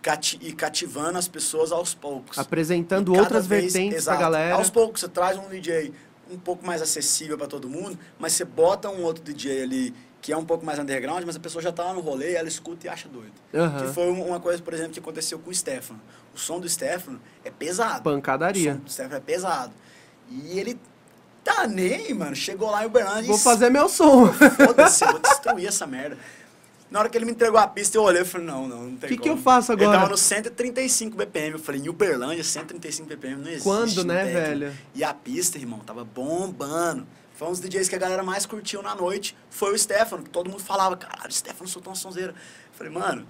cati 0.01 0.39
ir 0.41 0.55
cativando 0.55 1.19
as 1.19 1.29
pessoas 1.29 1.71
aos 1.71 1.93
poucos. 1.93 2.39
Apresentando 2.39 3.13
outras 3.15 3.47
vez- 3.47 3.75
vertentes 3.75 3.99
exato, 3.99 4.17
pra 4.17 4.27
galera. 4.27 4.55
Aos 4.55 4.71
poucos, 4.71 5.03
você 5.03 5.09
traz 5.09 5.37
um 5.39 5.51
DJ 5.51 5.93
um 6.31 6.39
pouco 6.39 6.65
mais 6.65 6.81
acessível 6.81 7.37
para 7.37 7.47
todo 7.47 7.69
mundo, 7.69 7.99
mas 8.19 8.33
você 8.33 8.43
bota 8.47 8.89
um 8.89 9.03
outro 9.03 9.23
DJ 9.23 9.63
ali 9.65 9.95
que 10.23 10.33
é 10.33 10.37
um 10.39 10.45
pouco 10.47 10.65
mais 10.65 10.79
underground, 10.79 11.23
mas 11.27 11.37
a 11.37 11.41
pessoa 11.41 11.61
já 11.61 11.71
tá 11.71 11.85
lá 11.85 11.93
no 11.93 12.01
rolê, 12.01 12.33
ela 12.33 12.49
escuta 12.49 12.87
e 12.87 12.89
acha 12.89 13.07
doido. 13.07 13.35
Aham. 13.53 13.87
Que 13.87 13.93
foi 13.93 14.11
um- 14.11 14.29
uma 14.29 14.41
coisa, 14.41 14.63
por 14.63 14.73
exemplo, 14.73 14.93
que 14.95 14.99
aconteceu 14.99 15.39
com 15.39 15.51
o 15.51 15.55
Stefano. 15.55 16.01
O 16.35 16.39
som 16.39 16.59
do 16.59 16.67
Stefano 16.67 17.21
é 17.45 17.51
pesado. 17.51 18.03
Pancadaria. 18.03 18.73
O 18.73 18.75
som 18.77 18.81
do 18.85 18.91
Stefano 18.91 19.17
é 19.17 19.21
pesado. 19.21 19.75
E 20.31 20.59
ele 20.59 20.81
tá 21.45 21.67
nem, 21.67 22.15
mano. 22.15 22.35
Chegou 22.35 22.71
lá 22.71 22.83
em 22.83 22.87
Uberlândia 22.87 23.25
Vou 23.29 23.39
fazer 23.39 23.71
meu 23.71 23.89
som. 23.89 24.33
Foda-se, 24.33 25.05
eu 25.05 25.11
vou 25.13 25.21
destruir 25.23 25.67
essa 25.69 25.87
merda. 25.87 26.17
Na 26.91 27.01
hora 27.01 27.09
que 27.09 27.19
ele 27.19 27.25
me 27.25 27.33
entregou 27.33 27.59
a 27.59 27.67
pista, 27.67 27.97
eu 27.99 28.03
olhei 28.03 28.23
e 28.23 28.25
falei, 28.25 28.47
não, 28.47 28.69
não, 28.69 28.83
não 28.85 28.97
tem 28.97 29.09
Que 29.09 29.17
que 29.17 29.23
como. 29.29 29.35
eu 29.35 29.37
faço 29.43 29.73
Ele 29.73 29.83
agora? 29.83 29.99
tava 29.99 30.11
no 30.11 30.17
135 30.17 31.17
BPM. 31.17 31.53
Eu 31.55 31.59
falei, 31.59 31.81
em 31.81 31.89
Uberlândia, 31.89 32.45
135 32.45 33.09
BPM 33.09 33.37
não 33.43 33.49
existe. 33.49 33.65
Quando, 33.65 34.05
né, 34.05 34.25
tem. 34.25 34.33
velho? 34.35 34.73
E 34.95 35.03
a 35.03 35.13
pista, 35.13 35.59
irmão, 35.59 35.81
tava 35.81 36.05
bombando. 36.05 37.07
Foi 37.35 37.49
um 37.49 37.51
dos 37.51 37.61
DJs 37.61 37.89
que 37.89 37.97
a 37.97 37.99
galera 37.99 38.23
mais 38.23 38.47
curtiu 38.47 38.81
na 38.81 38.95
noite. 38.95 39.37
Foi 39.51 39.75
o 39.75 39.79
Stefano, 39.79 40.23
que 40.23 40.31
todo 40.31 40.49
mundo 40.49 40.63
falava, 40.63 40.97
caralho, 40.97 41.29
o 41.29 41.33
Stefano 41.33 41.69
soltou 41.69 41.91
uma 41.91 41.97
sonzeira. 41.97 42.31
Eu 42.33 42.37
falei, 42.79 42.93
mano, 42.93 43.27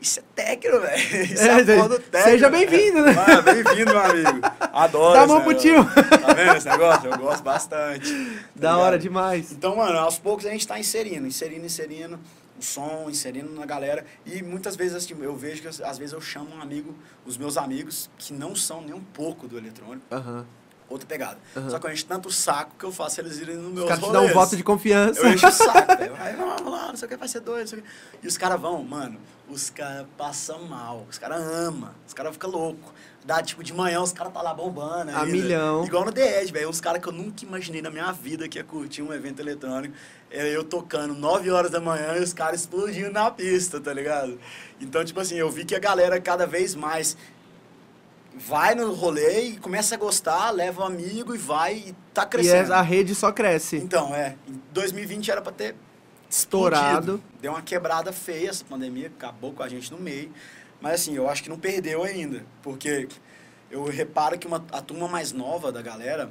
isso 0.00 0.20
é 0.20 0.22
técnico, 0.34 0.80
velho. 0.80 1.22
Isso 1.24 1.42
é, 1.42 1.48
É, 1.48 1.60
é 1.60 1.78
foda 1.78 1.98
técnico. 1.98 2.30
seja 2.30 2.48
bem-vindo, 2.50 3.02
né? 3.02 3.12
Mano, 3.12 3.42
bem-vindo, 3.42 3.92
meu 3.92 4.00
amigo. 4.00 4.40
Adoro 4.72 5.14
Dá 5.14 5.22
a 5.22 5.26
mão 5.26 5.42
pro 5.42 5.54
tio. 5.54 5.84
Tá 5.84 6.32
vendo 6.34 6.56
esse 6.56 6.68
negócio? 6.68 7.10
Eu 7.10 7.18
gosto 7.18 7.42
bastante. 7.42 8.08
tá 8.12 8.14
Da 8.54 8.70
ligado? 8.70 8.78
hora 8.80 8.98
demais. 8.98 9.52
Então, 9.52 9.76
mano, 9.76 9.98
aos 9.98 10.18
poucos 10.18 10.46
a 10.46 10.50
gente 10.50 10.66
tá 10.66 10.78
inserindo, 10.78 11.26
inserindo, 11.26 11.66
inserindo 11.66 12.18
o 12.58 12.62
som, 12.62 13.06
inserindo 13.08 13.50
na 13.54 13.64
galera. 13.66 14.04
E 14.26 14.42
muitas 14.42 14.74
vezes 14.76 14.94
assim, 14.96 15.16
eu 15.20 15.34
vejo 15.36 15.62
que 15.62 15.68
às 15.68 15.96
vezes 15.98 16.12
eu 16.12 16.20
chamo 16.20 16.48
um 16.56 16.60
amigo, 16.62 16.94
os 17.24 17.36
meus 17.36 17.56
amigos, 17.56 18.10
que 18.18 18.32
não 18.32 18.54
são 18.56 18.80
nem 18.80 18.94
um 18.94 19.00
pouco 19.00 19.46
do 19.46 19.56
eletrônico, 19.58 20.02
Aham. 20.10 20.44
Outra 20.88 21.06
pegada. 21.06 21.38
Aham. 21.56 21.70
Só 21.70 21.78
que 21.78 21.86
eu 21.86 21.92
encho 21.92 22.06
tanto 22.06 22.30
saco 22.30 22.74
que 22.78 22.84
eu 22.84 22.92
faço 22.92 23.20
eles 23.20 23.38
irem 23.38 23.56
no 23.56 23.70
meu 23.70 23.84
Os 23.84 23.88
caras 23.88 24.04
te 24.04 24.12
dão 24.12 24.24
um 24.24 24.32
voto 24.32 24.56
de 24.56 24.64
confiança. 24.64 25.20
Eu 25.20 25.32
encho 25.32 25.46
o 25.46 25.52
saco, 25.52 25.96
velho. 25.98 26.14
Aí, 26.18 26.34
vamos 26.34 26.72
lá, 26.72 26.88
não 26.88 26.96
sei 26.96 27.06
o 27.06 27.08
que, 27.10 27.16
vai 27.16 27.28
ser 27.28 27.40
doido, 27.40 27.60
não 27.60 27.66
sei 27.66 27.78
o 27.78 27.82
que. 27.82 27.88
E 28.22 28.26
os 28.26 28.38
caras 28.38 28.60
vão, 28.60 28.82
mano, 28.82 29.18
os 29.48 29.70
caras 29.70 30.06
passam 30.16 30.64
mal, 30.64 31.06
os 31.08 31.18
caras 31.18 31.40
amam, 31.40 31.90
os 32.06 32.14
caras 32.14 32.32
ficam 32.32 32.50
loucos. 32.50 32.92
Dá, 33.24 33.42
tipo, 33.42 33.62
de 33.62 33.74
manhã 33.74 34.00
os 34.00 34.12
caras 34.12 34.32
tá 34.32 34.40
lá 34.40 34.54
bombando. 34.54 35.10
A 35.10 35.20
ainda. 35.20 35.26
milhão. 35.26 35.84
Igual 35.84 36.06
no 36.06 36.12
The 36.12 36.40
Edge, 36.40 36.50
velho. 36.50 36.68
Uns 36.70 36.80
caras 36.80 37.02
que 37.02 37.08
eu 37.08 37.12
nunca 37.12 37.44
imaginei 37.44 37.82
na 37.82 37.90
minha 37.90 38.10
vida 38.10 38.48
que 38.48 38.58
ia 38.58 38.64
curtir 38.64 39.02
um 39.02 39.12
evento 39.12 39.40
eletrônico. 39.40 39.94
É 40.30 40.48
eu 40.48 40.64
tocando 40.64 41.12
9 41.12 41.50
horas 41.50 41.70
da 41.70 41.78
manhã 41.78 42.16
e 42.16 42.22
os 42.22 42.32
caras 42.32 42.60
explodindo 42.60 43.10
na 43.10 43.30
pista, 43.30 43.78
tá 43.80 43.92
ligado? 43.92 44.38
Então, 44.80 45.04
tipo 45.04 45.20
assim, 45.20 45.34
eu 45.34 45.50
vi 45.50 45.66
que 45.66 45.74
a 45.74 45.78
galera 45.78 46.18
cada 46.18 46.46
vez 46.46 46.74
mais 46.74 47.18
vai 48.38 48.74
no 48.74 48.92
rolê 48.94 49.42
e 49.48 49.56
começa 49.58 49.94
a 49.94 49.98
gostar, 49.98 50.50
leva 50.50 50.82
um 50.82 50.86
amigo 50.86 51.34
e 51.34 51.38
vai 51.38 51.74
e 51.76 51.94
tá 52.14 52.22
E 52.22 52.26
crescendo. 52.26 52.72
é- 52.72 52.76
a 52.76 52.82
rede 52.82 53.14
só 53.14 53.32
cresce. 53.32 53.76
Então, 53.76 54.14
é. 54.14 54.36
Em 54.48 54.60
2020 54.72 55.30
era 55.30 55.42
pra 55.42 55.52
ter 55.52 55.74
Estourado. 56.30 57.12
explodido. 57.14 57.22
Deu 57.40 57.52
uma 57.52 57.62
quebrada 57.62 58.12
feia 58.12 58.50
essa 58.50 58.64
pandemia, 58.64 59.08
acabou 59.08 59.52
com 59.52 59.62
a 59.62 59.68
gente 59.68 59.90
no 59.90 59.98
meio. 59.98 60.32
Mas 60.80 60.94
assim, 61.02 61.14
eu 61.14 61.28
acho 61.28 61.42
que 61.42 61.48
não 61.48 61.58
perdeu 61.58 62.02
ainda. 62.04 62.44
Porque 62.62 63.08
eu 63.70 63.84
reparo 63.84 64.38
que 64.38 64.46
uma, 64.46 64.64
a 64.72 64.80
turma 64.80 65.08
mais 65.08 65.32
nova 65.32 65.72
da 65.72 65.82
galera, 65.82 66.30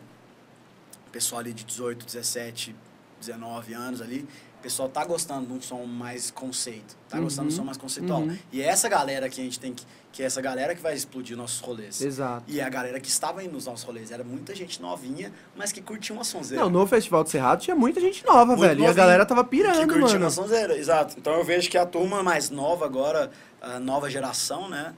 o 1.07 1.09
pessoal 1.11 1.39
ali 1.41 1.53
de 1.53 1.63
18, 1.63 2.05
17, 2.05 2.75
19 3.19 3.73
anos 3.73 4.01
ali, 4.01 4.27
o 4.59 4.63
pessoal 4.63 4.89
tá 4.89 5.05
gostando 5.05 5.45
de 5.47 5.53
um 5.53 5.61
som 5.61 5.85
mais 5.85 6.31
conceito. 6.31 6.95
Tá 7.09 7.19
gostando 7.19 7.47
de 7.47 7.53
um 7.53 7.57
Uhum, 7.57 7.61
som 7.61 7.65
mais 7.65 7.77
conceitual. 7.77 8.21
uhum. 8.21 8.37
E 8.51 8.61
é 8.61 8.65
essa 8.65 8.89
galera 8.89 9.29
que 9.29 9.39
a 9.39 9.43
gente 9.43 9.59
tem 9.59 9.73
que. 9.73 9.85
Que 10.11 10.23
é 10.23 10.25
essa 10.25 10.41
galera 10.41 10.73
que 10.73 10.81
vai 10.81 10.95
explodir 10.95 11.37
nossos 11.37 11.59
rolês. 11.59 12.01
Exato. 12.01 12.43
E 12.47 12.59
é 12.59 12.63
a 12.63 12.69
galera 12.69 12.99
que 12.99 13.07
estava 13.07 13.43
indo 13.43 13.53
nos 13.53 13.67
nossos 13.67 13.85
rolês. 13.85 14.09
Era 14.09 14.23
muita 14.23 14.55
gente 14.55 14.81
novinha, 14.81 15.31
mas 15.55 15.71
que 15.71 15.79
curtia 15.79 16.15
uma 16.15 16.23
sonzeira. 16.23 16.63
Não, 16.63 16.71
no 16.71 16.87
Festival 16.87 17.23
do 17.23 17.29
Cerrado 17.29 17.61
tinha 17.61 17.75
muita 17.75 18.01
gente 18.01 18.25
nova, 18.25 18.55
Muito 18.55 18.61
velho. 18.61 18.81
E 18.83 18.87
a 18.87 18.93
galera 18.93 19.25
tava 19.27 19.43
que 19.43 19.51
pirando, 19.51 19.77
curtia 19.87 20.13
mano. 20.13 20.25
uma 20.25 20.31
sonzeira, 20.31 20.75
exato. 20.75 21.15
Então 21.19 21.33
eu 21.33 21.43
vejo 21.43 21.69
que 21.69 21.77
a 21.77 21.85
turma 21.85 22.23
mais 22.23 22.49
nova 22.49 22.83
agora, 22.85 23.29
a 23.61 23.79
nova 23.79 24.09
geração, 24.09 24.67
né, 24.67 24.95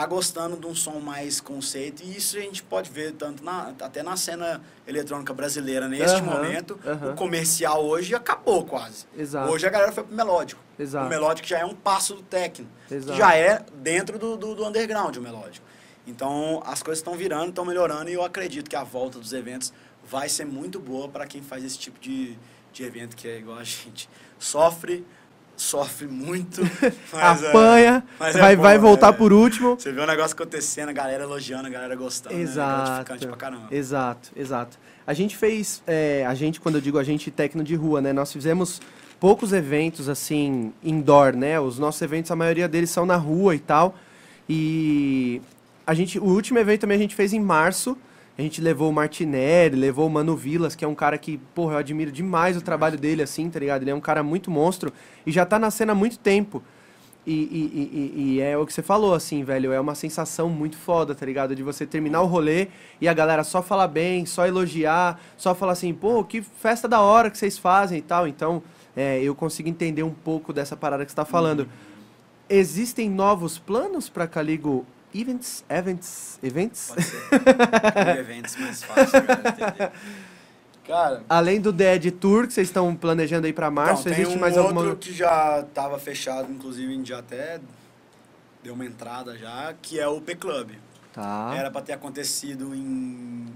tá 0.00 0.04
gostando 0.04 0.58
de 0.58 0.66
um 0.66 0.74
som 0.74 1.00
mais 1.00 1.40
conceito 1.40 2.02
e 2.04 2.18
isso 2.18 2.36
a 2.36 2.40
gente 2.40 2.62
pode 2.62 2.90
ver 2.90 3.12
tanto 3.12 3.42
na, 3.42 3.72
até 3.80 4.02
na 4.02 4.14
cena 4.14 4.60
eletrônica 4.86 5.32
brasileira 5.32 5.88
neste 5.88 6.20
Aham, 6.20 6.24
momento. 6.34 6.78
aham. 6.86 7.12
O 7.12 7.14
comercial 7.14 7.82
hoje 7.82 8.14
acabou 8.14 8.62
quase. 8.66 9.06
Exato. 9.16 9.50
Hoje 9.50 9.66
a 9.66 9.70
galera 9.70 9.92
foi 9.92 10.04
pro 10.04 10.14
melódico. 10.14 10.60
Exato. 10.78 11.06
O 11.06 11.08
melódico 11.08 11.48
já 11.48 11.60
é 11.60 11.64
um 11.64 11.74
passo 11.74 12.14
do 12.14 12.22
técnico. 12.22 12.70
Já 13.16 13.34
é 13.36 13.64
dentro 13.76 14.18
do, 14.18 14.36
do, 14.36 14.54
do 14.54 14.66
underground 14.66 15.16
o 15.16 15.22
melódico. 15.22 15.64
Então 16.06 16.62
as 16.66 16.82
coisas 16.82 16.98
estão 16.98 17.14
virando, 17.14 17.48
estão 17.48 17.64
melhorando 17.64 18.10
e 18.10 18.12
eu 18.12 18.22
acredito 18.22 18.68
que 18.68 18.76
a 18.76 18.84
volta 18.84 19.18
dos 19.18 19.32
eventos 19.32 19.72
vai 20.04 20.28
ser 20.28 20.44
muito 20.44 20.78
boa 20.78 21.08
para 21.08 21.26
quem 21.26 21.40
faz 21.40 21.64
esse 21.64 21.78
tipo 21.78 21.98
de, 21.98 22.36
de 22.70 22.84
evento 22.84 23.16
que 23.16 23.26
é 23.26 23.38
igual 23.38 23.56
a 23.56 23.64
gente. 23.64 24.10
Sofre, 24.38 25.06
sofre 25.56 26.06
muito. 26.06 26.60
mas 27.12 27.42
é- 27.42 27.48
Apanha, 27.48 28.04
mas 28.18 28.36
é 28.36 28.38
vai, 28.38 28.56
bom, 28.56 28.62
vai 28.62 28.78
voltar 28.78 29.08
é. 29.08 29.12
por 29.12 29.32
último. 29.32 29.76
Você 29.78 29.90
vê 29.90 30.00
o 30.00 30.06
negócio 30.06 30.34
acontecendo, 30.34 30.90
a 30.90 30.92
galera 30.92 31.24
elogiando, 31.24 31.66
a 31.66 31.70
galera 31.70 31.96
gostando. 31.96 32.34
É 32.34 32.44
gratificante 32.44 33.24
Exato. 33.24 33.26
pra 33.28 33.36
caramba. 33.36 33.68
Exato, 33.70 34.30
exato. 34.36 34.78
A 35.06 35.14
gente 35.14 35.36
fez, 35.36 35.82
é, 35.86 36.26
a 36.26 36.34
gente, 36.34 36.60
quando 36.60 36.76
eu 36.76 36.80
digo 36.80 36.98
a 36.98 37.04
gente, 37.04 37.30
tecno 37.30 37.62
de 37.64 37.74
rua, 37.74 38.00
né? 38.00 38.12
Nós 38.12 38.32
fizemos 38.32 38.80
poucos 39.18 39.52
eventos, 39.52 40.08
assim, 40.08 40.72
indoor, 40.82 41.34
né? 41.34 41.58
Os 41.60 41.78
nossos 41.78 42.02
eventos, 42.02 42.30
a 42.30 42.36
maioria 42.36 42.68
deles 42.68 42.90
são 42.90 43.06
na 43.06 43.16
rua 43.16 43.54
e 43.54 43.58
tal. 43.58 43.96
E 44.48 45.40
a 45.86 45.94
gente, 45.94 46.18
o 46.18 46.24
último 46.24 46.58
evento 46.58 46.82
também 46.82 46.96
a 46.96 47.00
gente 47.00 47.14
fez 47.14 47.32
em 47.32 47.40
março. 47.40 47.96
A 48.38 48.42
gente 48.42 48.60
levou 48.60 48.90
o 48.90 48.92
Martinelli, 48.92 49.76
levou 49.76 50.06
o 50.06 50.10
Mano 50.10 50.36
Vilas, 50.36 50.74
que 50.74 50.84
é 50.84 50.88
um 50.88 50.94
cara 50.94 51.16
que, 51.16 51.38
porra, 51.54 51.74
eu 51.74 51.78
admiro 51.78 52.12
demais 52.12 52.56
o 52.56 52.60
trabalho 52.60 52.98
dele, 52.98 53.22
assim, 53.22 53.48
tá 53.48 53.58
ligado? 53.58 53.82
Ele 53.82 53.90
é 53.90 53.94
um 53.94 54.00
cara 54.00 54.22
muito 54.22 54.50
monstro 54.50 54.92
e 55.26 55.32
já 55.32 55.46
tá 55.46 55.58
na 55.58 55.70
cena 55.70 55.92
há 55.92 55.94
muito 55.94 56.18
tempo. 56.18 56.62
E, 57.26 57.32
e- 57.32 57.90
e- 58.14 58.22
e- 58.36 58.40
é 58.40 58.56
o 58.56 58.64
que 58.66 58.72
você 58.72 58.82
falou, 58.82 59.14
assim, 59.14 59.42
velho. 59.42 59.72
É 59.72 59.80
uma 59.80 59.94
sensação 59.96 60.48
muito 60.50 60.76
foda, 60.76 61.14
tá 61.14 61.24
ligado? 61.26 61.56
De 61.56 61.62
você 61.62 61.84
terminar 61.86 62.20
o 62.20 62.26
rolê 62.26 62.68
e 63.00 63.08
a 63.08 63.14
galera 63.14 63.42
só 63.42 63.62
falar 63.62 63.88
bem, 63.88 64.24
só 64.26 64.46
elogiar, 64.46 65.18
só 65.36 65.54
falar 65.54 65.72
assim, 65.72 65.92
pô, 65.94 66.22
que 66.22 66.40
festa 66.42 66.86
da 66.86 67.00
hora 67.00 67.30
que 67.30 67.38
vocês 67.38 67.56
fazem 67.58 67.98
e 67.98 68.02
tal. 68.02 68.28
Então, 68.28 68.62
é, 68.94 69.20
eu 69.20 69.34
consigo 69.34 69.68
entender 69.68 70.02
um 70.04 70.12
pouco 70.12 70.52
dessa 70.52 70.76
parada 70.76 71.04
que 71.04 71.10
você 71.10 71.16
tá 71.16 71.24
falando. 71.24 71.66
Existem 72.48 73.10
novos 73.10 73.58
planos 73.58 74.08
pra 74.08 74.28
Caligo 74.28 74.86
Events? 75.20 75.64
Events? 75.68 76.38
Events? 76.42 76.88
Pode 76.88 77.02
ser. 77.04 77.28
Tem 77.92 78.16
eventos 78.18 78.56
mais 78.56 78.82
galera 78.84 79.48
entender. 79.48 79.92
Cara, 80.86 81.22
Além 81.28 81.60
do 81.60 81.72
Dead 81.72 82.12
Tour 82.12 82.46
que 82.46 82.52
vocês 82.52 82.68
estão 82.68 82.94
planejando 82.94 83.46
aí 83.46 83.52
pra 83.52 83.70
março, 83.70 84.02
então, 84.02 84.12
tem 84.12 84.22
existe 84.22 84.36
um 84.36 84.40
mais 84.40 84.56
outro 84.56 84.76
alguma. 84.78 84.96
que 84.96 85.12
já 85.12 85.60
estava 85.60 85.98
fechado, 85.98 86.52
inclusive 86.52 86.92
a 86.92 86.96
gente 86.96 87.08
já 87.08 87.18
até 87.18 87.60
deu 88.62 88.74
uma 88.74 88.84
entrada 88.84 89.36
já, 89.36 89.74
que 89.82 89.98
é 89.98 90.06
o 90.06 90.20
P-Club. 90.20 90.70
Tá. 91.12 91.52
Era 91.56 91.70
para 91.72 91.80
ter 91.82 91.92
acontecido 91.94 92.72
em 92.74 93.46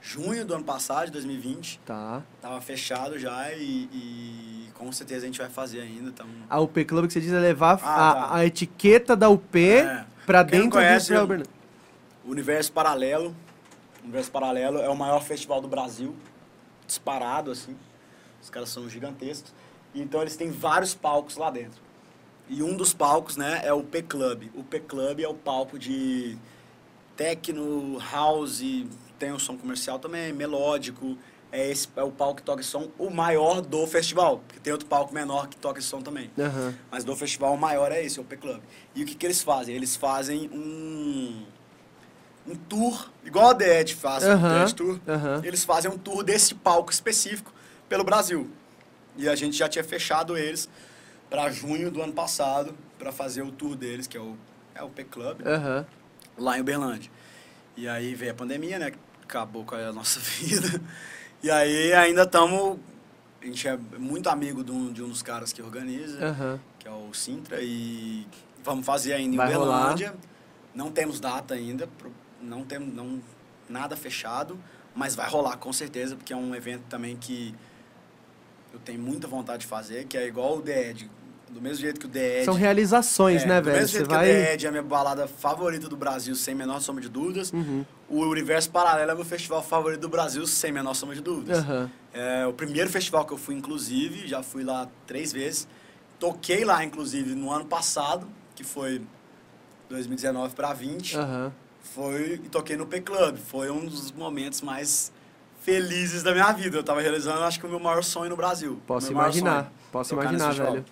junho 0.00 0.44
do 0.44 0.54
ano 0.54 0.64
passado, 0.64 1.06
de 1.06 1.12
2020. 1.12 1.80
Tá. 1.84 2.22
Tava 2.40 2.60
fechado 2.60 3.18
já 3.18 3.52
e, 3.54 3.88
e 3.92 4.68
com 4.74 4.92
certeza 4.92 5.22
a 5.24 5.26
gente 5.26 5.38
vai 5.38 5.48
fazer 5.48 5.80
ainda. 5.80 6.08
Então, 6.10 6.26
A 6.48 6.60
UP 6.60 6.84
Club 6.84 7.06
que 7.08 7.12
você 7.14 7.20
diz 7.20 7.32
é 7.32 7.38
levar 7.40 7.80
Ah, 7.82 8.10
a, 8.10 8.14
tá. 8.14 8.34
a 8.36 8.46
etiqueta 8.46 9.16
da 9.16 9.28
UP 9.28 9.58
É. 9.58 10.04
pra 10.32 10.44
Quem 10.46 10.60
dentro 10.60 10.78
conhece, 10.78 11.12
do 11.12 11.44
o 12.24 12.30
Universo 12.30 12.72
Paralelo. 12.72 13.36
O 14.00 14.04
Universo 14.04 14.30
Paralelo 14.30 14.78
é 14.78 14.88
o 14.88 14.96
maior 14.96 15.22
festival 15.22 15.60
do 15.60 15.68
Brasil, 15.68 16.16
disparado 16.86 17.50
assim. 17.50 17.76
Os 18.42 18.48
caras 18.48 18.70
são 18.70 18.88
gigantescos. 18.88 19.52
Então 19.94 20.22
eles 20.22 20.34
têm 20.34 20.50
vários 20.50 20.94
palcos 20.94 21.36
lá 21.36 21.50
dentro. 21.50 21.82
E 22.48 22.62
um 22.62 22.74
dos 22.74 22.94
palcos, 22.94 23.36
né, 23.36 23.60
é 23.62 23.74
o 23.74 23.82
P 23.82 24.02
Club. 24.02 24.44
O 24.54 24.64
P 24.64 24.80
Club 24.80 25.20
é 25.20 25.28
o 25.28 25.34
palco 25.34 25.78
de 25.78 26.38
techno, 27.14 27.98
house, 28.10 28.62
tem 29.18 29.32
o 29.32 29.38
som 29.38 29.58
comercial 29.58 29.98
também, 29.98 30.32
melódico. 30.32 31.18
É, 31.52 31.70
esse, 31.70 31.86
é 31.94 32.02
o 32.02 32.10
palco 32.10 32.36
que 32.36 32.42
toca 32.42 32.62
som, 32.62 32.88
o 32.98 33.10
maior 33.10 33.60
do 33.60 33.86
festival. 33.86 34.38
Porque 34.46 34.58
tem 34.58 34.72
outro 34.72 34.88
palco 34.88 35.12
menor 35.12 35.48
que 35.48 35.56
toca 35.56 35.80
som 35.82 36.00
também. 36.00 36.30
Aham. 36.38 36.74
Mas 36.90 37.04
do 37.04 37.14
festival 37.14 37.52
o 37.52 37.58
maior 37.58 37.92
é 37.92 38.02
esse, 38.02 38.18
o 38.18 38.24
P-Club. 38.24 38.62
E 38.94 39.02
o 39.02 39.06
que, 39.06 39.14
que 39.14 39.26
eles 39.26 39.42
fazem? 39.42 39.74
Eles 39.74 39.94
fazem 39.94 40.48
um, 40.50 41.44
um 42.46 42.54
tour, 42.56 43.10
igual 43.22 43.50
a 43.50 43.52
DED 43.52 43.94
faz, 43.94 44.24
Aham, 44.24 44.46
o 44.46 44.64
DED 44.64 44.74
Tour. 44.74 45.00
aham. 45.06 45.40
Eles 45.44 45.62
fazem 45.62 45.90
um 45.90 45.98
tour 45.98 46.22
desse 46.24 46.54
palco 46.54 46.90
específico 46.90 47.52
pelo 47.86 48.02
Brasil. 48.02 48.50
E 49.16 49.28
a 49.28 49.36
gente 49.36 49.54
já 49.54 49.68
tinha 49.68 49.84
fechado 49.84 50.38
eles 50.38 50.70
para 51.28 51.50
junho 51.50 51.90
do 51.90 52.00
ano 52.00 52.14
passado, 52.14 52.74
para 52.98 53.12
fazer 53.12 53.42
o 53.42 53.52
tour 53.52 53.76
deles, 53.76 54.06
que 54.06 54.16
é 54.16 54.20
o, 54.20 54.38
é 54.74 54.82
o 54.82 54.88
P-Club, 54.88 55.46
Aham. 55.46 55.86
lá 56.38 56.56
em 56.56 56.62
Uberlândia. 56.62 57.10
E 57.76 57.86
aí 57.86 58.14
veio 58.14 58.32
a 58.32 58.34
pandemia, 58.34 58.78
né? 58.78 58.92
Acabou 59.22 59.64
com 59.64 59.74
a 59.74 59.92
nossa 59.92 60.18
vida. 60.40 60.80
E 61.42 61.50
aí 61.50 61.92
ainda 61.92 62.22
estamos... 62.22 62.78
A 63.40 63.44
gente 63.44 63.66
é 63.66 63.76
muito 63.98 64.28
amigo 64.28 64.62
de 64.62 64.70
um, 64.70 64.92
de 64.92 65.02
um 65.02 65.08
dos 65.08 65.22
caras 65.22 65.52
que 65.52 65.60
organiza 65.60 66.24
Aham. 66.24 66.60
que 66.78 66.86
é 66.86 66.90
o 66.92 67.12
Sintra, 67.12 67.60
e 67.60 68.24
vamos 68.62 68.86
fazer 68.86 69.14
ainda 69.14 69.34
em 69.34 69.36
Vai 69.36 69.48
Uberlândia. 69.48 70.14
Não 70.72 70.92
temos 70.92 71.18
data 71.18 71.54
ainda, 71.54 71.88
não 72.40 72.64
temos 72.64 72.94
não, 72.94 73.20
nada 73.68 73.96
fechado, 73.96 74.56
mas 74.94 75.16
vai 75.16 75.28
rolar 75.28 75.56
com 75.56 75.72
certeza, 75.72 76.14
porque 76.14 76.32
é 76.32 76.36
um 76.36 76.54
evento 76.54 76.84
também 76.88 77.16
que 77.16 77.52
eu 78.72 78.78
tenho 78.78 79.00
muita 79.00 79.26
vontade 79.26 79.62
de 79.62 79.66
fazer, 79.66 80.06
que 80.06 80.16
é 80.16 80.26
igual 80.26 80.58
o 80.58 80.62
The 80.62 80.90
Edge. 80.90 81.10
Do 81.52 81.60
mesmo 81.60 81.82
jeito 81.82 82.00
que 82.00 82.06
o 82.06 82.08
The 82.08 82.36
Edge. 82.36 82.44
São 82.46 82.54
realizações, 82.54 83.42
é, 83.42 83.46
né, 83.46 83.60
do 83.60 83.64
velho? 83.66 83.76
mesmo 83.76 83.88
Você 83.88 83.98
jeito 83.98 84.08
que 84.08 84.14
o 84.14 84.16
vai. 84.16 84.26
The 84.26 84.54
Edge 84.54 84.66
é 84.66 84.68
a 84.68 84.72
minha 84.72 84.82
balada 84.82 85.28
favorita 85.28 85.86
do 85.86 85.96
Brasil, 85.96 86.34
sem 86.34 86.54
menor 86.54 86.80
sombra 86.80 87.02
de 87.02 87.10
dúvidas. 87.10 87.52
Uhum. 87.52 87.84
O 88.08 88.20
Universo 88.20 88.70
Paralelo 88.70 89.10
é 89.10 89.14
meu 89.14 89.24
festival 89.24 89.62
favorito 89.62 90.00
do 90.00 90.08
Brasil, 90.08 90.46
sem 90.46 90.72
menor 90.72 90.94
sombra 90.94 91.14
de 91.14 91.20
dúvidas. 91.20 91.58
Aham. 91.58 91.90
É 92.14 92.46
o 92.46 92.54
primeiro 92.54 92.88
festival 92.88 93.26
que 93.26 93.32
eu 93.32 93.38
fui, 93.38 93.54
inclusive, 93.54 94.26
já 94.26 94.42
fui 94.42 94.64
lá 94.64 94.88
três 95.06 95.30
vezes. 95.32 95.68
Toquei 96.18 96.64
lá, 96.64 96.82
inclusive, 96.84 97.34
no 97.34 97.50
ano 97.50 97.66
passado, 97.66 98.26
que 98.54 98.64
foi 98.64 99.02
2019 99.90 100.54
para 100.54 100.72
20. 100.72 101.18
Aham. 101.18 101.52
Foi 101.82 102.40
e 102.42 102.48
toquei 102.48 102.76
no 102.76 102.86
P 102.86 103.00
Club. 103.00 103.36
Foi 103.36 103.70
um 103.70 103.84
dos 103.84 104.10
momentos 104.12 104.62
mais 104.62 105.12
felizes 105.60 106.22
da 106.22 106.32
minha 106.32 106.50
vida. 106.52 106.78
Eu 106.78 106.82
tava 106.82 107.00
realizando, 107.00 107.42
acho 107.42 107.60
que 107.60 107.66
o 107.66 107.68
meu 107.68 107.80
maior 107.80 108.02
sonho 108.02 108.30
no 108.30 108.36
Brasil. 108.36 108.80
Posso 108.86 109.10
imaginar. 109.10 109.70
Posso 109.90 110.14
tocar 110.14 110.32
imaginar, 110.32 110.52
velho. 110.54 110.84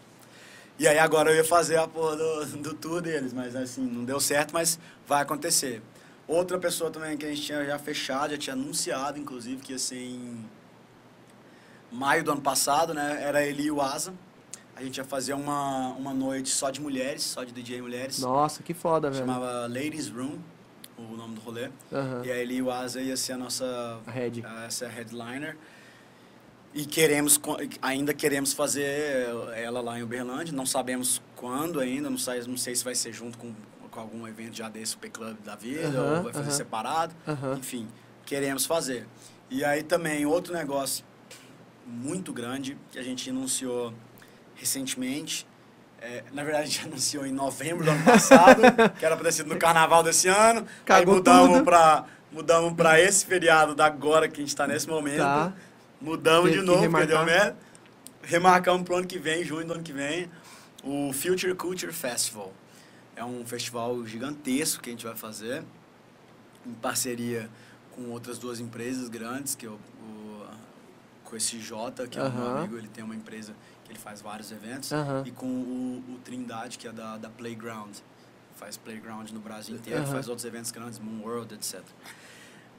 E 0.81 0.89
aí 0.89 0.99
agora 0.99 1.31
eu 1.31 1.37
ia 1.37 1.45
fazer 1.45 1.77
a 1.77 1.87
porra 1.87 2.17
do, 2.17 2.47
do 2.57 2.73
tour 2.73 3.03
deles, 3.03 3.35
mas 3.35 3.55
assim, 3.55 3.83
não 3.83 4.03
deu 4.03 4.19
certo, 4.19 4.55
mas 4.55 4.79
vai 5.07 5.21
acontecer. 5.21 5.83
Outra 6.27 6.59
pessoa 6.59 6.91
também 6.91 7.19
que 7.19 7.27
a 7.27 7.29
gente 7.29 7.43
tinha 7.43 7.63
já 7.67 7.79
fechado, 7.79 8.31
já 8.31 8.39
tinha 8.39 8.55
anunciado, 8.55 9.19
inclusive, 9.19 9.61
que 9.61 9.73
ia 9.73 9.79
ser 9.79 9.99
em 9.99 10.43
maio 11.93 12.25
do 12.25 12.33
ano 12.33 12.41
passado, 12.41 12.95
né? 12.95 13.23
Era 13.23 13.45
ele 13.45 13.65
e 13.65 13.71
o 13.71 13.83
Asa. 13.83 14.15
A 14.75 14.83
gente 14.83 14.97
ia 14.97 15.05
fazer 15.05 15.35
uma, 15.35 15.89
uma 15.89 16.15
noite 16.15 16.49
só 16.49 16.71
de 16.71 16.81
mulheres, 16.81 17.25
só 17.25 17.45
de 17.45 17.53
DJ 17.53 17.83
mulheres. 17.83 18.19
Nossa, 18.19 18.63
que 18.63 18.73
foda, 18.73 19.11
velho. 19.11 19.21
Chamava 19.21 19.67
Ladies 19.67 20.09
Room, 20.09 20.39
o 20.97 21.15
nome 21.15 21.35
do 21.35 21.43
rolê. 21.43 21.69
Aham. 21.93 22.23
E 22.25 22.33
aí 22.33 22.41
ele 22.41 22.55
e 22.55 22.63
o 22.63 22.71
Asa 22.71 23.03
ia 23.03 23.19
ser 23.19 23.35
a 23.35 23.37
nossa 23.37 24.01
A 24.07 24.11
head. 24.11 24.43
essa 24.67 24.89
headliner. 24.89 25.59
E 26.73 26.85
queremos, 26.85 27.41
ainda 27.83 28.15
queremos 28.15 28.53
fazer 28.53 29.29
ela 29.57 29.81
lá 29.81 29.99
em 29.99 30.03
Uberlândia. 30.03 30.53
Não 30.55 30.67
sabemos 30.67 31.21
quando 31.35 31.81
ainda, 31.81 32.09
não 32.09 32.19
sei, 32.19 32.43
não 32.43 32.57
sei 32.57 32.77
se 32.77 32.85
vai 32.85 32.95
ser 32.95 33.13
junto 33.13 33.37
com, 33.39 33.53
com 33.91 34.01
algum 34.01 34.27
evento 34.29 34.57
já 34.57 34.69
desse, 34.69 34.95
o 34.95 34.99
P-Club 34.99 35.37
da 35.45 35.57
vida, 35.57 36.01
ou 36.01 36.23
vai 36.23 36.33
fazer 36.33 36.53
separado. 36.53 37.15
Enfim, 37.59 37.89
queremos 38.25 38.67
fazer. 38.67 39.07
E 39.51 39.65
aí 39.65 39.83
também 39.83 40.25
outro 40.25 40.55
negócio 40.55 41.05
muito 41.85 42.33
grande 42.33 42.79
que 42.93 42.99
a 43.01 43.03
gente 43.03 43.29
anunciou 43.31 43.93
recentemente. 44.55 45.45
é, 46.01 46.23
na 46.33 46.45
verdade, 46.45 46.65
a 46.65 46.67
gente 46.71 46.87
anunciou 46.87 47.27
em 47.27 47.33
novembro 47.33 47.85
do 47.85 47.91
ano 47.91 48.05
passado, 48.05 48.63
que 48.97 49.05
era 49.05 49.17
para 49.17 49.25
ter 49.25 49.33
sido 49.33 49.49
no 49.49 49.59
carnaval 49.59 50.05
desse 50.05 50.29
ano. 50.29 50.65
Cagou 50.85 51.15
aí 51.15 51.19
mudamos 51.19 51.63
para 51.63 52.05
mudamos 52.31 52.73
esse 53.01 53.27
feriado 53.27 53.75
da 53.75 53.87
agora 53.87 54.29
que 54.29 54.37
a 54.37 54.41
gente 54.41 54.51
está 54.51 54.69
nesse 54.69 54.89
momento. 54.89 55.19
Tá. 55.19 55.53
Mudamos 56.01 56.51
Teve 56.51 56.61
de 56.61 56.67
novo, 56.67 56.91
porque 56.91 57.07
deu 57.07 57.25
merda. 57.25 57.57
Remarcamos 58.23 58.83
pro 58.83 58.97
ano 58.97 59.07
que 59.07 59.19
vem, 59.19 59.45
junho 59.45 59.67
do 59.67 59.75
ano 59.75 59.83
que 59.83 59.93
vem, 59.93 60.31
o 60.83 61.13
Future 61.13 61.55
Culture 61.55 61.93
Festival. 61.93 62.53
É 63.17 63.25
um 63.25 63.45
festival 63.45 64.07
gigantesco 64.07 64.83
que 64.83 64.91
a 64.91 64.93
gente 64.93 65.05
vai 65.05 65.17
fazer, 65.17 65.63
em 66.67 66.73
parceria 66.75 67.51
com 67.93 68.11
outras 68.11 68.39
duas 68.39 68.61
empresas 68.61 69.09
grandes, 69.09 69.55
que 69.55 69.67
é 69.67 69.69
o, 69.69 69.79
com 71.25 71.37
esse 71.37 71.61
Jota, 71.61 72.07
que 72.09 72.19
é 72.19 72.29
meu 72.29 72.43
Aham. 72.43 72.59
amigo, 72.59 72.77
ele 72.77 72.89
tem 72.89 73.05
uma 73.05 73.15
empresa 73.15 73.55
que 73.85 73.93
ele 73.93 73.99
faz 73.99 74.21
vários 74.21 74.51
eventos, 74.51 74.91
e 75.25 75.31
com 75.31 75.47
o, 75.47 76.05
o 76.15 76.19
Trindade, 76.25 76.77
que 76.77 76.89
é 76.89 76.93
da, 76.93 77.17
da 77.17 77.31
Playground. 77.31 77.97
Faz 78.57 78.77
Playground 78.77 79.31
no 79.31 79.41
Brasil 79.41 79.77
inteiro, 79.77 80.03
Aham. 80.03 80.13
faz 80.13 80.29
outros 80.29 80.45
eventos 80.45 80.71
grandes, 80.71 80.99
Moon 80.99 81.23
World, 81.23 81.55
etc. 81.55 81.83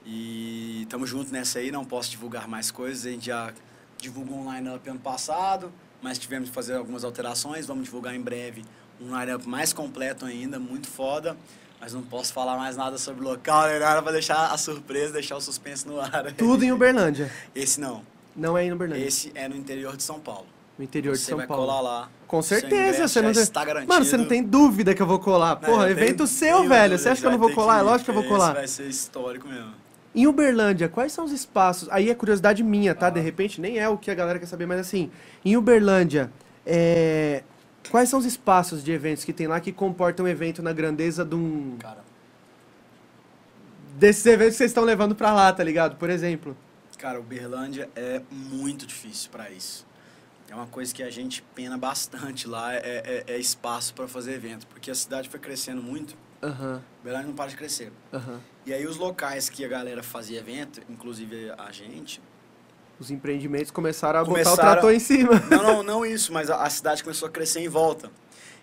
E 0.05 0.81
estamos 0.83 1.09
juntos 1.09 1.31
nessa 1.31 1.59
aí, 1.59 1.71
não 1.71 1.85
posso 1.85 2.09
divulgar 2.09 2.47
mais 2.47 2.71
coisas. 2.71 3.05
A 3.05 3.11
gente 3.11 3.27
já 3.27 3.53
divulgou 3.97 4.37
um 4.37 4.53
line-up 4.53 4.89
ano 4.89 4.99
passado, 4.99 5.71
mas 6.01 6.17
tivemos 6.17 6.49
que 6.49 6.55
fazer 6.55 6.75
algumas 6.75 7.03
alterações. 7.03 7.65
Vamos 7.65 7.85
divulgar 7.85 8.15
em 8.15 8.21
breve 8.21 8.63
um 8.99 9.17
line-up 9.17 9.47
mais 9.47 9.73
completo 9.73 10.25
ainda, 10.25 10.59
muito 10.59 10.87
foda. 10.87 11.37
Mas 11.79 11.93
não 11.93 12.03
posso 12.03 12.31
falar 12.31 12.57
mais 12.57 12.77
nada 12.77 12.97
sobre 12.99 13.25
o 13.25 13.29
local, 13.29 13.67
nem 13.67 13.79
nada 13.79 14.03
pra 14.03 14.11
deixar 14.11 14.51
a 14.51 14.57
surpresa, 14.57 15.13
deixar 15.13 15.35
o 15.37 15.41
suspense 15.41 15.87
no 15.87 15.99
ar. 15.99 16.31
Tudo 16.37 16.63
em 16.63 16.71
Uberlândia. 16.71 17.31
Esse 17.55 17.81
não. 17.81 18.03
Não 18.35 18.55
é 18.55 18.63
em 18.65 18.71
Uberlândia. 18.71 19.03
Esse 19.03 19.31
é 19.33 19.47
no 19.47 19.55
interior 19.55 19.97
de 19.97 20.03
São 20.03 20.19
Paulo. 20.19 20.45
No 20.77 20.83
interior 20.83 21.13
de 21.13 21.19
você 21.19 21.29
São 21.29 21.37
vai 21.37 21.47
Paulo. 21.47 21.65
colar 21.65 21.81
lá. 21.81 22.09
Com 22.27 22.41
certeza, 22.41 23.07
você 23.07 23.21
não 23.21 23.33
tem... 23.33 23.41
está 23.41 23.65
garantido. 23.65 23.91
Mano, 23.91 24.05
você 24.05 24.15
não 24.15 24.25
tem 24.25 24.43
dúvida 24.43 24.93
que 24.93 25.01
eu 25.01 25.07
vou 25.07 25.19
colar. 25.19 25.59
Não, 25.59 25.69
Porra, 25.69 25.89
evento 25.89 26.27
seu, 26.27 26.67
velho. 26.67 26.97
Você 26.97 27.09
acha 27.09 27.19
que 27.19 27.27
eu 27.27 27.31
não 27.31 27.39
vou 27.39 27.51
colar? 27.51 27.79
É 27.79 27.81
lógico 27.81 28.05
que 28.05 28.09
eu 28.11 28.15
vou 28.15 28.23
Esse 28.23 28.31
colar. 28.31 28.53
vai 28.53 28.67
ser 28.67 28.87
histórico 28.87 29.47
mesmo. 29.47 29.73
Em 30.13 30.27
Uberlândia, 30.27 30.89
quais 30.89 31.13
são 31.13 31.23
os 31.23 31.31
espaços? 31.31 31.87
Aí 31.89 32.09
é 32.09 32.15
curiosidade 32.15 32.63
minha, 32.63 32.93
tá? 32.93 33.09
De 33.09 33.19
repente 33.21 33.61
nem 33.61 33.77
é 33.79 33.87
o 33.87 33.97
que 33.97 34.11
a 34.11 34.15
galera 34.15 34.37
quer 34.39 34.45
saber, 34.45 34.65
mas 34.65 34.79
assim, 34.79 35.09
em 35.43 35.55
Uberlândia, 35.57 36.31
É, 36.65 37.41
quais 37.89 38.07
são 38.09 38.19
os 38.19 38.25
espaços 38.25 38.83
de 38.83 38.91
eventos 38.91 39.23
que 39.23 39.33
tem 39.33 39.47
lá 39.47 39.59
que 39.59 39.71
comportam 39.71 40.25
um 40.25 40.27
evento 40.27 40.61
na 40.61 40.71
grandeza 40.71 41.25
de 41.25 41.33
um. 41.33 41.75
Cara, 41.79 42.03
Desses 43.97 44.25
eventos 44.25 44.53
que 44.53 44.57
vocês 44.59 44.71
estão 44.71 44.83
levando 44.83 45.15
pra 45.15 45.31
lá, 45.33 45.51
tá 45.53 45.63
ligado? 45.63 45.95
Por 45.95 46.09
exemplo. 46.09 46.55
cara, 46.97 47.19
Uberlândia 47.19 47.89
é 47.95 48.21
muito 48.29 48.85
difícil 48.85 49.29
para 49.31 49.49
isso. 49.49 49.87
É 50.49 50.53
uma 50.55 50.67
coisa 50.67 50.93
que 50.93 51.01
a 51.01 51.09
gente 51.09 51.41
pena 51.55 51.77
bastante 51.79 52.47
lá, 52.47 52.73
é, 52.75 53.23
é- 53.27 53.33
é 53.33 53.37
espaço 53.39 53.93
para 53.95 54.07
fazer 54.07 54.33
evento. 54.33 54.67
Porque 54.67 54.91
a 54.91 54.95
cidade 54.95 55.29
foi 55.29 55.39
crescendo 55.39 55.81
muito, 55.81 56.15
Aham, 56.43 56.81
Uberlândia 57.01 57.27
não 57.29 57.35
para 57.35 57.49
de 57.49 57.55
crescer. 57.55 57.91
aham. 58.13 58.39
E 58.65 58.73
aí 58.73 58.85
os 58.85 58.97
locais 58.97 59.49
que 59.49 59.65
a 59.65 59.67
galera 59.67 60.03
fazia 60.03 60.39
evento, 60.39 60.81
inclusive 60.89 61.51
a 61.57 61.71
gente, 61.71 62.21
Os 62.99 63.09
empreendimentos 63.09 63.71
começaram 63.71 64.19
a 64.19 64.23
botar 64.23 64.31
o 64.31 64.43
Começaram- 64.43 64.71
trator 64.73 64.93
em 64.93 64.99
cima. 64.99 65.39
Não, 65.49 65.63
não, 65.63 65.83
não 65.83 66.05
isso, 66.05 66.31
mas 66.31 66.49
a, 66.51 66.61
a 66.63 66.69
cidade 66.69 67.03
começou 67.03 67.27
a 67.27 67.31
crescer 67.31 67.59
em 67.59 67.67
volta. 67.67 68.11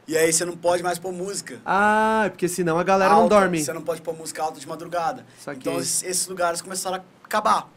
E 0.07 0.16
aí 0.16 0.32
você 0.32 0.42
não 0.44 0.57
pode 0.57 0.82
mais 0.82 0.99
pôr 0.99 1.12
música. 1.12 1.61
Ah, 1.66 2.22
é 2.26 2.28
porque 2.30 2.49
senão 2.49 2.78
a 2.78 2.84
galera 2.84 3.11
não 3.12 3.22
alta, 3.22 3.34
dorme. 3.40 3.62
Você 3.62 3.72
não 3.74 3.82
pode 3.82 4.01
pôr 4.01 4.16
música 4.16 4.42
alta 4.42 4.59
de 4.59 4.66
madrugada. 4.66 5.26
Então 5.49 5.78
esses, 5.78 6.03
esses 6.03 6.26
lugares 6.28 6.62
começaram 6.62 6.96
a 6.96 7.03
acabar. 7.24 7.68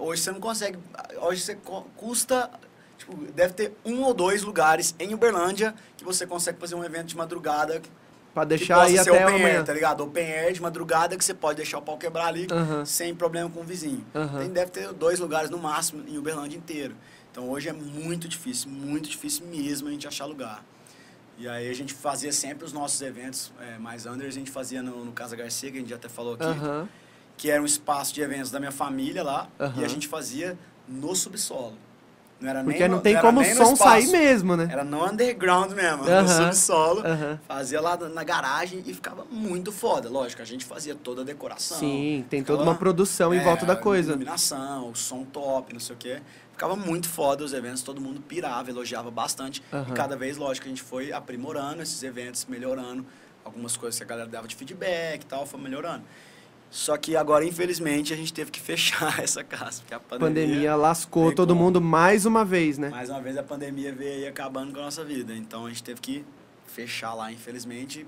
Hoje 0.00 0.20
você 0.22 0.32
não 0.32 0.40
consegue. 0.40 0.78
Hoje 1.20 1.42
você 1.42 1.56
custa. 1.96 2.50
Tipo, 2.98 3.14
deve 3.32 3.52
ter 3.52 3.72
um 3.84 4.02
ou 4.02 4.12
dois 4.14 4.42
lugares 4.42 4.96
em 4.98 5.14
Uberlândia 5.14 5.74
que 5.96 6.04
você 6.04 6.26
consegue 6.26 6.58
fazer 6.58 6.74
um 6.74 6.82
evento 6.82 7.06
de 7.06 7.16
madrugada. 7.16 7.80
Pra 8.36 8.44
deixar 8.44 8.82
aí 8.82 8.92
ser 8.92 9.08
até 9.08 9.24
open 9.24 9.36
amanhã. 9.36 9.56
air, 9.56 9.64
tá 9.64 9.72
ligado? 9.72 10.04
Open 10.04 10.22
air 10.22 10.52
de 10.52 10.60
madrugada 10.60 11.16
que 11.16 11.24
você 11.24 11.32
pode 11.32 11.56
deixar 11.56 11.78
o 11.78 11.82
pau 11.82 11.96
quebrar 11.96 12.26
ali 12.26 12.46
sem 12.84 13.14
problema 13.14 13.48
com 13.48 13.60
o 13.60 13.64
vizinho. 13.64 14.04
Tem, 14.38 14.50
deve 14.50 14.70
ter 14.72 14.92
dois 14.92 15.18
lugares 15.18 15.48
no 15.48 15.56
máximo 15.56 16.04
em 16.06 16.18
Uberlândia 16.18 16.54
inteiro. 16.54 16.94
Então 17.32 17.48
hoje 17.48 17.70
é 17.70 17.72
muito 17.72 18.28
difícil, 18.28 18.68
muito 18.68 19.08
difícil 19.08 19.46
mesmo 19.46 19.88
a 19.88 19.90
gente 19.90 20.06
achar 20.06 20.26
lugar. 20.26 20.62
E 21.38 21.48
aí 21.48 21.70
a 21.70 21.74
gente 21.74 21.94
fazia 21.94 22.30
sempre 22.30 22.66
os 22.66 22.74
nossos 22.74 23.00
eventos 23.00 23.54
é, 23.58 23.78
mais 23.78 24.04
under, 24.04 24.26
a 24.28 24.30
gente 24.30 24.50
fazia 24.50 24.82
no, 24.82 25.02
no 25.02 25.12
Casa 25.12 25.34
Garcia, 25.34 25.70
que 25.70 25.78
a 25.78 25.80
gente 25.80 25.94
até 25.94 26.06
falou 26.06 26.34
aqui, 26.34 26.44
que 27.38 27.50
era 27.50 27.62
um 27.62 27.66
espaço 27.66 28.12
de 28.12 28.20
eventos 28.20 28.50
da 28.50 28.58
minha 28.58 28.70
família 28.72 29.22
lá, 29.22 29.48
e 29.78 29.82
a 29.82 29.88
gente 29.88 30.06
fazia 30.08 30.58
no 30.86 31.16
subsolo. 31.16 31.78
Não 32.38 32.50
era 32.50 32.62
Porque 32.62 32.78
nem 32.80 32.88
não 32.88 32.96
no- 32.98 33.02
tem 33.02 33.12
era 33.14 33.22
como 33.22 33.40
o 33.40 33.44
som 33.44 33.50
espaço. 33.72 33.76
sair 33.76 34.08
mesmo, 34.08 34.56
né? 34.56 34.68
Era 34.70 34.84
no 34.84 35.02
underground 35.04 35.72
mesmo, 35.72 36.04
Aham. 36.04 36.22
no 36.22 36.28
subsolo. 36.28 37.00
Aham. 37.06 37.40
Fazia 37.48 37.80
lá 37.80 37.96
na 37.96 38.22
garagem 38.24 38.82
e 38.84 38.92
ficava 38.92 39.24
muito 39.30 39.72
foda. 39.72 40.08
Lógico, 40.10 40.42
a 40.42 40.44
gente 40.44 40.64
fazia 40.64 40.94
toda 40.94 41.22
a 41.22 41.24
decoração. 41.24 41.78
Sim, 41.78 42.26
tem 42.28 42.40
ficava- 42.40 42.58
toda 42.58 42.70
uma 42.70 42.76
produção 42.78 43.32
em 43.32 43.38
é, 43.38 43.42
volta 43.42 43.64
da 43.64 43.74
coisa. 43.74 44.10
Iluminação, 44.10 44.90
o 44.90 44.94
som 44.94 45.24
top, 45.24 45.72
não 45.72 45.80
sei 45.80 45.94
o 45.96 45.98
quê. 45.98 46.20
Ficava 46.52 46.76
muito 46.76 47.08
foda 47.08 47.42
os 47.42 47.52
eventos, 47.54 47.82
todo 47.82 48.00
mundo 48.02 48.20
pirava, 48.20 48.68
elogiava 48.70 49.10
bastante. 49.10 49.62
Aham. 49.72 49.86
E 49.90 49.92
cada 49.94 50.14
vez, 50.16 50.36
lógico, 50.36 50.66
a 50.66 50.68
gente 50.68 50.82
foi 50.82 51.12
aprimorando 51.12 51.82
esses 51.82 52.02
eventos, 52.02 52.44
melhorando 52.46 53.04
algumas 53.44 53.76
coisas 53.78 53.96
que 53.98 54.04
a 54.04 54.06
galera 54.06 54.28
dava 54.28 54.46
de 54.48 54.56
feedback 54.56 55.22
e 55.22 55.26
tal, 55.26 55.46
foi 55.46 55.58
melhorando. 55.60 56.02
Só 56.70 56.96
que 56.96 57.16
agora, 57.16 57.44
infelizmente, 57.44 58.12
a 58.12 58.16
gente 58.16 58.32
teve 58.32 58.50
que 58.50 58.60
fechar 58.60 59.20
essa 59.22 59.42
casa, 59.42 59.80
porque 59.80 59.94
a 59.94 60.00
pandemia... 60.00 60.46
pandemia 60.46 60.76
lascou 60.76 61.32
todo 61.34 61.50
como? 61.54 61.62
mundo 61.64 61.80
mais 61.80 62.26
uma 62.26 62.44
vez, 62.44 62.76
né? 62.78 62.90
Mais 62.90 63.08
uma 63.08 63.20
vez 63.20 63.36
a 63.38 63.42
pandemia 63.42 63.92
veio 63.94 64.12
aí 64.12 64.26
acabando 64.26 64.72
com 64.72 64.80
a 64.80 64.82
nossa 64.82 65.04
vida. 65.04 65.34
Então 65.34 65.66
a 65.66 65.68
gente 65.68 65.82
teve 65.82 66.00
que 66.00 66.24
fechar 66.66 67.14
lá, 67.14 67.32
infelizmente. 67.32 68.06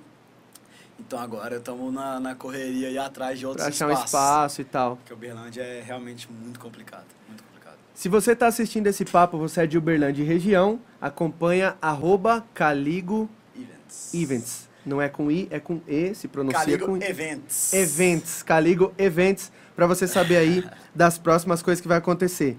Então 1.01 1.19
agora 1.19 1.57
estamos 1.57 1.95
na, 1.95 2.19
na 2.19 2.35
correria 2.35 3.05
atrás 3.05 3.39
de 3.39 3.47
outros 3.47 3.65
Pra 3.65 3.73
achar 3.73 3.87
um 3.87 3.93
espaços. 3.93 4.09
espaço 4.09 4.61
e 4.61 4.65
tal. 4.65 4.97
Porque 4.97 5.15
Uberlândia 5.15 5.63
é 5.63 5.81
realmente 5.81 6.29
muito 6.31 6.59
complicado. 6.59 7.07
Muito 7.29 7.43
complicado. 7.45 7.77
Se 7.95 8.09
você 8.09 8.33
está 8.33 8.49
assistindo 8.49 8.89
esse 8.89 9.05
papo, 9.05 9.39
você 9.39 9.63
é 9.63 9.67
de 9.67 9.79
Uberlândia 9.79 10.23
e 10.23 10.27
região, 10.27 10.81
acompanha 11.01 11.77
arroba 11.81 12.45
Caligo 12.53 13.31
Events. 13.57 14.15
Events. 14.15 14.69
Não 14.87 15.03
é 15.03 15.09
com 15.09 15.31
I, 15.31 15.49
é 15.51 15.61
com 15.61 15.81
E, 15.87 16.15
se 16.15 16.29
pronuncia 16.29 16.61
Caligo 16.61 16.87
com 16.87 16.97
Events. 16.97 17.73
Events. 17.75 18.43
Caligo 18.43 18.93
Events, 18.97 19.53
para 19.77 19.87
você 19.87 20.07
saber 20.07 20.37
aí 20.37 20.65
das 20.95 21.19
próximas 21.19 21.61
coisas 21.63 21.81
que 21.81 21.89
vai 21.89 21.99
acontecer. 21.99 22.57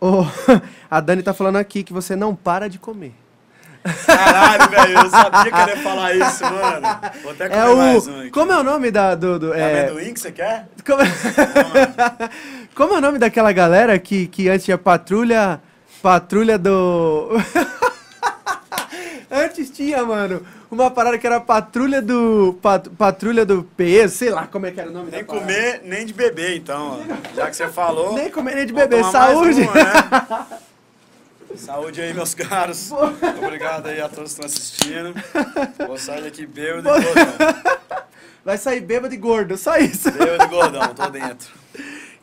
Oh, 0.00 0.24
a 0.90 1.00
Dani 1.00 1.22
tá 1.22 1.34
falando 1.34 1.56
aqui 1.56 1.82
que 1.82 1.92
você 1.92 2.14
não 2.14 2.34
para 2.34 2.68
de 2.68 2.78
comer. 2.78 3.14
Caralho, 4.06 4.70
velho, 4.70 4.98
eu 4.98 5.10
sabia 5.10 5.50
que 5.52 5.58
ele 5.58 5.70
ia 5.70 5.76
falar 5.82 6.14
isso, 6.14 6.44
mano. 6.44 6.86
Vou 7.22 7.32
até 7.32 7.48
comer 7.48 7.60
É 7.62 7.74
mais 7.74 8.06
um 8.06 8.16
o. 8.16 8.20
aqui. 8.20 8.30
Como 8.30 8.52
é 8.52 8.58
o 8.58 8.62
nome 8.62 8.90
da. 8.90 9.14
Do, 9.14 9.38
do- 9.38 9.54
É 9.54 9.60
é, 9.60 9.80
amendoim 9.86 10.12
que 10.14 10.20
você 10.20 10.30
quer? 10.32 10.68
como, 10.86 11.02
como 12.76 12.94
é 12.94 12.98
o 12.98 13.00
nome 13.00 13.18
daquela 13.18 13.50
galera 13.52 13.98
que, 13.98 14.26
que 14.28 14.48
antes 14.48 14.64
tinha 14.66 14.78
patrulha. 14.78 15.60
Patrulha 16.02 16.58
do. 16.58 17.30
antes 19.30 19.70
tinha, 19.70 20.04
mano, 20.04 20.42
uma 20.70 20.90
parada 20.90 21.18
que 21.18 21.26
era 21.26 21.40
patrulha 21.40 22.00
do. 22.00 22.58
pat- 22.62 22.88
patrulha 22.90 23.44
do 23.44 23.62
peso, 23.62 24.16
sei 24.16 24.30
lá 24.30 24.46
como 24.46 24.66
é 24.66 24.70
que 24.70 24.80
era 24.80 24.90
o 24.90 24.92
nome 24.92 25.10
Nem 25.10 25.24
parada. 25.24 25.46
comer, 25.46 25.80
nem 25.84 26.06
de 26.06 26.12
beber, 26.12 26.56
então. 26.56 27.00
ó. 27.00 27.34
Já 27.36 27.50
que 27.50 27.56
você 27.56 27.68
falou. 27.68 28.14
Nem 28.14 28.30
comer, 28.30 28.54
nem 28.56 28.66
de 28.66 28.72
beber. 28.72 29.04
Saúde! 29.04 29.62
uma, 29.62 29.74
né? 29.74 30.46
Saúde 31.56 32.00
aí, 32.00 32.14
meus 32.14 32.32
caros. 32.34 32.90
Obrigado 33.42 33.86
aí 33.88 34.00
a 34.00 34.08
todos 34.08 34.34
que 34.34 34.44
estão 34.44 34.46
assistindo. 34.46 35.14
Vou 35.86 35.98
sair 35.98 36.22
daqui 36.22 36.46
bêbado 36.46 36.88
e 36.88 37.02
gordão. 37.02 37.54
Vai 38.44 38.56
sair 38.56 38.80
bêbado 38.80 39.12
e 39.12 39.16
gordo, 39.16 39.56
só 39.58 39.76
isso. 39.76 40.10
Bêbado 40.12 40.44
e 40.44 40.46
gordão, 40.46 40.94
tô 40.94 41.10
dentro. 41.10 41.48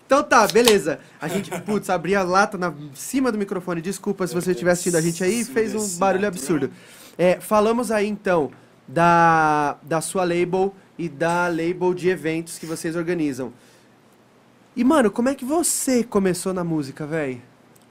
Então 0.06 0.24
tá, 0.24 0.48
beleza. 0.48 1.00
A 1.22 1.28
gente, 1.28 1.52
putz, 1.62 1.90
abri 1.90 2.16
a 2.16 2.24
lata 2.24 2.58
na 2.58 2.74
cima 2.96 3.30
do 3.30 3.38
microfone. 3.38 3.82
Desculpa 3.82 4.26
se 4.26 4.34
você 4.34 4.52
estiver 4.52 4.72
assistindo 4.72 4.96
a 4.96 5.02
gente 5.02 5.22
aí, 5.22 5.44
fez 5.44 5.76
um 5.76 5.98
barulho 6.00 6.22
sim, 6.22 6.28
absurdo. 6.28 6.72
É, 7.18 7.40
falamos 7.40 7.92
aí 7.92 8.08
então 8.08 8.52
da, 8.88 9.78
da 9.82 10.02
sua 10.02 10.24
label 10.24 10.74
e 10.98 11.10
da 11.10 11.48
label 11.48 11.94
de 11.94 12.10
eventos 12.10 12.58
que 12.58 12.66
vocês 12.66 12.96
organizam. 12.96 13.52
E, 14.76 14.84
mano, 14.84 15.10
como 15.10 15.30
é 15.30 15.36
que 15.36 15.44
você 15.44 16.04
começou 16.04 16.54
na 16.54 16.64
música, 16.64 17.06
velho? 17.06 17.42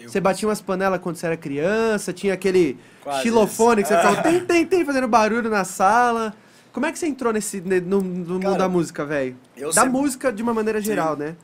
Você 0.01 0.21
batia 0.21 0.47
umas 0.49 0.61
panelas 0.61 1.01
quando 1.01 1.17
você 1.17 1.27
era 1.27 1.37
criança, 1.37 2.13
tinha 2.13 2.35
aquele 2.35 2.79
Quase 3.03 3.23
xilofone 3.23 3.83
que 3.83 3.89
isso. 3.93 4.01
você 4.01 4.09
ficava 4.09 4.23
tem, 4.23 4.45
tem, 4.45 4.67
tem, 4.67 4.85
fazendo 4.85 5.09
barulho 5.09 5.51
na 5.51 5.65
sala. 5.65 6.33
Como 6.73 6.87
é 6.87 6.93
que 6.93 6.99
você 6.99 7.07
entrou 7.07 7.33
nesse, 7.33 7.61
ne- 7.61 7.81
no, 7.81 8.01
no 8.01 8.35
mundo 8.35 8.43
Cara, 8.43 8.59
da 8.59 8.69
música, 8.69 9.05
velho? 9.05 9.37
Da 9.59 9.73
sempre- 9.73 9.91
música 9.91 10.33
de 10.33 10.43
uma 10.43 10.55
maneira 10.55 10.81
geral, 10.81 11.17
né? 11.17 11.35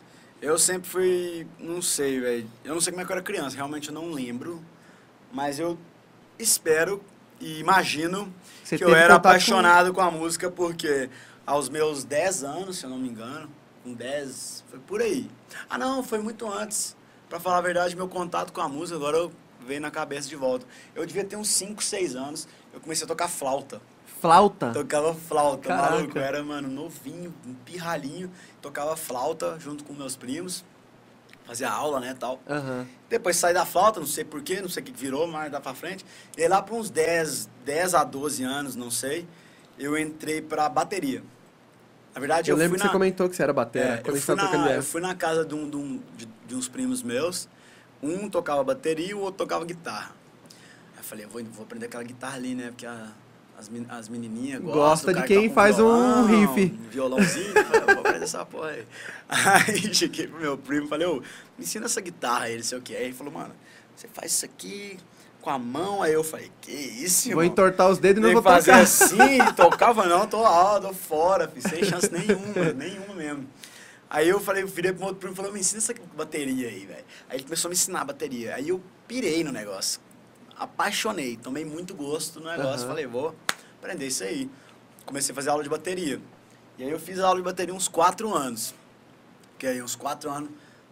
Eu 0.41 0.59
sempre 0.59 0.89
fui, 0.89 1.47
não 1.59 1.80
sei, 1.83 2.20
velho. 2.20 2.47
Eu 2.64 2.74
não 2.74 2.80
sei 2.80 2.93
como 2.93 3.03
é 3.03 3.07
que 3.07 3.11
eu 3.11 3.16
era 3.16 3.22
criança, 3.24 3.57
realmente 3.57 3.89
eu 3.89 3.95
não 3.95 4.11
lembro. 4.11 4.61
Mas 5.33 5.59
eu 5.59 5.76
espero 6.39 7.01
e 7.43 7.59
imagino 7.61 8.32
Você 8.64 8.78
que 8.78 8.84
eu 8.84 8.88
era 8.90 9.01
contato 9.14 9.22
com- 9.22 9.28
apaixonado 9.28 9.93
com... 9.93 10.01
a 10.01 10.11
música 10.11 10.51
porque 10.51 11.11
aos 11.47 11.68
meus 11.68 12.05
10 12.05 12.45
anos, 12.45 12.78
se 12.78 12.84
eu 12.84 12.90
não 12.90 12.99
me 12.99 13.09
engano, 13.09 13.49
com 13.82 13.93
10, 13.93 14.64
foi 14.70 14.78
por 14.78 15.01
aí. 15.03 15.28
Ah, 15.68 15.76
não, 15.76 16.03
foi 16.03 16.18
muito 16.20 16.51
antes. 16.51 16.97
Pra 17.28 17.40
falar 17.40 17.59
a 17.59 17.61
verdade, 17.62 17.97
meu 17.97 18.09
contato 18.09 18.53
com 18.53 18.61
a 18.61 18.68
música 18.68 18.97
agora 18.97 19.16
eu 19.16 19.32
veio 19.66 19.80
na 19.80 19.90
cabeça 19.90 20.28
de 20.28 20.36
volta. 20.36 20.66
Eu 20.95 21.05
devia 21.05 21.24
ter 21.24 21.36
uns 21.36 21.49
5, 21.49 21.82
6 21.82 22.14
anos, 22.14 22.47
eu 22.72 22.80
comecei 22.80 23.05
a 23.05 23.09
tocar 23.09 23.28
flauta. 23.28 23.80
Flauta. 24.20 24.70
Tocava 24.72 25.12
flauta, 25.14 25.66
Caraca. 25.68 25.90
maluco. 25.97 26.16
Eu 26.18 26.22
era, 26.22 26.43
mano, 26.45 26.68
novinho, 26.68 27.34
um 27.45 27.55
pirralhinho. 27.55 28.30
Tocava 28.61 28.97
flauta 28.97 29.59
junto 29.59 29.82
com 29.82 29.93
meus 29.95 30.14
primos. 30.14 30.64
Fazia 31.45 31.70
aula, 31.70 31.99
né, 32.01 32.14
tal. 32.18 32.40
Aham. 32.49 32.86
Depois 33.11 33.36
saí 33.36 33.53
da 33.53 33.66
flauta, 33.66 33.99
não 34.01 34.07
sei 34.07 34.24
porquê, 34.24 34.61
não 34.61 34.68
sei 34.68 34.82
o 34.82 34.86
que 34.86 34.93
virou, 34.93 35.26
mas 35.26 35.51
dá 35.51 35.61
pra 35.61 35.74
frente. 35.74 36.05
E 36.36 36.47
lá 36.49 36.62
por 36.62 36.78
uns 36.78 36.88
10, 36.88 37.49
10 37.64 37.95
a 37.95 38.05
12 38.05 38.43
anos, 38.45 38.76
não 38.76 38.90
sei, 38.90 39.26
eu 39.78 39.99
entrei 39.99 40.40
pra 40.40 40.68
bateria. 40.68 41.22
Na 42.14 42.20
verdade, 42.20 42.51
Eu, 42.51 42.55
eu, 42.55 42.59
lembro 42.59 42.70
fui 42.72 42.78
que 42.78 42.84
na... 42.84 42.90
você 42.90 42.93
comentou 42.93 43.28
que 43.28 43.34
você 43.36 43.43
era 43.43 43.53
batera, 43.53 44.03
É, 44.07 44.11
eu, 44.11 44.16
fui 44.16 44.34
na, 44.34 44.45
ideia. 44.55 44.74
eu 44.76 44.82
fui 44.82 45.01
na 45.01 45.14
casa 45.14 45.45
de, 45.45 45.55
um, 45.55 45.68
de, 45.68 45.76
um- 45.76 46.01
de- 46.16 46.28
de 46.47 46.55
uns 46.55 46.68
primos 46.68 47.03
meus. 47.03 47.49
Um 48.03 48.28
tocava 48.28 48.62
bateria 48.62 49.11
e 49.11 49.14
o 49.14 49.20
outro 49.20 49.38
tocava 49.38 49.64
guitarra. 49.64 50.12
Aí 50.95 50.99
eu 51.01 51.05
falei, 51.05 51.24
eu 51.24 51.28
vou, 51.30 51.43
vou 51.45 51.64
aprender 51.64 51.86
aquela 51.86 52.03
guitarra 52.05 52.36
ali, 52.36 52.55
né? 52.55 52.68
Porque 52.68 52.86
a- 52.86 53.12
as, 53.62 53.70
as 53.98 54.08
menininhas 54.08 54.60
Gosta 54.60 54.78
gostam. 54.78 55.14
o 55.14 55.16
de 55.16 55.22
quem 55.22 55.42
toca 55.48 55.54
faz 55.54 55.78
um 55.78 56.26
violão, 56.26 56.54
riff. 56.54 56.74
Um 56.74 56.90
violãozinho. 56.90 57.54
vou 57.54 57.98
aprender 58.00 58.24
essa 58.24 58.44
porra 58.44 58.68
aí. 58.68 58.86
Aí 59.28 59.94
cheguei 59.94 60.26
pro 60.26 60.40
meu 60.40 60.58
primo 60.58 60.86
e 60.86 60.88
falei, 60.88 61.06
ô, 61.06 61.16
me 61.56 61.64
ensina 61.64 61.86
essa 61.86 62.00
guitarra 62.00 62.44
aí, 62.44 62.56
não 62.56 62.64
sei 62.64 62.78
o 62.78 62.82
que. 62.82 62.94
Aí 62.94 63.04
ele 63.04 63.12
falou, 63.12 63.32
mano, 63.32 63.54
você 63.94 64.08
faz 64.12 64.32
isso 64.32 64.44
aqui 64.44 64.98
com 65.40 65.50
a 65.50 65.58
mão. 65.58 66.02
Aí 66.02 66.12
eu 66.12 66.24
falei, 66.24 66.50
que 66.60 66.72
isso, 66.72 67.24
Vou 67.30 67.42
irmão? 67.42 67.44
entortar 67.44 67.88
os 67.88 67.98
dedos 67.98 68.22
e 68.22 68.26
não 68.26 68.32
vou 68.32 68.42
fazer 68.42 68.72
tocar. 68.72 68.82
assim, 68.82 69.54
tocava 69.56 70.06
não, 70.06 70.26
tô 70.26 70.42
lá, 70.42 70.80
tô 70.80 70.92
fora, 70.92 71.48
filho, 71.48 71.68
sem 71.68 71.84
chance 71.84 72.10
nenhuma, 72.12 72.72
nenhuma 72.74 73.14
mesmo. 73.14 73.48
Aí 74.10 74.28
eu 74.28 74.38
falei, 74.38 74.62
eu 74.62 74.68
virei 74.68 74.92
pro 74.92 75.00
meu 75.00 75.08
outro 75.08 75.20
primo 75.20 75.32
e 75.32 75.36
falei, 75.36 75.52
me 75.52 75.60
ensina 75.60 75.78
essa 75.78 75.94
bateria 76.14 76.68
aí, 76.68 76.84
velho. 76.84 77.04
Aí 77.30 77.36
ele 77.36 77.44
começou 77.44 77.68
a 77.68 77.70
me 77.70 77.74
ensinar 77.74 78.02
a 78.02 78.04
bateria. 78.04 78.54
Aí 78.54 78.68
eu 78.68 78.82
pirei 79.08 79.42
no 79.42 79.50
negócio. 79.50 80.00
Apaixonei, 80.58 81.38
tomei 81.38 81.64
muito 81.64 81.94
gosto 81.94 82.38
no 82.38 82.50
negócio. 82.50 82.80
Aham. 82.80 82.88
Falei, 82.88 83.06
vou 83.06 83.34
aprender 83.83 84.07
isso 84.07 84.22
aí. 84.22 84.49
Comecei 85.05 85.33
a 85.33 85.35
fazer 85.35 85.51
aula 85.51 85.62
de 85.62 85.68
bateria. 85.68 86.20
E 86.78 86.85
aí 86.85 86.91
eu 86.91 86.99
fiz 87.01 87.18
aula 87.18 87.37
de 87.37 87.43
bateria 87.43 87.74
uns 87.74 87.89
quatro 87.89 88.33
anos. 88.33 88.72
Que 89.59 89.66
aí 89.66 89.83
uns 89.83 89.95
quatro 89.97 90.30
anos, 90.30 90.51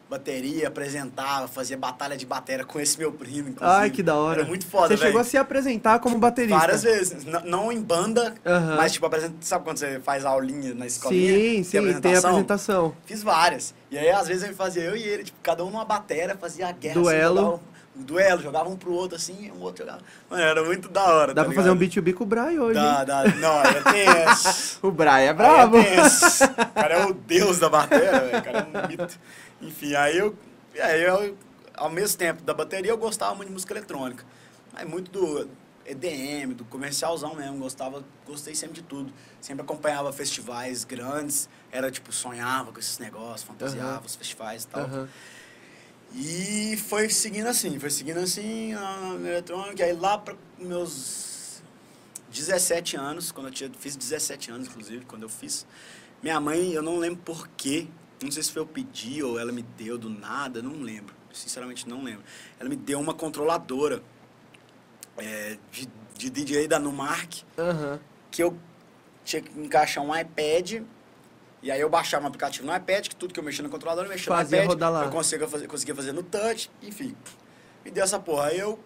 bateria, 0.09 0.67
apresentava, 0.69 1.47
fazia 1.49 1.77
batalha 1.77 2.17
de 2.17 2.27
bateria 2.27 2.65
com 2.65 2.79
esse 2.81 2.99
meu 2.99 3.13
primo, 3.13 3.49
inclusive. 3.49 3.79
Ai, 3.81 3.91
que 3.91 4.03
da 4.03 4.17
hora. 4.17 4.41
Era 4.41 4.49
muito 4.49 4.67
foda, 4.67 4.89
Você 4.89 4.97
velho. 4.97 5.07
chegou 5.07 5.21
a 5.21 5.25
se 5.25 5.37
apresentar 5.37 6.01
como 6.01 6.19
baterista. 6.19 6.59
Várias 6.59 6.83
vezes. 6.83 7.25
N- 7.25 7.43
não 7.45 7.71
em 7.73 7.81
banda, 7.81 8.35
Aham. 8.45 8.77
mas 8.77 8.93
tipo, 8.93 9.07
apresenta... 9.07 9.35
sabe 9.41 9.65
quando 9.65 9.79
você 9.79 10.01
faz 10.01 10.25
aulinha 10.25 10.75
na 10.75 10.87
escolinha? 10.87 11.33
Sim, 11.33 11.63
sim, 11.63 12.01
tem 12.01 12.17
apresentação. 12.17 12.95
Fiz 13.07 13.23
várias. 13.23 13.73
E 13.91 13.97
aí, 13.99 14.11
às 14.11 14.27
vezes, 14.29 14.49
eu 14.49 14.55
fazia 14.55 14.83
eu 14.83 14.97
e 14.97 15.03
ele, 15.03 15.25
tipo, 15.25 15.39
cada 15.43 15.65
um 15.65 15.71
numa 15.71 15.85
bateria, 15.85 16.37
fazia 16.37 16.69
a 16.69 16.73
guerra. 16.73 16.95
Duelo. 16.95 17.55
Assim, 17.55 17.70
um, 17.97 18.01
um 18.01 18.03
duelo, 18.03 18.43
jogava 18.43 18.69
um 18.69 18.77
pro 18.77 18.93
outro 18.93 19.17
assim, 19.17 19.51
um 19.51 19.61
outro 19.61 19.85
jogava. 19.85 20.03
Mano, 20.29 20.43
era 20.43 20.63
muito 20.65 20.89
da 20.89 21.05
hora. 21.05 21.35
Dá 21.35 21.43
tá 21.43 21.47
pra 21.47 21.55
fazer 21.55 21.71
um 21.71 21.75
ligado? 21.75 21.79
beat 21.81 21.95
to 21.95 22.03
beat 22.03 22.17
com 22.17 22.25
o 22.25 22.27
Brian 22.27 22.63
hoje. 22.63 22.75
Dá, 22.75 23.01
hein? 23.01 23.07
dá. 23.07 23.25
Não, 23.37 23.61
é 23.63 23.83
tenso. 23.83 24.79
O 24.83 24.91
Brian 24.91 25.11
é 25.19 25.33
brabo. 25.33 25.77
é 25.79 25.85
tenso. 25.97 26.45
O 26.45 26.75
cara 26.75 26.95
é 26.95 27.07
o 27.07 27.13
deus 27.15 27.59
da 27.59 27.69
bateria, 27.69 28.11
velho. 28.21 28.39
O 28.39 28.43
cara 28.43 28.59
é 28.59 28.63
um 28.85 28.89
mito. 28.89 29.19
Enfim, 29.61 29.95
aí 29.95 30.17
eu, 30.19 30.35
aí 30.81 31.03
eu, 31.03 31.37
ao 31.77 31.91
mesmo 31.91 32.17
tempo 32.19 32.43
da 32.43 32.55
bateria, 32.55 32.91
eu 32.91 32.99
gostava 32.99 33.35
muito 33.35 33.49
de 33.49 33.55
música 33.55 33.73
eletrônica. 33.73 34.25
Mas 34.73 34.89
muito 34.89 35.11
do 35.11 35.49
EDM, 35.85 36.55
do 36.55 36.65
comercialzão 36.65 37.35
mesmo. 37.35 37.59
Gostava, 37.59 38.03
gostei 38.27 38.55
sempre 38.55 38.77
de 38.77 38.83
tudo. 38.83 39.13
Sempre 39.41 39.63
acompanhava 39.63 40.13
festivais 40.13 40.85
grandes. 40.85 41.49
Era 41.73 41.91
tipo, 41.91 42.13
sonhava 42.13 42.73
com 42.73 42.79
esses 42.79 42.99
negócios, 42.99 43.43
fantasiava 43.43 43.91
Aham. 43.91 44.03
os 44.07 44.15
festivais 44.17 44.65
e 44.65 44.67
tal. 44.69 44.83
Aham. 44.85 45.09
E 46.15 46.77
foi 46.77 47.09
seguindo 47.09 47.47
assim, 47.47 47.79
foi 47.79 47.91
seguindo 47.91 48.19
assim 48.19 48.75
a 48.75 49.13
a 49.13 49.15
eletrônica. 49.15 49.81
E 49.81 49.87
aí 49.87 49.93
lá 49.93 50.19
para 50.19 50.35
meus 50.59 51.63
17 52.31 52.97
anos, 52.97 53.33
quando 53.33 53.47
eu 53.49 53.53
tinha, 53.53 53.71
fiz 53.79 53.97
17 53.97 54.51
anos, 54.51 54.69
inclusive, 54.69 55.05
quando 55.05 55.23
eu 55.23 55.29
fiz, 55.29 55.67
minha 56.23 56.39
mãe, 56.41 56.73
eu 56.73 56.83
não 56.83 56.99
lembro 56.99 57.21
porquê, 57.25 57.87
não 58.23 58.31
sei 58.31 58.43
se 58.43 58.53
foi 58.53 58.63
eu 58.63 58.67
pedi 58.67 59.23
ou 59.23 59.39
ela 59.39 59.53
me 59.53 59.63
deu 59.63 59.97
do 59.97 60.09
nada, 60.11 60.63
não 60.63 60.83
lembro. 60.83 61.15
Sinceramente 61.33 61.89
não 61.89 62.03
lembro. 62.03 62.25
Ela 62.59 62.69
me 62.69 62.77
deu 62.77 62.99
uma 62.99 63.15
controladora 63.15 64.03
é, 65.17 65.57
de, 65.71 65.89
de 66.17 66.31
DJ 66.31 66.67
da 66.67 66.79
Numark, 66.79 67.43
Aham. 67.57 68.01
que 68.31 68.43
eu 68.43 68.59
tinha 69.25 69.41
que 69.41 69.59
encaixar 69.59 70.03
um 70.05 70.17
iPad. 70.17 70.83
E 71.63 71.71
aí 71.71 71.81
eu 71.81 71.91
baixava 71.91 72.25
um 72.25 72.29
aplicativo 72.29 72.67
no 72.67 72.75
iPad, 72.75 73.09
que 73.09 73.17
tudo 73.17 73.35
que 73.35 73.41
eu 73.41 73.45
mexia 73.45 73.63
no 73.63 73.69
controlador, 73.69 74.05
eu 74.05 74.09
mexia 74.09 74.33
Fazia 74.33 74.59
no 74.59 74.65
iPad. 74.65 74.69
rodar 74.75 74.93
lá. 74.93 75.05
Eu 75.05 75.11
conseguia 75.11 75.47
fazer, 75.47 75.67
conseguia 75.67 75.95
fazer 75.95 76.13
no 76.13 76.23
touch, 76.23 76.71
enfim. 76.83 77.15
Me 77.85 77.91
deu 77.91 78.03
essa 78.03 78.19
porra. 78.19 78.47
Aí 78.47 78.59
eu 78.59 78.79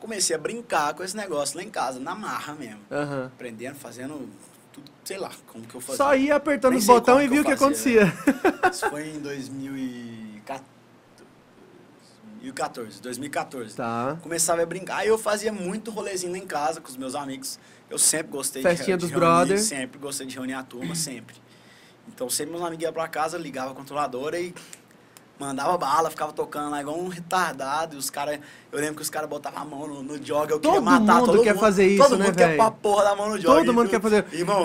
comecei 0.00 0.34
a 0.34 0.38
brincar 0.38 0.94
com 0.94 1.04
esse 1.04 1.16
negócio 1.16 1.56
lá 1.56 1.62
em 1.62 1.70
casa, 1.70 2.00
na 2.00 2.14
marra 2.14 2.54
mesmo. 2.54 2.80
Aham. 2.90 3.26
Aprendendo, 3.26 3.76
fazendo 3.76 4.28
tudo, 4.72 4.90
sei 5.04 5.18
lá, 5.18 5.30
como 5.46 5.64
que 5.66 5.74
eu 5.74 5.80
fazia. 5.80 5.96
Só 5.96 6.16
ia 6.16 6.36
apertando 6.36 6.76
os 6.76 6.86
botões 6.86 7.26
e 7.26 7.28
viu 7.28 7.42
o 7.42 7.44
que 7.44 7.52
acontecia. 7.52 8.04
Isso 8.72 8.88
foi 8.88 9.08
em 9.10 9.20
2014. 9.20 10.72
2014, 12.42 13.00
2014. 13.00 13.76
Tá. 13.76 14.18
Começava 14.20 14.62
a 14.62 14.66
brincar. 14.66 14.96
Aí 14.98 15.08
eu 15.08 15.16
fazia 15.16 15.52
muito 15.52 15.90
rolezinho 15.90 16.32
lá 16.32 16.38
em 16.38 16.46
casa 16.46 16.80
com 16.80 16.88
os 16.88 16.96
meus 16.96 17.14
amigos. 17.14 17.58
Eu 17.88 17.98
sempre 17.98 18.32
gostei 18.32 18.62
Festinha 18.62 18.96
de, 18.96 19.02
dos 19.02 19.10
de 19.10 19.14
reunir, 19.14 19.26
brother. 19.26 19.60
Sempre 19.60 19.98
gostei 20.00 20.26
de 20.26 20.34
reunir 20.34 20.54
a 20.54 20.62
turma, 20.62 20.94
sempre. 20.96 21.36
Então 22.22 22.30
sempre 22.30 22.52
meus 22.52 22.64
amigos 22.64 22.84
iam 22.84 22.92
pra 22.92 23.08
casa, 23.08 23.36
ligava 23.36 23.72
a 23.72 23.74
controladora 23.74 24.38
e 24.38 24.54
mandava 25.40 25.76
bala, 25.76 26.08
ficava 26.08 26.32
tocando 26.32 26.70
lá 26.70 26.80
igual 26.80 26.96
um 26.96 27.08
retardado. 27.08 27.96
E 27.96 27.98
os 27.98 28.08
caras. 28.10 28.38
Eu 28.70 28.78
lembro 28.78 28.94
que 28.94 29.02
os 29.02 29.10
caras 29.10 29.28
botavam 29.28 29.60
a 29.60 29.64
mão 29.64 29.88
no, 29.88 30.02
no 30.04 30.24
jog, 30.24 30.48
eu 30.52 30.60
queria 30.60 30.76
Todo 30.76 30.84
matar 30.84 31.16
mundo 31.16 31.26
todo 31.32 31.42
quer 31.42 31.52
mundo. 31.54 31.60
fazer 31.60 31.84
isso, 31.88 32.00
Todo 32.04 32.16
né, 32.16 32.26
mundo 32.26 32.36
quer 32.36 32.46
velho? 32.46 32.58
pôr 32.58 32.64
a 32.64 32.70
porra 32.70 33.02
da 33.04 33.16
mão 33.16 33.30
no 33.30 33.40
jog. 33.40 33.56
Todo 33.58 33.74
mundo 33.74 33.88
viu? 33.88 33.90
quer 33.90 34.00
fazer- 34.00 34.24
Irmão, 34.32 34.64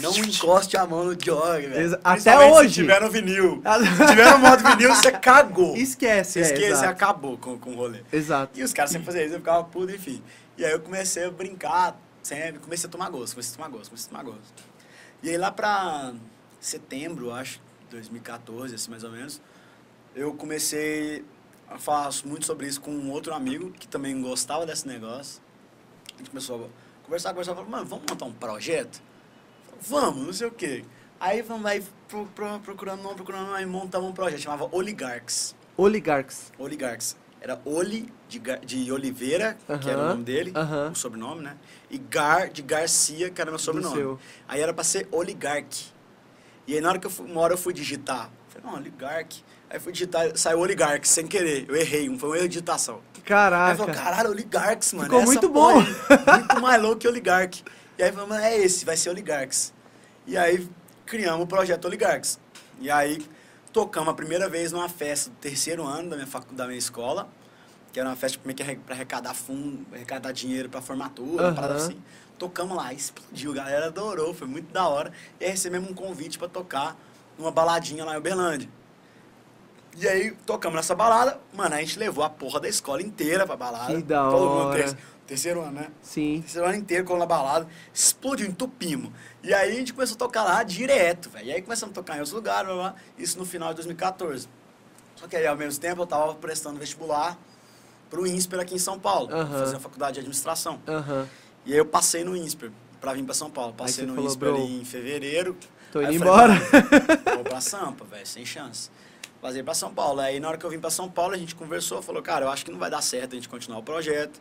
não 0.00 0.16
encoste 0.16 0.78
a 0.78 0.86
mão 0.86 1.04
no 1.04 1.10
jog, 1.12 1.66
velho. 1.66 2.00
Até 2.02 2.38
hoje. 2.38 2.68
Se 2.70 2.74
tiver 2.76 3.02
no 3.02 3.10
vinil. 3.10 3.62
Se 3.98 4.06
tiver 4.06 4.30
no 4.32 4.38
modo 4.38 4.62
vinil, 4.66 4.94
você 4.94 5.12
cagou. 5.12 5.76
Esquece, 5.76 6.38
é, 6.38 6.42
esquece, 6.42 6.64
exato. 6.68 6.88
acabou 6.88 7.36
com, 7.36 7.58
com 7.58 7.72
o 7.72 7.76
rolê. 7.76 8.00
Exato. 8.10 8.58
E 8.58 8.62
os 8.62 8.72
caras 8.72 8.90
sempre 8.92 9.04
faziam 9.04 9.26
isso, 9.26 9.34
eu 9.34 9.40
ficava 9.40 9.62
puto, 9.64 9.92
enfim. 9.94 10.22
E 10.56 10.64
aí 10.64 10.72
eu 10.72 10.80
comecei 10.80 11.26
a 11.26 11.30
brincar 11.30 12.00
sempre, 12.22 12.60
comecei 12.60 12.88
a 12.88 12.90
tomar 12.90 13.10
gosto, 13.10 13.34
comecei 13.34 13.52
a 13.52 13.56
tomar 13.58 13.68
gosto, 13.68 13.90
comecei 13.90 14.06
a 14.06 14.10
tomar 14.10 14.22
gosto. 14.24 14.64
E 15.22 15.28
aí 15.28 15.36
lá 15.36 15.50
pra 15.50 16.12
setembro, 16.64 17.32
acho, 17.32 17.60
2014, 17.90 18.74
assim 18.74 18.90
mais 18.90 19.04
ou 19.04 19.10
menos, 19.10 19.40
eu 20.14 20.32
comecei 20.34 21.24
a 21.68 21.78
falar 21.78 22.10
muito 22.24 22.46
sobre 22.46 22.66
isso 22.66 22.80
com 22.80 22.90
um 22.90 23.10
outro 23.10 23.34
amigo 23.34 23.70
que 23.72 23.86
também 23.86 24.20
gostava 24.20 24.64
desse 24.64 24.86
negócio. 24.86 25.42
A 26.14 26.18
gente 26.18 26.30
começou 26.30 26.56
a 26.66 27.04
conversar, 27.04 27.30
conversar, 27.30 27.54
falou, 27.54 27.70
mano, 27.70 27.86
vamos 27.86 28.04
montar 28.08 28.24
um 28.24 28.32
projeto? 28.32 29.02
Vamos, 29.80 30.26
não 30.26 30.32
sei 30.32 30.46
o 30.46 30.50
quê. 30.50 30.84
Aí 31.20 31.42
vamos 31.42 31.66
aí 31.66 31.82
pro, 32.08 32.26
pro, 32.26 32.60
procurando 32.60 33.02
nome, 33.02 33.16
procurando 33.16 33.50
nome, 33.50 33.66
montamos 33.66 34.08
um 34.08 34.12
projeto, 34.12 34.40
chamava 34.40 34.68
Oligarchs. 34.72 35.54
Oligarcas. 35.76 36.52
Oligarcas. 36.58 37.16
Era 37.40 37.60
Oli 37.66 38.10
de, 38.26 38.40
de 38.64 38.90
Oliveira, 38.90 39.58
que 39.82 39.90
era 39.90 40.00
o 40.02 40.08
nome 40.08 40.24
dele, 40.24 40.52
aham. 40.56 40.92
o 40.92 40.94
sobrenome, 40.94 41.42
né? 41.42 41.56
E 41.90 41.98
Gar 41.98 42.48
de 42.48 42.62
Garcia, 42.62 43.28
que 43.28 43.38
era 43.38 43.50
meu 43.50 43.58
sobrenome. 43.58 44.18
Aí 44.48 44.62
era 44.62 44.72
pra 44.72 44.82
ser 44.82 45.06
oligarque. 45.12 45.93
E 46.66 46.74
aí 46.74 46.80
na 46.80 46.88
hora 46.90 46.98
que 46.98 47.06
eu 47.06 47.10
fui, 47.10 47.26
uma 47.30 47.40
hora 47.40 47.54
eu 47.54 47.58
fui 47.58 47.72
digitar, 47.72 48.30
falei, 48.48 48.66
não, 48.70 48.78
oligarque. 48.78 49.42
Aí 49.70 49.78
fui 49.80 49.92
digitar, 49.92 50.36
saiu 50.36 50.60
oligarque, 50.60 51.06
sem 51.08 51.26
querer. 51.26 51.66
Eu 51.68 51.76
errei, 51.76 52.08
um, 52.08 52.18
foi 52.18 52.28
um 52.30 52.34
erro 52.34 52.44
de 52.44 52.50
digitação. 52.54 53.00
Aí 53.16 53.22
Caraca. 53.22 53.76
falou, 53.76 53.94
caralho, 53.94 54.30
oligarques, 54.30 54.92
mano. 54.92 55.04
Ficou 55.04 55.20
essa 55.20 55.26
muito 55.26 55.48
bom. 55.48 55.78
aí, 55.80 55.86
muito 56.40 56.60
mais 56.60 56.82
louco 56.82 56.98
que 56.98 57.08
oligarque. 57.08 57.62
E 57.98 58.02
aí 58.02 58.12
falou, 58.12 58.28
mano, 58.28 58.42
é 58.42 58.56
esse, 58.58 58.84
vai 58.84 58.96
ser 58.96 59.10
oligarques. 59.10 59.72
E 60.26 60.36
aí 60.36 60.68
criamos 61.06 61.42
o 61.44 61.46
projeto 61.46 61.84
Oligarques. 61.86 62.38
E 62.80 62.90
aí 62.90 63.24
tocamos 63.72 64.08
a 64.08 64.14
primeira 64.14 64.48
vez 64.48 64.72
numa 64.72 64.88
festa 64.88 65.30
do 65.30 65.36
terceiro 65.36 65.84
ano 65.84 66.10
da 66.10 66.16
minha, 66.16 66.26
facu- 66.26 66.54
da 66.54 66.66
minha 66.66 66.78
escola, 66.78 67.28
que 67.92 68.00
era 68.00 68.08
uma 68.08 68.16
festa 68.16 68.38
pra 68.84 68.94
arrecadar 68.94 69.34
fundo, 69.34 69.86
arrecadar 69.92 70.32
dinheiro 70.32 70.68
pra 70.68 70.80
formatura, 70.80 71.48
uma 71.48 71.54
parada 71.54 71.74
assim. 71.74 72.00
Tocamos 72.38 72.76
lá, 72.76 72.92
explodiu, 72.92 73.52
a 73.52 73.54
galera 73.54 73.86
adorou, 73.86 74.34
foi 74.34 74.46
muito 74.46 74.72
da 74.72 74.88
hora. 74.88 75.12
E 75.40 75.44
aí 75.44 75.50
recebemos 75.50 75.88
um 75.90 75.94
convite 75.94 76.38
pra 76.38 76.48
tocar 76.48 76.96
numa 77.38 77.50
baladinha 77.50 78.04
lá 78.04 78.14
em 78.14 78.18
Uberlândia. 78.18 78.68
E 79.96 80.08
aí, 80.08 80.32
tocamos 80.44 80.74
nessa 80.76 80.94
balada, 80.94 81.38
mano, 81.52 81.74
a 81.76 81.78
gente 81.78 81.96
levou 81.98 82.24
a 82.24 82.28
porra 82.30 82.58
da 82.58 82.68
escola 82.68 83.00
inteira 83.00 83.46
pra 83.46 83.56
balada. 83.56 83.94
Que 83.94 84.02
da 84.02 84.28
Todo 84.28 84.48
mundo, 84.50 84.66
hora. 84.70 84.82
ter- 84.92 84.98
terceiro 85.24 85.60
ano, 85.62 85.70
né? 85.72 85.88
Sim. 86.02 86.40
Terceiro 86.40 86.66
ano 86.66 86.76
inteiro, 86.76 87.04
colando 87.04 87.20
na 87.20 87.26
balada, 87.26 87.68
explodiu, 87.92 88.46
entupimos. 88.48 89.12
E 89.42 89.54
aí 89.54 89.70
a 89.70 89.74
gente 89.74 89.92
começou 89.94 90.16
a 90.16 90.18
tocar 90.18 90.42
lá 90.42 90.62
direto, 90.64 91.30
velho. 91.30 91.46
E 91.46 91.52
aí 91.52 91.62
começamos 91.62 91.92
a 91.92 91.94
tocar 91.94 92.14
em 92.16 92.18
outros 92.18 92.32
lugares, 92.34 92.66
blá, 92.66 92.74
blá, 92.90 92.94
isso 93.16 93.38
no 93.38 93.44
final 93.46 93.68
de 93.68 93.76
2014. 93.76 94.48
Só 95.14 95.28
que 95.28 95.36
aí, 95.36 95.46
ao 95.46 95.56
mesmo 95.56 95.80
tempo, 95.80 96.02
eu 96.02 96.06
tava 96.06 96.34
prestando 96.34 96.76
vestibular 96.80 97.38
pro 98.10 98.26
INSPER 98.26 98.58
aqui 98.60 98.74
em 98.74 98.78
São 98.78 98.98
Paulo, 98.98 99.32
Aham. 99.32 99.58
fazer 99.60 99.76
a 99.76 99.80
faculdade 99.80 100.14
de 100.14 100.20
administração. 100.20 100.80
Aham. 100.88 101.28
E 101.64 101.72
aí 101.72 101.78
eu 101.78 101.86
passei 101.86 102.24
no 102.24 102.36
INSPER 102.36 102.70
pra 103.00 103.12
vir 103.14 103.24
pra 103.24 103.34
São 103.34 103.50
Paulo. 103.50 103.72
Passei 103.72 104.04
no 104.06 104.14
falou, 104.14 104.28
INSPER 104.30 104.52
"Bro, 104.52 104.62
ali 104.64 104.80
em 104.80 104.84
fevereiro. 104.84 105.56
tô 105.92 106.00
indo 106.02 106.04
falei, 106.04 106.16
embora." 106.18 106.52
"Mano, 106.54 107.36
Vou 107.36 107.44
pra 107.44 107.60
Sampa, 107.62 108.04
velho, 108.04 108.26
sem 108.26 108.44
chance. 108.44 108.90
Vazei 109.42 109.62
pra 109.62 109.74
São 109.74 109.92
Paulo. 109.92 110.20
Aí 110.20 110.40
na 110.40 110.48
hora 110.48 110.56
que 110.58 110.64
eu 110.64 110.70
vim 110.70 110.78
pra 110.80 110.90
São 110.90 111.08
Paulo, 111.10 111.34
a 111.34 111.38
gente 111.38 111.54
conversou, 111.54 112.00
falou, 112.02 112.22
cara, 112.22 112.46
eu 112.46 112.50
acho 112.50 112.64
que 112.64 112.70
não 112.70 112.78
vai 112.78 112.90
dar 112.90 113.02
certo 113.02 113.32
a 113.32 113.34
gente 113.36 113.48
continuar 113.48 113.78
o 113.78 113.82
projeto. 113.82 114.40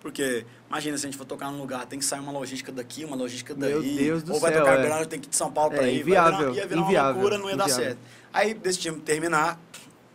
Porque, 0.00 0.46
imagina, 0.68 0.96
se 0.96 1.04
a 1.06 1.10
gente 1.10 1.18
for 1.18 1.26
tocar 1.26 1.52
num 1.52 1.58
lugar, 1.58 1.84
tem 1.84 1.98
que 1.98 2.04
sair 2.06 2.20
uma 2.20 2.32
logística 2.32 2.72
daqui, 2.72 3.04
uma 3.04 3.14
logística 3.14 3.54
daí. 3.54 3.70
Meu 3.70 3.82
Deus 3.82 4.22
do 4.22 4.32
ou 4.32 4.40
vai 4.40 4.50
céu, 4.50 4.62
tocar 4.62 4.76
é. 4.76 4.78
Uberlândia, 4.78 5.06
tem 5.06 5.20
que 5.20 5.26
ir 5.26 5.30
de 5.30 5.36
São 5.36 5.52
Paulo 5.52 5.72
pra 5.72 5.86
É 5.86 5.92
ir. 5.92 6.00
inviável, 6.00 6.32
vai 6.32 6.40
virar, 6.40 6.56
ia 6.56 6.66
virar 6.66 6.80
inviável, 6.80 7.02
uma 7.10 7.12
loucura, 7.12 7.38
não 7.38 7.50
ia 7.50 7.56
dar 7.56 7.64
inviável. 7.64 7.84
certo. 7.84 7.98
Aí 8.32 8.54
decidimos 8.54 9.02
terminar. 9.02 9.60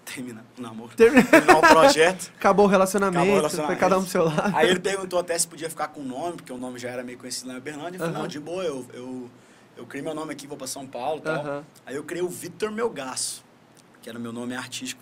Terminar 0.06 0.44
o 0.58 0.62
namoro. 0.62 0.96
Termi- 0.96 1.24
Terminar 1.24 1.58
o 1.58 1.62
projeto. 1.62 2.32
Acabou 2.38 2.66
o 2.66 2.70
relacionamento, 2.70 3.18
Acabou 3.18 3.32
o 3.34 3.40
foi 3.42 3.42
relacionamento. 3.50 3.80
cada 3.80 3.98
um 3.98 4.02
pro 4.02 4.12
seu 4.12 4.24
lado. 4.26 4.56
Aí 4.56 4.70
ele 4.70 4.80
perguntou 4.80 5.18
até 5.20 5.38
se 5.38 5.48
podia 5.48 5.70
ficar 5.70 5.88
com 5.88 6.02
o 6.02 6.04
nome, 6.06 6.38
porque 6.38 6.54
o 6.54 6.58
nome 6.58 6.78
já 6.80 6.90
era 6.90 7.04
meio 7.04 7.18
conhecido 7.18 7.48
lá 7.48 7.56
em 7.56 7.58
Uberlândia. 7.58 7.96
Eu 7.98 8.00
falei, 8.00 8.14
Aham. 8.14 8.22
não, 8.22 8.28
de 8.28 8.40
boa, 8.40 8.64
eu, 8.64 8.86
eu, 8.94 9.30
eu 9.76 9.86
criei 9.88 10.04
meu 10.06 10.14
nome 10.14 10.32
aqui, 10.32 10.46
vou 10.46 10.58
pra 10.58 10.68
São 10.68 10.86
Paulo 10.86 11.20
e 11.20 11.22
tal. 11.24 11.64
Aí 11.86 11.96
eu 11.96 12.04
criei 12.04 12.24
o 12.24 12.30
Vitor 12.30 12.72
Melgaço, 12.72 13.44
que 14.02 14.08
era 14.10 14.20
meu 14.20 14.32
nome 14.32 14.56
artístico. 14.56 15.02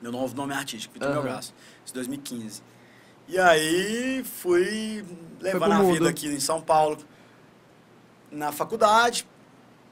Meu 0.00 0.10
novo 0.10 0.34
nome 0.36 0.52
artístico, 0.52 0.92
Vitor 0.94 1.10
Aham. 1.10 1.22
Melgaço. 1.22 1.54
Isso 1.84 1.94
em 1.94 1.96
2015. 1.96 2.62
E 3.28 3.38
aí 3.38 4.24
fui 4.24 5.04
levando 5.40 5.72
a 5.72 5.82
vida 5.84 6.08
aqui 6.10 6.26
em 6.26 6.40
São 6.40 6.60
Paulo, 6.60 6.98
na 8.30 8.50
faculdade, 8.50 9.26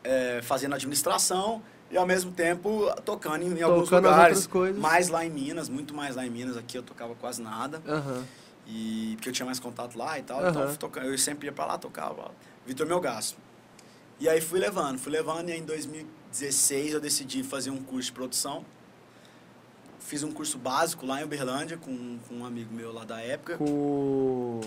eh, 0.02 0.40
fazendo 0.42 0.74
administração 0.74 1.62
e 1.90 1.96
ao 1.96 2.06
mesmo 2.06 2.30
tempo 2.32 2.86
tocando 3.04 3.42
em, 3.42 3.58
em 3.58 3.62
alguns 3.62 3.88
Tocando 3.88 4.08
as 4.08 4.46
lugares. 4.46 4.76
Mais 4.78 5.08
lá 5.08 5.24
em 5.24 5.30
Minas, 5.30 5.68
muito 5.68 5.92
mais 5.94 6.14
lá 6.16 6.24
em 6.24 6.30
Minas. 6.30 6.56
Aqui 6.56 6.78
eu 6.78 6.82
tocava 6.82 7.14
quase 7.14 7.42
nada. 7.42 7.82
Aham. 7.86 8.24
E 8.66 9.14
porque 9.16 9.30
eu 9.30 9.32
tinha 9.32 9.46
mais 9.46 9.58
contato 9.58 9.98
lá 9.98 10.18
e 10.18 10.22
tal, 10.22 10.38
Aham. 10.40 10.50
então 10.50 10.76
tocando, 10.76 11.06
eu 11.06 11.18
sempre 11.18 11.46
ia 11.46 11.52
pra 11.52 11.66
lá, 11.66 11.76
tocava. 11.78 12.30
Vitor 12.64 12.86
Melgaço. 12.86 13.36
E 14.20 14.28
aí 14.28 14.40
fui 14.40 14.60
levando, 14.60 14.98
fui 14.98 15.10
levando 15.10 15.48
e 15.48 15.52
aí 15.52 15.58
em 15.58 15.64
2016 15.64 16.92
eu 16.94 17.00
decidi 17.00 17.42
fazer 17.42 17.70
um 17.70 17.82
curso 17.82 18.06
de 18.08 18.12
produção. 18.12 18.64
Fiz 19.98 20.22
um 20.22 20.30
curso 20.30 20.58
básico 20.58 21.06
lá 21.06 21.20
em 21.20 21.24
Uberlândia 21.24 21.76
com, 21.76 22.18
com 22.28 22.34
um 22.36 22.44
amigo 22.44 22.72
meu 22.72 22.92
lá 22.92 23.04
da 23.04 23.20
época. 23.20 23.56
Com 23.56 23.64
o... 23.64 24.60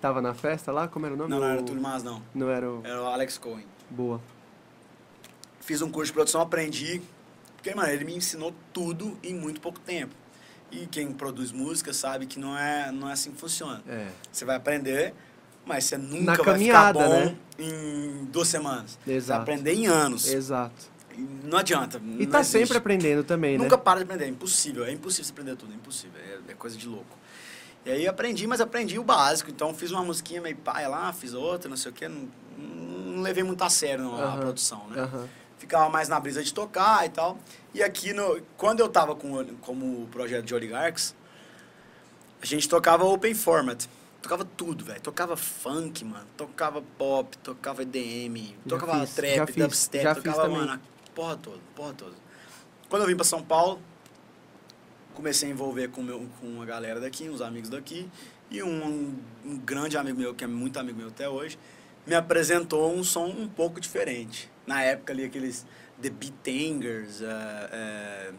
Tava 0.00 0.20
na 0.20 0.34
festa 0.34 0.70
lá? 0.72 0.88
Como 0.88 1.06
era 1.06 1.14
o 1.14 1.18
nome? 1.18 1.30
Não, 1.30 1.40
não 1.40 1.46
era 1.46 1.60
O- 1.60 1.64
Túlio 1.64 1.80
Mas 1.82 2.02
não. 2.02 2.22
Não 2.34 2.50
era 2.50 2.70
o... 2.70 2.80
Era 2.84 3.02
o 3.02 3.06
Alex 3.06 3.38
Cohen. 3.38 3.66
Boa. 3.90 4.20
Fiz 5.66 5.82
um 5.82 5.90
curso 5.90 6.10
de 6.10 6.12
produção, 6.12 6.40
aprendi, 6.40 7.02
Porque, 7.56 7.74
mano, 7.74 7.90
ele 7.90 8.04
me 8.04 8.14
ensinou 8.14 8.54
tudo 8.72 9.18
em 9.20 9.34
muito 9.34 9.60
pouco 9.60 9.80
tempo. 9.80 10.14
E 10.70 10.86
quem 10.86 11.12
produz 11.12 11.50
música 11.50 11.92
sabe 11.92 12.26
que 12.26 12.38
não 12.38 12.56
é, 12.56 12.92
não 12.92 13.10
é 13.10 13.12
assim 13.14 13.32
que 13.32 13.40
funciona. 13.40 13.82
É. 13.88 14.06
Você 14.30 14.44
vai 14.44 14.54
aprender, 14.54 15.12
mas 15.64 15.84
você 15.84 15.98
nunca 15.98 16.40
vai 16.44 16.56
ficar 16.56 16.92
bom 16.92 17.08
né? 17.08 17.36
em 17.58 18.26
duas 18.26 18.46
semanas. 18.46 18.96
Exato. 19.04 19.44
vai 19.44 19.56
aprender 19.56 19.74
em 19.74 19.88
anos. 19.88 20.32
Exato. 20.32 20.88
Não 21.42 21.58
adianta. 21.58 22.00
E 22.16 22.26
tá 22.28 22.44
sempre 22.44 22.76
aprendendo 22.76 23.24
também, 23.24 23.58
Nunca 23.58 23.76
né? 23.76 23.82
para 23.82 23.98
de 23.98 24.04
aprender, 24.04 24.26
é 24.26 24.28
impossível. 24.28 24.84
É 24.84 24.92
impossível 24.92 25.24
você 25.24 25.32
aprender 25.32 25.56
tudo, 25.56 25.72
é 25.72 25.74
impossível. 25.74 26.20
É, 26.20 26.52
é 26.52 26.54
coisa 26.54 26.76
de 26.76 26.86
louco. 26.86 27.18
E 27.84 27.90
aí 27.90 28.06
aprendi, 28.06 28.46
mas 28.46 28.60
aprendi 28.60 29.00
o 29.00 29.02
básico. 29.02 29.50
Então 29.50 29.74
fiz 29.74 29.90
uma 29.90 30.04
musiquinha 30.04 30.40
meio 30.40 30.56
pai 30.56 30.86
lá, 30.86 31.12
fiz 31.12 31.34
outra, 31.34 31.68
não 31.68 31.76
sei 31.76 31.90
o 31.90 31.94
quê. 31.94 32.06
Não, 32.06 32.28
não 32.56 33.22
levei 33.22 33.42
muito 33.42 33.64
a 33.64 33.70
sério 33.70 34.04
não, 34.04 34.14
a 34.14 34.26
Aham. 34.26 34.40
produção, 34.40 34.86
né? 34.88 35.02
Aham. 35.02 35.28
Ficava 35.58 35.88
mais 35.88 36.08
na 36.08 36.20
brisa 36.20 36.42
de 36.42 36.52
tocar 36.52 37.06
e 37.06 37.08
tal. 37.08 37.38
E 37.72 37.82
aqui, 37.82 38.12
no, 38.12 38.40
quando 38.56 38.80
eu 38.80 38.88
tava 38.88 39.14
com, 39.14 39.44
como 39.60 40.06
projeto 40.08 40.44
de 40.44 40.54
Oligarchs, 40.54 41.14
a 42.40 42.46
gente 42.46 42.68
tocava 42.68 43.04
open 43.04 43.34
format. 43.34 43.86
Tocava 44.20 44.44
tudo, 44.44 44.84
velho. 44.84 45.00
Tocava 45.00 45.36
funk, 45.36 46.04
mano. 46.04 46.26
Tocava 46.36 46.82
pop, 46.98 47.36
tocava 47.38 47.82
EDM, 47.82 48.54
Já 48.66 48.78
tocava 48.78 49.00
fiz, 49.00 49.14
trap, 49.14 49.46
fiz, 49.46 49.56
dubstep, 49.56 50.14
tocava, 50.16 50.48
mano, 50.48 50.72
a 50.72 50.80
porra 51.14 51.36
toda, 51.36 51.58
porra 51.74 51.94
toda. 51.94 52.14
Quando 52.88 53.02
eu 53.02 53.08
vim 53.08 53.16
pra 53.16 53.24
São 53.24 53.42
Paulo, 53.42 53.80
comecei 55.14 55.48
a 55.48 55.52
envolver 55.52 55.88
com, 55.88 56.02
meu, 56.02 56.26
com 56.40 56.46
uma 56.46 56.66
galera 56.66 57.00
daqui, 57.00 57.28
uns 57.28 57.40
amigos 57.40 57.68
daqui, 57.68 58.08
e 58.50 58.62
um, 58.62 59.16
um 59.44 59.58
grande 59.58 59.96
amigo 59.96 60.18
meu, 60.18 60.34
que 60.34 60.44
é 60.44 60.46
muito 60.46 60.78
amigo 60.78 60.98
meu 60.98 61.08
até 61.08 61.28
hoje, 61.28 61.58
me 62.06 62.14
apresentou 62.14 62.92
um 62.92 63.02
som 63.02 63.26
um 63.26 63.48
pouco 63.48 63.80
diferente. 63.80 64.50
Na 64.66 64.82
época 64.82 65.12
ali, 65.12 65.24
aqueles 65.24 65.64
The 66.00 66.10
Beatangers, 66.10 67.20
uh, 67.20 67.24
uh, 68.30 68.34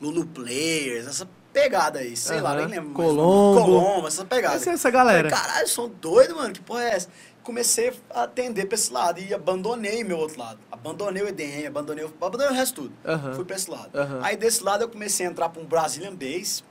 Lulu 0.00 0.26
Players, 0.26 1.06
essa 1.06 1.28
pegada 1.52 1.98
aí, 2.00 2.16
sei 2.16 2.40
lá, 2.40 2.50
Aham. 2.52 2.58
nem 2.60 2.66
lembro. 2.68 2.92
Colombo. 2.94 3.60
Colombo, 3.62 4.06
essa 4.08 4.24
pegada. 4.24 4.56
Essa 4.56 4.70
essa 4.70 4.90
galera. 4.90 5.28
Falei, 5.30 5.44
Caralho, 5.46 5.68
sou 5.68 5.88
doido, 5.88 6.36
mano, 6.36 6.52
que 6.52 6.60
porra 6.60 6.84
é 6.84 6.90
essa? 6.94 7.08
Comecei 7.42 7.92
a 8.10 8.24
atender 8.24 8.66
pra 8.66 8.74
esse 8.74 8.92
lado 8.92 9.20
e 9.20 9.32
abandonei 9.32 10.02
meu 10.04 10.18
outro 10.18 10.38
lado. 10.38 10.58
Abandonei 10.70 11.22
o 11.22 11.28
EDM, 11.28 11.66
abandonei, 11.66 12.04
o- 12.04 12.08
abandonei 12.08 12.48
o 12.48 12.52
resto 12.52 12.82
tudo. 12.82 12.94
Aham. 13.04 13.34
Fui 13.34 13.44
pra 13.44 13.56
esse 13.56 13.70
lado. 13.70 13.96
Aham. 13.96 14.20
Aí 14.22 14.36
desse 14.36 14.62
lado 14.64 14.82
eu 14.82 14.88
comecei 14.88 15.26
a 15.26 15.30
entrar 15.30 15.48
pra 15.48 15.62
um 15.62 15.64
Brazilian 15.64 16.14
Bass. 16.14 16.62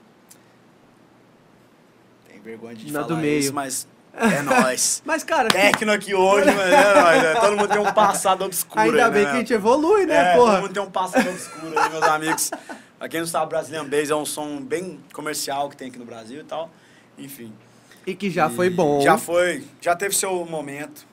Tem 2.27 2.39
vergonha 2.41 2.75
de 2.75 2.91
Na 2.91 3.01
falar 3.03 3.15
do 3.15 3.21
meio. 3.21 3.39
isso, 3.39 3.53
mas 3.53 3.87
é 4.17 4.41
nóis. 4.41 5.01
Mas, 5.05 5.23
cara, 5.23 5.49
Tecno 5.49 5.91
aqui 5.91 6.13
hoje, 6.15 6.49
mas 6.51 6.71
é 6.71 7.01
nóis. 7.01 7.23
né? 7.23 7.35
Todo 7.35 7.57
mundo 7.57 7.67
tem 7.69 7.79
um 7.79 7.93
passado 7.93 8.43
obscuro 8.45 8.81
ainda 8.81 9.05
aí, 9.05 9.11
bem 9.11 9.23
né? 9.23 9.29
que 9.29 9.35
a 9.35 9.39
gente 9.39 9.53
evolui, 9.53 10.05
né, 10.05 10.33
é, 10.33 10.35
porra? 10.37 10.53
todo 10.53 10.61
mundo 10.61 10.73
tem 10.73 10.83
um 10.83 10.91
passado 10.91 11.29
obscuro 11.29 11.77
aí, 11.79 11.89
meus 11.89 12.03
amigos. 12.03 12.51
Pra 12.97 13.09
quem 13.09 13.19
não 13.19 13.27
sabe, 13.27 13.49
Brazilian 13.49 13.85
Bass 13.85 14.09
é 14.09 14.15
um 14.15 14.25
som 14.25 14.61
bem 14.61 14.99
comercial 15.13 15.69
que 15.69 15.75
tem 15.77 15.89
aqui 15.89 15.99
no 15.99 16.05
Brasil 16.05 16.39
e 16.41 16.43
tal. 16.43 16.69
Enfim. 17.17 17.51
E 18.07 18.15
que 18.15 18.29
já 18.29 18.47
E 18.47 18.55
foi 18.55 18.69
bom. 18.69 19.01
Já 19.01 19.17
foi, 19.17 19.63
já 19.81 19.95
teve 19.95 20.15
seu 20.15 20.45
momento. 20.45 21.05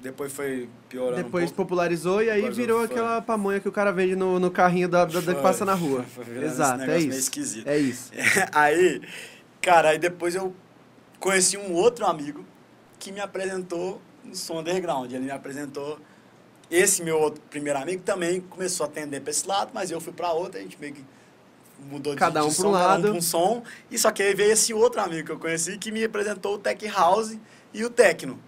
Depois 0.00 0.32
foi 0.32 0.68
piorando 0.88 1.16
Depois 1.22 1.50
um 1.50 1.54
popularizou 1.54 2.22
e 2.22 2.30
aí 2.30 2.36
Depois 2.40 2.56
virou 2.56 2.78
foi. 2.78 2.86
aquela 2.86 3.20
pamonha 3.20 3.58
que 3.58 3.68
o 3.68 3.72
cara 3.72 3.92
vende 3.92 4.14
no, 4.14 4.38
no 4.38 4.48
carrinho 4.50 4.88
da, 4.88 5.04
da, 5.04 5.14
da 5.14 5.20
que 5.20 5.32
Foi, 5.32 5.42
passa 5.42 5.64
na 5.64 5.74
rua. 5.74 6.04
foi 6.14 6.24
esse 6.36 6.44
Exato, 6.44 6.82
é 6.84 6.98
isso. 7.00 7.18
esquisito. 7.18 7.66
É 7.66 7.76
isso. 7.76 8.12
aí, 8.54 9.00
cara, 9.60 9.88
aí 9.90 9.98
depois 9.98 10.36
eu 10.36 10.54
conheci 11.18 11.56
um 11.56 11.72
outro 11.72 12.06
amigo 12.06 12.44
que 12.98 13.12
me 13.12 13.20
apresentou 13.20 14.00
no 14.24 14.34
som 14.34 14.58
underground. 14.60 15.10
Ele 15.12 15.24
me 15.24 15.30
apresentou. 15.30 15.98
Esse 16.70 17.02
meu 17.02 17.18
outro 17.18 17.40
primeiro 17.48 17.78
amigo 17.78 18.02
também 18.02 18.40
começou 18.42 18.84
a 18.84 18.88
atender 18.88 19.20
pra 19.22 19.30
esse 19.30 19.46
lado, 19.46 19.70
mas 19.72 19.90
eu 19.90 20.00
fui 20.00 20.12
pra 20.12 20.32
outra, 20.32 20.60
a 20.60 20.62
gente 20.62 20.78
meio 20.78 20.92
que 20.94 21.04
mudou 21.80 22.12
de, 22.12 22.18
Cada 22.18 22.44
um 22.44 22.48
de 22.48 22.54
pra 22.54 22.62
som, 22.62 22.68
um 22.68 22.72
cada 22.72 22.86
lado. 22.86 22.98
um 23.06 23.10
pra 23.10 23.18
um 23.18 23.22
som. 23.22 23.62
E 23.90 23.98
só 23.98 24.10
que 24.10 24.22
aí 24.22 24.34
veio 24.34 24.52
esse 24.52 24.74
outro 24.74 25.00
amigo 25.00 25.26
que 25.26 25.32
eu 25.32 25.38
conheci 25.38 25.78
que 25.78 25.90
me 25.90 26.04
apresentou 26.04 26.54
o 26.54 26.58
Tech 26.58 26.86
House 26.88 27.38
e 27.72 27.84
o 27.84 27.88
Tecno. 27.90 28.38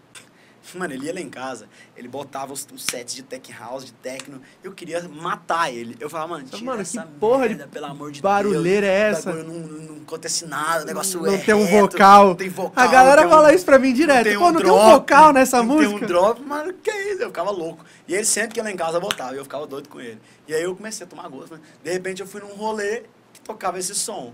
Mano, 0.74 0.93
ele 0.93 1.07
ia 1.07 1.15
lá 1.15 1.20
em 1.20 1.28
casa, 1.28 1.66
ele 1.97 2.07
botava 2.07 2.53
os, 2.53 2.66
os 2.73 2.85
sets 2.85 3.15
de 3.15 3.23
tech 3.23 3.51
house, 3.53 3.85
de 3.87 3.93
techno, 3.93 4.41
eu 4.62 4.73
queria 4.73 5.03
matar 5.09 5.73
ele. 5.73 5.97
Eu 5.99 6.09
falava, 6.11 6.35
mano, 6.35 6.45
tira 6.45 6.62
Mano, 6.65 6.77
que 6.77 6.82
essa 6.82 7.03
porra 7.19 7.49
de 7.49 7.55
merda, 7.57 7.69
pelo 7.73 7.87
amor 7.87 8.12
de 8.12 8.20
barulheira 8.20 8.87
Deus. 8.87 8.93
é 8.99 9.11
essa? 9.11 9.32
Não, 9.32 9.55
não 9.59 10.03
acontece 10.03 10.47
nada, 10.47 10.82
o 10.85 10.87
negócio 10.87 11.20
Não 11.23 11.32
é 11.32 11.39
tem 11.39 11.55
um 11.55 11.65
reto, 11.65 11.93
vocal. 11.93 12.27
Não 12.28 12.35
tem 12.35 12.49
vocal. 12.51 12.85
A 12.85 12.87
galera 12.89 13.23
não 13.23 13.28
tem 13.28 13.32
um- 13.32 13.37
fala 13.41 13.55
isso 13.55 13.65
pra 13.65 13.78
mim 13.78 13.93
direto. 13.95 14.16
não 14.19 14.24
tem 14.24 14.39
Pô, 14.39 14.45
um 14.49 14.53
não 14.53 14.61
tem 14.61 14.70
um 14.70 14.74
drop, 14.74 14.91
vocal 14.93 15.32
nessa 15.32 15.57
não 15.59 15.65
música? 15.65 15.95
tem 15.95 16.05
um 16.05 16.07
drop, 16.07 16.43
mano, 16.43 16.73
que 16.74 16.91
isso? 16.91 17.23
Eu 17.23 17.28
ficava 17.28 17.51
louco. 17.51 17.85
E 18.07 18.15
ele 18.15 18.24
sempre 18.24 18.51
que 18.55 18.61
ia 18.61 18.65
lá 18.65 18.70
em 18.70 18.77
casa 18.77 19.01
botava, 19.01 19.35
e 19.35 19.39
eu 19.39 19.45
ficava 19.45 19.66
doido 19.66 19.89
com 19.89 20.01
ele. 20.01 20.20
E 20.47 20.55
aí 20.55 20.62
eu 20.62 20.77
comecei 20.77 21.07
a 21.07 21.09
tomar 21.09 21.27
gosto. 21.28 21.55
né? 21.55 21.61
De 21.82 21.91
repente 21.93 22.20
eu 22.20 22.27
fui 22.28 22.41
num 22.41 22.55
rolê 22.55 23.05
que 23.32 23.41
tocava 23.41 23.78
esse 23.78 23.95
som. 23.95 24.32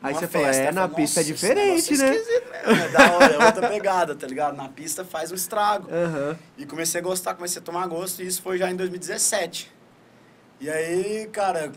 Aí 0.00 0.14
você 0.14 0.28
festa. 0.28 0.62
é, 0.62 0.68
Eu 0.68 0.72
na 0.72 0.88
pista 0.88 1.20
é 1.20 1.24
"Nossa, 1.24 1.32
esse 1.32 1.32
diferente, 1.32 1.94
é 1.94 1.96
né?" 1.96 2.10
mesmo, 2.10 2.32
É 2.84 2.88
da 2.90 3.12
hora, 3.12 3.34
é 3.34 3.46
outra 3.46 3.68
pegada, 3.68 4.14
tá 4.14 4.26
ligado? 4.26 4.56
Na 4.56 4.68
pista 4.68 5.04
faz 5.04 5.32
um 5.32 5.34
estrago. 5.34 5.88
Aham. 5.92 6.38
E 6.56 6.64
comecei 6.64 7.00
a 7.00 7.04
gostar, 7.04 7.34
comecei 7.34 7.60
a 7.60 7.64
tomar 7.64 7.86
gosto, 7.88 8.22
e 8.22 8.26
isso 8.26 8.40
foi 8.40 8.58
já 8.58 8.70
em 8.70 8.76
2017. 8.76 9.72
E 10.60 10.70
aí, 10.70 11.28
cara, 11.32 11.72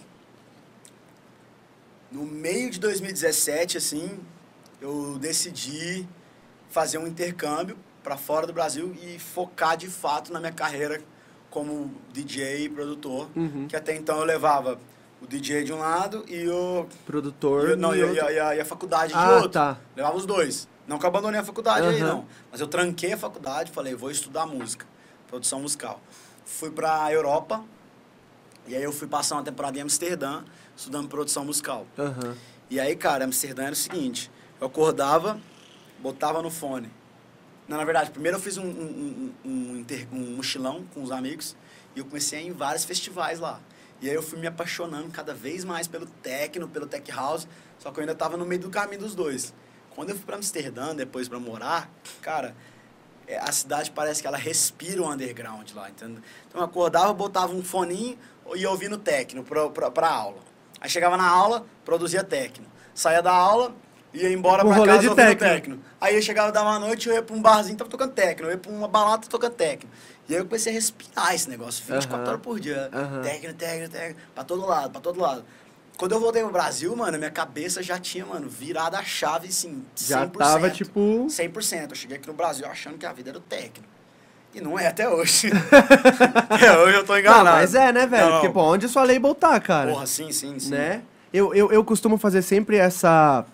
no 2.12 2.24
meio 2.26 2.70
de 2.70 2.80
2017, 2.80 3.78
assim, 3.78 4.20
eu 4.82 5.18
decidi 5.20 6.08
fazer 6.70 6.98
um 6.98 7.08
intercâmbio 7.08 7.78
para 8.04 8.18
fora 8.18 8.46
do 8.48 8.54
Brasil 8.54 8.96
e 9.02 9.20
focar 9.20 9.78
de 9.78 9.88
fato 9.88 10.32
na 10.34 10.40
minha 10.40 10.52
carreira 10.52 11.02
como 11.50 11.94
DJ 12.12 12.66
e 12.66 12.70
produtor, 12.70 13.30
Uhum. 13.36 13.68
que 13.68 13.76
até 13.76 13.96
então 13.96 14.18
eu 14.20 14.26
levava 14.26 14.80
o 15.22 15.28
DJ 15.28 15.64
de 15.64 15.72
um 15.74 15.78
lado 15.80 16.26
e 16.28 16.48
o 16.50 16.88
Produtor. 17.06 17.70
e 17.72 17.76
não, 17.76 17.96
e 17.96 18.02
a- 18.02 18.06
outro- 18.08 18.24
e 18.34 18.40
a, 18.40 18.56
e 18.56 18.60
a- 18.62 18.66
faculdade 18.66 19.14
de 19.14 19.20
Ah, 19.20 19.36
outro. 19.36 19.50
tá. 19.50 19.78
Levava 19.96 20.16
os 20.18 20.26
dois. 20.26 20.68
Não 20.88 20.98
que 20.98 21.06
eu 21.06 21.10
abandonei 21.10 21.40
a 21.40 21.44
faculdade 21.44 21.88
aí, 21.88 22.02
Aham. 22.02 22.08
não. 22.16 22.26
Mas 22.52 22.60
eu 22.60 22.68
tranquei 22.68 23.14
a 23.14 23.18
faculdade, 23.18 23.72
falei, 23.72 23.94
vou 23.96 24.10
estudar 24.10 24.46
música, 24.46 24.86
produção 25.28 25.62
musical. 25.62 26.02
Fui 26.44 26.72
pra 26.72 27.12
Europa, 27.14 27.64
e 28.68 28.76
aí 28.76 28.84
eu 28.84 28.92
fui 28.92 29.08
passar 29.08 29.36
uma 29.36 29.44
temporada 29.44 29.78
em 29.78 29.82
Amsterdã, 29.82 30.44
estudando 30.76 31.08
produção 31.08 31.46
musical. 31.46 31.86
Aham. 31.98 32.36
E 32.70 32.80
aí, 32.80 32.96
cara, 32.96 33.26
Amsterdã 33.26 33.64
era 33.64 33.74
o 33.74 33.76
seguinte, 33.76 34.32
eu 34.60 34.68
acordava, 34.68 35.40
botava 36.00 36.42
no 36.42 36.50
fone. 36.50 36.90
Não, 37.68 37.78
na 37.78 37.86
verdade, 37.86 38.10
primeiro 38.10 38.38
eu 38.38 38.42
fiz 38.42 38.58
um, 38.58 38.66
um, 38.66 39.32
um, 39.46 39.50
um 39.50 39.78
inter- 39.78 40.08
um 40.12 40.36
mochilão 40.36 40.84
com 40.94 41.04
os 41.04 41.12
amigos, 41.12 41.56
e 41.96 42.00
eu 42.00 42.06
comecei 42.06 42.40
a 42.40 42.42
ir 42.42 42.48
em 42.48 42.52
vários 42.52 42.84
festivais 42.84 43.40
lá. 43.40 43.60
E 44.02 44.10
aí 44.10 44.16
eu 44.16 44.24
fui 44.24 44.40
me 44.40 44.48
apaixonando 44.48 45.10
cada 45.10 45.34
vez 45.34 45.64
mais 45.64 45.88
pelo 45.88 46.06
techno, 46.06 46.68
pelo 46.68 46.88
tech 46.88 47.10
house, 47.12 47.48
só 47.78 47.92
que 47.92 48.00
eu 48.00 48.02
ainda 48.02 48.16
tava 48.16 48.36
no 48.36 48.46
meio 48.46 48.62
do 48.62 48.70
caminho 48.70 49.00
dos 49.02 49.14
dois. 49.14 49.54
Quando 49.96 50.10
eu 50.10 50.16
fui 50.16 50.26
para 50.26 50.38
Amsterdã, 50.38 50.96
depois 50.96 51.28
para 51.28 51.40
morar, 51.40 51.90
cara, 52.22 52.56
é, 53.28 53.38
a 53.38 53.52
cidade 53.52 53.92
parece 53.92 54.22
que 54.22 54.28
ela 54.28 54.38
respira 54.38 55.02
o 55.02 55.12
underground 55.12 55.70
lá, 55.76 55.90
entendeu? 55.90 56.22
Então 56.48 56.62
eu 56.62 56.66
acordava, 56.66 57.14
botava 57.14 57.54
um 57.54 57.64
foninho 57.64 58.18
e 58.56 58.60
ia 58.60 58.70
ouvindo 58.72 58.98
techno 58.98 59.44
pra, 59.44 59.70
pra, 59.70 59.92
pra 59.92 60.10
aula. 60.10 60.40
Aí 60.80 60.90
chegava 60.90 61.16
na 61.16 61.28
aula, 61.30 61.66
produzia 61.86 62.24
techno. 62.24 62.66
Saía 62.96 63.22
da 63.22 63.32
aula, 63.32 63.76
ia 64.14 64.32
embora 64.32 64.66
Um 64.66 64.74
pra 64.74 64.86
casa 64.86 65.00
de 65.00 65.10
ouvindo 65.10 65.28
techno. 65.28 65.48
techno. 65.48 65.80
Aí 66.00 66.16
eu 66.16 66.22
chegava, 66.22 66.52
dava 66.52 66.70
uma 66.70 66.80
noite, 66.80 67.08
eu 67.08 67.14
ia 67.14 67.22
pra 67.22 67.36
um 67.36 67.42
barzinho, 67.42 67.78
tava 67.78 67.90
tocando 67.90 68.14
techno. 68.14 68.48
Eu 68.48 68.52
ia 68.52 68.58
pra 68.58 68.72
uma 68.72 68.88
balada, 68.88 69.28
tocando 69.28 69.54
techno. 69.54 69.90
Eu 70.36 70.46
comecei 70.46 70.72
a 70.72 70.76
respirar 70.76 71.36
esse 71.36 71.50
negócio, 71.50 71.84
24 71.86 72.16
Aham. 72.16 72.28
horas 72.30 72.42
por 72.42 72.60
dia. 72.60 72.90
Techno, 73.24 73.54
techno, 73.54 73.90
techno, 73.90 74.16
pra 74.34 74.44
todo 74.44 74.66
lado, 74.66 74.90
pra 74.92 75.02
todo 75.02 75.20
lado. 75.20 75.44
Quando 75.98 76.14
eu 76.14 76.20
voltei 76.20 76.42
pro 76.42 76.52
Brasil, 76.52 76.96
mano, 76.96 77.18
minha 77.18 77.30
cabeça 77.30 77.84
já 77.84 78.00
tinha, 78.00 78.26
mano, 78.26 78.50
virado 78.50 78.96
a 78.96 79.04
chave, 79.04 79.50
assim, 79.50 79.84
100%. 79.96 80.08
Já 80.08 80.26
tava, 80.28 80.70
tipo... 80.70 81.28
100%. 81.28 81.90
Eu 81.92 81.96
cheguei 81.96 82.18
aqui 82.18 82.28
no 82.28 82.34
Brasil 82.34 82.66
achando 82.66 82.98
que 82.98 83.06
a 83.06 83.14
vida 83.14 83.30
era 83.30 83.38
o 83.38 83.42
técnico. 83.42 83.88
E 84.54 84.60
não 84.60 84.78
é 84.78 84.88
até 84.88 85.08
hoje. 85.08 85.50
até 86.50 86.78
hoje 86.80 86.98
eu 86.98 87.06
tô 87.06 87.14
Não, 87.14 87.20
enganado. 87.20 87.58
mas 87.58 87.76
é, 87.76 87.92
né, 87.92 88.06
velho? 88.08 88.26
Não, 88.26 88.32
Porque, 88.40 88.50
pô, 88.50 88.62
onde 88.64 88.88
sua 88.90 89.04
label 89.04 89.34
tá, 89.36 89.60
cara? 89.60 89.92
Porra, 89.92 90.06
sim, 90.06 90.32
sim, 90.32 90.60
sim. 90.60 90.72
né? 90.72 91.04
Eu, 91.32 91.54
eu, 91.54 91.72
eu 91.72 91.84
costumo 91.86 92.18
fazer 92.18 92.42
sempre 92.42 92.78
essa. 92.78 93.46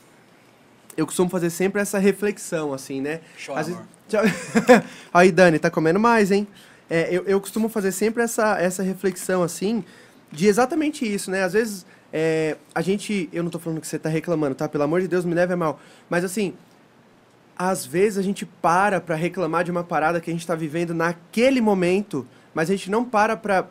Eu 0.95 1.05
costumo 1.05 1.29
fazer 1.29 1.51
sempre 1.51 1.81
essa 1.81 1.99
reflexão, 1.99 2.73
assim, 2.73 3.01
né? 3.01 3.19
Chora, 3.45 3.59
Às 3.59 3.67
Aí, 5.13 5.31
Dani, 5.31 5.59
tá 5.59 5.69
comendo 5.69 5.99
mais, 5.99 6.31
hein? 6.31 6.47
É, 6.89 7.07
eu, 7.13 7.23
eu 7.25 7.39
costumo 7.41 7.67
fazer 7.69 7.91
sempre 7.91 8.23
essa, 8.23 8.57
essa 8.59 8.81
reflexão, 8.83 9.43
assim, 9.43 9.83
de 10.31 10.47
exatamente 10.47 11.05
isso, 11.11 11.29
né? 11.29 11.43
Às 11.43 11.53
vezes, 11.53 11.85
é, 12.13 12.55
a 12.73 12.81
gente. 12.81 13.29
Eu 13.33 13.43
não 13.43 13.49
tô 13.49 13.59
falando 13.59 13.81
que 13.81 13.87
você 13.87 13.99
tá 13.99 14.09
reclamando, 14.09 14.55
tá? 14.55 14.67
Pelo 14.69 14.83
amor 14.83 15.01
de 15.01 15.07
Deus, 15.07 15.25
me 15.25 15.33
leve 15.33 15.53
a 15.53 15.57
mal. 15.57 15.79
Mas, 16.09 16.23
assim, 16.23 16.53
às 17.57 17.85
vezes 17.85 18.17
a 18.17 18.21
gente 18.21 18.45
para 18.45 19.01
pra 19.01 19.15
reclamar 19.15 19.63
de 19.63 19.71
uma 19.71 19.83
parada 19.83 20.21
que 20.21 20.29
a 20.29 20.33
gente 20.33 20.45
tá 20.45 20.55
vivendo 20.55 20.93
naquele 20.93 21.59
momento, 21.59 22.25
mas 22.53 22.69
a 22.69 22.73
gente 22.75 22.89
não 22.91 23.03
para 23.03 23.35
pra- 23.35 23.67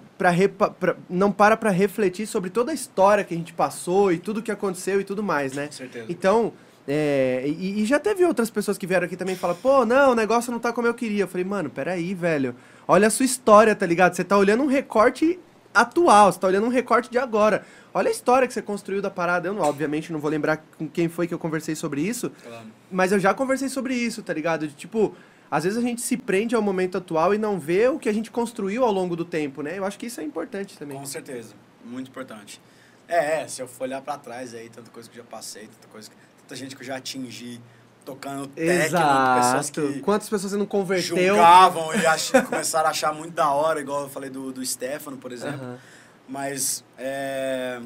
não 1.09 1.31
para 1.31 1.57
pra 1.57 1.71
refletir 1.71 2.27
sobre 2.27 2.51
toda 2.51 2.73
a 2.73 2.75
história 2.75 3.23
que 3.25 3.33
a 3.33 3.37
gente 3.37 3.53
passou 3.53 4.13
e 4.13 4.19
tudo 4.19 4.43
que 4.43 4.51
aconteceu 4.51 5.01
e 5.01 5.05
tudo 5.05 5.23
mais, 5.23 5.53
né? 5.53 5.67
Com 5.67 5.73
certeza. 5.73 6.07
Então, 6.09 6.53
é, 6.89 7.43
e, 7.47 7.83
e 7.83 7.85
já 7.85 7.99
teve 7.99 8.25
outras 8.25 8.49
pessoas 8.51 8.79
que 8.79 8.87
vieram 8.87 9.07
aqui 9.07 9.17
também 9.17 9.35
e 9.35 9.39
falaram, 9.39 9.61
pô, 9.61 9.85
não, 9.85 10.13
o 10.13 10.15
negócio 10.15 10.53
não 10.53 10.59
tá 10.59 10.73
como 10.73 10.87
eu 10.87 10.95
queria. 10.95 11.25
Eu 11.25 11.29
falei, 11.29 11.45
mano, 11.45 11.69
peraí, 11.69 12.15
velho. 12.15 12.55
Olha 12.87 13.09
a 13.09 13.11
sua 13.11 13.25
história, 13.27 13.75
tá 13.75 13.85
ligado? 13.87 14.15
Você 14.15 14.23
tá 14.25 14.37
olhando 14.39 14.63
um 14.63 14.67
recorte 14.69 15.39
atual, 15.75 16.33
você 16.33 16.39
tá 16.39 16.47
olhando 16.47 16.67
um 16.67 16.71
recorte 16.71 17.11
de 17.11 17.19
agora. 17.19 17.65
Olha 17.93 18.09
a 18.09 18.13
história 18.13 18.47
que 18.47 18.55
você 18.55 18.63
construiu 18.63 19.03
da 19.03 19.11
parada. 19.11 19.49
Eu, 19.49 19.55
não, 19.55 19.63
obviamente, 19.63 20.13
não 20.13 20.21
vou 20.21 20.31
lembrar 20.31 20.59
com 20.79 20.89
quem 20.89 21.09
foi 21.09 21.27
que 21.27 21.35
eu 21.35 21.39
conversei 21.39 21.75
sobre 21.75 22.01
isso, 22.01 22.31
Claro. 22.43 22.67
mas 22.91 23.11
eu 23.13 23.19
já 23.19 23.35
conversei 23.35 23.69
sobre 23.69 23.95
isso, 23.95 24.23
tá 24.23 24.33
ligado? 24.33 24.69
De 24.69 24.75
tipo, 24.75 25.15
às 25.51 25.65
vezes 25.65 25.79
a 25.79 25.83
gente 25.83 26.01
se 26.01 26.17
prende 26.17 26.55
ao 26.55 26.63
momento 26.63 26.97
atual 26.99 27.35
e 27.35 27.39
não 27.39 27.59
vê 27.59 27.89
o 27.89 27.99
que 27.99 28.09
a 28.09 28.13
gente 28.13 28.31
construiu 28.31 28.85
ao 28.85 28.93
longo 28.93 29.17
do 29.17 29.25
tempo, 29.25 29.61
né? 29.63 29.77
Eu 29.79 29.85
acho 29.85 29.99
que 29.99 30.07
isso 30.07 30.21
é 30.21 30.25
importante 30.25 30.79
também. 30.79 30.97
Com 30.99 31.05
certeza, 31.07 31.53
muito 31.85 32.09
importante. 32.11 32.61
É, 33.09 33.43
é, 33.43 33.49
se 33.49 33.61
eu 33.63 33.69
for 33.69 33.85
olhar 33.85 34.01
pra 34.03 34.17
trás 34.19 34.53
aí, 34.55 34.69
tanta 34.69 34.91
coisa 34.91 35.09
que 35.09 35.17
já 35.17 35.23
passei, 35.25 35.63
tanta 35.69 35.87
coisa, 35.93 36.11
que- 36.11 36.17
tanta 36.47 36.55
gente 36.57 36.77
que 36.77 36.83
eu 36.83 36.87
já 36.87 36.97
atingi 36.97 37.61
tocando 38.05 38.47
técnico, 38.47 38.91
pessoas 38.93 39.69
Exato. 39.69 39.93
que 39.93 40.01
Quantas 40.01 40.29
pessoas 40.29 40.53
você 40.53 40.57
não 40.59 40.65
converteu? 40.67 41.17
julgavam 41.17 41.93
e 41.95 42.07
ach- 42.07 42.31
começaram 42.49 42.87
a 42.87 42.91
achar 42.91 43.13
muito 43.13 43.35
da 43.35 43.51
hora, 43.51 43.81
igual 43.81 44.03
eu 44.03 44.09
falei 44.09 44.31
do, 44.31 44.53
do 44.53 44.65
Stefano, 44.65 45.17
por 45.17 45.33
exemplo. 45.33 45.61
Aham. 45.61 45.79
Mas, 46.29 46.85
é... 46.99 47.81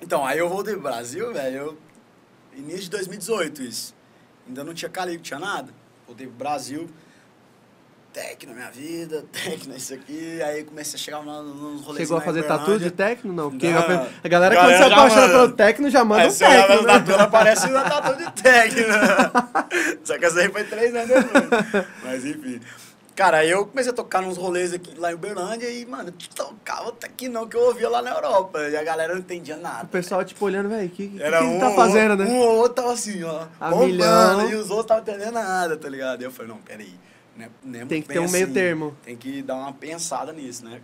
Então, 0.00 0.24
aí 0.26 0.38
eu 0.38 0.48
voltei 0.48 0.74
pro 0.74 0.82
Brasil, 0.82 1.32
velho, 1.32 1.56
eu... 1.56 1.78
início 2.56 2.82
de 2.82 2.90
2018 2.90 3.62
isso. 3.62 3.94
Ainda 4.48 4.64
não 4.64 4.74
tinha 4.74 4.88
calico, 4.88 5.22
tinha 5.22 5.38
nada. 5.38 5.72
Voltei 6.06 6.26
pro 6.26 6.36
Brasil, 6.36 6.88
tech 8.16 8.46
na 8.46 8.54
minha 8.54 8.70
vida, 8.70 9.24
tech 9.30 9.68
isso 9.76 9.92
aqui. 9.92 10.40
Aí 10.42 10.64
comecei 10.64 10.94
a 10.94 10.98
chegar 10.98 11.22
no- 11.22 11.42
nos 11.42 11.82
rolês 11.82 12.06
Chegou 12.06 12.16
a 12.16 12.20
fazer 12.22 12.44
tatu 12.44 12.78
de 12.78 12.90
tecno? 12.90 13.30
Não, 13.30 13.50
porque 13.50 13.70
Não. 13.70 14.08
a, 14.24 14.28
galera, 14.28 14.56
quando 14.56 14.76
se 14.76 14.82
apaixona 14.82 15.28
pelo 15.28 15.52
tecno, 15.52 15.90
já 15.90 16.02
manda 16.02 16.22
Aí 16.22 16.28
um 16.28 16.30
você 16.30 16.44
olha 16.44 16.62
tecno, 16.62 16.76
no 16.76 16.86
né? 16.86 16.92
tatu, 16.94 17.12
ela 17.12 17.26
parece 17.26 17.66
uma 17.66 17.82
tatu 17.82 18.16
de 18.16 18.42
tech, 18.42 18.74
né? 18.80 19.98
Só 20.02 20.18
que 20.18 20.24
essa 20.24 20.40
aí 20.40 20.48
foi 20.48 20.64
três 20.64 20.94
anos 20.94 21.08
depois. 21.08 21.84
Mas 22.02 22.24
enfim. 22.24 22.60
Cara, 23.14 23.38
aí 23.38 23.50
eu 23.50 23.66
comecei 23.66 23.90
a 23.92 23.94
tocar 23.94 24.20
nos 24.20 24.36
rolês 24.36 24.74
aqui 24.74 24.94
lá 24.98 25.10
em 25.10 25.14
Uberlândia 25.14 25.70
e, 25.70 25.86
mano, 25.86 26.12
tocava 26.34 26.94
aqui 27.02 27.30
não, 27.30 27.46
que 27.48 27.56
eu 27.56 27.62
ouvia 27.62 27.88
lá 27.88 28.02
na 28.02 28.10
Europa. 28.10 28.60
E 28.68 28.76
a 28.76 28.82
galera 28.82 29.14
não 29.14 29.20
entendia 29.20 29.56
nada. 29.56 29.84
O 29.84 29.88
pessoal, 29.88 30.22
tipo, 30.22 30.44
olhando, 30.44 30.68
velho, 30.68 30.86
o 30.86 30.90
que, 30.90 31.08
que, 31.08 31.22
Era 31.22 31.38
que 31.38 31.44
um, 31.44 31.58
tá 31.58 31.70
fazendo, 31.70 32.14
né? 32.14 32.26
Um 32.26 32.36
ou 32.38 32.56
outro 32.56 32.74
tava 32.74 32.92
assim, 32.92 33.22
ó. 33.24 33.46
A 33.58 33.70
bombando, 33.70 33.86
milhão. 33.86 34.50
E 34.50 34.54
os 34.54 34.68
outros 34.70 34.80
estavam 34.80 35.02
entendendo 35.02 35.32
nada, 35.32 35.78
tá 35.78 35.88
ligado? 35.88 36.20
E 36.20 36.24
eu 36.24 36.30
falei, 36.30 36.52
não, 36.52 36.58
peraí. 36.58 36.92
Né, 37.36 37.50
né, 37.62 37.84
Tem 37.84 38.00
que 38.00 38.08
ter 38.08 38.18
um 38.18 38.30
meio 38.30 38.44
assim, 38.44 38.54
termo. 38.54 38.96
Tem 39.02 39.16
que 39.16 39.42
dar 39.42 39.56
uma 39.56 39.72
pensada 39.72 40.32
nisso, 40.32 40.64
né? 40.64 40.80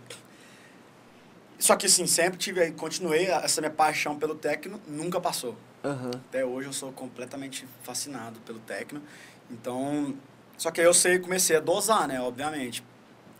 Só 1.57 1.75
que 1.75 1.85
assim, 1.85 2.05
sempre 2.05 2.37
tive, 2.37 2.71
continuei 2.73 3.25
essa 3.25 3.61
minha 3.61 3.71
paixão 3.71 4.17
pelo 4.17 4.35
techno, 4.35 4.79
nunca 4.87 5.19
passou. 5.19 5.57
Aham. 5.83 6.11
Até 6.29 6.45
hoje 6.45 6.67
eu 6.67 6.73
sou 6.73 6.91
completamente 6.91 7.67
fascinado 7.81 8.39
pelo 8.41 8.59
techno. 8.59 9.01
Então, 9.49 10.15
só 10.57 10.69
que 10.71 10.79
aí 10.79 10.87
eu 10.87 10.93
sei, 10.93 11.19
comecei 11.19 11.55
a 11.55 11.59
dosar, 11.59 12.07
né, 12.07 12.21
obviamente. 12.21 12.83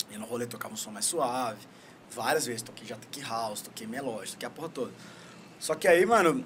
E 0.09 0.17
no 0.17 0.25
rolê 0.25 0.45
tocava 0.45 0.73
um 0.73 0.77
som 0.77 0.91
mais 0.91 1.05
suave. 1.05 1.59
Várias 2.11 2.45
vezes 2.45 2.61
toquei 2.61 2.87
já 2.87 2.95
tech 2.95 3.21
house, 3.21 3.61
toquei 3.61 3.85
melódico, 3.85 4.33
toquei 4.33 4.47
a 4.47 4.51
porra 4.51 4.69
toda. 4.69 4.91
Só 5.59 5.75
que 5.75 5.87
aí, 5.87 6.05
mano, 6.05 6.45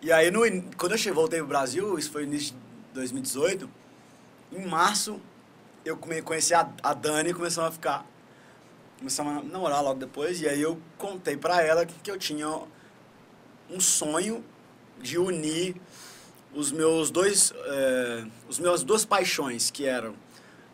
e 0.00 0.10
aí 0.12 0.30
no, 0.30 0.40
quando 0.76 0.92
eu 0.92 0.98
cheguei, 0.98 1.14
voltei 1.14 1.38
pro 1.38 1.48
Brasil, 1.48 1.98
isso 1.98 2.10
foi 2.10 2.22
no 2.22 2.32
início 2.32 2.54
de 2.54 2.94
2018, 2.94 3.68
em 4.52 4.66
março 4.66 5.20
eu 5.84 5.96
conheci 5.96 6.54
a, 6.54 6.68
a 6.82 6.94
Dani 6.94 7.30
e 7.30 7.34
começamos 7.34 7.68
a 7.68 7.72
ficar 7.72 8.06
começamos 8.98 9.38
a 9.38 9.42
namorar 9.42 9.82
logo 9.82 9.98
depois 9.98 10.40
e 10.40 10.48
aí 10.48 10.60
eu 10.62 10.78
contei 10.96 11.36
pra 11.36 11.60
ela 11.62 11.84
que 11.84 12.10
eu 12.10 12.16
tinha 12.18 12.48
um 13.70 13.80
sonho 13.80 14.44
de 15.00 15.18
unir 15.18 15.74
os 16.54 16.70
meus 16.70 17.10
dois 17.10 17.52
eh, 17.56 18.24
os 18.48 18.58
meus 18.58 18.84
duas 18.84 19.04
paixões 19.04 19.70
que 19.70 19.84
eram 19.86 20.14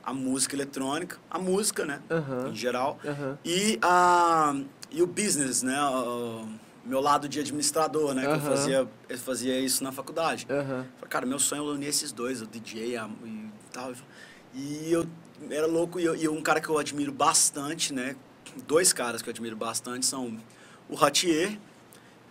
a 0.04 0.12
música 0.12 0.54
eletrônica 0.54 1.18
a 1.30 1.38
música 1.38 1.84
né 1.86 2.00
Aham. 2.10 2.48
em 2.48 2.54
geral 2.54 2.98
Aham. 3.04 3.38
e 3.44 3.78
a 3.80 4.54
e 4.90 5.02
o 5.02 5.06
business 5.06 5.62
né 5.62 5.80
o 5.82 6.46
meu 6.84 7.00
lado 7.00 7.28
de 7.28 7.38
administrador 7.40 8.12
né 8.14 8.22
que 8.26 8.32
eu 8.32 8.40
fazia 8.40 8.88
eu 9.08 9.18
fazia 9.18 9.58
isso 9.60 9.82
na 9.84 9.92
faculdade 9.92 10.46
Aham. 10.50 10.84
Falei, 10.96 11.08
cara, 11.08 11.24
meu 11.26 11.38
sonho 11.38 11.62
é 11.70 11.72
unir 11.74 11.86
esses 11.88 12.12
dois, 12.12 12.42
o 12.42 12.46
DJ 12.46 12.96
a- 12.96 13.08
e 13.24 13.48
tal. 13.72 13.92
E 14.58 14.92
eu 14.92 15.06
era 15.50 15.66
louco, 15.66 16.00
e, 16.00 16.04
eu- 16.04 16.16
e 16.16 16.28
um 16.28 16.42
cara 16.42 16.60
que 16.60 16.68
eu 16.68 16.78
admiro 16.78 17.12
bastante, 17.12 17.92
né? 17.92 18.16
Dois 18.66 18.92
caras 18.92 19.22
que 19.22 19.28
eu 19.28 19.32
admiro 19.32 19.56
bastante 19.56 20.04
são 20.06 20.36
o 20.88 20.94
Ratier 20.96 21.58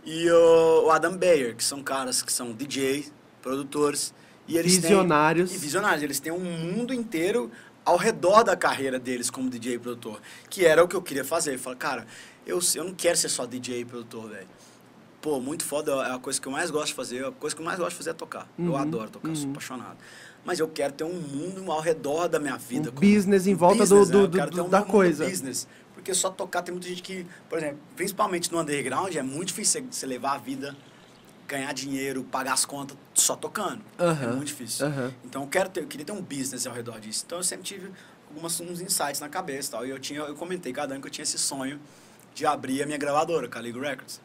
e 0.06 0.30
o, 0.32 0.86
o 0.88 0.92
Adam 0.92 1.18
Bayer, 1.18 1.56
que 1.56 1.64
são 1.64 1.84
caras 1.84 2.22
que 2.22 2.32
são 2.34 2.54
DJ, 2.54 3.08
produtores. 3.42 4.14
E 4.48 4.58
eles 4.58 4.74
Visionários. 4.74 5.50
Têm, 5.50 5.58
e 5.58 5.60
visionários. 5.60 6.04
Eles 6.04 6.20
têm 6.20 6.32
um 6.34 6.40
mundo 6.40 6.94
inteiro 6.94 7.52
ao 7.86 7.98
redor 7.98 8.44
da 8.44 8.56
carreira 8.58 9.00
deles 9.00 9.30
como 9.30 9.50
DJ 9.50 9.76
e 9.76 9.80
produtor. 9.80 10.22
Que 10.50 10.66
era 10.66 10.84
o 10.84 10.88
que 10.88 10.96
eu 10.96 11.02
queria 11.02 11.26
fazer. 11.26 11.56
Eu 11.56 11.60
falei, 11.60 11.80
cara, 11.80 12.08
eu, 12.46 12.60
eu 12.76 12.84
não 12.86 12.94
quero 12.96 13.18
ser 13.18 13.30
só 13.30 13.46
DJ 13.46 13.82
e 13.82 13.86
produtor, 13.86 14.30
velho. 14.30 14.48
Pô, 15.22 15.40
muito 15.42 15.66
foda, 15.66 15.92
é 16.08 16.14
a 16.16 16.20
coisa 16.20 16.40
que 16.40 16.48
eu 16.48 16.52
mais 16.52 16.72
gosto 16.72 16.88
de 16.90 16.94
fazer. 16.94 17.26
A 17.26 17.32
coisa 17.32 17.56
que 17.56 17.62
eu 17.62 17.66
mais 17.66 17.80
gosto 17.80 17.92
de 17.92 17.98
fazer 17.98 18.12
é 18.12 18.14
tocar. 18.14 18.48
Eu 18.64 18.76
Uhum, 18.76 18.78
adoro 18.78 19.10
tocar, 19.10 19.32
eu 19.32 19.36
sou 19.36 19.48
uhum. 19.48 19.52
apaixonado. 19.52 19.98
Mas 20.48 20.60
eu 20.60 20.68
quero 20.70 20.94
ter 20.94 21.04
um 21.04 21.12
mundo 21.14 21.70
ao 21.70 21.82
redor 21.82 22.30
da 22.30 22.40
minha 22.40 22.56
vida. 22.56 22.90
Um 22.90 22.94
business 22.94 23.46
em 23.48 23.54
volta 23.54 23.86
do- 23.86 24.00
business, 24.00 24.10
do- 24.10 24.22
né? 24.22 24.28
Do- 24.28 24.38
quero 24.38 24.52
do- 24.52 24.64
um 24.66 24.70
da 24.70 24.82
coisa. 24.82 25.26
business. 25.26 25.68
Porque 25.94 26.14
só 26.14 26.30
tocar 26.30 26.62
tem 26.62 26.72
muita 26.74 26.88
gente 26.88 27.02
que, 27.04 27.28
por 27.50 27.58
exemplo, 27.58 27.80
principalmente 27.98 28.50
no 28.50 28.62
underground, 28.62 29.14
é 29.14 29.22
muito 29.22 29.50
difícil 29.50 29.86
você- 29.92 30.06
levar 30.06 30.36
a 30.36 30.38
vida, 30.38 30.74
ganhar 31.50 31.74
dinheiro, 31.74 32.24
pagar 32.24 32.54
as 32.54 32.64
contas 32.64 32.96
só 33.14 33.36
tocando. 33.36 33.82
É 34.00 34.28
muito 34.28 34.46
difícil. 34.48 34.88
Então 35.26 35.42
eu 35.42 35.48
quero 35.50 35.68
ter, 35.68 35.82
eu 35.82 35.88
queria 35.88 36.06
ter 36.06 36.14
um 36.14 36.22
business 36.22 36.66
ao 36.66 36.74
redor 36.74 36.98
disso. 37.02 37.24
Então 37.26 37.40
eu 37.40 37.44
sempre 37.44 37.66
tive 37.66 37.92
algumas 38.30 38.58
uns 38.62 38.80
insights 38.80 39.20
na 39.20 39.28
cabeça, 39.28 39.68
e 39.68 39.72
tal. 39.72 39.86
E 39.86 39.90
eu 39.90 40.00
tinha, 40.00 40.22
eu 40.22 40.36
comentei 40.36 40.72
cada 40.72 40.94
ano 40.94 41.02
que 41.02 41.08
eu 41.08 41.12
tinha 41.12 41.24
esse 41.24 41.38
sonho 41.38 41.78
de 42.34 42.46
abrir 42.46 42.84
a 42.84 42.86
minha 42.86 42.98
gravadora, 42.98 43.50
Caligo 43.50 43.82
Records. 43.82 44.22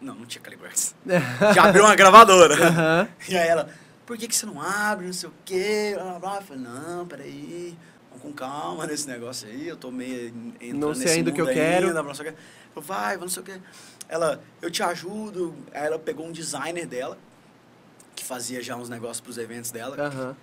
Não, 0.00 0.14
não 0.14 0.24
tinha 0.26 0.40
Caligo 0.40 0.62
Records. 0.62 0.94
de 1.52 1.58
abrir 1.58 1.80
uma 1.80 1.96
gravadora. 1.96 3.08
E 3.28 3.36
aí 3.36 3.48
ela, 3.48 3.68
por 4.06 4.16
que, 4.18 4.28
que 4.28 4.34
você 4.36 4.46
não 4.46 4.60
abre, 4.60 5.06
não 5.06 5.12
sei 5.12 5.28
o 5.28 5.32
quê, 5.44 5.92
blá, 5.94 6.04
blá, 6.04 6.18
blá. 6.18 6.36
Eu 6.36 6.42
falei, 6.42 6.62
não, 6.62 7.06
peraí, 7.06 7.78
vamos 8.10 8.22
com 8.22 8.32
calma 8.32 8.86
nesse 8.88 9.06
negócio 9.08 9.48
aí, 9.48 9.66
eu 9.68 9.76
tô 9.76 9.90
meio 9.90 10.28
en- 10.28 10.54
entrando 10.60 10.78
Não 10.80 10.94
sei 10.94 11.04
nesse 11.04 11.16
ainda 11.18 11.30
o 11.30 11.34
que 11.34 11.40
eu 11.40 11.46
mundo 11.46 11.54
quero. 11.54 11.86
ainda, 11.88 12.02
não 12.02 12.14
sei 12.14 12.28
o 12.28 12.32
quê. 12.32 12.38
Eu 12.76 12.82
falei, 12.82 13.02
vai, 13.02 13.16
não 13.16 13.28
sei 13.28 13.42
o 13.42 13.46
quê. 13.46 13.60
Ela, 14.08 14.40
eu 14.60 14.70
te 14.70 14.82
ajudo. 14.82 15.54
Aí 15.72 15.86
ela 15.86 15.98
pegou 15.98 16.26
um 16.26 16.32
designer 16.32 16.86
dela, 16.86 17.16
que 18.14 18.24
fazia 18.24 18.62
já 18.62 18.76
uns 18.76 18.88
negócios 18.88 19.20
pros 19.20 19.38
eventos 19.38 19.70
dela, 19.70 19.96
Aham. 19.98 20.36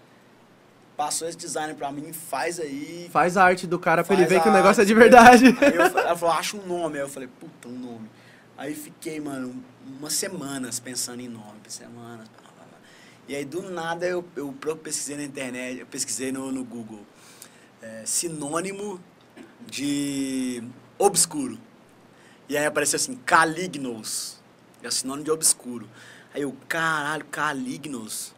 passou 0.97 1.27
esse 1.27 1.37
designer 1.37 1.75
pra 1.75 1.91
mim, 1.91 2.11
faz 2.11 2.59
aí. 2.59 3.09
Faz 3.11 3.37
a 3.37 3.43
arte 3.43 3.67
do 3.67 3.77
cara 3.79 4.03
pra 4.03 4.15
ele 4.15 4.25
ver 4.25 4.41
que 4.41 4.49
o 4.49 4.51
negócio 4.51 4.81
é 4.81 4.85
de 4.85 4.93
verdade. 4.93 5.45
Aí 5.61 5.75
eu, 5.75 5.81
ela 5.99 6.15
falou, 6.17 6.35
acha 6.35 6.57
um 6.57 6.65
nome. 6.65 6.95
Aí 6.97 7.03
eu 7.03 7.09
falei, 7.09 7.29
puta, 7.39 7.67
um 7.67 7.77
nome. 7.77 8.09
Aí 8.57 8.75
fiquei, 8.75 9.19
mano, 9.19 9.63
umas 9.85 10.13
semanas 10.13 10.79
pensando 10.79 11.21
em 11.21 11.27
nome, 11.29 11.59
semanas. 11.67 12.27
E 13.31 13.35
aí, 13.37 13.45
do 13.45 13.61
nada, 13.71 14.05
eu, 14.05 14.25
eu 14.35 14.53
pesquisei 14.75 15.15
na 15.15 15.23
internet, 15.23 15.79
eu 15.79 15.85
pesquisei 15.85 16.33
no, 16.33 16.51
no 16.51 16.65
Google. 16.65 16.99
é, 17.81 18.03
sinônimo 18.05 18.99
de 19.65 20.61
obscuro. 20.97 21.57
E 22.49 22.57
aí 22.57 22.65
apareceu 22.65 22.97
assim, 22.97 23.15
calignos. 23.25 24.35
É 24.83 24.91
sinônimo 24.91 25.23
de 25.23 25.31
obscuro. 25.31 25.87
Aí 26.33 26.41
eu, 26.41 26.53
caralho, 26.67 27.23
calignos. 27.23 28.33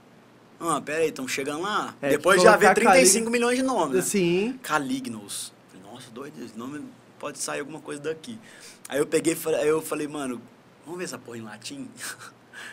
Ah, 0.59 0.79
pera 0.79 1.01
aí, 1.01 1.09
estamos 1.09 1.31
chegando 1.31 1.63
lá. 1.63 1.95
É, 1.99 2.09
Depois 2.11 2.37
que 2.37 2.43
já 2.43 2.51
vê 2.55 2.65
colocar 2.67 2.75
35 2.75 3.25
calig- 3.25 3.31
milhões 3.31 3.57
de 3.57 3.63
nomes. 3.63 3.95
Né? 3.95 4.01
Sim. 4.03 4.59
Calignos. 4.61 5.51
Nossa, 5.83 6.11
doido, 6.11 6.39
esse 6.45 6.55
nome 6.55 6.85
pode 7.17 7.39
sair 7.39 7.61
alguma 7.61 7.79
coisa 7.79 7.99
daqui. 7.99 8.37
Aí 8.87 8.99
eu 8.99 9.07
peguei, 9.07 9.35
aí 9.59 9.67
eu 9.67 9.81
falei, 9.81 10.07
mano, 10.07 10.39
vamos 10.85 10.99
ver 10.99 11.05
essa 11.05 11.17
porra 11.17 11.39
em 11.39 11.41
latim? 11.41 11.89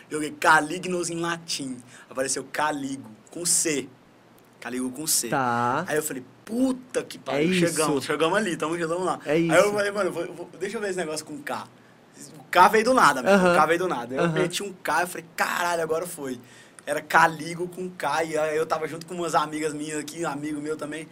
Joguei 0.09 0.31
Calignos 0.31 1.09
em 1.09 1.19
latim. 1.19 1.77
Apareceu 2.09 2.45
Caligo, 2.51 3.09
com 3.31 3.45
C. 3.45 3.87
Caligo 4.59 4.89
com 4.91 5.07
C. 5.07 5.29
Tá. 5.29 5.83
Aí 5.87 5.95
eu 5.97 6.03
falei, 6.03 6.23
puta 6.45 7.03
que 7.03 7.17
pariu, 7.17 7.39
É 7.41 7.43
isso. 7.45 7.67
chegamos, 7.67 8.03
chegamos 8.05 8.37
ali, 8.37 8.55
tamo 8.55 8.75
chegando 8.77 9.03
lá. 9.03 9.19
É 9.25 9.31
Aí 9.33 9.47
isso. 9.47 9.55
eu 9.55 9.73
falei, 9.73 9.91
mano, 9.91 10.11
vou- 10.11 10.33
vou- 10.33 10.49
deixa 10.59 10.77
eu 10.77 10.81
ver 10.81 10.89
esse 10.89 10.97
negócio 10.99 11.25
com 11.25 11.37
K. 11.41 11.67
O 12.37 12.43
K 12.51 12.67
veio 12.67 12.83
do 12.85 12.93
nada. 12.93 13.21
Aham. 13.21 13.53
O 13.53 13.55
K 13.55 13.65
veio 13.65 13.79
do 13.79 13.87
nada. 13.87 14.13
Eu 14.15 14.23
Aham. 14.23 14.33
meti 14.33 14.61
um 14.61 14.71
K, 14.73 15.01
eu 15.03 15.07
falei, 15.07 15.25
caralho, 15.35 15.81
agora 15.81 16.05
foi. 16.05 16.39
Era 16.85 17.01
Caligo 17.01 17.67
com 17.67 17.89
K, 17.89 18.23
e 18.23 18.37
aí 18.37 18.55
eu 18.57 18.65
tava 18.65 18.87
junto 18.87 19.05
com 19.05 19.15
umas 19.15 19.33
amigas 19.33 19.73
minhas 19.73 19.99
aqui, 19.99 20.23
um 20.25 20.29
amigo 20.29 20.59
meu 20.61 20.75
também. 20.77 21.07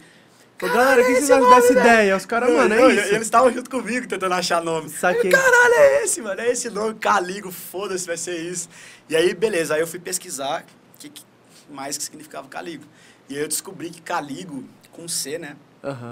Galera, 0.68 1.02
o 1.02 1.04
que 1.04 1.12
esse 1.12 1.26
vocês 1.26 1.30
acham 1.30 1.50
dessa 1.50 1.72
ideia? 1.72 2.16
Os 2.16 2.26
caras, 2.26 2.50
mano, 2.52 2.74
é 2.74 2.94
isso. 2.94 3.14
Eles 3.14 3.22
estavam 3.22 3.50
junto 3.52 3.70
comigo 3.70 4.06
tentando 4.06 4.34
achar 4.34 4.62
nome. 4.62 4.90
Saquei. 4.90 5.30
Caralho, 5.30 5.74
é 5.74 6.04
esse, 6.04 6.20
mano. 6.20 6.40
É 6.40 6.50
esse 6.50 6.68
nome, 6.68 6.94
Caligo, 6.94 7.50
foda-se, 7.50 8.06
vai 8.06 8.16
ser 8.16 8.38
isso. 8.38 8.68
E 9.08 9.16
aí, 9.16 9.34
beleza, 9.34 9.74
aí 9.74 9.80
eu 9.80 9.86
fui 9.86 9.98
pesquisar 9.98 10.64
o 10.94 10.98
que, 10.98 11.08
que 11.08 11.24
mais 11.70 11.96
que 11.96 12.04
significava 12.04 12.46
Caligo. 12.48 12.84
E 13.28 13.36
aí 13.36 13.42
eu 13.42 13.48
descobri 13.48 13.90
que 13.90 14.02
Caligo, 14.02 14.64
com 14.92 15.08
C, 15.08 15.38
né? 15.38 15.56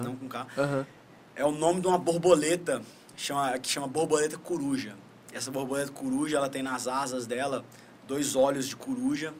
Não 0.02 0.16
com 0.16 0.28
K, 0.28 0.46
é 1.36 1.44
o 1.44 1.52
nome 1.52 1.80
de 1.80 1.86
uma 1.86 1.98
borboleta 1.98 2.80
chama, 3.16 3.58
que 3.58 3.68
chama 3.68 3.86
borboleta 3.86 4.38
coruja. 4.38 4.96
Essa 5.32 5.50
borboleta 5.50 5.92
coruja, 5.92 6.38
ela 6.38 6.48
tem 6.48 6.62
nas 6.62 6.88
asas 6.88 7.26
dela 7.26 7.64
dois 8.06 8.34
olhos 8.34 8.66
de 8.66 8.74
coruja 8.74 9.34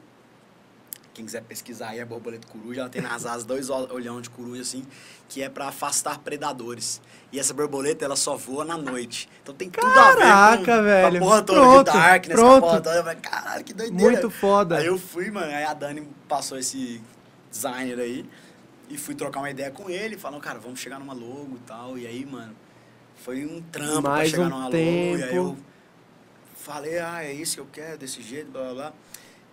quem 1.13 1.25
quiser 1.25 1.41
pesquisar 1.43 1.89
aí, 1.89 1.99
a 1.99 2.05
borboleta 2.05 2.47
coruja, 2.47 2.81
ela 2.81 2.89
tem 2.89 3.01
nas 3.01 3.25
asas 3.25 3.43
dois 3.43 3.69
ol- 3.69 3.89
olhão 3.91 4.21
de 4.21 4.29
coruja, 4.29 4.61
assim, 4.61 4.85
que 5.27 5.41
é 5.41 5.49
para 5.49 5.67
afastar 5.67 6.19
predadores. 6.19 7.01
E 7.31 7.39
essa 7.39 7.53
borboleta, 7.53 8.05
ela 8.05 8.15
só 8.15 8.35
voa 8.37 8.63
na 8.63 8.77
noite. 8.77 9.29
Então 9.43 9.53
tem 9.53 9.69
tudo 9.69 9.85
a 9.85 10.11
ver 10.11 10.17
Caraca, 10.19 10.77
com, 10.77 10.83
velho. 10.83 11.19
com 11.19 11.25
a 11.25 11.27
porra 11.27 11.41
toda 11.43 11.59
Pronto, 11.61 11.91
de 11.91 11.97
Darkness, 11.97 12.39
pronto. 12.39 12.51
com 12.51 12.57
a 12.57 12.69
porra 12.69 12.81
toda. 12.81 12.95
Eu 12.95 13.03
falei, 13.03 13.19
caralho, 13.19 13.63
que 13.65 13.73
doideira. 13.73 14.11
Muito 14.11 14.29
foda. 14.29 14.77
Aí 14.77 14.85
eu 14.85 14.97
fui, 14.97 15.29
mano, 15.29 15.47
aí 15.47 15.63
a 15.65 15.73
Dani 15.73 16.07
passou 16.27 16.57
esse 16.57 17.01
designer 17.51 17.99
aí 17.99 18.25
e 18.89 18.97
fui 18.97 19.13
trocar 19.13 19.39
uma 19.41 19.49
ideia 19.51 19.69
com 19.71 19.89
ele, 19.89 20.17
falando, 20.17 20.41
cara, 20.41 20.57
vamos 20.57 20.79
chegar 20.79 20.99
numa 20.99 21.13
logo 21.13 21.55
e 21.55 21.59
tal. 21.67 21.97
E 21.97 22.07
aí, 22.07 22.25
mano, 22.25 22.55
foi 23.23 23.45
um 23.45 23.61
trampo 23.61 24.01
Mais 24.03 24.31
pra 24.31 24.37
chegar 24.43 24.45
um 24.47 24.49
numa 24.57 24.63
logo. 24.65 24.75
E 24.77 24.79
aí 25.23 25.29
tempo. 25.29 25.35
eu 25.35 25.57
falei, 26.55 26.97
ah, 26.99 27.23
é 27.23 27.33
isso 27.33 27.55
que 27.55 27.61
eu 27.61 27.67
quero, 27.71 27.97
desse 27.97 28.21
jeito, 28.21 28.49
blá 28.51 28.63
blá 28.63 28.73
blá. 28.73 28.93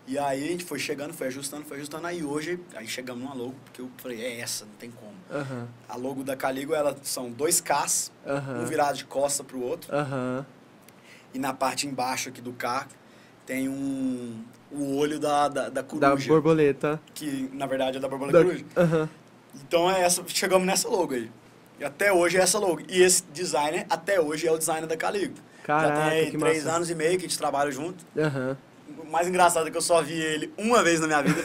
E 0.06 0.16
aí 0.18 0.44
a 0.44 0.48
gente 0.48 0.64
foi 0.64 0.78
chegando, 0.78 1.12
foi 1.12 1.26
ajustando, 1.26 1.64
foi 1.64 1.78
ajustando. 1.78 2.06
Aí 2.06 2.22
hoje, 2.22 2.60
aí 2.76 2.86
chegamos 2.86 3.22
numa 3.24 3.34
logo, 3.34 3.54
porque 3.64 3.80
eu 3.80 3.90
falei, 3.98 4.22
é 4.24 4.40
essa, 4.40 4.64
não 4.64 4.72
tem 4.74 4.90
como. 4.90 5.16
A 5.88 5.96
logo 5.96 6.22
da 6.22 6.36
Caligo, 6.36 6.74
ela 6.74 6.96
são 7.02 7.30
dois 7.30 7.60
Ks, 7.60 8.12
um 8.60 8.64
virado 8.66 8.96
de 8.96 9.04
costa 9.04 9.42
pro 9.42 9.60
outro. 9.60 9.90
E 11.34 11.38
na 11.38 11.52
parte 11.52 11.86
embaixo 11.86 12.28
aqui 12.28 12.40
do 12.40 12.52
K 12.52 12.86
tem 13.44 13.68
um 13.68 14.42
o 14.70 14.96
olho 14.96 15.18
da, 15.20 15.48
da, 15.48 15.62
da 15.64 15.68
Da 15.70 15.82
coruja. 15.84 16.28
borboleta. 16.28 17.00
Que 17.14 17.48
na 17.52 17.66
verdade 17.66 17.98
é 17.98 18.00
da 18.00 18.08
borboleta 18.08 18.38
Da- 18.38 18.44
coruja. 18.44 19.08
Então 19.54 19.90
é 19.90 20.02
essa, 20.02 20.22
chegamos 20.28 20.66
nessa 20.66 20.88
logo 20.88 21.14
aí. 21.14 21.30
E 21.78 21.84
até 21.84 22.12
hoje 22.12 22.36
é 22.36 22.40
essa 22.40 22.58
logo. 22.58 22.80
E 22.88 23.02
esse 23.02 23.22
designer, 23.32 23.86
até 23.90 24.20
hoje, 24.20 24.46
é 24.46 24.52
o 24.52 24.58
designer 24.58 24.86
da 24.86 24.96
Caligo. 24.96 25.34
Caraca, 25.62 25.88
Já 25.96 26.10
tem 26.10 26.18
aí 26.20 26.30
três 26.38 26.64
massa. 26.64 26.76
anos 26.76 26.90
e 26.90 26.94
meio 26.94 27.12
que 27.18 27.26
a 27.26 27.28
gente 27.28 27.38
trabalha 27.38 27.70
junto. 27.70 28.04
Aham. 28.16 28.56
O 29.16 29.18
mais 29.18 29.28
engraçado 29.28 29.66
é 29.66 29.70
que 29.70 29.76
eu 29.78 29.80
só 29.82 30.02
vi 30.02 30.12
ele 30.12 30.52
uma 30.58 30.82
vez 30.82 31.00
na 31.00 31.06
minha 31.06 31.22
vida. 31.22 31.42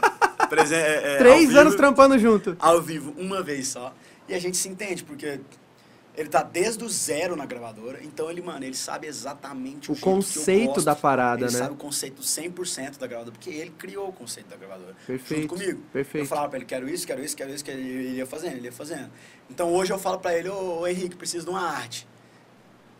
Presen- 0.48 0.78
é, 0.78 1.16
é, 1.16 1.18
Três 1.18 1.48
vivo. 1.48 1.60
anos 1.60 1.74
trampando 1.74 2.18
junto. 2.18 2.56
ao 2.58 2.80
vivo 2.80 3.14
uma 3.18 3.42
vez 3.42 3.68
só. 3.68 3.92
E 4.26 4.32
a 4.34 4.38
gente 4.38 4.56
se 4.56 4.70
entende, 4.70 5.04
porque 5.04 5.38
ele 6.16 6.28
tá 6.30 6.42
desde 6.42 6.82
o 6.82 6.88
zero 6.88 7.36
na 7.36 7.44
gravadora. 7.44 8.00
Então 8.02 8.30
ele, 8.30 8.40
mano, 8.40 8.64
ele 8.64 8.74
sabe 8.74 9.06
exatamente 9.06 9.90
o, 9.90 9.92
O 9.92 9.94
jeito 9.94 10.02
que 10.02 10.08
eu 10.08 10.14
conceito 10.14 10.66
gosto. 10.68 10.84
da 10.86 10.96
parada, 10.96 11.44
ele 11.44 11.52
né? 11.52 11.58
sabe 11.58 11.74
o 11.74 11.76
conceito 11.76 12.22
100% 12.22 12.96
da 12.98 13.06
gravadora, 13.06 13.32
porque 13.36 13.50
ele 13.50 13.70
criou 13.76 14.08
o 14.08 14.12
conceito 14.14 14.46
da 14.48 14.56
gravadora. 14.56 14.96
Perfeito, 15.06 15.42
Junto 15.42 15.54
comigo. 15.56 15.82
perfeito. 15.92 16.24
Eu 16.24 16.26
falava 16.26 16.48
pra 16.48 16.56
ele, 16.56 16.64
quero 16.64 16.88
isso, 16.88 17.06
quero 17.06 17.22
isso, 17.22 17.36
quero 17.36 17.52
isso, 17.52 17.62
que 17.62 17.70
ele 17.70 18.16
ia 18.16 18.24
fazendo, 18.26 18.56
ele 18.56 18.64
ia 18.68 18.72
fazendo. 18.72 19.10
Então 19.50 19.70
hoje 19.74 19.92
eu 19.92 19.98
falo 19.98 20.18
pra 20.18 20.34
ele, 20.34 20.48
ô, 20.48 20.78
ô, 20.80 20.86
Henrique, 20.88 21.16
preciso 21.16 21.44
de 21.44 21.50
uma 21.50 21.68
arte. 21.68 22.08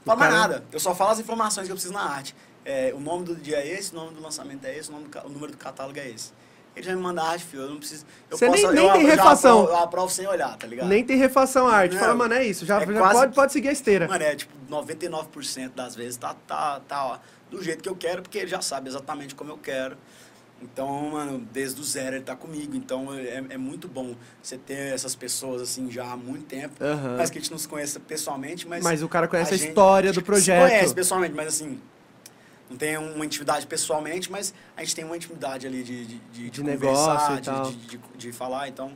Não 0.05 0.15
falo 0.15 0.21
mais 0.21 0.33
nada, 0.35 0.63
eu 0.71 0.79
só 0.79 0.95
falo 0.95 1.13
as 1.13 1.21
informações 1.21 1.65
que 1.65 1.73
eu 1.73 1.77
preciso 1.77 1.95
na 1.95 2.03
arte. 2.03 2.37
É, 2.65 2.93
o 2.95 3.01
nome 3.01 3.25
do 3.25 3.35
dia 3.35 3.57
é 3.57 3.67
esse, 3.69 3.93
o 3.93 3.95
nome 3.97 4.15
do 4.15 4.23
lançamento 4.23 4.65
é 4.67 4.77
esse, 4.77 4.91
o, 4.91 4.95
do 4.95 5.19
o 5.25 5.29
número 5.29 5.53
do 5.53 5.59
catálogo 5.59 5.99
é 5.99 6.09
esse. 6.09 6.33
Ele 6.77 6.87
já 6.87 6.95
me 6.95 7.03
manda 7.03 7.21
a 7.21 7.31
arte, 7.31 7.45
filho, 7.45 7.65
eu 7.65 7.71
não 7.71 7.79
preciso... 7.79 8.05
Eu 8.31 8.39
Você 8.39 8.49
nem- 8.49 8.63
eu- 8.63 8.73
nem 8.73 8.93
tem 8.93 9.01
eu 9.03 9.07
refação. 9.09 9.59
aprovo- 9.63 9.73
Eu 9.79 9.83
aprovo 9.85 10.09
sem 10.13 10.27
olhar, 10.27 10.57
tá 10.57 10.67
ligado? 10.69 10.87
Nem 10.89 11.05
tem 11.05 11.17
refação 11.17 11.67
à 11.67 11.75
arte. 11.75 11.95
Não. 11.95 12.01
Fala, 12.01 12.15
mano, 12.15 12.35
é 12.35 12.47
isso. 12.47 12.65
Já, 12.65 12.81
É 12.81 12.87
já 12.87 12.93
quase- 12.99 13.15
pode, 13.19 13.35
pode 13.35 13.53
seguir 13.53 13.69
a 13.69 13.73
esteira. 13.73 14.07
Mano, 14.07 14.23
é 14.23 14.37
tipo, 14.37 14.53
99% 14.69 15.75
das 15.75 15.97
vezes 15.97 16.17
tá, 16.17 16.35
tá, 16.47 16.81
tá 16.87 17.05
ó, 17.07 17.19
do 17.51 17.61
jeito 17.63 17.83
que 17.83 17.89
eu 17.89 17.97
quero, 17.97 18.23
porque 18.23 18.39
ele 18.39 18.47
já 18.47 18.61
sabe 18.61 18.89
exatamente 18.89 19.35
como 19.35 19.51
eu 19.51 19.59
quero. 19.59 19.97
Então, 20.63 20.89
mano, 21.11 21.39
desde 21.51 21.81
o 21.81 21.85
zero 21.85 22.17
ele 22.17 22.25
tá 22.25 22.37
comigo. 22.37 22.77
Então 22.77 23.13
é, 23.15 23.43
é 23.49 23.57
muito 23.57 23.89
bom 23.89 24.15
você 24.43 24.59
ter 24.59 24.93
essas 24.95 25.15
pessoas 25.17 25.63
assim 25.63 25.91
já 25.91 26.05
há 26.13 26.17
muito 26.17 26.45
tempo. 26.45 26.75
Aham. 26.85 27.17
Mas 27.17 27.31
que 27.31 27.39
a 27.39 27.41
gente 27.41 27.51
não 27.51 27.59
se 27.59 27.67
conheça 27.67 27.99
pessoalmente, 27.99 28.69
mas. 28.69 28.85
Mas 28.85 29.03
o 29.03 29.09
cara 29.09 29.27
conhece 29.27 29.55
a 29.55 29.57
gente 29.57 29.69
história 29.71 30.13
do 30.13 30.23
projeto. 30.23 30.63
Se 30.69 30.71
conhece 30.71 30.95
pessoalmente, 30.95 31.35
mas 31.35 31.47
assim. 31.49 31.81
Não 32.71 32.77
tem 32.77 32.97
uma 32.97 33.27
intimidade 33.27 33.67
pessoalmente, 33.67 34.31
mas 34.31 34.55
a 34.77 34.81
gente 34.81 34.95
tem 34.95 35.05
uma 35.05 35.17
intimidade 35.17 35.67
ali 35.67 35.83
de, 35.83 36.07
de, 36.07 36.19
de, 36.33 36.51
De 36.51 36.63
conversar, 36.63 37.35
negócio 37.35 37.75
de, 37.75 37.89
de, 37.89 37.99
de, 37.99 38.01
de 38.17 38.33
falar. 38.33 38.69
Então, 38.69 38.93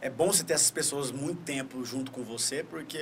é 0.00 0.10
bom 0.10 0.26
você 0.26 0.44
ter 0.44 0.52
essas 0.52 0.70
pessoas 0.70 1.10
muito 1.10 1.42
tempo 1.42 1.82
junto 1.84 2.12
com 2.12 2.22
você, 2.22 2.62
porque 2.62 3.00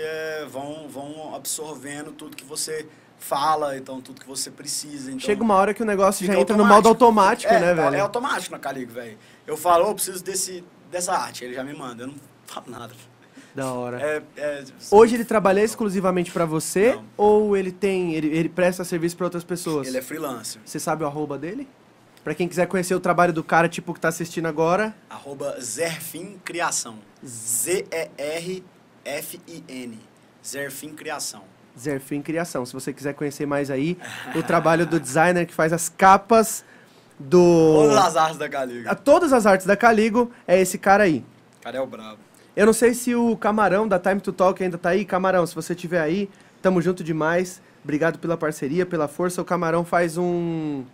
vão, 0.49 0.89
vão 0.89 1.35
absorvendo 1.35 2.13
tudo 2.13 2.37
que 2.37 2.45
você 2.45 2.87
fala, 3.19 3.77
então 3.77 4.01
tudo 4.01 4.21
que 4.21 4.27
você 4.27 4.51
precisa. 4.51 5.11
Então, 5.11 5.21
Chega 5.21 5.43
uma 5.43 5.55
hora 5.55 5.75
que 5.75 5.83
o 5.83 5.87
negócio 5.87 6.27
já 6.27 6.39
entra 6.39 6.57
no 6.57 6.65
modo 6.65 6.89
automático, 6.89 7.53
é, 7.53 7.61
né, 7.61 7.75
velho? 7.75 7.97
É 7.97 8.01
automático 8.01 8.53
na 8.53 8.59
Caligo, 8.59 8.93
velho. 8.93 9.19
Eu 9.47 9.57
falo, 9.57 9.89
eu 9.89 9.95
preciso 9.95 10.23
desse, 10.23 10.65
dessa 10.91 11.13
arte, 11.13 11.45
ele 11.45 11.55
já 11.55 11.65
me 11.65 11.75
manda, 11.75 12.05
eu 12.05 12.09
não 12.09 12.15
falo 12.47 12.71
nada. 12.71 12.95
Da 13.55 13.73
hora. 13.73 14.01
É, 14.01 14.23
é, 14.37 14.65
Hoje 14.91 15.15
ele 15.15 15.25
trabalha 15.25 15.63
exclusivamente 15.63 16.33
pra 16.33 16.45
você 16.45 16.95
Não. 16.95 17.05
ou 17.17 17.57
ele 17.57 17.71
tem 17.71 18.15
ele, 18.15 18.27
ele 18.27 18.49
presta 18.49 18.83
serviço 18.83 19.17
pra 19.17 19.27
outras 19.27 19.45
pessoas? 19.45 19.87
Ele 19.87 19.99
é 19.99 20.03
freelancer. 20.03 20.61
Você 20.65 20.81
sabe 20.81 21.05
o 21.05 21.07
arroba 21.07 21.39
dele? 21.39 21.69
Pra 22.25 22.35
quem 22.35 22.49
quiser 22.49 22.67
conhecer 22.67 22.95
o 22.95 23.01
trabalho 23.01 23.33
do 23.35 23.45
cara, 23.45 23.69
tipo, 23.69 23.93
que 23.93 24.01
tá 24.01 24.09
assistindo 24.09 24.47
agora. 24.47 24.95
Arroba 25.11 25.61
Zerfin 25.61 26.39
Criação. 26.43 26.97
Z-E-R-F-I-N. 29.05 29.99
Zerfin 30.45 30.95
Criação. 30.95 31.43
Zerfim 31.79 32.23
Criação. 32.23 32.65
Se 32.65 32.73
você 32.73 32.93
quiser 32.93 33.15
conhecer 33.15 33.47
mais 33.47 33.71
aí, 33.71 33.99
o 34.35 34.43
trabalho 34.43 34.87
do 34.87 34.99
designer 34.99 35.47
que 35.47 35.55
faz 35.55 35.73
as 35.73 35.89
capas 35.89 36.65
do. 37.19 37.75
Todas 37.75 37.99
as 37.99 38.17
artes 38.17 38.39
da 38.39 38.49
Caligo. 38.49 38.89
A 38.89 38.95
todas 38.95 39.33
as 39.33 39.47
artes 39.47 39.67
da 39.67 39.77
Caligo 39.77 40.33
é 40.47 40.59
esse 40.61 40.79
cara 40.79 41.05
aí. 41.05 41.25
Cara 41.61 41.77
é 41.79 41.81
o 41.81 41.87
brabo. 41.87 42.19
Eu 42.57 42.67
não 42.67 42.73
sei 42.73 42.95
se 42.95 43.15
o 43.15 43.37
Camarão 43.37 43.87
da 43.89 43.99
Time 43.99 44.21
to 44.21 44.33
Talk 44.33 44.63
ainda 44.63 44.79
tá 44.79 44.91
aí. 44.91 45.05
Camarão, 45.05 45.47
se 45.47 45.55
você 45.55 45.73
estiver 45.73 46.01
aí, 46.01 46.31
tamo 46.63 46.81
junto 46.81 47.03
demais. 47.03 47.61
Obrigado 47.83 48.19
pela 48.19 48.37
parceria, 48.37 48.87
pela 48.87 49.09
força. 49.09 49.43
O 49.43 49.45
Camarão 49.45 49.85
faz 49.85 50.17
um 50.17 50.85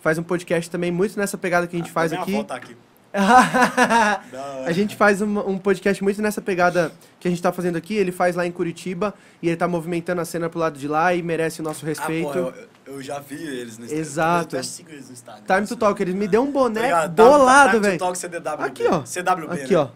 faz 0.00 0.16
um 0.16 0.22
podcast 0.22 0.70
também 0.70 0.92
muito 0.92 1.18
nessa 1.18 1.36
pegada 1.36 1.66
que 1.66 1.74
a 1.76 1.78
gente 1.78 1.90
faz 1.90 2.12
Minha 2.12 2.22
aqui. 2.22 2.44
tá 2.44 2.54
aqui. 2.54 2.76
A 4.66 4.70
gente 4.70 4.94
faz 4.94 5.22
um, 5.22 5.38
um 5.40 5.58
podcast 5.58 6.02
muito 6.04 6.20
nessa 6.20 6.40
pegada 6.42 6.92
que 7.18 7.26
a 7.26 7.30
gente 7.30 7.42
tá 7.42 7.50
fazendo 7.50 7.76
aqui. 7.76 7.94
Ele 7.94 8.12
faz 8.12 8.36
lá 8.36 8.46
em 8.46 8.52
Curitiba 8.52 9.14
e 9.42 9.48
ele 9.48 9.56
tá 9.56 9.66
movimentando 9.66 10.20
a 10.20 10.24
cena 10.24 10.48
pro 10.48 10.58
lado 10.58 10.78
de 10.78 10.86
lá 10.86 11.14
e 11.14 11.22
merece 11.22 11.60
o 11.60 11.64
nosso 11.64 11.86
respeito. 11.86 12.28
Ah, 12.28 12.32
pô, 12.32 12.38
eu, 12.86 12.94
eu 12.96 13.02
já 13.02 13.18
vi 13.18 13.34
eles 13.42 13.78
no 13.78 13.84
Instagram. 13.84 14.00
Exato. 14.00 14.56
Eu 14.56 14.62
sigo 14.64 14.90
eles 14.90 15.06
no 15.06 15.12
Instagram. 15.14 15.42
Time 15.46 15.66
to 15.66 15.76
Talk, 15.76 16.02
eles 16.02 16.14
me 16.14 16.28
deu 16.28 16.42
um 16.42 16.46
Tá 16.46 16.52
boné 16.52 16.82
ligado? 16.82 17.14
bolado, 17.14 17.70
Time 17.70 17.80
to 17.80 17.86
velho. 17.86 17.98
Talk 17.98 18.18
CDWB. 18.18 18.62
Aqui, 18.64 18.86
ó. 18.86 19.02
CWB, 19.04 19.52
Aqui, 19.62 19.72
né? 19.74 19.78
ó. 19.80 19.88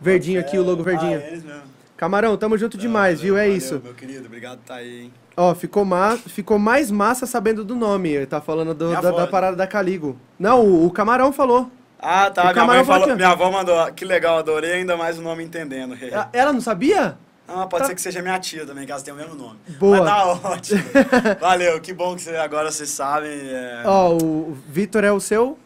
Verdinho 0.00 0.40
aqui, 0.40 0.58
o 0.58 0.62
logo 0.62 0.82
verdinho. 0.82 1.18
Ah, 1.18 1.26
eles 1.28 1.44
mesmo. 1.44 1.60
Camarão, 1.96 2.36
tamo 2.36 2.56
junto 2.56 2.78
demais, 2.78 3.18
Valeu, 3.18 3.34
viu? 3.34 3.36
É 3.38 3.42
valeu, 3.44 3.56
isso. 3.56 3.80
Meu 3.84 3.92
querido, 3.94 4.24
obrigado 4.26 4.58
por 4.58 4.64
tá 4.66 4.76
aí, 4.76 5.02
hein? 5.02 5.12
Ó, 5.36 5.54
ficou, 5.54 5.84
ma 5.84 6.16
ficou 6.16 6.58
mais 6.58 6.90
massa 6.90 7.26
sabendo 7.26 7.62
do 7.64 7.76
nome. 7.76 8.08
Ele 8.10 8.26
tá 8.26 8.40
falando 8.40 8.74
do- 8.74 8.90
da, 8.92 9.10
da 9.10 9.26
parada 9.26 9.56
da 9.56 9.66
Caligo. 9.66 10.16
Não, 10.38 10.64
o, 10.64 10.86
o 10.86 10.90
Camarão 10.90 11.32
falou. 11.32 11.70
Ah, 11.98 12.30
tá. 12.30 12.40
O 12.40 12.44
Minha, 12.44 12.54
camarão 12.54 12.84
falou 12.84 13.00
falou, 13.02 13.16
minha 13.16 13.28
avó 13.28 13.50
mandou. 13.50 13.92
Que 13.92 14.04
legal, 14.06 14.38
adorei 14.38 14.72
ainda 14.72 14.96
mais 14.96 15.18
o 15.18 15.22
nome 15.22 15.44
entendendo. 15.44 15.96
Ela- 16.00 16.30
Ela 16.32 16.52
não 16.52 16.60
sabia? 16.62 17.18
Ah, 17.46 17.66
pode 17.66 17.82
Tá. 17.82 17.88
ser 17.88 17.94
que 17.94 18.00
seja 18.00 18.22
minha 18.22 18.38
tia 18.38 18.64
também, 18.64 18.86
que 18.86 18.92
elas 18.92 19.02
têm 19.02 19.12
o 19.12 19.16
mesmo 19.16 19.34
nome. 19.34 19.58
Boa. 19.78 19.98
Mas 19.98 20.06
tá 20.06 20.26
ótimo. 20.26 20.82
Valeu, 21.40 21.80
que 21.80 21.92
bom 21.92 22.14
que 22.16 22.22
você, 22.22 22.36
agora 22.36 22.70
vocês 22.70 22.88
sabem. 22.88 23.30
É... 23.30 23.82
Ó, 23.84 24.14
o 24.16 24.56
Vitor 24.68 25.04
é 25.04 25.12
o 25.12 25.20
seu. 25.20 25.58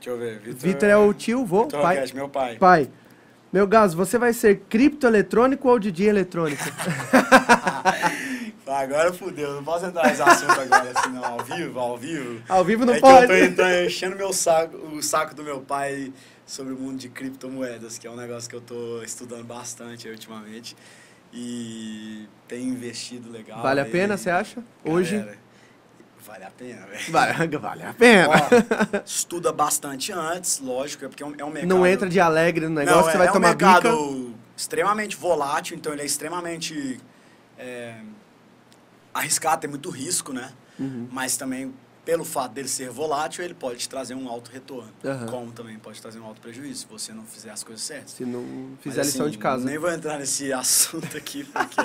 Deixa 0.00 0.10
eu 0.10 0.18
ver. 0.18 0.38
Vitor, 0.38 0.54
Vitor 0.58 0.88
é 0.88 0.96
o 0.96 1.12
tio, 1.12 1.44
vô, 1.44 1.64
Vitor 1.64 1.80
pai. 1.82 1.96
Roquete, 1.96 2.14
meu 2.14 2.28
pai. 2.28 2.56
Pai. 2.56 2.88
Meu 3.52 3.66
Gaso, 3.66 3.94
você 3.94 4.16
vai 4.16 4.32
ser 4.32 4.60
criptoeletrônico 4.68 5.68
ou 5.68 5.78
DJ 5.78 6.08
eletrônico? 6.08 6.62
Agora 8.66 9.12
fudeu, 9.12 9.52
não 9.52 9.62
posso 9.62 9.84
entrar 9.84 10.08
nesse 10.08 10.22
assunto 10.22 10.58
agora, 10.58 10.90
assim, 10.96 11.10
não. 11.10 11.22
Ao 11.22 11.44
vivo, 11.44 11.78
ao 11.78 11.98
vivo. 11.98 12.42
Ao 12.48 12.64
vivo 12.64 12.86
não 12.86 12.94
é 12.94 13.00
pode. 13.00 13.26
que 13.26 13.32
eu 13.32 13.50
tô, 13.50 13.62
tô 13.62 13.68
enchendo 13.68 14.16
meu 14.16 14.32
saco, 14.32 14.78
o 14.78 15.02
saco 15.02 15.34
do 15.34 15.44
meu 15.44 15.60
pai 15.60 16.10
sobre 16.46 16.72
o 16.72 16.78
mundo 16.78 16.96
de 16.96 17.10
criptomoedas, 17.10 17.98
que 17.98 18.06
é 18.06 18.10
um 18.10 18.16
negócio 18.16 18.48
que 18.48 18.56
eu 18.56 18.62
tô 18.62 19.02
estudando 19.02 19.44
bastante 19.44 20.08
ultimamente. 20.08 20.74
E 21.34 22.26
tenho 22.48 22.72
investido 22.72 23.30
legal. 23.30 23.62
Vale 23.62 23.80
a 23.80 23.84
pena, 23.84 24.16
você 24.16 24.30
acha? 24.30 24.64
Hoje? 24.82 25.22
Vale 26.26 26.44
a 26.44 26.50
pena, 26.50 26.86
velho. 26.86 27.12
Vale, 27.12 27.58
vale 27.58 27.82
a 27.84 27.94
pena. 27.94 28.28
Ó, 28.28 29.02
estuda 29.04 29.52
bastante 29.52 30.12
antes, 30.12 30.60
lógico, 30.60 31.04
é 31.04 31.08
porque 31.08 31.22
é 31.22 31.26
um, 31.26 31.34
é 31.36 31.44
um 31.44 31.50
mercado... 31.50 31.68
não 31.68 31.86
entra 31.86 32.08
de 32.08 32.20
alegre 32.20 32.68
no 32.68 32.74
negócio, 32.74 32.96
Não, 32.96 33.04
você 33.04 33.16
é, 33.16 33.18
vai 33.18 33.26
é 33.26 33.30
um 33.30 33.32
tomar 33.34 33.48
mercado 33.48 33.90
bica. 33.90 34.38
extremamente 34.56 35.16
volátil, 35.16 35.76
então 35.76 35.92
ele 35.92 36.02
é 36.02 36.06
extremamente 36.06 37.00
é, 37.58 37.96
arriscado, 39.12 39.62
tem 39.62 39.70
muito 39.70 39.90
risco, 39.90 40.32
né? 40.32 40.52
Uhum. 40.78 41.08
Mas 41.10 41.36
também, 41.36 41.74
pelo 42.04 42.24
fato 42.24 42.52
dele 42.52 42.66
ser 42.68 42.90
volátil, 42.90 43.44
ele 43.44 43.54
pode 43.54 43.78
te 43.78 43.88
trazer 43.88 44.14
um 44.14 44.28
alto 44.28 44.50
retorno. 44.50 44.90
Aham. 45.04 45.26
Como 45.26 45.52
também 45.52 45.78
pode 45.78 46.00
trazer 46.02 46.18
um 46.18 46.24
alto 46.24 46.40
prejuízo, 46.40 46.80
se 46.80 46.86
você 46.90 47.12
não 47.12 47.24
fizer 47.24 47.50
as 47.50 47.62
coisas 47.62 47.84
certas. 47.84 48.10
Se 48.12 48.24
não 48.24 48.76
fizer 48.80 48.98
Mas, 48.98 49.06
a 49.06 49.10
lição 49.10 49.26
assim, 49.26 49.32
de 49.32 49.38
casa. 49.38 49.64
Nem 49.64 49.78
vou 49.78 49.90
entrar 49.90 50.18
nesse 50.18 50.50
assunto 50.52 51.16
aqui, 51.16 51.44
porque 51.44 51.80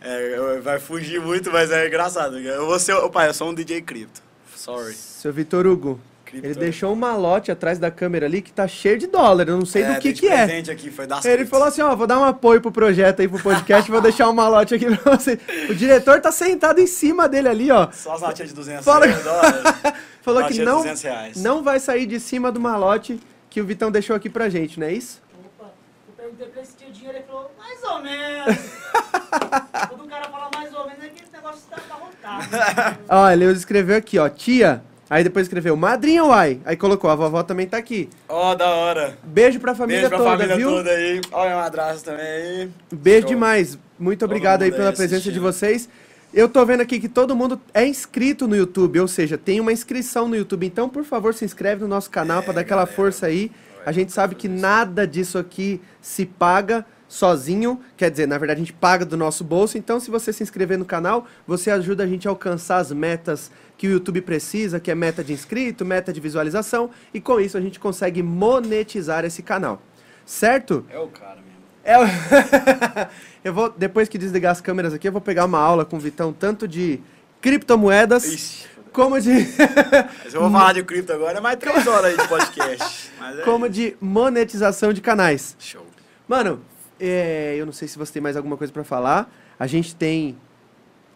é, 0.00 0.38
eu- 0.38 0.62
vai 0.62 0.78
fugir 0.78 1.20
muito, 1.20 1.50
mas 1.50 1.70
é 1.70 1.86
engraçado. 1.88 2.38
Eu 2.38 2.66
vou 2.66 2.78
ser, 2.78 2.94
pai, 3.10 3.28
eu 3.28 3.34
sou 3.34 3.50
um 3.50 3.54
DJ 3.54 3.82
cripto. 3.82 4.22
Sorry. 4.54 4.94
Seu 4.94 5.32
Vitor 5.32 5.66
Hugo, 5.66 6.00
Cripto- 6.32 6.46
ele 6.48 6.54
deixou 6.58 6.92
um 6.92 6.96
malote 6.96 7.50
atrás 7.52 7.78
da 7.78 7.90
câmera 7.90 8.24
ali 8.24 8.40
que 8.40 8.50
tá 8.50 8.66
cheio 8.66 8.98
de 8.98 9.06
dólar. 9.06 9.46
Eu 9.48 9.58
não 9.58 9.66
sei 9.66 9.84
do 9.84 9.98
que 10.00 10.14
que 10.14 10.26
é. 10.28 10.44
aqui, 10.60 10.90
foi 10.90 11.06
das 11.06 11.22
Ele 11.26 11.44
falou 11.44 11.66
assim, 11.68 11.82
ó, 11.82 11.94
vou 11.94 12.06
dar 12.06 12.18
um 12.18 12.24
apoio 12.24 12.58
pro 12.60 12.72
projeto 12.72 13.20
aí, 13.20 13.28
pro 13.28 13.38
podcast, 13.38 13.90
vou 13.90 14.00
deixar 14.00 14.28
um 14.30 14.32
malote 14.32 14.74
aqui 14.74 14.86
pra 14.96 15.16
você. 15.16 15.38
O 15.68 15.74
diretor 15.74 16.20
tá 16.22 16.32
sentado 16.32 16.80
em 16.80 16.86
cima 16.86 17.28
dele 17.28 17.48
ali, 17.48 17.70
ó. 17.70 17.88
Só 17.92 18.14
as 18.14 18.22
notinhas 18.22 18.48
de 18.48 18.54
200 18.54 18.84
Fala- 18.84 19.06
dólares. 19.06 19.62
Falou 20.22 20.44
que 20.46 20.62
não, 20.62 20.78
200 20.78 21.02
reais. 21.02 21.36
não 21.42 21.62
vai 21.62 21.78
sair 21.78 22.06
de 22.06 22.18
cima 22.18 22.50
do 22.50 22.58
malote 22.60 23.20
que 23.50 23.60
o 23.60 23.64
Vitão 23.66 23.90
deixou 23.90 24.16
aqui 24.16 24.30
pra 24.30 24.48
gente, 24.48 24.80
não 24.80 24.86
é 24.86 24.92
isso? 24.92 25.20
Opa, 25.58 25.70
eu 26.08 26.14
perguntei 26.16 26.46
pra 26.46 26.60
ele 26.60 26.66
se 26.70 26.76
tinha 26.76 26.90
dinheiro, 26.90 27.18
ele 27.18 27.26
falou, 27.26 27.50
mais 27.58 27.82
ou 27.82 28.00
menos. 28.00 28.56
Quando 29.88 30.04
o 30.04 30.08
cara 30.08 30.24
fala 30.30 30.48
mais 30.54 30.72
ou 30.74 30.86
menos, 30.86 31.04
é 31.04 31.08
que 31.08 31.22
esse 31.24 31.32
negócio 31.32 31.60
tá 31.68 31.76
abarrotado. 31.76 32.98
Olha, 33.08 33.44
ele 33.44 33.52
escreveu 33.52 33.96
aqui, 33.98 34.18
ó, 34.18 34.28
tia. 34.28 34.82
Aí 35.12 35.22
depois 35.22 35.44
escreveu 35.44 35.76
madrinha 35.76 36.24
uai. 36.24 36.58
Aí 36.64 36.74
colocou, 36.74 37.10
a 37.10 37.14
vovó 37.14 37.42
também 37.42 37.66
tá 37.66 37.76
aqui. 37.76 38.08
Ó, 38.26 38.54
da 38.54 38.70
hora. 38.70 39.18
Beijo 39.22 39.60
pra 39.60 39.74
família 39.74 40.08
Beijo 40.08 40.08
pra 40.08 40.16
toda, 40.16 40.30
família 40.30 40.56
viu? 40.56 40.70
toda 40.70 40.88
aí. 40.90 41.20
Olha, 41.30 41.56
um 41.56 41.58
abraço 41.58 42.02
também 42.02 42.24
aí. 42.24 42.70
Beijo 42.90 43.26
Show. 43.26 43.28
demais. 43.28 43.78
Muito 43.98 44.24
obrigado 44.24 44.62
aí 44.62 44.70
pela 44.72 44.88
aí 44.88 44.96
presença 44.96 45.20
de 45.20 45.38
assistindo. 45.38 45.42
vocês. 45.42 45.86
Eu 46.32 46.48
tô 46.48 46.64
vendo 46.64 46.80
aqui 46.80 46.98
que 46.98 47.10
todo 47.10 47.36
mundo 47.36 47.60
é 47.74 47.86
inscrito 47.86 48.48
no 48.48 48.56
YouTube, 48.56 49.00
ou 49.00 49.06
seja, 49.06 49.36
tem 49.36 49.60
uma 49.60 49.70
inscrição 49.70 50.26
no 50.28 50.34
YouTube. 50.34 50.64
Então, 50.64 50.88
por 50.88 51.04
favor, 51.04 51.34
se 51.34 51.44
inscreve 51.44 51.82
no 51.82 51.88
nosso 51.88 52.08
canal 52.08 52.42
pra 52.42 52.54
dar 52.54 52.62
aquela 52.62 52.86
força 52.86 53.26
aí. 53.26 53.52
A 53.84 53.92
gente 53.92 54.12
sabe 54.12 54.34
que 54.34 54.48
nada 54.48 55.06
disso 55.06 55.36
aqui 55.36 55.78
se 56.00 56.24
paga 56.24 56.86
sozinho, 57.06 57.78
quer 57.94 58.10
dizer, 58.10 58.26
na 58.26 58.38
verdade 58.38 58.62
a 58.62 58.64
gente 58.64 58.72
paga 58.72 59.04
do 59.04 59.18
nosso 59.18 59.44
bolso. 59.44 59.76
Então, 59.76 60.00
se 60.00 60.10
você 60.10 60.32
se 60.32 60.42
inscrever 60.42 60.78
no 60.78 60.86
canal, 60.86 61.26
você 61.46 61.70
ajuda 61.70 62.04
a 62.04 62.06
gente 62.06 62.26
a 62.26 62.30
alcançar 62.30 62.78
as 62.78 62.90
metas 62.90 63.50
que 63.82 63.88
o 63.88 63.90
YouTube 63.90 64.20
precisa, 64.22 64.78
que 64.78 64.92
é 64.92 64.94
meta 64.94 65.24
de 65.24 65.32
inscrito, 65.32 65.84
meta 65.84 66.12
de 66.12 66.20
visualização, 66.20 66.88
e 67.12 67.20
com 67.20 67.40
isso 67.40 67.58
a 67.58 67.60
gente 67.60 67.80
consegue 67.80 68.22
monetizar 68.22 69.24
esse 69.24 69.42
canal. 69.42 69.82
Certo? 70.24 70.86
É 70.88 71.00
o 71.00 71.08
cara 71.08 71.38
mesmo. 71.40 71.62
É 71.82 71.98
o- 71.98 72.02
eu 73.42 73.52
vou, 73.52 73.70
depois 73.76 74.08
que 74.08 74.16
desligar 74.16 74.52
as 74.52 74.60
câmeras 74.60 74.94
aqui, 74.94 75.08
eu 75.08 75.10
vou 75.10 75.20
pegar 75.20 75.46
uma 75.46 75.58
aula 75.58 75.84
com 75.84 75.96
o 75.96 75.98
Vitão, 75.98 76.32
tanto 76.32 76.68
de 76.68 77.00
criptomoedas, 77.40 78.24
Ixi. 78.24 78.66
como 78.92 79.20
de, 79.20 79.30
Mas 80.24 80.32
eu 80.32 80.42
vou 80.42 80.50
falar 80.52 80.74
de 80.74 80.84
cripto 80.84 81.12
agora, 81.12 81.38
é 81.38 81.40
mais 81.40 81.56
três 81.56 81.84
horas 81.84 82.04
aí 82.12 82.16
de 82.16 82.28
podcast. 82.28 83.10
É 83.36 83.42
como 83.42 83.66
isso. 83.66 83.74
de 83.74 83.96
monetização 84.00 84.92
de 84.92 85.00
canais. 85.00 85.56
Show. 85.58 85.84
Mano, 86.28 86.60
é, 87.00 87.56
eu 87.58 87.66
não 87.66 87.72
sei 87.72 87.88
se 87.88 87.98
você 87.98 88.12
tem 88.12 88.22
mais 88.22 88.36
alguma 88.36 88.56
coisa 88.56 88.72
pra 88.72 88.84
falar. 88.84 89.28
A 89.58 89.66
gente 89.66 89.92
tem, 89.96 90.36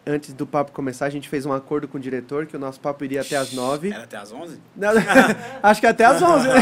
antes 0.07 0.33
do 0.33 0.45
papo 0.47 0.71
começar, 0.71 1.05
a 1.05 1.09
gente 1.09 1.27
fez 1.29 1.45
um 1.45 1.53
acordo 1.53 1.87
com 1.87 1.97
o 1.97 2.01
diretor 2.01 2.45
que 2.45 2.55
o 2.55 2.59
nosso 2.59 2.79
papo 2.79 3.03
iria 3.03 3.21
até 3.21 3.35
as 3.35 3.53
nove. 3.53 3.91
Era 3.91 4.03
até 4.03 4.17
11? 4.19 4.59
Não, 4.75 4.89
acho 5.61 5.81
que 5.81 5.87
até 5.87 6.05
às 6.05 6.21
11, 6.21 6.47
né? 6.47 6.53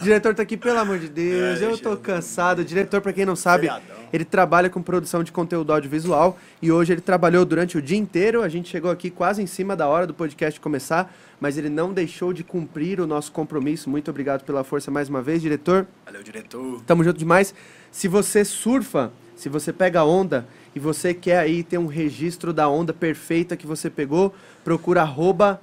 o 0.00 0.04
diretor 0.04 0.34
tá 0.34 0.42
aqui, 0.42 0.56
pelo 0.56 0.78
amor 0.78 0.98
de 0.98 1.08
Deus, 1.08 1.60
É, 1.60 1.64
eu 1.64 1.78
tô 1.78 1.90
eu- 1.92 1.96
cansado. 1.96 2.60
O 2.60 2.64
diretor, 2.64 3.00
pra 3.00 3.12
quem 3.12 3.24
não 3.24 3.34
sabe, 3.36 3.66
Feriadão. 3.68 3.96
ele 4.12 4.24
trabalha 4.24 4.68
com 4.70 4.80
produção 4.82 5.22
de 5.24 5.32
conteúdo 5.32 5.72
audiovisual 5.72 6.38
e 6.62 6.70
hoje 6.70 6.92
ele 6.92 7.00
trabalhou 7.00 7.44
durante 7.44 7.76
o 7.78 7.82
dia 7.82 7.96
inteiro. 7.98 8.42
A 8.42 8.48
gente 8.48 8.68
chegou 8.68 8.90
aqui 8.90 9.10
quase 9.10 9.42
em 9.42 9.46
cima 9.46 9.74
da 9.74 9.86
hora 9.88 10.06
do 10.06 10.14
podcast 10.14 10.60
começar, 10.60 11.12
mas 11.40 11.56
ele 11.58 11.68
não 11.68 11.92
deixou 11.92 12.32
de 12.32 12.44
cumprir 12.44 13.00
o 13.00 13.06
nosso 13.06 13.32
compromisso. 13.32 13.88
Muito 13.90 14.10
obrigado 14.10 14.44
pela 14.44 14.62
força 14.62 14.90
mais 14.90 15.08
uma 15.08 15.22
vez, 15.22 15.40
diretor. 15.42 15.86
Valeu, 16.04 16.22
diretor. 16.22 16.82
Tamo 16.86 17.02
junto 17.02 17.18
demais. 17.18 17.54
Se 17.90 18.06
você 18.08 18.44
surfa, 18.44 19.10
se 19.34 19.48
você 19.48 19.72
pega 19.72 20.04
onda 20.04 20.46
e 20.78 20.80
você 20.80 21.12
quer 21.12 21.40
aí 21.40 21.64
ter 21.64 21.76
um 21.76 21.86
registro 21.86 22.52
da 22.52 22.68
onda 22.68 22.92
perfeita 22.92 23.56
que 23.56 23.66
você 23.66 23.90
pegou, 23.90 24.32
procura 24.62 25.02
arroba, 25.02 25.60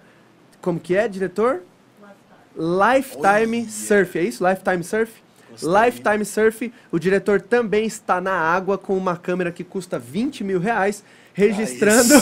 como 0.61 0.77
que 0.77 0.93
é, 0.93 1.07
diretor? 1.07 1.61
Lifetime 2.53 3.61
Olha. 3.61 3.69
Surf, 3.69 4.19
é 4.19 4.23
isso? 4.23 4.45
Lifetime 4.45 4.83
Surf? 4.83 5.13
Gostei. 5.51 5.69
Lifetime 5.69 6.25
Surf, 6.25 6.73
o 6.91 6.99
diretor 6.99 7.39
também 7.39 7.85
está 7.85 8.19
na 8.19 8.33
água 8.33 8.77
com 8.77 8.97
uma 8.97 9.15
câmera 9.15 9.53
que 9.53 9.63
custa 9.63 9.97
20 9.97 10.43
mil 10.43 10.59
reais, 10.59 11.01
registrando, 11.33 12.13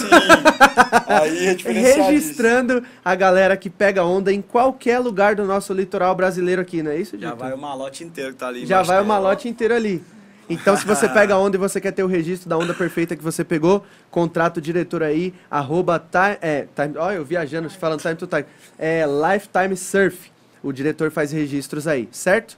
Aí, 1.07 1.49
aí 1.65 1.77
é 1.77 1.93
registrando 1.95 2.83
a 3.03 3.15
galera 3.15 3.57
que 3.57 3.71
pega 3.71 4.03
onda 4.03 4.31
em 4.31 4.41
qualquer 4.41 4.99
lugar 4.99 5.33
do 5.33 5.45
nosso 5.45 5.73
litoral 5.73 6.13
brasileiro 6.13 6.61
aqui, 6.61 6.83
não 6.83 6.91
é 6.91 6.97
isso, 6.97 7.17
Já 7.17 7.29
diretor? 7.29 7.37
vai 7.39 7.53
o 7.53 7.57
malote 7.57 8.03
inteiro 8.03 8.33
que 8.33 8.37
tá 8.37 8.49
ali. 8.49 8.67
Já 8.67 8.83
vai 8.83 9.01
o 9.01 9.05
malote 9.05 9.49
inteiro 9.49 9.73
ali. 9.73 10.03
Então, 10.49 10.75
se 10.75 10.85
você 10.85 11.07
pega 11.07 11.33
a 11.35 11.39
onda 11.39 11.55
e 11.55 11.59
você 11.59 11.79
quer 11.79 11.91
ter 11.91 12.03
o 12.03 12.07
registro 12.07 12.49
da 12.49 12.57
onda 12.57 12.73
perfeita 12.73 13.15
que 13.15 13.23
você 13.23 13.43
pegou, 13.43 13.85
contrata 14.11 14.59
o 14.59 14.61
diretor 14.61 15.01
aí, 15.01 15.33
arroba 15.49 15.97
time, 15.99 16.37
é, 16.41 16.67
time, 16.75 16.97
ó, 16.97 17.11
eu 17.11 17.23
viajando, 17.23 17.69
falando 17.69 18.01
time 18.01 18.15
to 18.15 18.27
time, 18.27 18.45
é 18.77 19.05
Lifetime 19.05 19.75
Surf. 19.77 20.31
O 20.61 20.71
diretor 20.71 21.11
faz 21.11 21.31
registros 21.31 21.87
aí, 21.87 22.07
certo? 22.11 22.57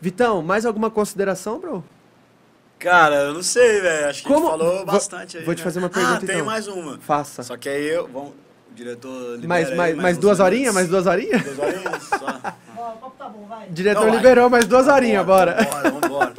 Vitão, 0.00 0.42
mais 0.42 0.64
alguma 0.64 0.90
consideração, 0.90 1.58
bro? 1.58 1.84
Cara, 2.78 3.16
eu 3.16 3.34
não 3.34 3.42
sei, 3.42 3.80
velho. 3.80 4.08
Acho 4.10 4.22
que 4.22 4.28
Como- 4.28 4.48
falou 4.48 4.84
bastante 4.84 5.38
aí. 5.38 5.44
vou 5.44 5.54
te 5.54 5.58
né? 5.58 5.64
fazer 5.64 5.78
uma 5.78 5.88
pergunta, 5.88 6.16
Ah, 6.16 6.20
tem 6.20 6.34
então. 6.36 6.46
mais 6.46 6.68
uma. 6.68 6.98
Faça. 6.98 7.42
Só 7.42 7.56
que 7.56 7.68
aí 7.68 7.86
eu. 7.88 8.06
Vamos, 8.12 8.30
o 8.30 8.74
diretor. 8.74 9.32
libera 9.36 9.48
Mais, 9.48 9.70
aí, 9.70 9.76
mais, 9.76 9.96
mais 9.96 10.18
duas 10.18 10.40
horinhas? 10.40 10.74
Mais 10.74 10.88
duas 10.88 11.06
horinhas? 11.06 11.42
Duas 11.42 11.58
horinhas? 11.58 12.02
Só. 12.02 12.16
Ó, 12.76 12.88
o 12.92 12.96
papo 12.98 13.14
tá 13.16 13.28
bom, 13.28 13.46
vai. 13.48 13.68
Diretor 13.70 14.00
Não, 14.02 14.08
vai. 14.08 14.16
liberou 14.18 14.50
mais 14.50 14.66
duas 14.66 14.86
horinhas, 14.88 15.24
bora. 15.24 15.56
Vambora, 15.64 15.90
vambora. 15.90 16.34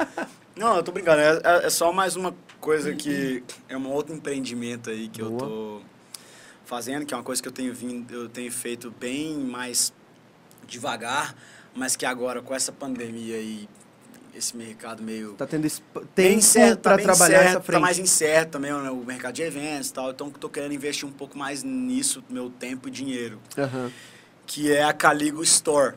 Não, 0.56 0.76
eu 0.76 0.82
tô 0.82 0.90
brincando. 0.92 1.20
É, 1.20 1.40
é- 1.44 1.66
é 1.66 1.70
só 1.70 1.92
mais 1.92 2.16
uma 2.16 2.34
coisa 2.60 2.94
que 2.94 3.42
é 3.68 3.76
um 3.76 3.88
outro 3.90 4.14
empreendimento 4.14 4.90
aí 4.90 5.08
que 5.08 5.20
eu 5.20 5.30
Boa. 5.30 5.40
tô 5.40 5.82
fazendo, 6.64 7.04
que 7.04 7.12
é 7.12 7.16
uma 7.16 7.22
coisa 7.22 7.40
que 7.42 7.48
eu 7.48 7.52
tenho 7.52 7.72
vindo, 7.74 8.12
eu 8.14 8.28
tenho 8.28 8.50
feito 8.50 8.90
bem 8.90 9.36
mais 9.38 9.92
devagar, 10.66 11.34
mas 11.74 11.94
que 11.94 12.04
agora 12.06 12.40
com 12.42 12.54
essa 12.54 12.72
pandemia 12.72 13.36
aí, 13.36 13.68
esse 14.34 14.56
mercado 14.56 15.02
meio 15.02 15.34
Tá 15.34 15.46
tendo 15.46 15.68
tempo 16.14 16.38
incerto, 16.38 16.76
tá 16.76 16.90
pra 16.90 16.96
bem 16.96 17.04
trabalhar 17.06 17.38
incerto, 17.40 17.50
essa 17.50 17.60
frente. 17.60 17.76
Tá 17.76 17.80
mais 17.80 17.98
incerto 17.98 18.50
também 18.52 18.72
né, 18.72 18.90
o 18.90 18.96
mercado 19.04 19.34
de 19.34 19.42
eventos 19.42 19.90
e 19.90 19.92
tal. 19.92 20.10
Então, 20.10 20.30
tô 20.30 20.48
querendo 20.48 20.72
investir 20.72 21.06
um 21.08 21.12
pouco 21.12 21.38
mais 21.38 21.62
nisso, 21.62 22.24
meu 22.28 22.50
tempo 22.50 22.88
e 22.88 22.90
dinheiro. 22.90 23.38
Aham. 23.56 23.92
Que 24.46 24.72
é 24.72 24.82
a 24.84 24.92
Caligo 24.92 25.42
Store, 25.42 25.94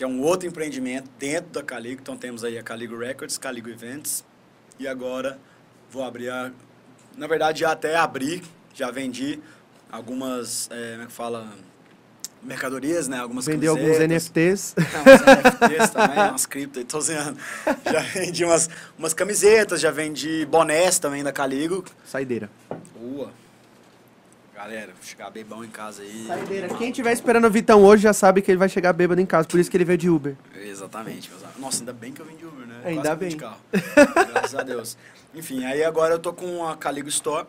que 0.00 0.04
é 0.04 0.06
um 0.06 0.22
outro 0.22 0.48
empreendimento 0.48 1.10
dentro 1.18 1.50
da 1.50 1.62
Caligo. 1.62 2.00
Então, 2.00 2.16
temos 2.16 2.42
aí 2.42 2.56
a 2.56 2.62
Caligo 2.62 2.96
Records, 2.96 3.36
Caligo 3.36 3.68
Events. 3.68 4.24
E 4.78 4.88
agora 4.88 5.38
vou 5.90 6.02
abrir 6.02 6.30
a... 6.30 6.50
Na 7.18 7.26
verdade, 7.26 7.60
já 7.60 7.72
até 7.72 7.96
abri, 7.96 8.42
já 8.72 8.90
vendi 8.90 9.38
algumas, 9.92 10.70
é, 10.72 10.92
como 10.92 11.02
é 11.02 11.06
que 11.06 11.12
fala... 11.12 11.52
Mercadorias, 12.42 13.08
né? 13.08 13.18
Algumas 13.18 13.44
Vendeu 13.44 13.72
alguns. 13.72 13.98
NFTs. 13.98 14.74
Não, 14.74 15.02
umas 15.02 15.20
NFTs 15.20 15.90
também, 15.90 16.18
umas 16.30 16.46
cripto, 16.46 16.82
tô 16.86 16.98
zoando. 16.98 17.36
Já 17.84 18.00
vendi 18.00 18.42
umas, 18.46 18.70
umas 18.98 19.12
camisetas, 19.12 19.82
já 19.82 19.90
vendi 19.90 20.46
bonés 20.46 20.98
também 20.98 21.22
da 21.22 21.30
Caligo. 21.30 21.84
Saideira. 22.06 22.48
Boa. 22.98 23.30
Galera, 24.60 24.92
vou 24.92 25.02
chegar 25.02 25.30
bebão 25.30 25.64
em 25.64 25.70
casa 25.70 26.02
aí. 26.02 26.26
Saideira. 26.26 26.68
Quem 26.74 26.90
estiver 26.90 27.14
esperando 27.14 27.46
o 27.46 27.50
Vitão 27.50 27.82
hoje 27.82 28.02
já 28.02 28.12
sabe 28.12 28.42
que 28.42 28.50
ele 28.50 28.58
vai 28.58 28.68
chegar 28.68 28.92
bêbado 28.92 29.18
em 29.18 29.24
casa, 29.24 29.48
por 29.48 29.58
isso 29.58 29.70
que 29.70 29.76
ele 29.78 29.86
veio 29.86 29.96
de 29.96 30.10
Uber. 30.10 30.36
Exatamente, 30.54 31.30
meus 31.30 31.42
amigos. 31.42 31.62
Nossa, 31.62 31.78
ainda 31.80 31.94
bem 31.94 32.12
que 32.12 32.20
eu 32.20 32.26
vim 32.26 32.36
de 32.36 32.44
Uber, 32.44 32.66
né? 32.66 32.82
Ainda 32.84 33.16
Quase 33.16 33.20
vim 33.20 33.28
de 33.28 33.36
bem. 33.36 33.38
carro. 33.38 33.60
Graças 34.30 34.54
a 34.54 34.62
Deus. 34.62 34.98
Enfim, 35.34 35.64
aí 35.64 35.82
agora 35.82 36.12
eu 36.12 36.18
tô 36.18 36.34
com 36.34 36.68
a 36.68 36.76
Caligo 36.76 37.08
Store. 37.08 37.46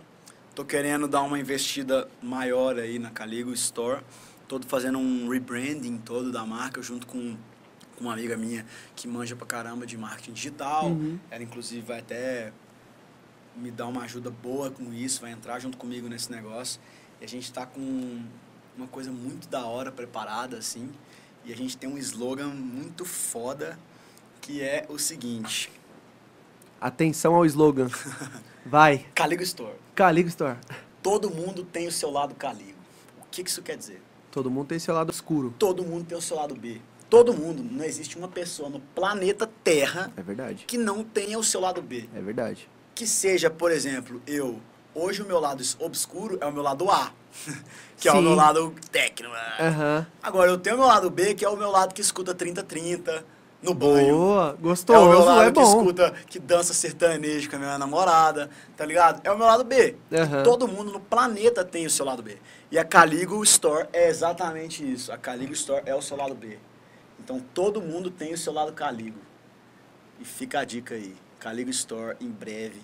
Tô 0.55 0.63
querendo 0.63 1.05
dar 1.05 1.21
uma 1.23 1.38
investida 1.38 2.07
maior 2.23 2.79
aí 2.79 2.97
na 2.97 3.09
Caligo 3.09 3.51
Store. 3.51 4.01
Tô 4.47 4.61
fazendo 4.61 4.97
um 4.97 5.27
rebranding 5.27 5.97
todo 5.97 6.31
da 6.31 6.45
marca 6.45 6.81
junto 6.81 7.05
com 7.05 7.35
com 7.97 8.05
uma 8.05 8.13
amiga 8.13 8.35
minha 8.35 8.65
que 8.95 9.07
manja 9.07 9.35
pra 9.35 9.45
caramba 9.45 9.85
de 9.85 9.97
marketing 9.97 10.31
digital. 10.31 10.88
Uhum. 10.88 11.19
Ela, 11.29 11.43
inclusive, 11.43 11.81
vai 11.81 11.99
até 11.99 12.51
me 13.55 13.69
dar 13.69 13.88
uma 13.88 14.03
ajuda 14.03 14.29
boa 14.29 14.71
com 14.71 14.93
isso, 14.93 15.21
vai 15.21 15.31
entrar 15.31 15.59
junto 15.59 15.77
comigo 15.77 16.07
nesse 16.07 16.31
negócio. 16.31 16.79
E 17.22 17.26
a 17.26 17.27
gente 17.27 17.53
tá 17.53 17.65
com 17.65 18.19
uma 18.76 18.88
coisa 18.88 19.11
muito 19.11 19.48
da 19.48 19.65
hora 19.65 19.91
preparada, 19.91 20.57
assim. 20.57 20.89
E 21.45 21.53
a 21.53 21.56
gente 21.56 21.77
tem 21.77 21.88
um 21.89 21.98
slogan 21.98 22.48
muito 22.48 23.06
foda, 23.06 23.77
que 24.41 24.61
é 24.61 24.85
o 24.89 24.98
seguinte. 24.98 25.72
Atenção 26.80 27.35
ao 27.35 27.45
slogan. 27.45 27.89
Vai. 28.65 29.06
Caligo 29.14 29.43
Store. 29.43 29.76
Caligo 29.93 30.30
Store. 30.30 30.57
Todo 31.03 31.30
mundo 31.30 31.64
tem 31.64 31.88
o 31.88 31.91
seu 31.91 32.10
lado 32.10 32.34
Caligo. 32.35 32.77
O 33.22 33.26
que, 33.30 33.43
que 33.43 33.49
isso 33.49 33.61
quer 33.61 33.77
dizer? 33.77 34.02
Todo 34.31 34.49
mundo 34.49 34.68
tem 34.68 34.80
seu 34.80 34.93
lado 34.93 35.11
escuro. 35.11 35.53
Todo 35.60 35.84
mundo 35.84 36.06
tem 36.06 36.18
o 36.18 36.22
seu 36.22 36.38
lado 36.38 36.56
B. 36.56 36.81
Todo 37.10 37.34
mundo. 37.34 37.64
Não 37.64 37.84
existe 37.84 38.18
uma 38.18 38.27
pessoa 38.27 38.69
no 38.69 38.80
planeta 38.80 39.45
Terra 39.64 40.11
É 40.18 40.22
verdade. 40.23 40.65
que 40.65 40.77
não 40.77 41.03
tenha 41.03 41.38
o 41.38 41.43
seu 41.43 41.61
lado 41.61 41.81
B. 41.81 42.07
É 42.15 42.22
verdade. 42.22 42.68
Que 42.95 43.06
seja, 43.06 43.49
por 43.49 43.72
exemplo, 43.72 44.22
eu. 44.26 44.60
Hoje 44.93 45.22
o 45.22 45.26
meu 45.26 45.39
lado 45.39 45.63
obscuro 45.80 46.38
é 46.41 46.45
o 46.45 46.51
meu 46.51 46.61
lado 46.61 46.89
A. 46.89 47.11
que 47.97 48.07
é 48.07 48.11
o 48.11 48.15
Sim. 48.15 48.23
meu 48.23 48.35
lado 48.35 48.76
técnico. 48.91 49.34
Aham. 49.59 50.05
Agora, 50.22 50.51
eu 50.51 50.57
tenho 50.57 50.76
o 50.76 50.80
meu 50.80 50.88
lado 50.88 51.09
B, 51.09 51.34
que 51.34 51.45
é 51.45 51.49
o 51.49 51.55
meu 51.55 51.69
lado 51.69 51.93
que 51.93 52.01
escuta 52.01 52.34
30-30 52.34 53.23
no 53.61 53.73
banho. 53.73 54.18
Boa. 54.18 54.57
É 54.61 54.97
o 54.97 55.09
meu 55.09 55.23
lado 55.23 55.41
é, 55.43 55.45
que 55.45 55.59
bom. 55.59 55.80
escuta, 55.80 56.13
que 56.27 56.39
dança 56.39 56.73
sertanejo 56.73 57.49
com 57.49 57.55
a 57.57 57.59
minha 57.59 57.77
namorada, 57.77 58.49
tá 58.76 58.85
ligado? 58.85 59.22
É 59.23 59.31
o 59.31 59.38
meu 59.38 59.45
lado 59.45 59.63
B. 59.63 59.95
Aham. 60.11 60.43
Todo 60.43 60.68
mundo 60.68 60.91
no 60.91 60.99
planeta 60.99 61.63
tem 61.63 61.85
o 61.85 61.89
seu 61.89 62.05
lado 62.05 62.23
B. 62.23 62.38
E 62.72 62.80
a 62.80 62.84
Caligo 62.84 63.41
Store 63.43 63.88
é 63.93 64.09
exatamente 64.09 64.84
isso. 64.89 65.11
A 65.11 65.18
Caligo 65.18 65.53
Store 65.53 65.84
é 65.85 65.95
o 65.95 66.01
seu 66.01 66.18
lado 66.18 66.34
B. 66.34 66.57
Então 67.19 67.39
todo 67.53 67.81
mundo 67.81 68.09
tem 68.09 68.34
o 68.34 68.38
seu 68.38 68.51
lado 68.51 68.73
Caligo. 68.73 69.19
E 70.19 70.26
fica 70.26 70.59
a 70.59 70.65
dica 70.65 70.95
aí. 70.95 71.15
Caligo 71.39 71.69
Store 71.69 72.18
em 72.19 72.30
breve 72.30 72.81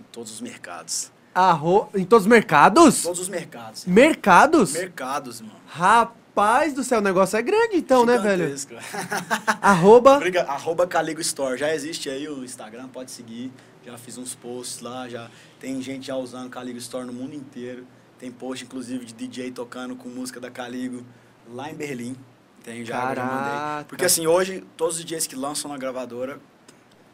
em 0.00 0.04
todos 0.10 0.32
os 0.32 0.40
mercados. 0.40 1.12
Arro... 1.34 1.88
Em 1.94 2.04
todos 2.04 2.24
os 2.26 2.30
mercados? 2.30 3.02
Todos 3.02 3.20
os 3.20 3.28
mercados. 3.28 3.84
Mercados? 3.84 4.72
Mercados, 4.72 5.40
mano. 5.40 5.54
Rapaz 5.66 6.72
do 6.74 6.82
céu, 6.82 6.98
o 6.98 7.02
negócio 7.02 7.36
é 7.36 7.42
grande 7.42 7.76
então, 7.76 8.04
né, 8.04 8.18
velho? 8.18 8.56
Gigantesco. 8.56 8.74
Arroba. 9.60 10.18
Briga- 10.18 10.42
Arroba 10.42 10.86
Caligo 10.86 11.20
Store. 11.20 11.56
Já 11.58 11.74
existe 11.74 12.08
aí 12.08 12.28
o 12.28 12.44
Instagram, 12.44 12.88
pode 12.88 13.10
seguir. 13.10 13.52
Já 13.84 13.96
fiz 13.96 14.18
uns 14.18 14.34
posts 14.34 14.80
lá, 14.80 15.08
já 15.08 15.30
tem 15.58 15.80
gente 15.80 16.06
já 16.08 16.16
usando 16.16 16.50
Caligo 16.50 16.78
Store 16.78 17.06
no 17.06 17.12
mundo 17.12 17.34
inteiro. 17.34 17.86
Tem 18.18 18.30
post, 18.30 18.64
inclusive, 18.64 19.04
de 19.06 19.14
DJ 19.14 19.50
tocando 19.50 19.96
com 19.96 20.08
música 20.08 20.38
da 20.38 20.50
Caligo 20.50 21.04
lá 21.52 21.70
em 21.70 21.74
Berlim. 21.74 22.14
Tem 22.62 22.84
já, 22.84 23.10
eu 23.10 23.16
já 23.16 23.24
mandei. 23.24 23.52
Caraca. 23.52 23.84
Porque 23.88 24.04
assim, 24.04 24.26
hoje, 24.26 24.62
todos 24.76 24.98
os 24.98 25.04
DJs 25.04 25.26
que 25.26 25.34
lançam 25.34 25.70
na 25.70 25.78
gravadora, 25.78 26.38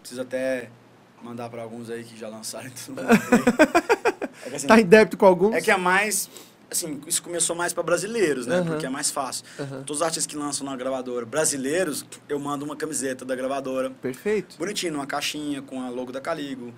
preciso 0.01 0.23
até 0.23 0.71
mandar 1.23 1.49
para 1.51 1.63
alguns 1.63 1.91
aí 1.91 2.05
que 2.05 2.17
já 2.17 2.29
lançaram. 2.29 2.67
e 2.69 2.91
mais. 2.93 3.21
É 4.45 4.51
que, 4.51 4.57
assim, 4.57 4.67
Tá 4.67 4.81
em 4.81 4.85
débito 4.87 5.17
com 5.17 5.27
alguns? 5.27 5.55
é 5.55 5.61
que 5.61 5.71
é 5.71 5.77
mais. 5.77 6.29
Assim, 6.69 7.01
isso 7.07 7.23
começou 7.23 7.55
mais 7.55 7.73
para 7.73 7.83
brasileiros, 7.85 8.47
né? 8.47 8.57
Aham. 8.57 8.67
Porque 8.67 8.87
é 8.87 8.89
mais 8.89 9.11
fácil. 9.11 9.45
Aham. 9.59 9.79
Todos 9.85 9.97
os 9.99 10.03
artistas 10.03 10.27
que 10.27 10.37
lançam 10.37 10.67
na 10.67 10.75
gravadora 10.77 11.25
brasileiros, 11.25 12.05
eu 12.29 12.39
mando 12.41 12.65
uma 12.65 12.75
camiseta 12.75 13.25
da 13.25 13.37
gravadora. 13.37 13.91
Perfeito. 14.03 14.59
Bonitinho, 14.59 14.93
numa 14.95 15.07
caixinha 15.07 15.63
com 15.63 15.81
a 15.81 15.89
logo 15.89 16.11
da 16.11 16.21
Caligo. 16.21 16.75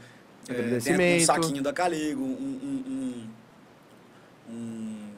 É, 0.48 1.16
um 1.20 1.20
saquinho 1.24 1.62
da 1.62 1.72
Caligo. 1.72 2.22
Um, 2.22 2.26
um, 2.26 2.84
um, 4.48 4.52
um- 4.54 5.08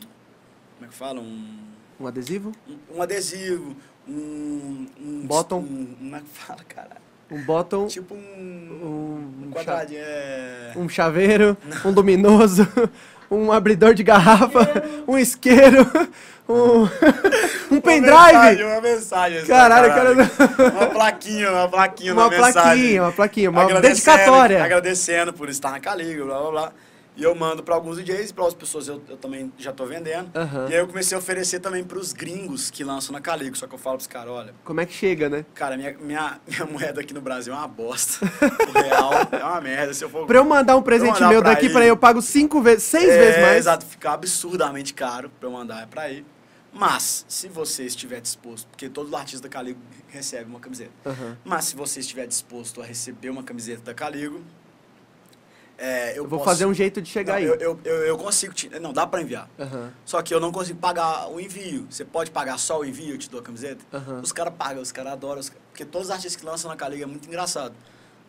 Como 0.77 0.85
é 0.85 0.89
que 0.89 0.95
fala? 0.95 1.21
Um, 1.21 1.59
Um 2.01 2.07
adesivo? 2.07 2.53
um, 2.69 2.97
um 2.99 3.03
adesivo. 3.03 3.77
Um. 4.09 4.87
um 5.01 5.27
Bottom. 5.27 5.59
Um, 5.59 5.95
como 5.99 6.17
é 6.17 6.21
que 6.21 6.29
fala, 6.29 6.65
cara? 6.65 6.97
Um 7.31 7.43
bottom, 7.43 7.87
Tipo 7.87 8.15
um. 8.15 8.19
um, 8.19 9.47
Um 9.47 9.51
quadradinho. 9.53 10.01
É... 10.03 10.73
um 10.77 10.89
chaveiro, 10.89 11.57
um 11.85 11.91
luminoso, 11.91 12.67
um 13.31 13.53
abridor 13.53 13.95
de 13.95 14.03
garrafa, 14.03 14.83
um 15.07 15.17
isqueiro, 15.17 15.87
um, 16.49 16.83
um 16.83 16.89
Uma 17.71 17.81
pendrive. 17.81 18.11
mensagem, 18.11 18.65
Uma 18.65 18.81
mensagem. 18.81 19.45
Caralho, 19.47 19.89
cara. 19.95 20.13
Uma 20.73 20.87
plaquinha, 20.87 21.51
uma 21.53 21.69
plaquinha 21.69 22.13
Uma 22.13 22.25
na 22.25 22.31
mensagem. 22.31 22.53
plaquinha, 22.63 23.03
uma 23.03 23.13
plaquinha, 23.13 23.51
uma 23.51 23.81
dedicatória. 23.81 24.65
Agradecendo 24.65 25.33
por 25.33 25.49
estar 25.49 25.71
na 25.71 25.79
Caligo, 25.79 26.25
blá 26.27 26.41
blá 26.41 26.51
blá. 26.51 26.73
E 27.17 27.23
eu 27.23 27.35
mando 27.35 27.63
para 27.63 27.75
alguns 27.75 27.97
DJs 27.97 28.31
e 28.31 28.35
para 28.35 28.45
outras 28.45 28.59
pessoas 28.61 28.89
eu, 28.89 29.03
eu 29.09 29.17
também 29.17 29.53
já 29.59 29.73
tô 29.73 29.85
vendendo. 29.85 30.31
Aham. 30.35 30.69
E 30.71 30.75
aí 30.75 30.81
eu 30.81 30.87
comecei 30.87 31.15
a 31.15 31.19
oferecer 31.19 31.61
também 31.61 31.85
para 31.85 31.99
os 31.99 32.13
gringos 32.13 32.71
que 32.71 32.83
lançam 32.85 33.13
na 33.13 33.21
Caligo. 33.21 33.57
Só 33.57 33.67
que 33.67 33.75
eu 33.75 33.79
falo 33.79 33.97
pros 33.97 34.07
caras, 34.07 34.31
olha, 34.33 34.55
Como 34.65 34.81
é 34.81 34.87
que 34.87 34.93
chega, 34.93 35.29
né? 35.29 35.45
cara, 35.55 35.77
minha, 35.77 35.97
minha, 35.99 36.41
minha 36.47 36.67
moeda 36.67 37.01
aqui 37.01 37.13
no 37.13 37.21
Brasil 37.21 37.53
é 37.53 37.57
uma 37.57 37.69
bosta. 37.69 38.25
O 38.25 38.73
real 38.73 39.11
é 39.33 39.45
uma 39.45 39.61
merda. 39.61 39.93
Se 39.93 40.05
eu 40.05 40.09
for 40.09 40.27
Pra 40.27 40.39
eu 40.39 40.45
mandar 40.45 40.77
um 40.77 40.83
presente 40.83 41.15
mandar 41.15 41.29
meu 41.29 41.43
pra 41.43 41.55
daqui 41.55 41.69
pra 41.69 41.81
ele, 41.83 41.91
eu 41.91 41.97
pago 41.97 42.23
cinco 42.23 42.63
vezes, 42.63 42.85
seis 42.85 43.09
é, 43.09 43.19
vezes 43.19 43.41
mais. 43.43 43.57
Exato, 43.59 43.85
fica 43.87 44.13
absurdamente 44.13 44.95
caro 44.95 45.31
pra 45.39 45.49
eu 45.49 45.53
mandar 45.53 45.87
pra 45.89 46.03
aí. 46.03 46.25
Mas, 46.73 47.25
se 47.29 47.49
você 47.49 47.85
estiver 47.85 48.21
disposto, 48.21 48.69
porque 48.69 48.89
todo 48.89 49.15
artista 49.17 49.49
da 49.49 49.53
Caligo 49.53 49.81
recebe 50.09 50.49
uma 50.49 50.61
camiseta. 50.61 50.93
Aham. 51.05 51.37
Mas 51.45 51.65
se 51.65 51.77
você 51.77 51.99
estiver 52.01 52.27
disposto 52.27 52.81
a 52.81 52.85
receber 52.85 53.29
uma 53.29 53.43
camiseta 53.43 53.83
da 53.83 53.93
Caligo, 53.95 54.41
é, 55.81 56.11
eu, 56.13 56.17
Eu 56.17 56.29
vou 56.29 56.39
posso- 56.39 56.51
fazer 56.51 56.67
um 56.67 56.75
jeito 56.75 57.01
de 57.01 57.09
chegar 57.09 57.33
Não, 57.33 57.39
aí. 57.39 57.45
Eu, 57.47 57.81
eu, 57.83 57.97
eu, 58.07 58.19
consigo 58.19 58.53
te. 58.53 58.69
Não, 58.79 58.93
dá 58.93 59.07
pra 59.07 59.23
enviar. 59.23 59.49
Aham. 59.59 59.91
Só 60.05 60.21
que 60.23 60.33
eu 60.35 60.39
não 60.39 60.53
consigo 60.53 60.79
pagar 60.79 61.29
o 61.31 61.41
envio. 61.41 61.87
Você 61.91 62.05
pode 62.05 62.31
pagar 62.31 62.59
só 62.59 62.81
o 62.81 62.85
envio, 62.85 63.15
eu 63.15 63.19
te 63.19 63.31
dou 63.31 63.41
a 63.41 63.43
camiseta? 63.43 63.85
Aham. 63.93 64.21
Os 64.23 64.31
caras 64.31 64.53
pagam, 64.57 64.83
os 64.83 64.93
caras 64.93 65.15
adoram. 65.15 65.41
os 65.41 65.49
Porque 65.49 65.85
todos 65.85 66.09
os 66.09 66.11
artistas 66.13 66.37
que 66.41 66.45
lançam 66.47 66.71
na 66.71 66.77
Caligo 66.77 67.03
é 67.03 67.07
muito 67.07 67.27
engraçado. 67.27 67.75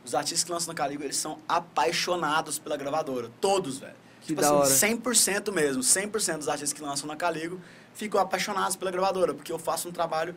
Os 0.04 0.16
artistas 0.16 0.44
que 0.44 0.52
lançam 0.52 0.70
na 0.70 0.74
Caligo, 0.74 1.04
eles 1.04 1.18
são 1.18 1.38
apaixonados 1.48 2.58
pela 2.58 2.78
gravadora. 2.78 3.30
Todos, 3.42 3.80
velho. 3.80 3.94
Que 4.22 4.28
tipo 4.28 4.42
da 4.42 4.48
assim, 4.48 4.56
hora. 4.58 4.98
100% 4.98 5.52
mesmo. 5.52 5.84
100% 5.84 6.38
dos 6.38 6.48
artistas 6.48 6.74
que 6.74 6.82
lançam 6.82 7.08
na 7.08 7.16
Caligo 7.16 7.60
ficam 7.94 8.20
apaixonados 8.22 8.76
pela 8.76 8.92
gravadora. 8.92 9.34
Porque 9.34 9.52
eu 9.52 9.60
faço 9.60 9.90
um 9.90 9.92
trabalho. 9.92 10.36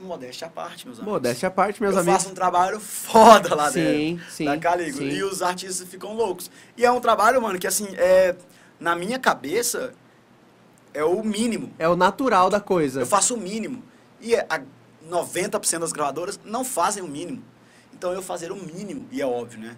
Modéstia 0.00 0.46
à 0.46 0.50
parte, 0.50 0.86
meus 0.86 0.98
amigos. 0.98 1.12
Modéstia 1.12 1.48
à 1.48 1.50
parte, 1.50 1.82
meus 1.82 1.94
eu 1.94 2.00
amigos. 2.00 2.20
faço 2.22 2.32
um 2.32 2.34
trabalho 2.34 2.78
foda 2.78 3.54
lá 3.54 3.70
Sim, 3.72 3.82
dentro. 3.82 4.30
sim, 4.30 4.44
Da 4.44 4.92
sim. 4.92 5.08
E 5.08 5.22
os 5.24 5.42
artistas 5.42 5.88
ficam 5.88 6.14
loucos. 6.14 6.50
E 6.76 6.84
é 6.84 6.90
um 6.90 7.00
trabalho, 7.00 7.42
mano, 7.42 7.58
que 7.58 7.66
assim, 7.66 7.88
é, 7.96 8.36
na 8.78 8.94
minha 8.94 9.18
cabeça, 9.18 9.92
é 10.92 11.02
o 11.02 11.22
mínimo. 11.24 11.72
É 11.78 11.88
o 11.88 11.96
natural 11.96 12.48
da 12.48 12.60
coisa. 12.60 13.00
Eu 13.00 13.06
faço 13.06 13.34
o 13.34 13.40
mínimo. 13.40 13.82
E 14.20 14.36
a 14.36 14.62
90% 15.10 15.80
das 15.80 15.92
gravadoras 15.92 16.38
não 16.44 16.64
fazem 16.64 17.02
o 17.02 17.08
mínimo. 17.08 17.42
Então 17.92 18.12
eu 18.12 18.22
fazer 18.22 18.52
o 18.52 18.56
mínimo, 18.56 19.06
e 19.10 19.20
é 19.20 19.26
óbvio, 19.26 19.60
né? 19.60 19.76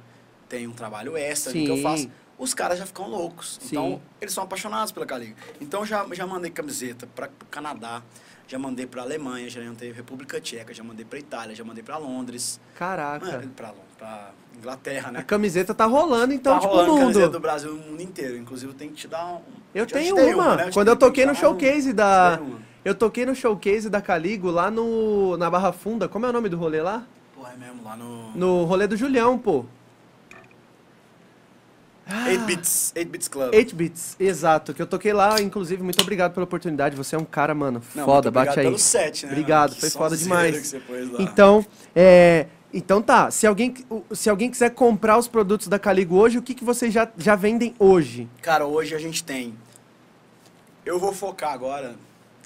Tem 0.48 0.66
um 0.66 0.72
trabalho 0.72 1.16
extra 1.16 1.52
que 1.52 1.66
eu 1.66 1.82
faço. 1.82 2.08
Os 2.38 2.52
caras 2.52 2.78
já 2.78 2.84
ficam 2.86 3.08
loucos. 3.08 3.58
Sim. 3.62 3.68
Então, 3.76 4.00
eles 4.20 4.34
são 4.34 4.44
apaixonados 4.44 4.92
pela 4.92 5.06
Caligo. 5.06 5.34
Então, 5.60 5.80
eu 5.80 5.86
já, 5.86 6.06
já 6.12 6.26
mandei 6.26 6.50
camiseta 6.50 7.06
para 7.14 7.26
o 7.28 7.46
Canadá, 7.50 8.02
já 8.46 8.58
mandei 8.58 8.86
para 8.86 9.02
Alemanha, 9.02 9.48
já 9.48 9.60
mandei 9.62 9.90
República 9.90 10.38
Tcheca, 10.40 10.74
já 10.74 10.84
mandei 10.84 11.04
para 11.04 11.18
Itália, 11.18 11.56
já 11.56 11.64
mandei 11.64 11.82
para 11.82 11.96
Londres. 11.96 12.60
Caraca. 12.74 13.24
Mano, 13.24 13.48
pra, 13.56 13.72
pra 13.96 14.30
Inglaterra, 14.56 15.08
A 15.08 15.12
né? 15.12 15.22
camiseta 15.22 15.74
tá 15.74 15.86
rolando, 15.86 16.34
então, 16.34 16.54
tá 16.54 16.60
tipo, 16.60 16.72
rolando 16.74 16.92
no 16.92 16.98
camiseta 17.00 17.26
mundo. 17.26 17.32
do 17.32 17.40
Brasil 17.40 17.72
no 17.72 17.78
mundo 17.90 18.02
inteiro. 18.02 18.36
Inclusive, 18.36 18.70
eu 18.72 18.76
tenho 18.76 18.90
que 18.92 18.98
te 18.98 19.08
dar 19.08 19.26
um. 19.26 19.40
Eu 19.74 19.82
já 19.82 19.86
te 19.86 19.92
tenho 19.94 20.14
dei 20.14 20.34
uma. 20.34 20.56
né? 20.56 20.64
te 20.70 20.74
Quando 20.74 20.88
eu 20.88 20.96
tenho 20.96 21.10
toquei 21.10 21.24
que 21.24 21.26
no 21.26 21.32
um. 21.32 21.40
showcase 21.40 21.92
da. 21.94 22.38
Uma. 22.40 22.58
Eu 22.84 22.94
toquei 22.94 23.26
no 23.26 23.34
showcase 23.34 23.88
da 23.90 24.00
Caligo 24.02 24.50
lá 24.50 24.70
no. 24.70 25.36
na 25.38 25.48
Barra 25.50 25.72
Funda. 25.72 26.06
Como 26.06 26.24
é 26.26 26.28
o 26.28 26.32
nome 26.32 26.48
do 26.50 26.56
rolê 26.56 26.80
lá? 26.82 27.02
Pô, 27.34 27.46
é 27.46 27.56
mesmo, 27.56 27.82
lá 27.82 27.96
no. 27.96 28.30
No 28.36 28.64
rolê 28.64 28.86
do 28.86 28.96
Julião, 28.96 29.36
pô. 29.38 29.64
8 32.08 32.44
Bits, 32.44 32.92
8 32.96 33.08
Bits 33.10 33.28
Club. 33.28 33.52
8 33.54 33.74
Bits, 33.74 34.16
exato. 34.20 34.72
Que 34.72 34.80
eu 34.80 34.86
toquei 34.86 35.12
lá, 35.12 35.40
inclusive, 35.40 35.82
muito 35.82 36.00
obrigado 36.00 36.32
pela 36.34 36.44
oportunidade. 36.44 36.94
Você 36.96 37.16
é 37.16 37.18
um 37.18 37.24
cara, 37.24 37.54
mano, 37.54 37.82
Não, 37.94 38.04
foda, 38.04 38.30
bate 38.30 38.50
obrigado 38.50 38.58
aí. 38.58 38.64
pelo 38.66 38.78
set, 38.78 39.26
né? 39.26 39.32
Obrigado, 39.32 39.74
foi 39.74 39.90
foda 39.90 40.16
demais. 40.16 40.56
que 40.56 40.66
você 40.66 40.80
pôs 40.80 41.10
lá. 41.10 41.22
Então, 41.22 41.64
é. 41.94 42.46
Então 42.74 43.00
tá, 43.00 43.30
se 43.30 43.46
alguém, 43.46 43.72
se 44.12 44.28
alguém 44.28 44.50
quiser 44.50 44.70
comprar 44.70 45.16
os 45.16 45.26
produtos 45.26 45.66
da 45.66 45.78
Caligo 45.78 46.16
hoje, 46.16 46.36
o 46.36 46.42
que, 46.42 46.52
que 46.52 46.64
vocês 46.64 46.92
já, 46.92 47.08
já 47.16 47.34
vendem 47.34 47.74
hoje? 47.78 48.28
Cara, 48.42 48.66
hoje 48.66 48.94
a 48.94 48.98
gente 48.98 49.24
tem. 49.24 49.54
Eu 50.84 50.98
vou 50.98 51.12
focar 51.12 51.52
agora. 51.52 51.94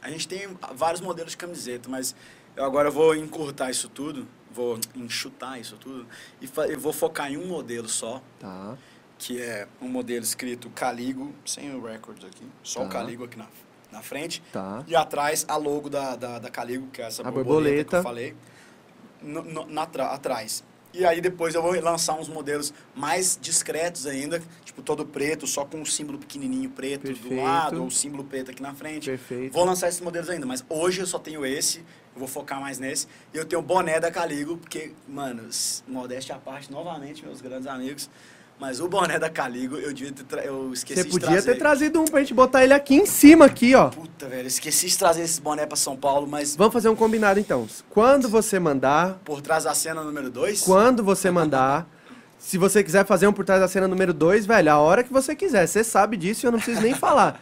A 0.00 0.08
gente 0.10 0.28
tem 0.28 0.48
vários 0.74 1.00
modelos 1.00 1.32
de 1.32 1.36
camiseta, 1.36 1.88
mas 1.88 2.14
eu 2.56 2.64
agora 2.64 2.90
vou 2.90 3.14
encurtar 3.16 3.70
isso 3.70 3.88
tudo, 3.88 4.26
vou 4.54 4.78
enxutar 4.94 5.58
isso 5.60 5.76
tudo 5.80 6.06
e 6.40 6.46
vou 6.76 6.92
focar 6.92 7.30
em 7.32 7.36
um 7.36 7.46
modelo 7.46 7.88
só, 7.88 8.22
Tá. 8.38 8.76
Que 9.20 9.38
é 9.40 9.68
um 9.82 9.88
modelo 9.88 10.24
escrito 10.24 10.70
Caligo, 10.70 11.30
sem 11.44 11.74
o 11.74 11.84
records 11.84 12.24
aqui, 12.24 12.42
só 12.62 12.80
o 12.80 12.84
Tá. 12.84 12.92
Caligo 12.92 13.22
aqui 13.24 13.36
na, 13.36 13.47
na 13.92 14.01
frente. 14.01 14.42
Tá. 14.51 14.82
E 14.88 14.97
atrás 14.97 15.44
a 15.47 15.56
logo 15.56 15.90
da, 15.90 16.16
da, 16.16 16.38
da 16.38 16.48
Caligo, 16.51 16.86
que 16.88 17.02
é 17.02 17.05
essa 17.05 17.20
A 17.20 17.30
borboleta, 17.30 17.84
que 17.84 17.84
borboleta. 17.84 17.97
eu 17.98 18.02
falei, 18.02 18.34
no, 19.22 19.42
no- 19.42 19.66
na 19.66 19.82
atrás. 19.82 20.64
E 20.92 21.05
aí 21.05 21.20
depois 21.20 21.55
eu 21.55 21.60
vou 21.62 21.78
lançar 21.80 22.14
uns 22.18 22.28
modelos 22.30 22.72
mais 22.97 23.38
discretos 23.40 24.06
ainda, 24.06 24.42
tipo 24.64 24.80
todo 24.82 25.05
preto, 25.05 25.47
só 25.47 25.66
com 25.66 25.76
um 25.76 25.84
símbolo 25.84 26.18
pequenininho 26.18 26.70
preto 26.70 27.02
Perfeito. 27.02 27.28
do 27.28 27.42
lado, 27.42 27.80
ou 27.82 27.86
o 27.88 27.90
símbolo 27.90 28.24
preto 28.24 28.51
aqui 28.51 28.62
na 28.62 28.74
frente. 28.74 29.09
Perfeito. 29.10 29.52
Vou 29.52 29.64
lançar 29.66 29.88
esses 29.90 30.01
modelos 30.01 30.30
ainda, 30.30 30.47
mas 30.47 30.64
hoje 30.68 31.01
eu 31.02 31.06
só 31.06 31.18
tenho 31.18 31.44
esse, 31.44 31.78
eu 32.14 32.18
vou 32.18 32.26
focar 32.26 32.59
mais 32.60 32.78
nesse. 32.78 33.06
E 33.34 33.36
eu 33.36 33.44
tenho 33.44 33.60
o 33.60 33.64
boné 33.64 34.01
da 34.01 34.10
Caligo, 34.10 34.56
porque, 34.56 34.92
mano, 35.06 35.47
modéstia 35.86 36.34
à 36.34 36.38
parte, 36.38 36.72
novamente, 36.72 37.24
meus 37.24 37.40
grandes 37.42 37.68
amigos, 37.68 38.10
mas 38.60 38.78
o 38.78 38.86
boné 38.86 39.18
da 39.18 39.30
Caligo 39.30 39.76
eu 39.76 39.92
devia 39.92 40.12
ter 40.12 40.46
eu 40.46 40.70
esqueci 40.72 41.00
Você 41.00 41.06
de 41.08 41.10
podia 41.10 41.28
trazer. 41.28 41.52
ter 41.52 41.58
trazido 41.58 42.00
um 42.00 42.04
pra 42.04 42.20
gente 42.20 42.34
botar 42.34 42.62
ele 42.62 42.74
aqui 42.74 42.94
em 42.94 43.06
cima, 43.06 43.46
aqui, 43.46 43.74
ó. 43.74 43.88
Puta, 43.88 44.28
velho, 44.28 44.46
esqueci 44.46 44.86
de 44.86 44.98
trazer 44.98 45.22
esse 45.22 45.40
boné 45.40 45.64
pra 45.64 45.76
São 45.76 45.96
Paulo, 45.96 46.26
mas 46.26 46.54
Vamos 46.54 46.74
fazer 46.74 46.90
um 46.90 46.94
combinado 46.94 47.40
então. 47.40 47.66
Quando 47.88 48.28
você 48.28 48.58
mandar, 48.58 49.18
por 49.24 49.40
trás 49.40 49.64
da 49.64 49.72
cena 49.72 50.04
número 50.04 50.30
2, 50.30 50.60
quando 50.60 51.02
você 51.02 51.30
mandar, 51.30 51.88
se 52.38 52.58
você 52.58 52.84
quiser 52.84 53.06
fazer 53.06 53.26
um 53.26 53.32
por 53.32 53.46
trás 53.46 53.62
da 53.62 53.68
cena 53.68 53.88
número 53.88 54.12
2, 54.12 54.44
velho, 54.44 54.70
a 54.72 54.78
hora 54.78 55.02
que 55.02 55.12
você 55.12 55.34
quiser. 55.34 55.66
Você 55.66 55.82
sabe 55.82 56.18
disso 56.18 56.44
e 56.44 56.46
eu 56.46 56.52
não 56.52 56.58
preciso 56.58 56.82
nem 56.82 56.94
falar. 56.94 57.40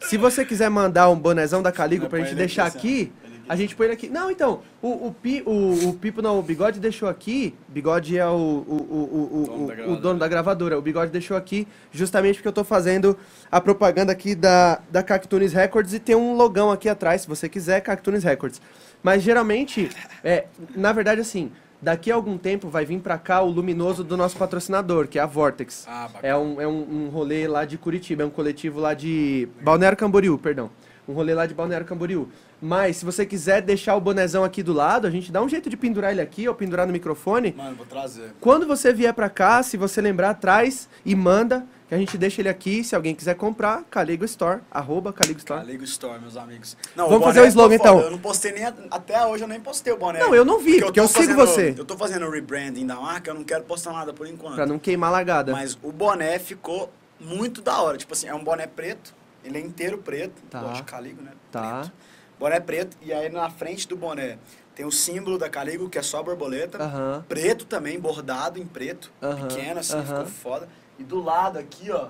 Se 0.00 0.16
você 0.16 0.44
quiser 0.44 0.70
mandar 0.70 1.10
um 1.10 1.16
bonezão 1.16 1.62
da 1.62 1.72
Caligo 1.72 2.08
pra 2.08 2.20
gente 2.20 2.34
deixar 2.34 2.66
aqui, 2.66 3.12
aqui, 3.12 3.12
a 3.48 3.56
gente 3.56 3.74
põe 3.76 3.86
ele 3.86 3.94
aqui. 3.94 4.08
Não, 4.08 4.30
então, 4.30 4.60
o, 4.82 5.08
o, 5.08 5.14
Pi, 5.20 5.42
o, 5.44 5.88
o 5.90 5.94
Pipo, 5.94 6.22
não, 6.22 6.38
o 6.38 6.42
Bigode 6.42 6.80
deixou 6.80 7.08
aqui. 7.08 7.54
Bigode 7.68 8.16
é 8.18 8.26
o, 8.26 8.30
o, 8.30 8.36
o, 8.36 9.42
o, 9.42 9.46
Dono 9.46 9.46
o- 9.46 9.46
da 9.46 9.52
o 9.64 9.66
gravadora. 9.76 10.00
dono 10.00 10.18
da 10.18 10.28
gravadora. 10.28 10.78
O 10.78 10.82
Bigode 10.82 11.10
deixou 11.12 11.36
aqui 11.36 11.66
justamente 11.92 12.36
porque 12.36 12.48
eu 12.48 12.52
tô 12.52 12.64
fazendo 12.64 13.16
a 13.50 13.60
propaganda 13.60 14.12
aqui 14.12 14.34
da, 14.34 14.80
da 14.90 15.02
Cactunes 15.02 15.52
Records 15.52 15.92
e 15.94 15.98
tem 15.98 16.14
um 16.14 16.34
logão 16.36 16.70
aqui 16.70 16.88
atrás, 16.88 17.22
se 17.22 17.28
você 17.28 17.48
quiser, 17.48 17.80
Cactunes 17.80 18.24
Records. 18.24 18.60
Mas 19.02 19.22
geralmente, 19.22 19.90
é, 20.22 20.46
na 20.74 20.92
verdade, 20.92 21.20
assim, 21.20 21.52
daqui 21.82 22.10
a 22.10 22.14
algum 22.14 22.38
tempo 22.38 22.68
vai 22.68 22.86
vir 22.86 22.98
pra 23.00 23.18
cá 23.18 23.42
o 23.42 23.50
luminoso 23.50 24.02
do 24.02 24.16
nosso 24.16 24.36
patrocinador, 24.38 25.06
que 25.06 25.18
é 25.18 25.22
a 25.22 25.26
Vortex. 25.26 25.84
Ah. 25.86 26.08
É 26.22 26.34
um, 26.34 26.58
é 26.60 26.66
um, 26.66 27.04
um 27.06 27.08
rolê 27.10 27.46
lá 27.46 27.66
de 27.66 27.76
Curitiba, 27.76 28.22
é 28.22 28.26
um 28.26 28.30
coletivo 28.30 28.80
lá 28.80 28.94
de. 28.94 29.46
Balneário 29.60 29.98
Camboriú, 29.98 30.38
perdão. 30.38 30.70
Um 31.06 31.12
rolê 31.12 31.34
lá 31.34 31.44
de 31.46 31.52
Balneário 31.54 31.86
Camboriú. 31.86 32.28
Mas 32.62 32.96
se 32.96 33.04
você 33.04 33.26
quiser 33.26 33.60
deixar 33.60 33.94
o 33.94 34.00
bonezão 34.00 34.42
aqui 34.42 34.62
do 34.62 34.72
lado, 34.72 35.06
a 35.06 35.10
gente 35.10 35.30
dá 35.30 35.42
um 35.42 35.48
jeito 35.48 35.68
de 35.68 35.76
pendurar 35.76 36.12
ele 36.12 36.22
aqui 36.22 36.48
ou 36.48 36.54
pendurar 36.54 36.86
no 36.86 36.92
microfone. 36.94 37.52
Mano, 37.56 37.76
vou 37.76 37.84
trazer. 37.84 38.32
Quando 38.40 38.66
você 38.66 38.90
vier 38.92 39.12
pra 39.12 39.28
cá, 39.28 39.62
se 39.62 39.76
você 39.76 40.00
lembrar, 40.00 40.32
traz 40.34 40.88
e 41.04 41.14
manda, 41.14 41.66
que 41.88 41.94
a 41.94 41.98
gente 41.98 42.16
deixa 42.16 42.40
ele 42.40 42.48
aqui, 42.48 42.82
se 42.82 42.96
alguém 42.96 43.14
quiser 43.14 43.34
comprar, 43.34 43.84
Caligo 43.90 44.24
Store, 44.24 44.60
arroba 44.70 45.12
Caligo 45.12 45.38
Store. 45.38 45.60
Caligo 45.60 45.84
Store, 45.84 46.18
meus 46.18 46.38
amigos. 46.38 46.74
Não, 46.96 47.04
Vamos 47.04 47.20
boné 47.20 47.34
fazer 47.34 47.46
o 47.46 47.48
slogan, 47.48 47.76
tá 47.76 47.82
então. 47.90 48.00
Eu 48.00 48.10
não 48.10 48.18
postei 48.18 48.52
nem. 48.52 48.64
Até 48.90 49.26
hoje 49.26 49.44
eu 49.44 49.48
nem 49.48 49.60
postei 49.60 49.92
o 49.92 49.98
boné. 49.98 50.20
Não, 50.20 50.34
eu 50.34 50.44
não 50.44 50.58
vi, 50.58 50.80
porque 50.80 50.98
eu 50.98 51.04
tô 51.06 51.20
sigo 51.20 51.34
fazendo- 51.34 51.36
você. 51.46 51.74
Eu 51.76 51.84
tô 51.84 51.98
fazendo 51.98 52.24
o 52.24 52.30
rebranding 52.30 52.86
da 52.86 52.94
marca, 52.96 53.30
eu 53.30 53.34
não 53.34 53.44
quero 53.44 53.64
postar 53.64 53.92
nada 53.92 54.14
por 54.14 54.26
enquanto. 54.26 54.54
Pra 54.54 54.64
não 54.64 54.78
queimar 54.78 55.10
a 55.10 55.12
lagada. 55.12 55.52
Mas 55.52 55.76
o 55.82 55.92
boné 55.92 56.38
ficou 56.38 56.90
muito 57.20 57.60
da 57.60 57.78
hora. 57.82 57.98
Tipo 57.98 58.14
assim, 58.14 58.26
é 58.26 58.34
um 58.34 58.42
boné 58.42 58.66
preto, 58.66 59.14
ele 59.44 59.58
é 59.58 59.60
inteiro 59.60 59.98
preto. 59.98 60.40
Tá. 60.50 60.60
Lógico, 60.60 60.88
Caligo, 60.88 61.22
né? 61.22 61.32
Tá. 61.52 61.80
Preto. 61.80 61.92
Boné 62.38 62.58
preto, 62.60 62.96
e 63.00 63.12
aí 63.12 63.28
na 63.28 63.48
frente 63.48 63.86
do 63.86 63.96
boné 63.96 64.38
tem 64.74 64.84
o 64.84 64.90
símbolo 64.90 65.38
da 65.38 65.48
Caligo, 65.48 65.88
que 65.88 65.96
é 65.98 66.02
só 66.02 66.22
borboleta. 66.22 66.82
Aham. 66.82 67.24
Preto 67.28 67.64
também, 67.64 67.98
bordado 67.98 68.58
em 68.58 68.66
preto, 68.66 69.12
Aham, 69.22 69.46
pequeno, 69.46 69.78
assim, 69.80 69.94
aham. 69.94 70.04
ficou 70.04 70.26
foda. 70.26 70.68
E 70.98 71.04
do 71.04 71.20
lado 71.22 71.58
aqui, 71.58 71.90
ó, 71.92 72.08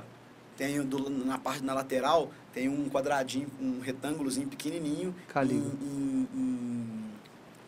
tem 0.57 0.81
do- 0.83 1.11
na 1.11 1.37
parte 1.39 1.63
na 1.63 1.75
lateral, 1.75 2.31
tem 2.55 2.69
um 2.71 2.89
quadradinho, 2.89 3.49
um 3.61 3.81
retângulozinho 3.81 4.49
pequenininho. 4.49 5.15
Caligo. 5.29 5.71
Em, 5.83 5.87
em- 5.87 6.29
em 6.35 7.05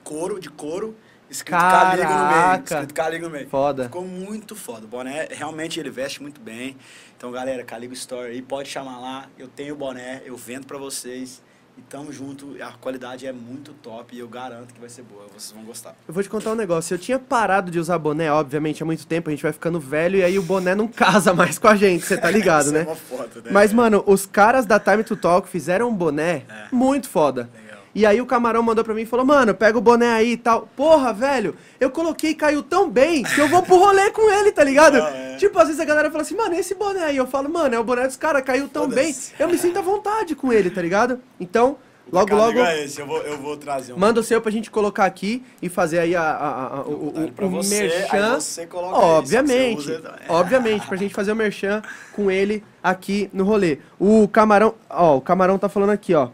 couro, 0.03 0.41
de 0.41 0.49
couro, 0.49 0.97
escrito 1.29 1.59
Caligo 1.61 2.03
no 2.09 2.09
meio. 2.09 2.31
Caraca. 2.31 2.75
Escrito 2.75 2.95
Caligo 2.95 3.25
no 3.27 3.31
meio. 3.33 3.49
Foda. 3.51 3.85
Ficou 3.85 4.05
muito 4.07 4.55
foda. 4.57 4.87
O 4.87 4.89
boné, 4.89 5.29
realmente, 5.31 5.79
ele 5.79 5.91
veste 5.91 6.23
muito 6.23 6.41
bem. 6.41 6.77
Então, 7.17 7.31
galera, 7.33 7.65
Caligo 7.65 7.95
Store 7.95 8.31
aí, 8.31 8.43
pode 8.43 8.69
chamar 8.69 8.99
lá. 8.99 9.27
Eu 9.39 9.49
tenho 9.49 9.75
o 9.75 9.77
boné, 9.77 10.23
eu 10.25 10.37
vendo 10.37 10.67
pra 10.67 10.77
vocês. 10.79 11.43
E 11.79 11.83
tamo 11.83 12.11
junto. 12.11 12.57
A 12.63 12.73
qualidade 12.73 13.27
é 13.27 13.33
muito 13.33 13.75
top 13.75 14.17
e 14.17 14.19
eu 14.19 14.27
garanto 14.29 14.73
que 14.73 14.81
vai 14.81 14.89
ser 14.89 15.03
boa. 15.03 15.27
Vocês 15.27 15.53
vão 15.53 15.63
gostar. 15.63 15.95
Eu 16.09 16.15
vou 16.15 16.23
te 16.23 16.29
contar 16.29 16.53
um 16.53 16.55
negócio. 16.55 16.95
Eu 16.95 16.99
tinha 16.99 17.19
parado 17.19 17.71
de 17.71 17.79
usar 17.79 17.99
boné, 17.99 18.33
obviamente, 18.33 18.83
há 18.83 18.87
muito 18.87 19.07
tempo. 19.07 19.29
A 19.29 19.33
gente 19.33 19.43
vai 19.43 19.53
ficando 19.53 19.79
velho 19.79 20.17
e 20.19 20.25
aí 20.25 20.39
o 20.39 20.43
boné 20.43 20.75
não 20.75 20.89
casa 20.89 21.35
mais 21.35 21.59
com 21.59 21.69
a 21.69 21.77
gente, 21.77 22.07
você 22.07 22.17
tá 22.17 22.31
ligado, 22.31 22.73
né? 22.73 22.87
É 22.91 22.95
foto, 22.95 23.43
né? 23.43 23.51
Mas, 23.51 23.75
mano, 23.75 24.03
os 24.07 24.25
caras 24.25 24.65
da 24.65 24.81
Time 24.81 25.05
to 25.05 25.17
Talk 25.17 25.47
fizeram 25.51 25.91
um 25.91 25.95
boné 25.95 26.45
É. 26.49 26.69
muito 26.73 27.11
foda. 27.11 27.51
E 27.99 28.05
aí 28.05 28.21
o 28.21 28.27
camarão 28.27 28.63
mandou 28.63 28.85
pra 28.85 28.93
mim 28.93 29.01
e 29.03 29.07
falou, 29.07 29.25
mano, 29.25 29.55
pega 29.55 29.79
o 29.79 29.81
boné 29.81 30.13
aí 30.13 30.33
e 30.33 30.37
tal. 30.37 30.69
Porra, 30.77 31.15
velho, 31.15 31.57
eu 31.81 31.89
coloquei 31.91 32.33
e 32.33 32.35
caiu 32.35 32.63
tão 32.63 32.91
bem 32.91 33.23
que 33.23 33.41
eu 33.41 33.49
vou 33.49 33.63
pro 33.63 33.77
rolê 33.79 34.11
com 34.11 34.31
ele, 34.31 34.53
tá 34.53 34.63
ligado? 34.63 34.99
Ah, 35.01 35.11
é. 35.17 35.37
Tipo, 35.37 35.59
às 35.59 35.69
vezes 35.69 35.81
a 35.81 35.85
galera 35.87 36.11
fala 36.11 36.21
assim, 36.21 36.37
mano, 36.37 36.55
esse 36.55 36.75
boné 36.75 37.05
aí? 37.05 37.17
Eu 37.17 37.27
falo, 37.27 37.49
mano, 37.49 37.75
é 37.75 37.79
o 37.79 37.85
boné 37.85 38.07
dos 38.07 38.19
caras, 38.19 38.43
caiu 38.43 38.69
tão 38.69 38.87
bem. 38.87 39.17
Eu 39.39 39.49
me 39.49 39.57
sinto 39.57 39.79
à 39.79 39.83
vontade 39.83 40.35
com 40.35 40.53
ele, 40.53 40.69
tá 40.69 40.83
ligado? 40.83 41.21
Então, 41.41 41.79
logo, 42.13 42.27
Caligo 42.27 42.59
logo, 42.59 42.61
É 42.69 42.85
esse, 42.85 43.01
eu 43.01 43.07
vou, 43.07 43.17
eu 43.23 43.39
vou 43.39 43.57
trazer 43.57 43.95
um. 43.95 43.99
manda 43.99 44.21
o 44.21 44.23
seu 44.23 44.43
pra 44.43 44.53
gente 44.53 44.71
colocar 44.71 45.07
aqui 45.07 45.43
e 45.63 45.71
fazer 45.71 45.99
aí 46.01 46.15
a, 46.15 46.21
a- 46.23 46.67
a- 46.77 46.81
o, 46.83 47.09
o, 47.25 47.33
pra 47.33 47.47
o 47.47 47.49
você, 47.51 47.81
merchan. 47.81 48.39
você 48.41 48.67
coloca 48.67 48.95
obviamente, 48.99 49.81
se 49.81 49.87
você 49.89 49.97
usa, 50.01 50.15
é. 50.29 50.31
obviamente, 50.31 50.87
pra 50.87 50.99
gente 50.99 51.15
fazer 51.15 51.33
o 51.33 51.37
merchan 51.37 51.81
com 52.13 52.31
ele 52.31 52.63
aqui 52.83 53.31
no 53.33 53.43
rolê. 53.43 53.79
O 53.99 54.29
Camarão, 54.29 54.75
ó, 54.91 55.17
o 55.17 55.21
Camarão 55.23 55.59
tá 55.59 55.69
falando 55.71 55.91
aqui, 55.91 56.13
ó. 56.15 56.29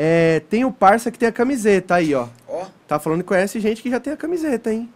É, 0.00 0.40
tem 0.48 0.64
o 0.64 0.70
parça 0.70 1.10
que 1.10 1.18
tem 1.18 1.28
a 1.28 1.32
camiseta 1.32 1.96
aí, 1.96 2.14
ó. 2.14 2.28
Ó, 2.46 2.66
Tá 2.86 3.00
falando 3.00 3.22
que 3.22 3.26
conhece 3.26 3.58
gente 3.58 3.82
que 3.82 3.90
já 3.90 3.98
tem 3.98 4.12
a 4.12 4.16
camiseta, 4.16 4.72
hein? 4.72 4.88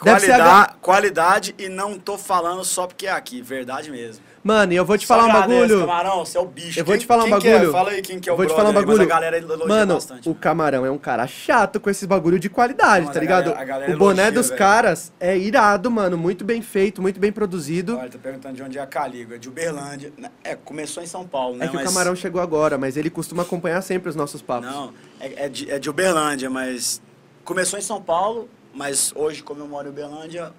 Qualidade, 0.00 0.40
a- 0.42 0.74
qualidade 0.80 1.54
e 1.58 1.68
não 1.68 1.98
tô 1.98 2.16
falando 2.16 2.64
só 2.64 2.86
porque 2.86 3.06
é 3.06 3.10
aqui, 3.12 3.42
verdade 3.42 3.90
mesmo. 3.90 4.24
Mano, 4.44 4.74
e 4.74 4.76
eu 4.76 4.84
vou 4.84 4.98
te 4.98 5.06
Só 5.06 5.16
falar 5.16 5.26
um 5.28 5.40
bagulho. 5.40 5.80
Camarão, 5.80 6.18
você 6.22 6.36
é 6.36 6.40
o 6.40 6.44
bicho. 6.44 6.78
Eu 6.78 6.84
vou 6.84 6.92
Quem- 6.92 7.00
te 7.00 7.06
falar 7.06 7.24
um 7.24 7.28
é? 7.28 7.30
bagulho. 7.30 7.72
Fala 7.72 7.90
aí 7.92 8.02
quem 8.02 8.20
que 8.20 8.28
é 8.28 8.32
o 8.32 8.34
Eu 8.34 8.36
vou 8.36 8.44
te 8.46 8.52
falar 8.54 8.64
um 8.66 8.68
aí, 8.68 8.74
bagulho. 8.74 9.02
a 9.02 9.06
galera 9.06 9.38
elogia 9.38 9.66
Mano, 9.66 9.94
bastante. 9.94 10.28
o 10.28 10.34
Camarão 10.34 10.84
é 10.84 10.90
um 10.90 10.98
cara 10.98 11.26
chato 11.26 11.80
com 11.80 11.88
esses 11.88 12.04
bagulho 12.04 12.38
de 12.38 12.50
qualidade, 12.50 13.06
mas 13.06 13.14
tá 13.14 13.18
a 13.18 13.22
ligado? 13.22 13.44
galera- 13.44 13.62
a 13.62 13.64
galera 13.64 13.94
o 13.94 13.96
boné 13.98 14.22
elogia, 14.24 14.32
dos 14.32 14.48
velho. 14.48 14.58
caras 14.58 15.12
é 15.18 15.34
irado, 15.38 15.90
mano. 15.90 16.18
Muito 16.18 16.44
bem 16.44 16.60
feito, 16.60 17.00
muito 17.00 17.18
bem 17.18 17.32
produzido. 17.32 17.96
Olha, 17.96 18.10
tá 18.10 18.18
perguntando 18.18 18.54
de 18.54 18.62
onde 18.62 18.76
é 18.78 18.82
a 18.82 18.86
Caligo, 18.86 19.32
é 19.32 19.38
de 19.38 19.48
Uberlândia. 19.48 20.12
É, 20.44 20.54
começou 20.54 21.02
em 21.02 21.06
São 21.06 21.26
Paulo, 21.26 21.56
né? 21.56 21.64
É 21.64 21.68
que 21.68 21.76
mas... 21.76 21.86
o 21.86 21.88
Camarão 21.88 22.14
chegou 22.14 22.40
agora, 22.42 22.76
mas 22.76 22.98
ele 22.98 23.08
costuma 23.08 23.44
acompanhar 23.44 23.80
sempre 23.80 24.10
os 24.10 24.14
nossos 24.14 24.42
papos. 24.42 24.68
Não, 24.70 24.92
é, 25.20 25.46
é 25.46 25.48
de, 25.48 25.70
é 25.70 25.78
de 25.78 25.88
Uberlândia, 25.88 26.50
mas 26.50 27.00
começou 27.44 27.78
em 27.78 27.82
São 27.82 28.02
Paulo, 28.02 28.46
mas 28.74 29.10
hoje, 29.16 29.42
como 29.42 29.60
eu 29.62 29.66
moro 29.68 29.88
em 29.88 29.90
Uberlândia, 29.90 30.52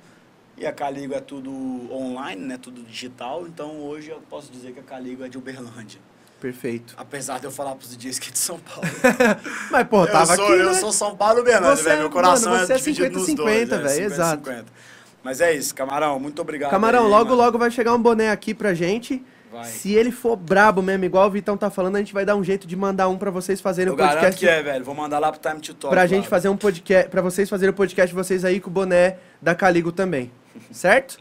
e 0.58 0.66
a 0.66 0.72
Caligo 0.72 1.14
é 1.14 1.20
tudo 1.20 1.52
online, 1.92 2.42
né? 2.46 2.58
Tudo 2.62 2.82
digital, 2.84 3.46
então 3.48 3.80
hoje 3.82 4.10
eu 4.10 4.22
posso 4.30 4.52
dizer 4.52 4.72
que 4.74 4.80
a 4.80 4.84
Caligo 4.84 5.24
é 5.24 5.28
de 5.30 5.38
Uberlândia. 5.38 6.00
Perfeito. 6.40 6.94
Apesar 6.98 7.40
de 7.40 7.46
eu 7.46 7.52
falar 7.52 7.76
pros 7.76 7.96
DJs 7.96 8.20
que 8.20 8.30
é 8.30 8.32
de 8.32 8.38
São 8.38 8.60
Paulo. 8.60 8.88
Mas, 9.72 9.88
pô, 9.88 10.04
eu, 10.04 10.12
tava 10.12 10.36
sou, 10.36 10.46
aqui, 10.46 10.54
eu 10.54 10.66
né? 10.68 10.74
sou 10.76 10.92
São 10.92 11.16
Paulo 11.16 11.42
Uberlândia, 11.42 11.84
velho. 11.84 11.96
é- 11.96 12.00
Meu 12.02 12.10
coração 12.10 12.52
mano, 12.52 12.66
você 12.68 12.74
é 12.74 12.76
é 12.76 12.80
dividido 12.80 13.20
nos 13.20 13.28
50-50, 13.28 13.36
dois. 13.36 13.72
é, 13.72 13.78
velho, 13.80 14.06
exato. 14.06 14.50
50-50. 14.50 14.66
Mas 15.24 15.42
é 15.42 15.54
isso, 15.54 15.74
Camarão, 15.74 16.20
muito 16.20 16.40
obrigado. 16.42 16.70
Camarão, 16.70 17.06
aí, 17.06 17.10
logo, 17.10 17.30
mano. 17.32 17.36
logo 17.42 17.58
vai 17.58 17.72
chegar 17.72 17.94
um 17.96 18.02
boné 18.02 18.30
aqui 18.30 18.54
pra 18.54 18.74
gente. 18.76 19.24
Vai. 19.52 19.66
Se 19.66 19.94
ele 19.94 20.12
for 20.12 20.36
brabo 20.36 20.82
mesmo, 20.82 21.06
igual 21.06 21.28
o 21.28 21.32
Vitão 21.32 21.56
tá 21.58 21.70
falando, 21.72 21.96
a 21.96 22.00
gente 22.00 22.14
vai 22.14 22.26
dar 22.26 22.36
um 22.36 22.44
jeito 22.44 22.68
de 22.68 22.76
mandar 22.76 23.08
um 23.08 23.18
pra 23.18 23.32
vocês 23.32 23.60
fazerem 23.62 23.88
Eu 23.88 23.94
o 23.94 23.98
podcast. 23.98 24.22
garanto 24.22 24.38
que 24.38 24.48
é, 24.48 24.62
velho. 24.62 24.84
Vou 24.86 24.94
mandar 24.94 25.18
lá 25.18 25.32
pro 25.32 25.40
Time 25.42 25.62
to 25.62 25.74
Talk. 25.74 25.94
pra 25.94 26.02
lá. 26.02 26.08
gente 26.08 26.28
fazer 26.28 26.50
um 26.50 26.58
podcast, 26.58 27.10
pra 27.10 27.22
vocês 27.22 27.50
fazerem 27.50 27.72
o 27.72 27.74
podcast 27.76 28.14
vocês 28.14 28.44
aí 28.46 28.60
com 28.60 28.70
o 28.70 28.74
boné 28.74 29.18
da 29.42 29.56
Caligo 29.56 29.92
também. 29.94 30.30
Certo? 30.72 31.18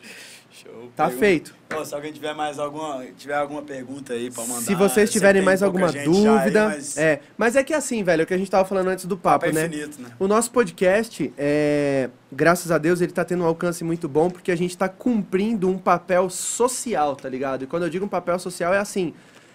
Show. 0.51 0.91
Tá 0.95 1.05
Pergunta- 1.07 1.19
feito. 1.27 1.55
Pô, 1.69 1.85
se 1.85 1.93
alguém 1.95 2.13
tiver 2.13 2.33
mais 2.35 2.59
alguma, 2.61 3.05
tiver 3.19 3.35
alguma 3.35 3.63
pergunta 3.63 4.13
aí 4.13 4.31
pra 4.31 4.45
mandar. 4.45 4.61
Se 4.63 4.75
vocês 4.77 5.11
tiverem 5.11 5.43
mais 5.43 5.63
alguma 5.63 5.89
já 5.89 5.99
aí, 6.01 6.05
dúvida, 6.05 6.69
mas 6.69 6.97
é, 6.97 7.21
mas 7.37 7.57
é 7.57 7.65
que 7.65 7.75
assim, 7.75 8.05
velho, 8.05 8.21
é 8.21 8.25
o 8.25 8.27
que 8.27 8.35
a 8.35 8.39
gente 8.39 8.49
tava 8.51 8.65
falando 8.65 8.89
antes 8.89 9.05
do 9.07 9.17
papo, 9.17 9.47
papo 9.47 9.59
é 9.59 9.63
né? 9.63 9.67
infinito, 9.67 10.01
né? 10.01 10.11
O 10.19 10.29
nosso 10.29 10.53
podcast, 10.53 11.33
é, 11.37 12.09
graças 12.31 12.71
a 12.71 12.79
Deus, 12.79 13.01
ele 13.01 13.11
tá 13.11 13.25
tendo 13.25 13.43
um 13.43 13.47
alcance 13.47 13.83
muito 13.83 14.09
bom 14.09 14.31
porque 14.31 14.53
a 14.53 14.57
gente 14.57 14.79
tá 14.79 14.89
cumprindo 14.89 15.69
um 15.69 15.77
papel 15.77 16.31
social, 16.31 17.17
tá 17.17 17.29
ligado? 17.29 17.65
E 17.65 17.67
quando 17.67 17.83
eu 17.83 17.91
digo 17.91 18.05
um 18.05 18.09
papel 18.09 18.39
social 18.39 18.73
é 18.73 18.79
assim, 18.79 19.13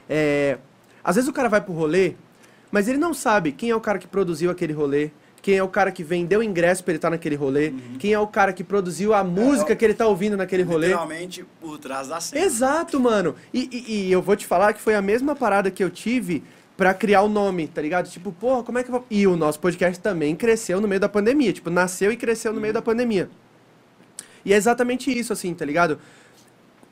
é, 0.10 0.58
às 1.02 1.16
vezes 1.16 1.30
o 1.30 1.34
cara 1.34 1.48
vai 1.48 1.62
pro 1.62 1.72
rolê, 1.72 2.16
mas 2.70 2.90
ele 2.90 2.98
não 2.98 3.14
sabe 3.14 3.54
quem 3.54 3.70
é 3.70 3.76
o 3.76 3.80
cara 3.80 3.98
que 3.98 4.08
produziu 4.08 4.52
aquele 4.52 4.74
rolê, 4.74 5.12
quem 5.50 5.58
é 5.58 5.64
o 5.64 5.68
cara 5.68 5.92
que 5.92 6.04
vendeu 6.04 6.42
o 6.42 6.44
ingresso 6.44 6.84
pra 6.84 6.92
ele 6.92 6.98
estar 7.00 7.10
naquele 7.10 7.36
rolê, 7.36 7.74
quem 7.98 8.14
é 8.14 8.20
o 8.20 8.28
cara 8.28 8.54
que 8.54 8.64
produziu 8.64 9.16
a 9.16 9.24
música 9.24 9.66
Uhum. 9.70 9.72
É, 9.72 9.76
que 9.76 9.84
ele 9.86 9.94
tá 9.96 10.06
ouvindo 10.06 10.38
naquele 10.38 10.62
rolê. 10.62 10.88
Literalmente 10.90 11.44
por 11.60 11.80
trás 11.80 12.08
da 12.08 12.20
cena. 12.22 12.46
Exato, 12.46 13.00
mano. 13.00 13.36
E, 13.54 13.68
e- 13.72 14.08
e 14.08 14.12
eu 14.12 14.22
vou 14.22 14.36
te 14.36 14.46
falar 14.46 14.74
que 14.74 14.80
foi 14.82 14.94
a 14.94 15.02
mesma 15.02 15.36
parada 15.36 15.72
que 15.72 15.84
eu 15.84 15.90
tive 15.90 16.44
pra 16.78 16.94
criar 16.94 17.24
o 17.24 17.28
nome, 17.28 17.68
tá 17.68 17.82
ligado? 17.82 18.08
Tipo, 18.10 18.32
porra, 18.32 18.62
como 18.64 18.78
é 18.78 18.84
que 18.84 18.90
eu 18.90 18.94
vou... 18.94 19.06
E 19.10 19.26
o 19.26 19.36
nosso 19.36 19.60
podcast 19.60 20.00
também 20.00 20.36
cresceu 20.36 20.80
no 20.80 20.88
meio 20.88 21.02
da 21.02 21.10
pandemia. 21.10 21.52
Tipo, 21.52 21.70
nasceu 21.72 22.12
e 22.12 22.16
cresceu 22.16 22.54
no 22.54 22.62
meio 22.62 22.74
da 22.74 22.82
pandemia. 22.82 23.28
E 24.46 24.54
é 24.54 24.56
exatamente 24.56 25.12
isso, 25.18 25.34
assim, 25.34 25.54
tá 25.54 25.66
ligado? 25.66 26.00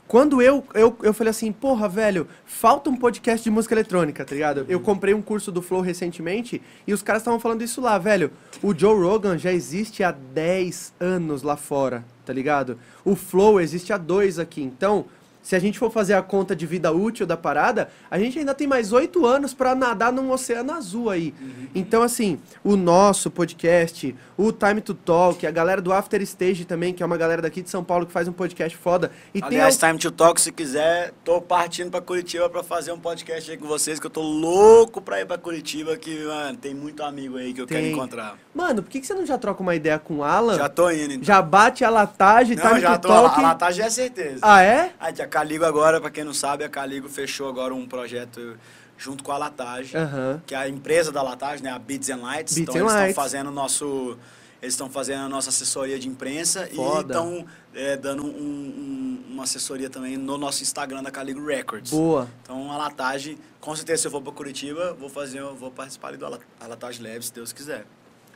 Quando 0.07 0.41
eu, 0.41 0.63
eu, 0.73 0.95
eu 1.03 1.13
falei 1.13 1.31
assim, 1.31 1.51
porra, 1.51 1.89
velho, 1.89 2.27
falta 2.45 2.89
um 2.89 2.95
podcast 2.95 3.43
de 3.43 3.49
música 3.49 3.73
eletrônica, 3.75 4.23
tá 4.23 4.33
ligado? 4.33 4.65
Eu 4.69 4.79
comprei 4.79 5.13
um 5.13 5.21
curso 5.21 5.51
do 5.51 5.61
Flow 5.61 5.81
recentemente 5.81 6.61
e 6.87 6.93
os 6.93 7.01
caras 7.01 7.21
estavam 7.21 7.39
falando 7.39 7.61
isso 7.61 7.81
lá, 7.81 7.97
velho. 7.97 8.31
O 8.63 8.73
Joe 8.73 8.97
Rogan 8.97 9.37
já 9.37 9.51
existe 9.51 10.03
há 10.03 10.11
10 10.11 10.93
anos 10.97 11.43
lá 11.43 11.57
fora, 11.57 12.05
tá 12.25 12.31
ligado? 12.31 12.79
O 13.03 13.17
Flow 13.17 13.59
existe 13.59 13.91
há 13.91 13.97
dois 13.97 14.39
aqui. 14.39 14.61
Então, 14.61 15.05
se 15.47 15.55
a 15.55 15.59
gente 15.59 15.79
for 15.79 15.89
fazer 15.89 16.13
a 16.13 16.21
conta 16.21 16.53
de 16.53 16.65
vida 16.65 16.91
útil 16.91 17.25
da 17.25 17.37
parada, 17.37 17.87
a 18.11 18.19
gente 18.19 18.37
ainda 18.37 18.53
tem 18.53 18.67
mais 18.67 18.91
oito 18.91 19.25
anos 19.25 19.53
pra 19.53 19.73
nadar 19.73 20.11
num 20.11 20.29
oceano 20.29 20.73
azul 20.73 21.09
aí. 21.09 21.33
Então, 21.73 22.03
assim, 22.03 22.37
o 22.65 22.75
nosso 22.75 23.31
podcast, 23.31 24.13
o 24.37 24.51
Time 24.51 24.81
to 24.81 24.93
Talk, 24.93 25.47
a 25.47 25.51
galera 25.51 25.81
do 25.81 25.93
After 25.93 26.21
Stage 26.23 26.65
também, 26.65 26.93
que 26.93 27.01
é 27.01 27.05
uma 27.05 27.15
galera 27.15 27.41
daqui 27.41 27.61
de 27.61 27.69
São 27.69 27.81
Paulo 27.81 28.05
que 28.05 28.11
faz 28.11 28.27
um 28.27 28.33
podcast 28.33 28.77
foda. 28.77 29.09
E 29.33 29.39
tem 29.39 29.59
Aliás, 29.59 29.81
al- 29.81 29.87
Time 29.89 29.99
to 30.01 30.11
Talk, 30.11 30.41
se 30.41 30.51
quiser, 30.51 31.13
tô 31.23 31.39
partindo 31.39 31.89
pra 31.91 32.01
Curitiba 32.01 32.49
pra 32.49 32.61
fazer 32.61 32.91
um 32.91 32.99
podcast 32.99 33.49
aí 33.49 33.55
com 33.55 33.67
vocês, 33.67 34.01
que 34.01 34.05
eu 34.05 34.11
tô 34.11 34.21
louco 34.21 34.99
pra 35.01 35.21
ir 35.21 35.25
pra 35.25 35.37
Curitiba, 35.37 35.95
que, 35.95 36.25
mano, 36.25 36.57
tem 36.57 36.73
muito 36.75 37.01
amigo 37.03 37.37
aí 37.37 37.53
que 37.53 37.61
eu 37.61 37.65
quero 37.67 37.81
Tem. 37.83 37.93
encontrar. 37.93 38.37
Mano, 38.53 38.83
por 38.83 38.89
que, 38.89 38.99
que 38.99 39.07
você 39.07 39.13
não 39.13 39.25
já 39.25 39.37
troca 39.37 39.61
uma 39.63 39.75
ideia 39.75 39.97
com 39.97 40.15
o 40.17 40.23
Alan? 40.25 40.55
Já 40.57 40.67
tô 40.67 40.89
indo, 40.91 41.13
então. 41.13 41.23
Já 41.23 41.41
bate 41.41 41.85
a 41.85 41.89
latagem, 41.89 42.57
Não, 42.57 42.67
Time 42.67 42.81
já 42.81 42.97
to 42.97 43.07
tô, 43.07 43.13
a 43.13 43.21
Talk. 43.29 43.41
latagem 43.41 43.85
é 43.85 43.89
certeza. 43.89 44.39
Ah, 44.41 44.61
é? 44.61 44.91
A, 44.99 45.07
a 45.07 45.27
Caligo 45.37 45.65
agora, 45.65 46.01
pra 46.01 46.09
quem 46.09 46.23
não 46.23 46.33
sabe, 46.33 46.63
a 46.63 46.69
Caligo 46.69 47.07
fechou 47.07 47.47
agora 47.47 47.71
um 47.75 47.85
projeto 47.87 48.57
junto 48.97 49.23
com 49.23 49.31
a 49.31 49.37
Latagem, 49.37 49.95
Aham. 49.95 50.41
que 50.47 50.55
é 50.55 50.57
a 50.57 50.67
empresa 50.67 51.11
da 51.11 51.21
Latagem, 51.21 51.63
né, 51.63 51.69
a 51.69 51.77
Beats 51.77 52.09
and 52.09 52.15
Lights. 52.23 52.55
Beats 52.55 52.75
então 52.75 52.87
and 52.87 52.91
eles 52.91 53.09
estão 53.09 53.23
fazendo 53.23 53.47
o 53.47 53.51
nosso 53.51 54.17
eles 54.59 54.73
estão 54.73 54.89
fazendo 54.89 55.21
a 55.23 55.29
nossa 55.29 55.49
assessoria 55.49 55.99
de 55.99 56.07
imprensa 56.07 56.67
Foda. 56.75 56.97
e 56.97 57.05
estão 57.05 57.45
é, 57.75 57.95
dando 57.95 58.23
um- 58.25 58.27
um- 58.27 59.23
uma 59.33 59.43
assessoria 59.43 59.87
também 59.91 60.17
no 60.17 60.35
nosso 60.39 60.63
Instagram 60.63 61.03
da 61.03 61.11
Caligo 61.11 61.45
Records. 61.45 61.91
Boa. 61.91 62.27
Então 62.41 62.71
a 62.71 62.77
Latagem, 62.77 63.37
com 63.61 63.75
certeza 63.75 64.01
se 64.01 64.07
eu 64.07 64.11
for 64.11 64.19
para 64.23 64.31
Curitiba, 64.33 64.95
vou 64.99 65.09
fazer, 65.09 65.43
vou 65.43 65.69
participar 65.69 66.07
ali 66.07 66.17
do 66.17 66.27
Latagem 66.67 67.03
Labs, 67.05 67.27
se 67.27 67.33
Deus 67.33 67.53
quiser. 67.53 67.85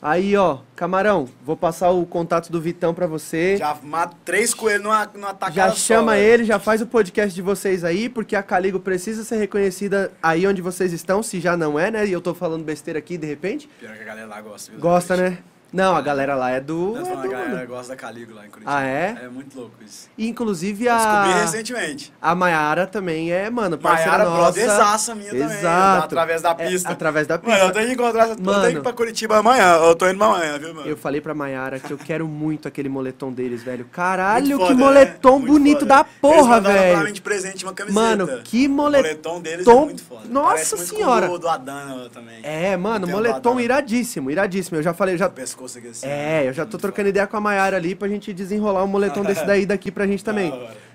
Aí, 0.01 0.35
ó, 0.35 0.57
Camarão, 0.75 1.29
vou 1.45 1.55
passar 1.55 1.91
o 1.91 2.03
contato 2.07 2.51
do 2.51 2.59
Vitão 2.59 2.91
pra 2.91 3.05
você. 3.05 3.55
Já 3.57 3.77
mato 3.83 4.15
três 4.25 4.51
coelhos 4.51 4.81
numa, 4.83 5.05
numa 5.13 5.33
tacada 5.33 5.53
Já 5.53 5.69
só, 5.69 5.75
chama 5.75 6.13
velho. 6.13 6.23
ele, 6.33 6.43
já 6.43 6.57
faz 6.57 6.81
o 6.81 6.87
podcast 6.87 7.35
de 7.35 7.41
vocês 7.41 7.83
aí, 7.83 8.09
porque 8.09 8.35
a 8.35 8.41
Caligo 8.41 8.79
precisa 8.79 9.23
ser 9.23 9.37
reconhecida 9.37 10.11
aí 10.23 10.47
onde 10.47 10.59
vocês 10.59 10.91
estão, 10.91 11.21
se 11.21 11.39
já 11.39 11.55
não 11.55 11.77
é, 11.77 11.91
né? 11.91 12.07
E 12.07 12.11
eu 12.11 12.19
tô 12.19 12.33
falando 12.33 12.63
besteira 12.63 12.97
aqui 12.97 13.15
de 13.15 13.27
repente. 13.27 13.69
Pior 13.79 13.95
que 13.95 14.01
a 14.01 14.05
galera 14.05 14.27
lá 14.27 14.41
gosta. 14.41 14.71
viu? 14.71 14.81
Gosta, 14.81 15.15
né? 15.15 15.37
Não, 15.71 15.95
a 15.95 16.01
galera 16.01 16.35
lá 16.35 16.49
é 16.51 16.59
do. 16.59 16.93
Não, 16.95 17.01
é 17.01 17.05
falando, 17.05 17.21
do- 17.29 17.35
a 17.35 17.39
galera 17.39 17.65
gosta 17.65 17.89
da 17.89 17.95
Caligo 17.95 18.33
lá 18.33 18.45
em 18.45 18.49
Curitiba. 18.49 18.75
Ah, 18.77 18.83
é? 18.85 19.17
É 19.23 19.29
muito 19.29 19.57
louco 19.57 19.75
isso. 19.85 20.09
E, 20.17 20.27
inclusive 20.27 20.85
Eu 20.85 20.93
Descobri 20.95 21.31
a. 21.31 21.41
recentemente. 21.41 22.13
A 22.21 22.35
Maiara 22.35 22.85
também 22.85 23.31
é, 23.31 23.49
mano, 23.49 23.77
parceira 23.77 24.17
Maiara, 24.17 24.29
nossa. 24.29 24.41
brotherzaça 24.51 25.15
minha 25.15 25.29
também. 25.31 25.45
Exato. 25.45 26.05
Através 26.05 26.41
da 26.41 26.49
É, 26.51 26.53
pista. 26.67 26.89
através 26.91 27.27
da 27.27 27.37
pista. 27.37 27.51
Mano, 27.57 27.69
eu 27.69 27.73
tenho 27.73 27.87
que 27.87 27.93
encontrar 27.93 28.23
essa. 28.25 28.33
Eu 28.33 28.43
Mano. 28.43 28.59
tenho 28.61 28.73
que 28.73 28.79
ir 28.79 28.83
pra 28.83 28.93
Curitiba 28.93 29.37
amanhã. 29.37 29.75
Eu 29.75 29.95
tô 29.95 30.09
indo 30.09 30.21
amanhã, 30.23 30.57
viu, 30.59 30.73
mano? 30.73 30.87
Eu 30.87 30.97
falei 30.97 31.21
pra 31.21 31.33
Maiara 31.33 31.79
que 31.79 31.91
eu 31.93 31.97
quero 31.97 32.27
muito 32.27 32.67
aquele 32.67 32.89
moletom 32.89 33.31
deles, 33.31 33.63
velho. 33.63 33.85
Caralho, 33.85 34.45
Muito 34.57 34.61
que 34.61 34.67
foda, 34.73 34.75
moletom 34.85 35.31
né? 35.31 35.37
Muito 35.39 35.51
bonito 35.53 35.79
foda. 35.81 35.85
da 35.85 35.99
Eles 36.01 36.11
porra, 36.19 36.61
pra 36.61 36.71
mim 36.73 36.77
velho. 36.79 37.11
de 37.13 37.21
presente 37.21 37.63
uma 37.63 37.73
camiseta. 37.73 38.01
Mano, 38.01 38.27
que 38.43 38.67
O 38.67 38.69
moletom. 38.69 39.03
moletom 39.03 39.41
deles 39.41 39.65
é 39.67 39.73
muito 39.73 40.03
foda. 40.03 40.21
Nossa 40.27 40.47
Parece 40.49 40.75
muito 40.75 40.89
senhora. 40.95 41.27
Com 41.27 41.33
o 41.35 41.39
do 41.39 41.47
Adana 41.47 42.09
também. 42.09 42.39
É, 42.43 42.75
mano, 42.75 43.07
moletom 43.07 43.57
iradíssimo, 43.59 44.29
iradíssimo. 44.29 44.77
Eu 44.77 44.83
já 44.83 44.93
falei, 44.93 45.17
já. 45.17 45.27
O 45.27 45.31
aqui 45.65 45.87
assim. 45.87 46.07
É, 46.07 46.47
eu 46.47 46.53
já 46.53 46.65
tô 46.65 46.77
trocando 46.77 47.09
ideia 47.09 47.27
com 47.27 47.37
a 47.37 47.41
Maiara 47.41 47.77
ali 47.77 47.95
pra 47.95 48.07
gente 48.07 48.33
desenrolar 48.33 48.83
um 48.83 48.87
moletom 48.87 49.23
desse 49.23 49.45
daí 49.45 49.65
daqui 49.65 49.91
pra 49.91 50.07
gente 50.07 50.23
também. 50.25 50.51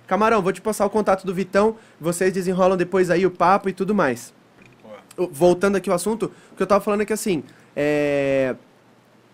Camarão, 0.06 0.40
vou 0.40 0.52
te 0.52 0.60
passar 0.60 0.86
o 0.86 0.90
contato 0.90 1.26
do 1.26 1.34
Vitão, 1.34 1.76
vocês 2.01 2.32
desenrolam 2.32 2.76
depois 2.76 3.10
aí 3.10 3.26
o 3.26 3.30
papo 3.30 3.68
e 3.68 3.72
tudo 3.72 3.94
mais. 3.94 4.32
Voltando 5.16 5.76
aqui 5.76 5.88
ao 5.88 5.97
assunto, 5.97 6.30
o 6.52 6.56
que 6.56 6.62
eu 6.62 6.66
tava 6.66 6.82
falando 6.82 7.01
é 7.01 7.06
que 7.06 7.12
assim, 7.12 7.43
é, 7.74 8.55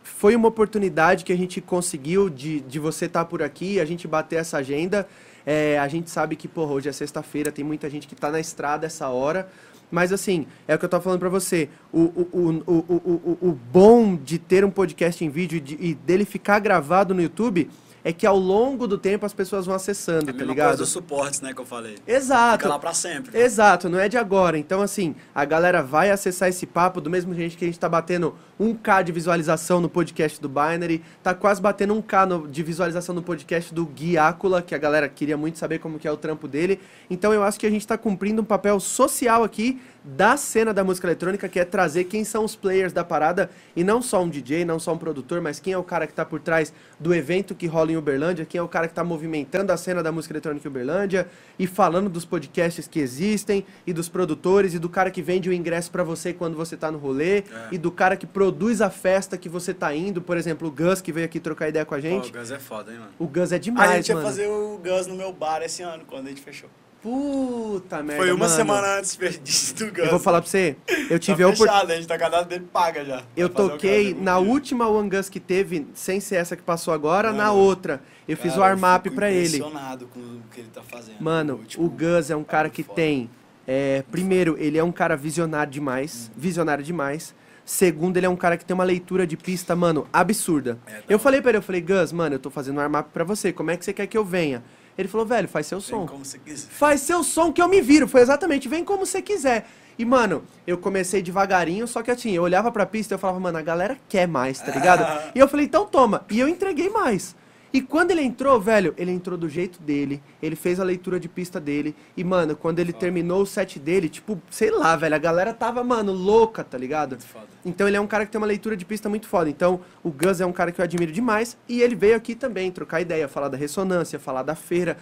foi 0.03 0.35
uma 0.37 0.49
oportunidade 0.49 1.25
que 1.25 1.33
a 1.33 1.37
gente 1.37 1.61
conseguiu 1.61 2.31
de, 2.31 2.61
de 2.61 2.79
você 2.79 3.07
estar 3.07 3.25
por 3.25 3.43
aqui, 3.43 3.81
a 3.81 3.85
gente 3.85 4.07
bater 4.07 4.37
essa 4.37 4.59
agenda. 4.59 5.07
É, 5.45 5.79
a 5.79 5.89
gente 5.89 6.09
sabe 6.11 6.37
que, 6.37 6.47
porra, 6.47 6.73
hoje 6.73 6.89
é 6.89 6.93
sexta-feira, 6.93 7.51
tem 7.51 7.65
muita 7.65 7.91
gente 7.91 8.07
que 8.07 8.15
tá 8.15 8.31
na 8.31 8.39
estrada 8.39 8.87
essa 8.87 9.09
hora. 9.09 9.49
Mas 9.93 10.10
assim, 10.12 10.47
é 10.66 10.74
o 10.74 10.78
que 10.78 10.85
eu 10.86 10.89
tava 10.89 11.05
falando 11.05 11.20
pra 11.20 11.28
você. 11.28 11.69
O, 11.93 12.01
o, 12.01 12.28
o, 12.32 12.62
o, 12.66 12.73
o, 12.73 13.36
o, 13.43 13.48
o 13.51 13.59
bom 13.70 14.16
de 14.16 14.39
ter 14.39 14.64
um 14.64 14.70
podcast 14.70 15.23
em 15.23 15.28
vídeo 15.28 15.59
e, 15.59 15.60
de- 15.60 15.77
e 15.78 15.94
dele 15.94 16.24
ficar 16.24 16.59
gravado 16.60 17.12
no 17.14 17.20
YouTube 17.20 17.69
é 18.05 18.12
que 18.12 18.27
ao 18.27 18.37
longo 18.37 18.87
do 18.89 18.99
tempo 18.99 19.24
as 19.24 19.33
pessoas 19.33 19.66
vão 19.66 19.74
acessando, 19.74 20.31
É 20.31 20.33
tá 20.33 20.45
ligado? 20.45 20.66
coisa 20.69 20.83
dos 20.83 20.89
suportes, 20.91 21.41
né, 21.41 21.53
que 21.55 21.61
eu 21.61 21.65
falei. 21.66 21.97
Exato. 22.07 22.59
Fica 22.59 22.69
lá 22.69 22.79
pra 22.79 22.93
sempre. 22.95 23.39
Exato, 23.39 23.89
não 23.89 23.99
é 23.99 24.09
de 24.09 24.16
agora. 24.16 24.59
Então, 24.59 24.81
assim, 24.83 25.15
a 25.35 25.45
galera 25.45 25.83
vai 25.83 26.11
acessar 26.11 26.49
esse 26.49 26.66
papo 26.66 27.01
do 27.01 27.09
mesmo 27.09 27.33
jeito 27.35 27.57
que 27.57 27.65
a 27.65 27.69
gente 27.69 27.79
tá 27.79 27.89
batendo 27.89 28.35
1K 28.61 29.03
de 29.05 29.12
visualização 29.12 29.81
no 29.81 29.89
podcast 29.89 30.41
do 30.41 30.49
Binary, 30.49 31.03
tá 31.23 31.35
quase 31.35 31.61
batendo 31.62 31.95
1K 31.95 32.27
no- 32.27 32.49
de 32.49 32.62
visualização 32.62 33.15
no 33.15 33.23
podcast 33.23 33.73
do 33.74 33.87
Guiácula, 33.87 34.62
que 34.62 34.74
a 34.74 34.79
galera 34.79 35.09
queria 35.09 35.37
muito 35.37 35.59
saber 35.59 35.79
como 35.79 35.99
que 35.99 36.07
é 36.09 36.12
o 36.12 36.16
trampo 36.16 36.49
dele. 36.49 36.81
Então, 37.09 37.33
eu 37.33 37.43
acho 37.43 37.59
que 37.59 37.66
a 37.66 37.70
gente 37.70 37.87
tá 37.87 37.97
cumprindo 37.97 38.43
um 38.43 38.45
papel 38.45 38.79
social 38.81 39.45
aqui 39.45 39.81
da 40.05 40.37
cena 40.37 40.74
da 40.74 40.83
música 40.83 41.07
eletrônica, 41.07 41.49
que 41.49 41.61
é 41.61 41.65
trazer 41.65 42.05
quem 42.05 42.24
são 42.24 42.45
os 42.45 42.57
players 42.57 42.93
da 42.93 43.05
parada, 43.05 43.51
e 43.77 43.85
não 43.85 44.03
só 44.03 44.23
um 44.23 44.29
DJ, 44.29 44.65
não 44.65 44.79
só 44.81 44.93
um 44.93 44.99
produtor, 44.99 45.41
mas 45.41 45.61
quem 45.61 45.73
é 45.73 45.79
o 45.79 45.85
cara 45.85 46.07
que 46.07 46.12
tá 46.12 46.24
por 46.24 46.41
trás 46.41 46.73
do 46.99 47.15
evento 47.15 47.55
que 47.55 47.66
rola 47.66 47.93
em 47.93 47.97
Uberlândia, 47.97 48.45
quem 48.45 48.59
é 48.59 48.62
o 48.62 48.66
cara 48.69 48.89
que 48.89 48.95
tá 48.95 49.05
movimentando 49.05 49.73
a 49.73 49.77
cena 49.77 50.03
da 50.03 50.11
música 50.11 50.33
eletrônica 50.35 50.66
em 50.66 50.70
Uberlândia, 50.70 51.29
e 51.59 51.66
falando 51.66 52.09
dos 52.11 52.24
podcasts 52.24 52.89
que 52.89 52.99
existem, 52.99 53.65
e 53.87 53.93
dos 53.93 54.09
produtores, 54.09 54.74
e 54.74 54.79
do 54.79 54.89
cara 54.89 55.11
que 55.11 55.23
vende 55.23 55.49
o 55.49 55.53
ingresso 55.53 55.91
pra 55.91 56.03
você 56.03 56.33
quando 56.33 56.57
você 56.57 56.77
tá 56.77 56.91
no 56.91 56.99
rolê, 56.99 57.39
É. 57.39 57.45
e 57.73 57.79
do 57.79 57.91
cara 57.93 58.16
que 58.16 58.27
produz 58.27 58.81
a 58.81 58.91
festa 58.91 59.39
que 59.39 59.49
você 59.49 59.73
tá 59.73 59.95
indo, 59.95 60.20
por 60.20 60.37
exemplo, 60.37 60.66
o 60.69 60.70
Gus 60.70 61.01
que 61.01 61.12
veio 61.12 61.27
aqui 61.27 61.39
trocar 61.39 61.69
ideia 61.69 61.85
com 61.85 61.95
a 61.95 61.99
Pô, 61.99 62.03
gente. 62.03 62.31
o 62.31 62.33
Gus 62.39 62.51
é 62.51 62.59
foda, 62.59 62.91
hein, 62.93 62.99
mano. 62.99 63.11
O 63.19 63.27
Gus 63.29 63.53
é 63.53 63.59
demais, 63.59 63.91
a 63.91 63.97
gente 63.97 64.09
ia 64.09 64.15
mano. 64.16 64.27
fazer 64.27 64.47
o 64.49 64.81
Gus 64.83 65.07
no 65.07 65.15
meu 65.15 65.33
bar 65.33 65.62
esse 65.62 65.83
ano, 65.83 66.05
quando 66.07 66.27
a 66.27 66.29
gente 66.31 66.43
fechou. 66.43 66.69
Puta 67.03 68.03
merda, 68.03 68.23
Foi 68.23 68.31
uma 68.33 68.47
mano. 68.47 68.57
semana 68.57 68.99
antes 68.99 69.16
do 69.16 69.87
Gus. 69.87 69.99
Eu 69.99 70.11
vou 70.11 70.19
falar 70.20 70.41
pra 70.41 70.49
você, 70.49 70.77
eu 71.11 71.19
tive 71.19 71.43
tá 71.43 71.49
a 71.49 71.53
oportunidade... 71.53 71.93
a 71.93 71.97
gente 71.97 72.07
tá 72.07 72.16
cadastro 72.16 72.49
dele 72.49 72.66
paga 72.73 73.05
já. 73.05 73.23
Eu 73.37 73.49
toquei 73.49 74.15
na 74.15 74.39
última 74.39 74.87
One 74.89 75.11
Gus 75.11 75.29
que 75.29 75.41
teve, 75.41 75.87
sem 75.95 76.20
ser 76.20 76.37
essa 76.37 76.57
que 76.57 76.62
passou 76.62 76.95
agora, 76.95 77.33
na 77.33 77.47
Mano, 77.49 77.57
outra. 77.59 78.01
Eu 78.29 78.37
fiz 78.37 78.53
o 78.55 78.59
Cara, 78.61 78.70
armap 78.70 79.07
pra 79.11 79.31
ele. 79.31 79.57
impressionado 79.59 80.07
com 80.07 80.20
o 80.20 80.43
que 80.55 80.61
ele 80.61 80.69
tá 80.73 80.81
fazendo. 80.83 81.16
Mano, 81.20 81.61
Tipo, 81.66 81.85
o 81.85 81.89
Gus 81.91 82.31
é 82.31 82.37
um 82.37 82.45
cara 82.45 82.70
que 82.70 82.85
foda. 82.85 82.95
tem. 82.95 83.29
é, 83.66 84.05
primeiro, 84.11 84.57
ele 84.59 84.79
é 84.79 84.85
um 84.85 84.93
cara 84.93 85.16
visionário 85.16 85.73
demais. 85.73 86.31
Visionário 86.37 86.85
demais. 86.85 87.35
Segundo, 87.65 88.16
ele 88.16 88.27
é 88.27 88.29
um 88.29 88.37
cara 88.37 88.57
que 88.57 88.65
tem 88.65 88.74
uma 88.74 88.85
leitura 88.85 89.27
de 89.27 89.37
pista, 89.37 89.74
mano, 89.74 90.07
absurda. 90.12 90.79
É, 90.87 90.91
tá 90.99 91.03
eu 91.09 91.19
bom. 91.19 91.23
falei 91.24 91.41
pra 91.41 91.51
ele, 91.51 91.59
eu 91.59 91.62
falei, 91.62 91.81
Gus, 91.81 92.12
mano, 92.12 92.37
eu 92.37 92.39
tô 92.39 92.51
fazendo 92.51 92.77
um 92.77 92.81
armap 92.81 93.09
pra 93.12 93.24
você. 93.24 93.53
Como 93.53 93.70
é 93.73 93.77
que 93.77 93.85
você 93.85 93.93
quer 93.93 94.07
que 94.07 94.16
eu 94.16 94.24
venha? 94.24 94.62
Ele 94.97 95.09
falou, 95.09 95.27
velho, 95.27 95.48
faz 95.48 95.66
seu 95.66 95.81
Vem 95.81 95.89
som. 95.89 96.06
como 96.06 96.24
você 96.24 96.39
quiser. 96.39 96.69
Faz 96.69 97.01
seu 97.01 97.24
som 97.24 97.52
que 97.52 97.62
eu 97.62 97.69
me 97.69 97.81
viro. 97.81 98.06
Foi 98.06 98.20
exatamente, 98.20 98.69
vem 98.69 98.85
como 98.85 99.06
você 99.06 99.23
quiser. 99.23 99.66
E, 99.98 100.05
mano, 100.05 100.43
eu 100.66 100.78
comecei 100.78 101.23
devagarinho, 101.23 101.86
só 101.86 102.02
que 102.02 102.10
assim, 102.10 102.32
eu 102.32 102.43
olhava 102.43 102.70
pra 102.73 102.86
pista 102.86 103.12
e 103.12 103.14
eu 103.14 103.19
falava, 103.19 103.39
mano, 103.39 103.59
a 103.59 103.62
galera 103.62 103.97
quer 104.09 104.27
mais, 104.27 104.60
tá 104.60 104.73
ligado? 104.73 105.05
e 105.35 105.39
eu 105.39 105.48
falei, 105.48 105.66
então 105.66 105.86
toma. 105.86 106.24
E 106.31 106.40
eu 106.40 106.48
entreguei 106.48 106.89
mais. 106.89 107.35
E 107.73 107.81
quando 107.81 108.11
ele 108.11 108.23
entrou, 108.23 108.61
velho, 108.61 108.94
ele 108.99 109.11
entrou 109.11 109.39
do 109.39 109.49
jeito 109.49 109.81
dele, 109.81 110.23
ele 110.43 110.55
fez 110.55 110.78
a 110.78 110.85
leitura 110.85 111.19
de 111.19 111.28
pista 111.28 111.59
dele. 111.59 111.97
E, 112.15 112.23
mano, 112.23 112.55
quando 112.55 112.81
ele 112.81 112.93
terminou 112.93 113.43
o 113.43 113.47
set 113.47 113.78
dele, 113.78 114.11
tipo, 114.11 114.40
sei 114.51 114.70
lá, 114.70 114.94
velho, 114.94 115.15
a 115.15 115.19
galera 115.19 115.55
tava, 115.55 115.82
mano, 115.82 116.12
louca, 116.12 116.62
tá 116.62 116.77
ligado? 116.77 117.12
Muito 117.12 117.27
foda. 117.27 117.47
Então 117.65 117.89
ele 117.89 117.97
é 117.97 118.01
um 118.01 118.07
cara 118.07 118.27
que 118.27 118.32
tem 118.32 118.39
uma 118.39 118.47
leitura 118.47 118.77
de 118.77 118.85
pista 118.85 119.09
muito 119.09 119.27
foda. 119.27 119.49
Então 119.49 119.81
o 120.03 120.11
Gus 120.11 120.40
é 120.40 120.47
um 120.47 120.53
cara 120.53 120.70
que 120.70 120.81
eu 120.81 120.85
admiro 120.85 121.11
demais. 121.11 121.57
E 121.66 121.81
ele 121.81 121.94
veio 121.94 122.16
aqui 122.16 122.35
também 122.35 122.70
trocar 122.70 123.01
ideia, 123.01 123.27
falar 123.27 123.49
da 123.49 123.57
ressonância, 123.57 124.19
falar 124.19 124.43
da 124.43 124.55
feira. 124.55 124.99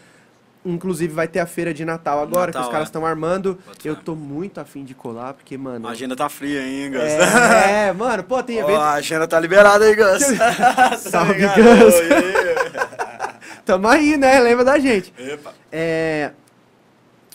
Inclusive 0.65 1.13
vai 1.13 1.27
ter 1.27 1.41
a 1.41 1.47
feira 1.47 1.73
de 1.73 1.87
Natal 1.87 2.21
agora, 2.21 2.53
que 2.53 2.59
Natal, 2.59 2.69
os 2.69 2.73
caras 2.73 2.87
é. 2.87 2.91
estão 2.91 3.07
armando. 3.07 3.59
Bota 3.67 3.89
Eu 3.89 3.97
tô 3.97 4.15
muito 4.15 4.61
afim 4.61 4.85
de 4.85 4.95
colar, 4.95 5.33
porque, 5.33 5.57
mano. 5.57 5.89
A 5.89 5.93
agenda 5.93 6.15
tá 6.15 6.29
fria, 6.29 6.63
hein, 6.63 6.91
Gus? 6.91 7.01
É, 7.01 7.89
é, 7.89 7.93
mano, 7.95 8.23
pô, 8.23 8.43
tem 8.43 8.59
evento. 8.61 8.79
a 8.79 8.93
agenda 8.93 9.27
tá 9.27 9.41
liberada 9.41 9.87
aí, 9.87 9.97
Gus. 9.97 10.23
Salve, 11.01 11.33
ligado? 11.41 11.57
Gus. 11.57 12.60
Tamo 13.71 13.87
aí, 13.87 14.17
né? 14.17 14.41
Lembra 14.41 14.65
da 14.65 14.81
gente. 14.81 15.15
Epa. 15.17 15.55
É, 15.71 16.33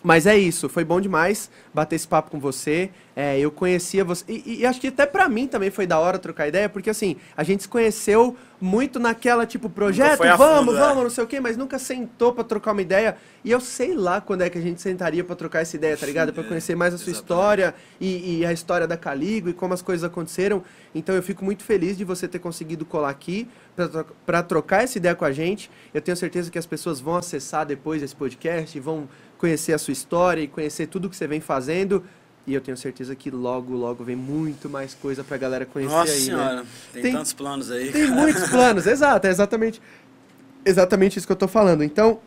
Mas 0.06 0.28
é 0.28 0.38
isso, 0.38 0.70
foi 0.70 0.84
bom 0.86 1.02
demais 1.02 1.50
bater 1.74 1.96
esse 1.96 2.08
papo 2.08 2.30
com 2.30 2.40
você. 2.40 2.92
É, 3.16 3.40
eu 3.40 3.50
conhecia 3.50 4.04
você. 4.04 4.24
E, 4.28 4.60
e 4.60 4.66
acho 4.66 4.80
que 4.80 4.88
até 4.90 5.06
pra 5.06 5.28
mim 5.28 5.48
também 5.48 5.72
foi 5.72 5.88
da 5.88 5.98
hora 5.98 6.20
trocar 6.20 6.48
ideia, 6.48 6.70
porque 6.70 6.90
assim, 6.90 7.16
a 7.36 7.44
gente 7.44 7.64
se 7.64 7.70
conheceu 7.70 8.36
muito 8.62 9.00
naquela, 9.00 9.46
tipo, 9.46 9.70
projeto, 9.70 10.20
vamos, 10.38 10.66
fundo, 10.66 10.74
vamos, 10.78 11.00
é. 11.00 11.04
não 11.04 11.10
sei 11.10 11.24
o 11.24 11.28
quê, 11.28 11.40
mas 11.40 11.58
nunca 11.58 11.80
sentou 11.80 12.34
pra 12.34 12.44
trocar 12.44 12.74
uma 12.74 12.82
ideia. 12.82 13.16
E 13.44 13.50
eu 13.52 13.60
sei 13.60 13.96
lá 13.96 14.20
quando 14.22 14.42
é 14.42 14.50
que 14.50 14.58
a 14.58 14.62
gente 14.62 14.82
sentaria 14.82 15.24
pra 15.24 15.36
trocar 15.36 15.62
essa 15.62 15.76
ideia, 15.76 15.96
tá 15.98 16.06
ligado? 16.06 16.32
Pra 16.34 16.44
conhecer 16.44 16.76
mais 16.76 16.94
a 16.94 16.98
sua 16.98 17.12
exatamente. 17.12 17.24
história 17.24 17.76
e, 18.00 18.40
e 18.40 18.46
a 18.46 18.52
história 18.54 18.86
da 18.86 18.98
Caligo 18.98 19.50
e 19.50 19.54
como 19.54 19.74
as 19.74 19.82
coisas 19.82 20.04
aconteceram. 20.04 20.64
Então 20.94 21.16
eu 21.16 21.24
fico 21.24 21.44
muito 21.44 21.64
feliz 21.64 21.98
de 21.98 22.04
você 22.04 22.28
ter 22.28 22.40
conseguido 22.40 22.86
colar 22.86 23.10
aqui 23.10 23.48
pra 23.76 23.88
tro- 23.88 24.06
pra 24.26 24.44
trocar 24.44 24.84
essa 24.84 24.98
ideia 24.98 25.16
com 25.16 25.26
a 25.26 25.32
gente. 25.32 25.70
Eu 25.94 26.02
tenho 26.02 26.16
certeza 26.18 26.52
que 26.52 26.58
as 26.60 26.66
pessoas 26.66 27.00
vão 27.00 27.16
acessar 27.16 27.66
depois 27.66 28.04
esse 28.04 28.16
podcast 28.16 28.78
e 28.78 28.82
vão 28.82 29.08
conhecer 29.38 29.74
a 29.74 29.78
sua 29.78 29.92
história 29.92 30.42
e 30.42 30.48
conhecer 30.48 30.88
tudo 30.88 31.10
que 31.10 31.16
você 31.16 31.28
vem 31.28 31.40
fazendo. 31.42 32.04
E 32.48 32.54
eu 32.54 32.62
tenho 32.62 32.78
certeza 32.78 33.16
que 33.16 33.32
logo, 33.32 33.74
logo 33.76 34.04
vem 34.04 34.16
muito 34.16 34.70
mais 34.70 34.94
coisa 34.94 35.24
pra 35.24 35.36
galera 35.36 35.66
conhecer 35.66 35.94
Nossa 35.96 36.12
aí, 36.12 36.20
né? 36.20 36.26
senhora, 36.26 36.66
tem, 36.94 37.02
Tem- 37.02 37.12
tantos 37.14 37.34
planos 37.34 37.72
aí. 37.72 37.92
Tem 37.92 38.04
cara. 38.08 38.22
muitos 38.22 38.48
planos, 38.50 38.86
exato, 38.86 39.26
é 39.26 39.32
exatamente, 39.32 39.82
exatamente 40.64 41.18
isso 41.18 41.26
que 41.26 41.32
eu 41.34 41.38
tô 41.38 41.48
falando. 41.48 41.84
Então, 41.84 42.20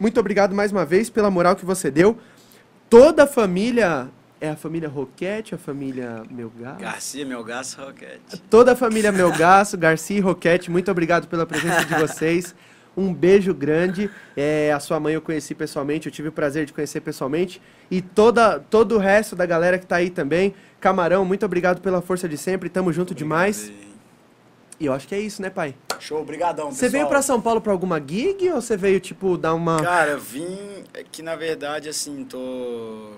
muito 0.00 0.18
obrigado 0.18 0.54
mais 0.54 0.72
uma 0.72 0.84
vez 0.84 1.10
pela 1.10 1.30
moral 1.30 1.56
que 1.56 1.64
você 1.64 1.90
deu. 1.90 2.16
Toda 2.88 3.24
a 3.24 3.26
família, 3.26 4.08
é 4.40 4.48
a 4.50 4.56
família 4.56 4.88
Roquete, 4.88 5.54
a 5.54 5.58
família 5.58 6.22
Melgar? 6.30 6.78
Garcia, 6.78 7.26
meu 7.26 7.42
gasto, 7.44 7.78
Roquete. 7.80 8.40
Toda 8.48 8.72
a 8.72 8.76
família 8.76 9.12
Melgaço, 9.12 9.76
Garcia 9.76 10.16
e 10.16 10.20
Roquete, 10.20 10.70
muito 10.70 10.90
obrigado 10.90 11.26
pela 11.28 11.44
presença 11.44 11.84
de 11.84 11.94
vocês. 12.00 12.54
Um 12.96 13.12
beijo 13.12 13.52
grande. 13.52 14.10
É, 14.36 14.72
a 14.72 14.80
sua 14.80 14.98
mãe 14.98 15.14
eu 15.14 15.20
conheci 15.20 15.54
pessoalmente, 15.54 16.06
eu 16.06 16.12
tive 16.12 16.28
o 16.28 16.32
prazer 16.32 16.64
de 16.64 16.72
conhecer 16.72 17.00
pessoalmente. 17.00 17.60
E 17.90 18.00
toda, 18.00 18.58
todo 18.58 18.96
o 18.96 18.98
resto 18.98 19.36
da 19.36 19.44
galera 19.44 19.78
que 19.78 19.86
tá 19.86 19.96
aí 19.96 20.10
também. 20.10 20.54
Camarão, 20.80 21.24
muito 21.24 21.44
obrigado 21.44 21.80
pela 21.80 22.00
força 22.00 22.28
de 22.28 22.38
sempre. 22.38 22.68
Tamo 22.68 22.92
junto 22.92 23.14
demais. 23.14 23.70
E 24.78 24.86
eu 24.86 24.92
acho 24.92 25.08
que 25.08 25.14
é 25.14 25.20
isso, 25.20 25.40
né, 25.40 25.50
pai? 25.50 25.74
Show, 25.98 26.22
brigadão, 26.24 26.70
Você 26.70 26.88
veio 26.88 27.06
pra 27.06 27.22
São 27.22 27.40
Paulo 27.40 27.60
pra 27.60 27.72
alguma 27.72 27.98
gig 27.98 28.50
ou 28.50 28.60
você 28.60 28.76
veio, 28.76 29.00
tipo, 29.00 29.38
dar 29.38 29.54
uma. 29.54 29.82
Cara, 29.82 30.12
eu 30.12 30.20
vim 30.20 30.84
é 30.92 31.02
que 31.02 31.22
na 31.22 31.34
verdade 31.34 31.88
assim, 31.88 32.24
tô 32.24 33.12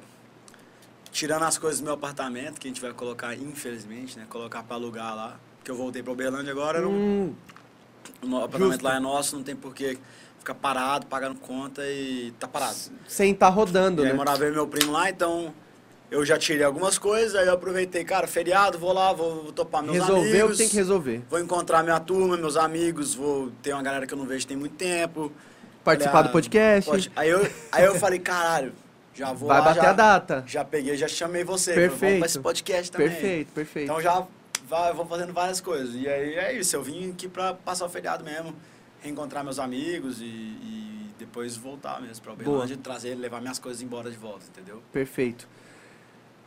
tirando 1.10 1.42
as 1.44 1.58
coisas 1.58 1.80
do 1.80 1.84
meu 1.84 1.94
apartamento, 1.94 2.60
que 2.60 2.68
a 2.68 2.70
gente 2.70 2.80
vai 2.80 2.92
colocar, 2.92 3.34
infelizmente, 3.34 4.18
né? 4.18 4.26
Colocar 4.28 4.62
pra 4.62 4.76
alugar 4.76 5.14
lá. 5.14 5.36
Que 5.64 5.70
eu 5.70 5.74
voltei 5.74 6.02
pra 6.02 6.12
Uberlândia 6.12 6.52
agora, 6.52 6.86
um, 6.86 6.92
Hum, 6.92 7.34
o 8.22 8.36
apartamento 8.36 8.70
justo. 8.72 8.84
lá 8.84 8.96
é 8.96 9.00
nosso, 9.00 9.36
não 9.36 9.42
tem 9.42 9.54
porquê 9.56 9.98
ficar 10.38 10.54
parado, 10.54 11.06
pagando 11.06 11.34
conta 11.40 11.82
e 11.86 12.32
tá 12.38 12.46
parado. 12.48 12.76
sem 13.06 13.34
tá 13.34 13.48
rodando, 13.48 14.02
E 14.02 14.06
aí 14.06 14.12
né? 14.12 14.16
morava 14.16 14.44
eu 14.44 14.50
e 14.50 14.54
meu 14.54 14.66
primo 14.66 14.92
lá, 14.92 15.10
então 15.10 15.52
eu 16.10 16.24
já 16.24 16.38
tirei 16.38 16.64
algumas 16.64 16.96
coisas, 16.96 17.34
aí 17.34 17.46
eu 17.46 17.52
aproveitei, 17.52 18.02
cara, 18.04 18.26
feriado, 18.26 18.78
vou 18.78 18.92
lá, 18.92 19.12
vou, 19.12 19.42
vou 19.44 19.52
topar 19.52 19.82
meus 19.82 19.96
Resolveu 19.98 20.22
o 20.24 20.28
amigos. 20.30 20.52
que 20.52 20.56
tem 20.62 20.68
que 20.70 20.76
resolver. 20.76 21.22
Vou 21.28 21.38
encontrar 21.38 21.82
minha 21.82 22.00
turma, 22.00 22.36
meus 22.36 22.56
amigos, 22.56 23.14
vou 23.14 23.50
ter 23.62 23.72
uma 23.74 23.82
galera 23.82 24.06
que 24.06 24.14
eu 24.14 24.18
não 24.18 24.24
vejo 24.24 24.46
tem 24.46 24.56
muito 24.56 24.74
tempo. 24.76 25.30
Participar 25.84 26.12
Falei, 26.12 26.24
do 26.24 26.28
ah, 26.28 26.32
podcast. 26.32 26.90
pode- 26.90 27.12
Aí 27.14 27.28
eu, 27.30 27.50
aí 27.72 27.84
eu 27.84 27.94
falei, 27.96 28.18
caralho, 28.18 28.72
já 29.14 29.32
vou 29.34 29.48
Vai 29.48 29.58
lá, 29.58 29.64
bater 29.66 29.82
já, 29.82 29.90
a 29.90 29.92
data. 29.92 30.44
Já 30.46 30.64
peguei, 30.64 30.96
já 30.96 31.08
chamei 31.08 31.44
você. 31.44 31.72
Falei, 31.74 31.88
Vamos 31.88 32.00
Perfeito. 32.00 32.18
pra 32.20 32.26
esse 32.26 32.40
podcast 32.40 32.92
também. 32.92 33.08
Perfeito, 33.10 33.52
perfeito. 33.52 33.84
Então 33.84 34.00
já 34.00 34.26
vai, 34.68 34.92
vou 34.92 35.06
fazendo 35.06 35.32
várias 35.32 35.60
coisas. 35.60 35.94
E 35.94 36.06
aí 36.08 36.34
é 36.34 36.52
isso, 36.58 36.74
eu 36.76 36.82
vim 36.82 37.10
aqui 37.10 37.28
pra 37.28 37.54
passar 37.54 37.86
o 37.86 37.88
feriado 37.88 38.24
mesmo, 38.24 38.54
reencontrar 39.00 39.42
meus 39.42 39.58
amigos 39.58 40.20
e, 40.20 40.24
e 40.24 41.10
depois 41.18 41.56
voltar 41.56 42.00
mesmo 42.00 42.22
pra 42.22 42.34
Boa. 42.34 42.48
Uberlândia, 42.48 42.76
trazer, 42.76 43.14
levar 43.14 43.40
minhas 43.40 43.58
coisas 43.58 43.82
embora 43.82 44.10
de 44.10 44.16
volta, 44.16 44.44
entendeu? 44.48 44.82
Perfeito. 44.92 45.48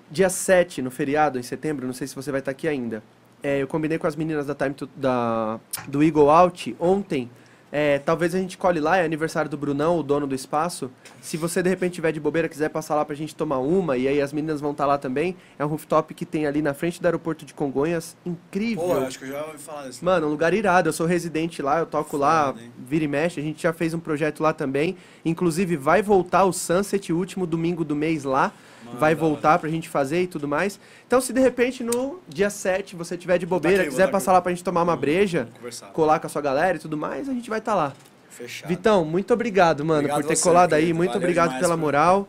Dia 0.09 0.29
7, 0.29 0.81
no 0.81 0.91
feriado, 0.91 1.39
em 1.39 1.43
setembro, 1.43 1.85
não 1.87 1.93
sei 1.93 2.05
se 2.07 2.15
você 2.15 2.31
vai 2.31 2.39
estar 2.41 2.51
aqui 2.51 2.67
ainda. 2.67 3.01
É, 3.41 3.59
eu 3.61 3.67
combinei 3.67 3.97
com 3.97 4.05
as 4.05 4.15
meninas 4.15 4.45
da 4.45 4.53
Time 4.53 4.73
to- 4.73 4.89
da, 4.95 5.59
do 5.87 6.03
Eagle 6.03 6.29
Out 6.29 6.75
ontem. 6.79 7.29
É, 7.71 7.99
talvez 7.99 8.35
a 8.35 8.39
gente 8.39 8.57
colhe 8.57 8.79
lá, 8.79 8.97
é 8.97 9.05
aniversário 9.05 9.49
do 9.49 9.57
Brunão, 9.57 9.97
o 9.97 10.03
dono 10.03 10.27
do 10.27 10.35
espaço. 10.35 10.91
Se 11.21 11.37
você 11.37 11.63
de 11.63 11.69
repente 11.69 11.93
tiver 11.93 12.11
de 12.11 12.19
bobeira, 12.19 12.49
quiser 12.49 12.69
passar 12.69 12.95
lá 12.95 13.05
pra 13.05 13.15
gente 13.15 13.33
tomar 13.33 13.59
uma, 13.59 13.97
e 13.97 14.07
aí 14.07 14.21
as 14.21 14.33
meninas 14.33 14.59
vão 14.59 14.71
estar 14.71 14.85
lá 14.85 14.97
também. 14.97 15.37
É 15.57 15.63
um 15.63 15.67
rooftop 15.67 16.13
que 16.13 16.25
tem 16.25 16.45
ali 16.45 16.61
na 16.61 16.73
frente 16.73 17.01
do 17.01 17.05
aeroporto 17.05 17.45
de 17.45 17.53
Congonhas. 17.53 18.17
Incrível. 18.25 18.83
Pô, 18.83 18.93
eu 18.95 19.07
acho 19.07 19.17
que 19.17 19.25
eu 19.25 19.29
já 19.29 19.45
ouvi 19.45 19.57
falar 19.57 19.87
disso. 19.87 20.03
Mano, 20.03 20.27
um 20.27 20.29
lugar 20.29 20.53
irado. 20.53 20.89
Eu 20.89 20.93
sou 20.93 21.05
residente 21.05 21.61
lá, 21.61 21.79
eu 21.79 21.85
toco 21.85 22.17
lá, 22.17 22.47
Foda, 22.47 22.61
hein? 22.61 22.71
vira 22.77 23.05
e 23.05 23.07
mexe. 23.07 23.39
A 23.39 23.43
gente 23.43 23.61
já 23.63 23.71
fez 23.71 23.93
um 23.93 23.99
projeto 23.99 24.41
lá 24.43 24.51
também. 24.51 24.97
Inclusive, 25.23 25.77
vai 25.77 26.01
voltar 26.01 26.43
o 26.43 26.51
Sunset, 26.51 27.13
o 27.13 27.17
último 27.17 27.47
domingo 27.47 27.85
do 27.85 27.95
mês 27.95 28.23
lá. 28.25 28.51
Vai 28.99 29.15
voltar 29.15 29.57
pra 29.59 29.69
gente 29.69 29.87
fazer 29.89 30.21
e 30.23 30.27
tudo 30.27 30.47
mais. 30.47 30.79
Então, 31.07 31.19
se 31.21 31.31
de 31.33 31.39
repente 31.39 31.83
no 31.83 32.19
dia 32.27 32.49
7 32.49 32.95
você 32.95 33.17
tiver 33.17 33.37
de 33.37 33.45
bobeira, 33.45 33.77
aqui, 33.83 33.89
vou 33.89 33.91
quiser 33.97 34.05
tá 34.07 34.11
passar 34.11 34.31
aqui. 34.31 34.35
lá 34.37 34.41
pra 34.41 34.51
gente 34.51 34.63
tomar 34.63 34.83
uma 34.83 34.95
breja, 34.95 35.43
Vamos 35.43 35.57
conversar. 35.57 35.87
colar 35.87 36.19
com 36.19 36.27
a 36.27 36.29
sua 36.29 36.41
galera 36.41 36.77
e 36.77 36.79
tudo 36.79 36.97
mais, 36.97 37.27
a 37.29 37.33
gente 37.33 37.49
vai 37.49 37.59
estar 37.59 37.75
lá. 37.75 37.93
Fechado. 38.29 38.69
Vitão, 38.69 39.03
muito 39.05 39.33
obrigado, 39.33 39.83
mano, 39.83 39.99
Obrigado 39.99 40.21
por 40.21 40.27
ter 40.27 40.35
você, 40.35 40.43
colado 40.43 40.73
aí. 40.73 40.81
querido. 40.81 40.97
Muito 40.97 41.09
Valeu 41.09 41.21
obrigado 41.23 41.47
demais, 41.49 41.61
pela 41.61 41.73
mano. 41.75 41.81
moral. 41.85 42.27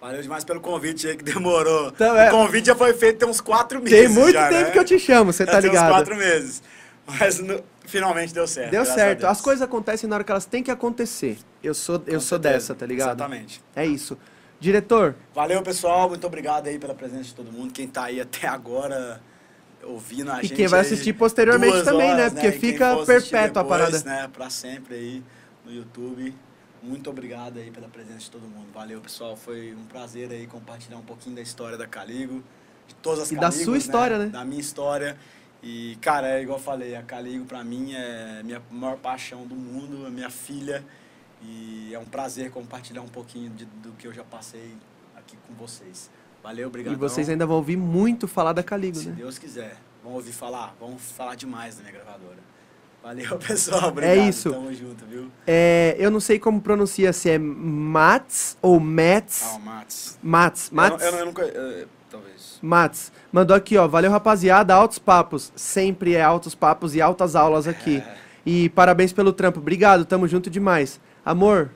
Valeu 0.00 0.22
demais 0.22 0.44
pelo 0.44 0.60
convite 0.60 1.06
aí 1.08 1.16
que 1.16 1.24
demorou. 1.24 1.88
Então, 1.88 2.16
é- 2.16 2.28
O 2.28 2.30
convite 2.30 2.66
já 2.66 2.74
foi 2.74 2.94
feito 2.94 3.18
tem 3.18 3.28
uns 3.28 3.40
quatro 3.40 3.82
meses. 3.82 3.98
Tem 3.98 4.08
muito 4.08 4.32
já, 4.32 4.48
tempo 4.48 4.64
né? 4.66 4.70
que 4.70 4.78
eu 4.78 4.84
te 4.84 4.98
chamo, 4.98 5.32
você 5.32 5.44
Já 5.44 5.52
tá 5.52 5.60
tem 5.60 5.70
uns 5.70 5.74
ligado? 5.74 5.90
quatro 5.90 6.16
meses. 6.16 6.62
Mas 7.06 7.38
no- 7.40 7.60
finalmente 7.84 8.32
deu 8.32 8.46
certo. 8.46 8.70
Deu 8.70 8.84
certo. 8.84 9.26
As 9.26 9.40
coisas 9.40 9.60
acontecem 9.60 10.08
na 10.08 10.14
hora 10.16 10.24
que 10.24 10.30
elas 10.30 10.46
têm 10.46 10.62
que 10.62 10.70
acontecer. 10.70 11.36
Eu 11.62 11.74
sou, 11.74 12.00
eu 12.06 12.20
sou 12.20 12.38
dessa, 12.38 12.74
tá 12.74 12.86
ligado? 12.86 13.08
Exatamente. 13.18 13.60
É 13.74 13.84
isso. 13.84 14.16
Diretor, 14.60 15.14
Valeu, 15.34 15.62
pessoal. 15.62 16.08
Muito 16.08 16.26
obrigado 16.26 16.66
aí 16.66 16.78
pela 16.78 16.94
presença 16.94 17.24
de 17.24 17.34
todo 17.34 17.50
mundo. 17.50 17.72
Quem 17.72 17.88
tá 17.88 18.04
aí 18.04 18.20
até 18.20 18.46
agora 18.46 19.20
ouvindo 19.82 20.30
a 20.30 20.40
E 20.40 20.42
gente. 20.48 20.54
quem 20.56 20.66
vai 20.66 20.80
assistir 20.80 21.14
posteriormente 21.14 21.72
duas 21.72 21.84
também, 21.86 22.08
né? 22.08 22.14
horas, 22.14 22.32
Porque 22.34 22.48
E 22.48 22.52
quem 22.52 22.60
fica 22.60 22.96
perpétua 23.06 23.60
a 23.62 23.64
depois, 23.64 23.80
parada. 23.80 24.02
né? 24.04 24.28
Pra 24.32 24.50
sempre 24.50 24.94
aí 24.94 25.22
no 25.64 25.72
YouTube. 25.72 26.34
Muito 26.82 27.08
obrigado 27.10 27.58
aí 27.58 27.70
pela 27.70 27.88
presença 27.88 28.18
de 28.20 28.30
todo 28.30 28.42
mundo. 28.42 28.66
Valeu, 28.74 29.00
pessoal. 29.00 29.34
Foi 29.36 29.74
um 29.74 29.84
prazer 29.86 30.30
aí 30.30 30.46
compartilhar 30.46 30.96
um 30.98 31.02
pouquinho 31.02 31.36
da 31.36 31.42
história 31.42 31.76
da 31.78 31.86
Caligo. 31.86 32.42
De 32.86 32.94
todas 32.96 33.20
as 33.20 33.30
E 33.32 33.34
da 33.36 33.42
Caligos, 33.42 33.64
sua 33.64 33.78
história, 33.78 34.18
né? 34.18 34.26
Da 34.26 34.44
minha 34.44 34.60
história. 34.60 35.16
E, 35.62 35.96
cara, 36.00 36.28
é 36.38 36.42
igual 36.42 36.58
eu 36.58 36.62
falei, 36.62 36.94
a 36.96 37.02
Caligo 37.02 37.44
pra 37.44 37.62
mim 37.64 37.92
é 37.94 38.42
minha 38.42 38.60
maior 38.70 38.96
paixão 38.96 39.46
do 39.46 39.54
mundo, 39.54 40.06
a 40.06 40.10
minha 40.10 40.30
filha. 40.30 40.84
E 41.42 41.90
é 41.94 41.98
um 41.98 42.04
prazer 42.04 42.50
compartilhar 42.50 43.00
um 43.02 43.08
pouquinho 43.08 43.50
de- 43.50 43.64
do 43.64 43.92
que 43.92 44.06
eu 44.06 44.12
já 44.12 44.22
passei 44.24 44.74
aqui 45.16 45.36
com 45.48 45.54
vocês. 45.54 46.10
Valeu, 46.42 46.68
obrigado. 46.68 46.92
e 46.94 46.96
vocês 46.96 47.28
ainda 47.28 47.44
vão 47.46 47.56
ouvir 47.56 47.76
muito 47.76 48.26
falar 48.26 48.52
da 48.54 48.62
Caligo, 48.62 48.96
Se 48.96 49.08
né? 49.08 49.14
Deus 49.18 49.38
quiser. 49.38 49.76
Vamos 50.02 50.18
ouvir 50.18 50.32
falar? 50.32 50.74
Vamos 50.80 51.02
falar 51.12 51.34
demais 51.34 51.76
da 51.76 51.82
minha 51.82 51.92
gravadora. 51.92 52.38
Valeu, 53.02 53.36
pessoal. 53.40 53.88
Obrigado. 53.88 54.28
isso. 54.28 54.50
Tamo 54.50 54.72
junto, 54.74 55.04
viu? 55.06 55.30
É, 55.46 55.96
eu 55.98 56.10
não 56.10 56.20
sei 56.20 56.38
como 56.38 56.60
pronuncia, 56.60 57.12
se 57.12 57.28
é 57.30 57.38
Mats 57.38 58.56
ou 58.62 58.78
Mats. 58.80 59.42
Ah, 59.44 59.56
o 59.56 59.60
Mats. 59.60 60.18
Mats, 60.22 60.68
Eu, 60.70 60.76
Mats. 60.76 60.98
não- 61.00 61.06
eu, 61.06 61.12
não- 61.12 61.18
eu 61.20 61.26
nunca... 61.26 61.42
eh, 61.42 61.86
talvez. 62.10 62.58
Mats. 62.62 63.12
Mandou 63.32 63.54
aqui, 63.56 63.76
ó. 63.76 63.86
Valeu, 63.86 64.10
rapaziada. 64.10 64.74
Altos 64.74 64.98
papos. 64.98 65.52
Sempre 65.56 66.14
é 66.14 66.22
altos 66.22 66.54
papos 66.54 66.94
e 66.94 67.00
altas 67.02 67.34
aulas 67.36 67.66
aqui. 67.68 67.98
É. 67.98 68.16
E 68.46 68.68
parabéns 68.70 69.12
pelo 69.12 69.32
trampo. 69.32 69.60
Obrigado, 69.60 70.04
tamo 70.06 70.26
junto 70.26 70.48
demais. 70.48 70.98
Amor, 71.24 71.70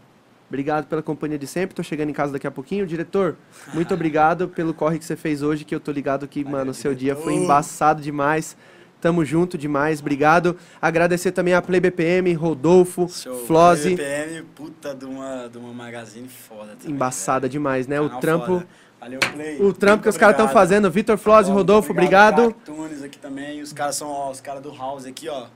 obrigado 0.49 0.87
pela 0.87 1.03
companhia 1.03 1.39
de 1.39 1.47
sempre. 1.47 1.75
Tô 1.75 1.83
chegando 1.83 2.11
em 2.11 2.15
casa 2.15 2.33
daqui 2.33 2.47
a 2.47 2.51
pouquinho. 2.51 2.87
Diretor, 2.87 3.37
muito 3.73 3.93
obrigado 3.95 4.49
pelo 4.49 4.73
corre 4.75 4.99
que 4.99 5.05
você 5.05 5.17
fez 5.17 5.43
hoje, 5.43 5.65
que 5.65 5.75
eu 5.75 5.81
tô 5.81 5.93
ligado 5.93 6.27
que, 6.27 6.43
Valeu, 6.43 6.59
mano, 6.59 6.71
o 6.71 6.75
seu 6.75 6.95
dia 6.95 7.15
foi 7.17 7.35
embaçado 7.35 8.01
demais. 8.03 8.57
Tamo 9.01 9.23
junto 9.23 9.59
demais, 9.59 10.01
obrigado. 10.01 10.57
Agradecer 10.81 11.31
também 11.33 11.53
a 11.53 11.61
Play 11.61 11.79
BPM, 11.79 12.33
Rodolfo, 12.33 13.07
Show. 13.07 13.47
Flose. 13.47 13.91
BPM, 13.97 14.43
puta 14.55 14.95
de 14.95 15.05
uma, 15.05 15.47
de 15.47 15.59
uma 15.59 15.75
magazine 15.75 16.27
foda 16.27 16.75
também. 16.75 16.95
Embaçada 16.95 17.41
velho. 17.41 17.53
demais, 17.53 17.87
né? 17.87 18.01
O 18.01 18.05
Canal 18.07 18.21
trampo. 18.21 18.47
foda. 18.47 18.67
Valeu, 18.99 19.21
Play. 19.35 19.61
O 19.61 19.75
trampo 19.75 19.97
Muito 19.97 20.03
que 20.05 20.09
os 20.09 20.17
caras 20.17 20.33
estão 20.33 20.47
obrigado. 20.47 20.63
fazendo, 20.63 20.91
Vitor 20.91 21.19
Flose, 21.19 21.49
Muito 21.51 21.59
Rodolfo, 21.59 21.93
obrigado. 21.93 22.55
Cactunes 22.55 23.03
aqui 23.03 23.19
também. 23.19 23.61
Os 23.61 23.75
caras 23.75 23.97
são, 23.97 24.09
ó, 24.09 24.31
os 24.31 24.41
caras 24.41 24.63
do 24.63 24.75
House 24.75 25.05
aqui, 25.05 25.29
ó. 25.29 25.49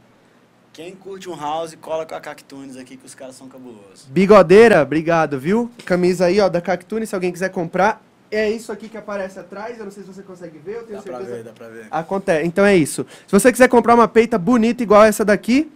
Quem 0.78 0.94
curte 0.94 1.28
um 1.28 1.34
House, 1.34 1.76
cola 1.80 2.06
com 2.06 2.14
a 2.14 2.20
Cactunes 2.20 2.76
aqui, 2.76 2.96
que 2.96 3.04
os 3.04 3.12
caras 3.12 3.34
são 3.34 3.48
cabulosos. 3.48 4.04
Bigodeira, 4.10 4.80
obrigado, 4.80 5.36
viu? 5.36 5.68
Camisa 5.84 6.26
aí, 6.26 6.38
ó, 6.40 6.48
da 6.48 6.60
Cactune, 6.60 7.04
se 7.04 7.16
alguém 7.16 7.32
quiser 7.32 7.48
comprar. 7.48 8.00
É 8.30 8.48
isso 8.48 8.70
aqui 8.70 8.88
que 8.88 8.96
aparece 8.96 9.40
atrás, 9.40 9.76
eu 9.76 9.86
não 9.86 9.90
sei 9.90 10.04
se 10.04 10.08
você 10.08 10.22
consegue 10.22 10.56
ver, 10.58 10.76
eu 10.76 10.82
tenho 10.84 10.98
Dá 10.98 11.02
pra 11.02 11.16
certeza. 11.16 11.36
ver, 11.36 11.42
dá 11.42 11.50
pra 11.50 11.66
ver. 11.68 11.86
Acontece, 11.90 12.46
então 12.46 12.64
é 12.64 12.76
isso. 12.76 13.04
Se 13.26 13.32
você 13.32 13.50
quiser 13.50 13.66
comprar 13.66 13.96
uma 13.96 14.06
peita 14.06 14.38
bonita 14.38 14.80
igual 14.80 15.02
essa 15.02 15.24
daqui, 15.24 15.68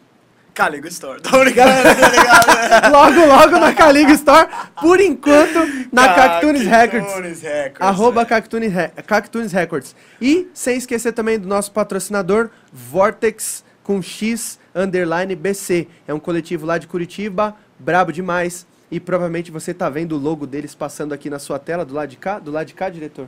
Caligo 0.55 0.87
Store. 0.87 1.21
Tô 1.21 1.31
brincando, 1.41 1.83
tá 1.83 2.09
ligado? 2.09 2.93
logo, 2.95 3.27
logo 3.27 3.59
na 3.59 3.75
Caligo 3.75 4.13
Store, 4.13 4.49
por 4.81 5.01
enquanto, 5.01 5.59
na 5.91 6.15
Cactunes 6.15 6.63
Records. 6.65 7.09
Cactunes 7.09 7.43
Records. 7.43 7.81
Arroba 7.81 8.23
é. 8.23 8.25
Cactunes, 8.25 8.73
Re- 8.73 8.93
Cactunes 9.05 9.51
Records. 9.51 9.97
E 10.21 10.49
sem 10.55 10.77
esquecer 10.77 11.11
também 11.11 11.41
do 11.41 11.49
nosso 11.49 11.73
patrocinador, 11.73 12.51
Vortex 12.73 13.65
com 13.83 14.01
X 14.01 14.62
underline 14.75 15.35
BC. 15.35 15.89
É 16.07 16.15
um 16.15 16.21
coletivo 16.21 16.67
lá 16.67 16.79
de 16.79 16.87
Curitiba, 16.87 17.55
brabo 17.79 18.13
demais. 18.13 18.67
E 18.91 19.01
provavelmente 19.01 19.51
você 19.51 19.73
tá 19.73 19.89
vendo 19.89 20.17
o 20.17 20.19
logo 20.19 20.47
deles 20.47 20.75
passando 20.75 21.13
aqui 21.15 21.31
na 21.31 21.39
sua 21.39 21.59
tela, 21.59 21.85
do 21.85 21.95
lado 21.95 22.11
de 22.11 22.17
cá. 22.17 22.39
Do 22.39 22.51
lado 22.51 22.67
de 22.67 22.75
cá, 22.75 22.89
diretor? 22.91 23.27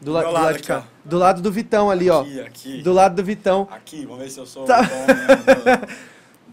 Do, 0.00 0.12
la 0.12 0.20
do 0.22 0.30
lado 0.30 0.44
lado 0.44 0.52
de 0.54 0.58
aqui, 0.58 0.66
cá. 0.68 0.84
Do 1.04 1.18
lado 1.18 1.42
do 1.42 1.52
Vitão 1.52 1.90
ali, 1.90 2.08
ó. 2.10 2.22
Aqui, 2.22 2.40
aqui. 2.40 2.82
Do 2.82 2.92
lado 2.92 3.14
do 3.14 3.22
Vitão. 3.22 3.68
Aqui, 3.70 4.04
vamos 4.06 4.22
ver 4.22 4.30
se 4.30 4.38
eu 4.40 4.46
sou 4.46 4.64
Tá. 4.64 4.82
bom 4.82 5.06
mesmo. 5.14 5.86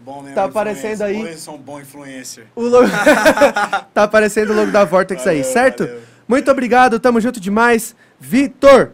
Bom 0.04 0.24
Tá 0.34 0.44
aparecendo 0.44 1.02
aí. 1.02 1.20
Eu 1.20 1.38
sou 1.38 1.54
um 1.54 1.58
bom 1.58 1.80
influencer. 1.80 2.46
O 2.54 2.62
logo... 2.62 2.88
tá 3.94 4.02
aparecendo 4.02 4.50
o 4.50 4.56
logo 4.56 4.70
da 4.70 4.84
Vortex 4.84 5.26
aí, 5.26 5.38
Valeu, 5.38 5.52
certo? 5.52 5.84
valeu. 5.86 6.00
Muito 6.28 6.50
obrigado, 6.50 7.00
tamo 7.00 7.20
junto 7.20 7.40
demais. 7.40 7.94
Vitor, 8.18 8.92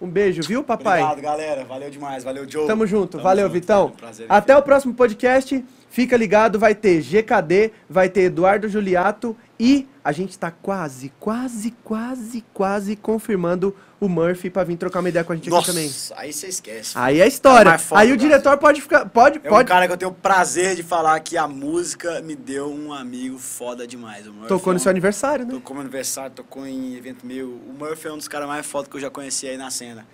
um 0.00 0.08
beijo, 0.08 0.42
viu, 0.42 0.62
papai? 0.62 1.02
Obrigado, 1.02 1.20
galera. 1.22 1.64
Valeu 1.64 1.90
demais. 1.90 2.22
Valeu, 2.22 2.48
Joe. 2.48 2.66
Tamo 2.66 2.86
junto, 2.86 3.12
Tamo 3.12 3.24
valeu, 3.24 3.46
junto, 3.46 3.52
Vitão. 3.52 3.90
Prazer 3.90 4.26
Até 4.28 4.56
o 4.56 4.62
próximo 4.62 4.94
podcast. 4.94 5.64
Fica 5.90 6.16
ligado, 6.16 6.58
vai 6.58 6.74
ter 6.74 7.00
GKD, 7.00 7.72
vai 7.88 8.08
ter 8.08 8.24
Eduardo 8.24 8.68
Juliato 8.68 9.36
e 9.58 9.88
a 10.04 10.12
gente 10.12 10.38
tá 10.38 10.50
quase, 10.50 11.12
quase, 11.18 11.74
quase, 11.82 12.44
quase 12.52 12.94
confirmando 12.94 13.74
o 14.00 14.08
Murphy 14.08 14.48
pra 14.50 14.62
vir 14.64 14.76
trocar 14.76 15.00
uma 15.00 15.08
ideia 15.08 15.24
com 15.24 15.32
a 15.32 15.36
gente 15.36 15.50
Nossa, 15.50 15.70
aqui 15.72 15.80
também. 15.80 15.92
aí 16.16 16.32
você 16.32 16.46
esquece. 16.46 16.92
Aí 16.94 17.20
é 17.20 17.26
história. 17.26 17.70
mais 17.70 17.82
foda 17.82 18.00
Aí 18.00 18.12
o 18.12 18.16
diretor 18.16 18.56
pode 18.58 18.80
ficar, 18.80 19.06
pode, 19.08 19.38
É 19.42 19.48
um 19.48 19.50
pode. 19.52 19.68
cara 19.68 19.86
que 19.86 19.92
eu 19.92 19.96
tenho 19.96 20.10
o 20.10 20.14
prazer 20.14 20.76
de 20.76 20.82
falar 20.82 21.18
que 21.20 21.36
a 21.36 21.48
música 21.48 22.20
me 22.22 22.36
deu 22.36 22.72
um 22.72 22.92
amigo 22.92 23.38
foda 23.38 23.86
demais. 23.86 24.26
O 24.26 24.32
Murphy 24.32 24.48
Tocou 24.48 24.72
é 24.72 24.74
no 24.74 24.76
um- 24.80 24.82
seu 24.82 24.90
aniversário, 24.90 25.44
né? 25.44 25.52
Tocou 25.52 25.74
no 25.74 25.80
aniversário, 25.82 26.30
tocou 26.34 26.66
em 26.66 26.94
evento 26.94 27.26
meu. 27.26 27.48
O 27.48 27.74
Murphy 27.78 28.06
é 28.08 28.12
um 28.12 28.18
dos 28.18 28.28
caras 28.28 28.46
mais 28.46 28.64
foda 28.66 28.88
que 28.88 28.96
eu 28.96 29.00
já 29.00 29.10
conheci 29.10 29.48
aí 29.48 29.56
na 29.56 29.70
cena. 29.70 30.06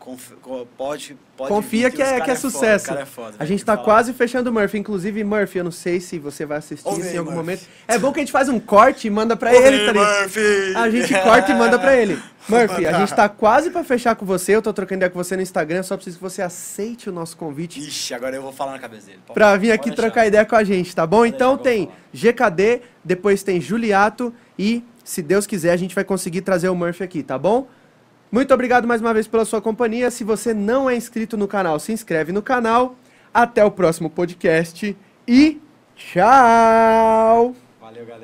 Conf- 0.00 0.32
co- 0.40 0.66
pode, 0.78 1.14
pode 1.36 1.50
Confia 1.50 1.90
que 1.90 2.02
os 2.02 2.08
é, 2.08 2.14
que 2.22 2.30
é 2.30 2.34
foda, 2.34 2.36
sucesso. 2.36 2.90
é 2.94 3.04
foda, 3.04 3.28
a 3.28 3.30
velho, 3.32 3.48
gente 3.48 3.62
tá 3.62 3.74
falar. 3.74 3.84
quase 3.84 4.12
fechando 4.14 4.48
o 4.48 4.52
Murphy. 4.52 4.78
Inclusive, 4.78 5.22
Murphy, 5.22 5.58
eu 5.58 5.64
não 5.64 5.70
sei 5.70 6.00
se 6.00 6.18
você 6.18 6.46
vai 6.46 6.56
assistir 6.56 6.88
Ouve 6.88 7.02
isso 7.02 7.14
em 7.14 7.18
algum 7.18 7.32
Murphy. 7.32 7.36
momento. 7.44 7.66
É 7.86 7.98
bom 7.98 8.10
que 8.10 8.18
a 8.18 8.22
gente 8.22 8.32
faz 8.32 8.48
um 8.48 8.58
corte 8.58 9.06
e 9.06 9.10
manda 9.10 9.36
pra 9.36 9.52
Ouve 9.52 9.62
ele, 9.66 9.84
tá? 9.84 9.92
Murphy! 9.92 10.74
A 10.74 10.88
gente 10.90 11.12
corta 11.20 11.52
e 11.52 11.54
manda 11.54 11.78
pra 11.78 11.94
ele. 11.94 12.18
Murphy, 12.48 12.86
a 12.86 12.94
gente 12.98 13.14
tá 13.14 13.28
quase 13.28 13.70
pra 13.70 13.84
fechar 13.84 14.16
com 14.16 14.24
você. 14.24 14.56
Eu 14.56 14.62
tô 14.62 14.72
trocando 14.72 15.00
ideia 15.00 15.10
com 15.10 15.22
você 15.22 15.36
no 15.36 15.42
Instagram. 15.42 15.82
Só 15.82 15.96
preciso 15.96 16.16
que 16.16 16.22
você 16.22 16.40
aceite 16.40 17.10
o 17.10 17.12
nosso 17.12 17.36
convite 17.36 17.78
Ixi, 17.78 18.14
agora 18.14 18.34
eu 18.34 18.40
vou 18.42 18.52
falar 18.52 18.72
na 18.72 18.78
cabeça 18.78 19.06
dele. 19.06 19.18
Pra 19.34 19.54
vir 19.58 19.70
aqui 19.70 19.90
trocar 19.94 20.26
ideia 20.26 20.46
com 20.46 20.56
a 20.56 20.64
gente, 20.64 20.96
tá 20.96 21.06
bom? 21.06 21.18
Pode 21.18 21.34
Então 21.34 21.56
deixar 21.56 21.62
que 21.78 21.86
tem 21.86 21.90
GKD, 22.32 22.80
depois 23.04 23.42
tem 23.42 23.60
Juliato 23.60 24.32
e, 24.58 24.82
se 25.04 25.20
Deus 25.20 25.46
quiser, 25.46 25.72
a 25.72 25.76
gente 25.76 25.94
vai 25.94 26.04
conseguir 26.04 26.40
trazer 26.40 26.70
o 26.70 26.74
Murphy 26.74 27.04
aqui, 27.04 27.22
tá 27.22 27.36
bom? 27.36 27.68
Muito 28.30 28.54
obrigado 28.54 28.86
mais 28.86 29.00
uma 29.00 29.12
vez 29.12 29.26
pela 29.26 29.44
sua 29.44 29.60
companhia. 29.60 30.10
Se 30.10 30.22
você 30.22 30.54
não 30.54 30.88
é 30.88 30.94
inscrito 30.94 31.36
no 31.36 31.48
canal, 31.48 31.80
se 31.80 31.92
inscreve 31.92 32.30
no 32.30 32.40
canal. 32.42 32.94
Até 33.34 33.64
o 33.64 33.70
próximo 33.70 34.08
podcast 34.08 34.96
e 35.26 35.60
tchau! 35.96 37.54
Valeu, 37.80 38.06
galera. 38.06 38.18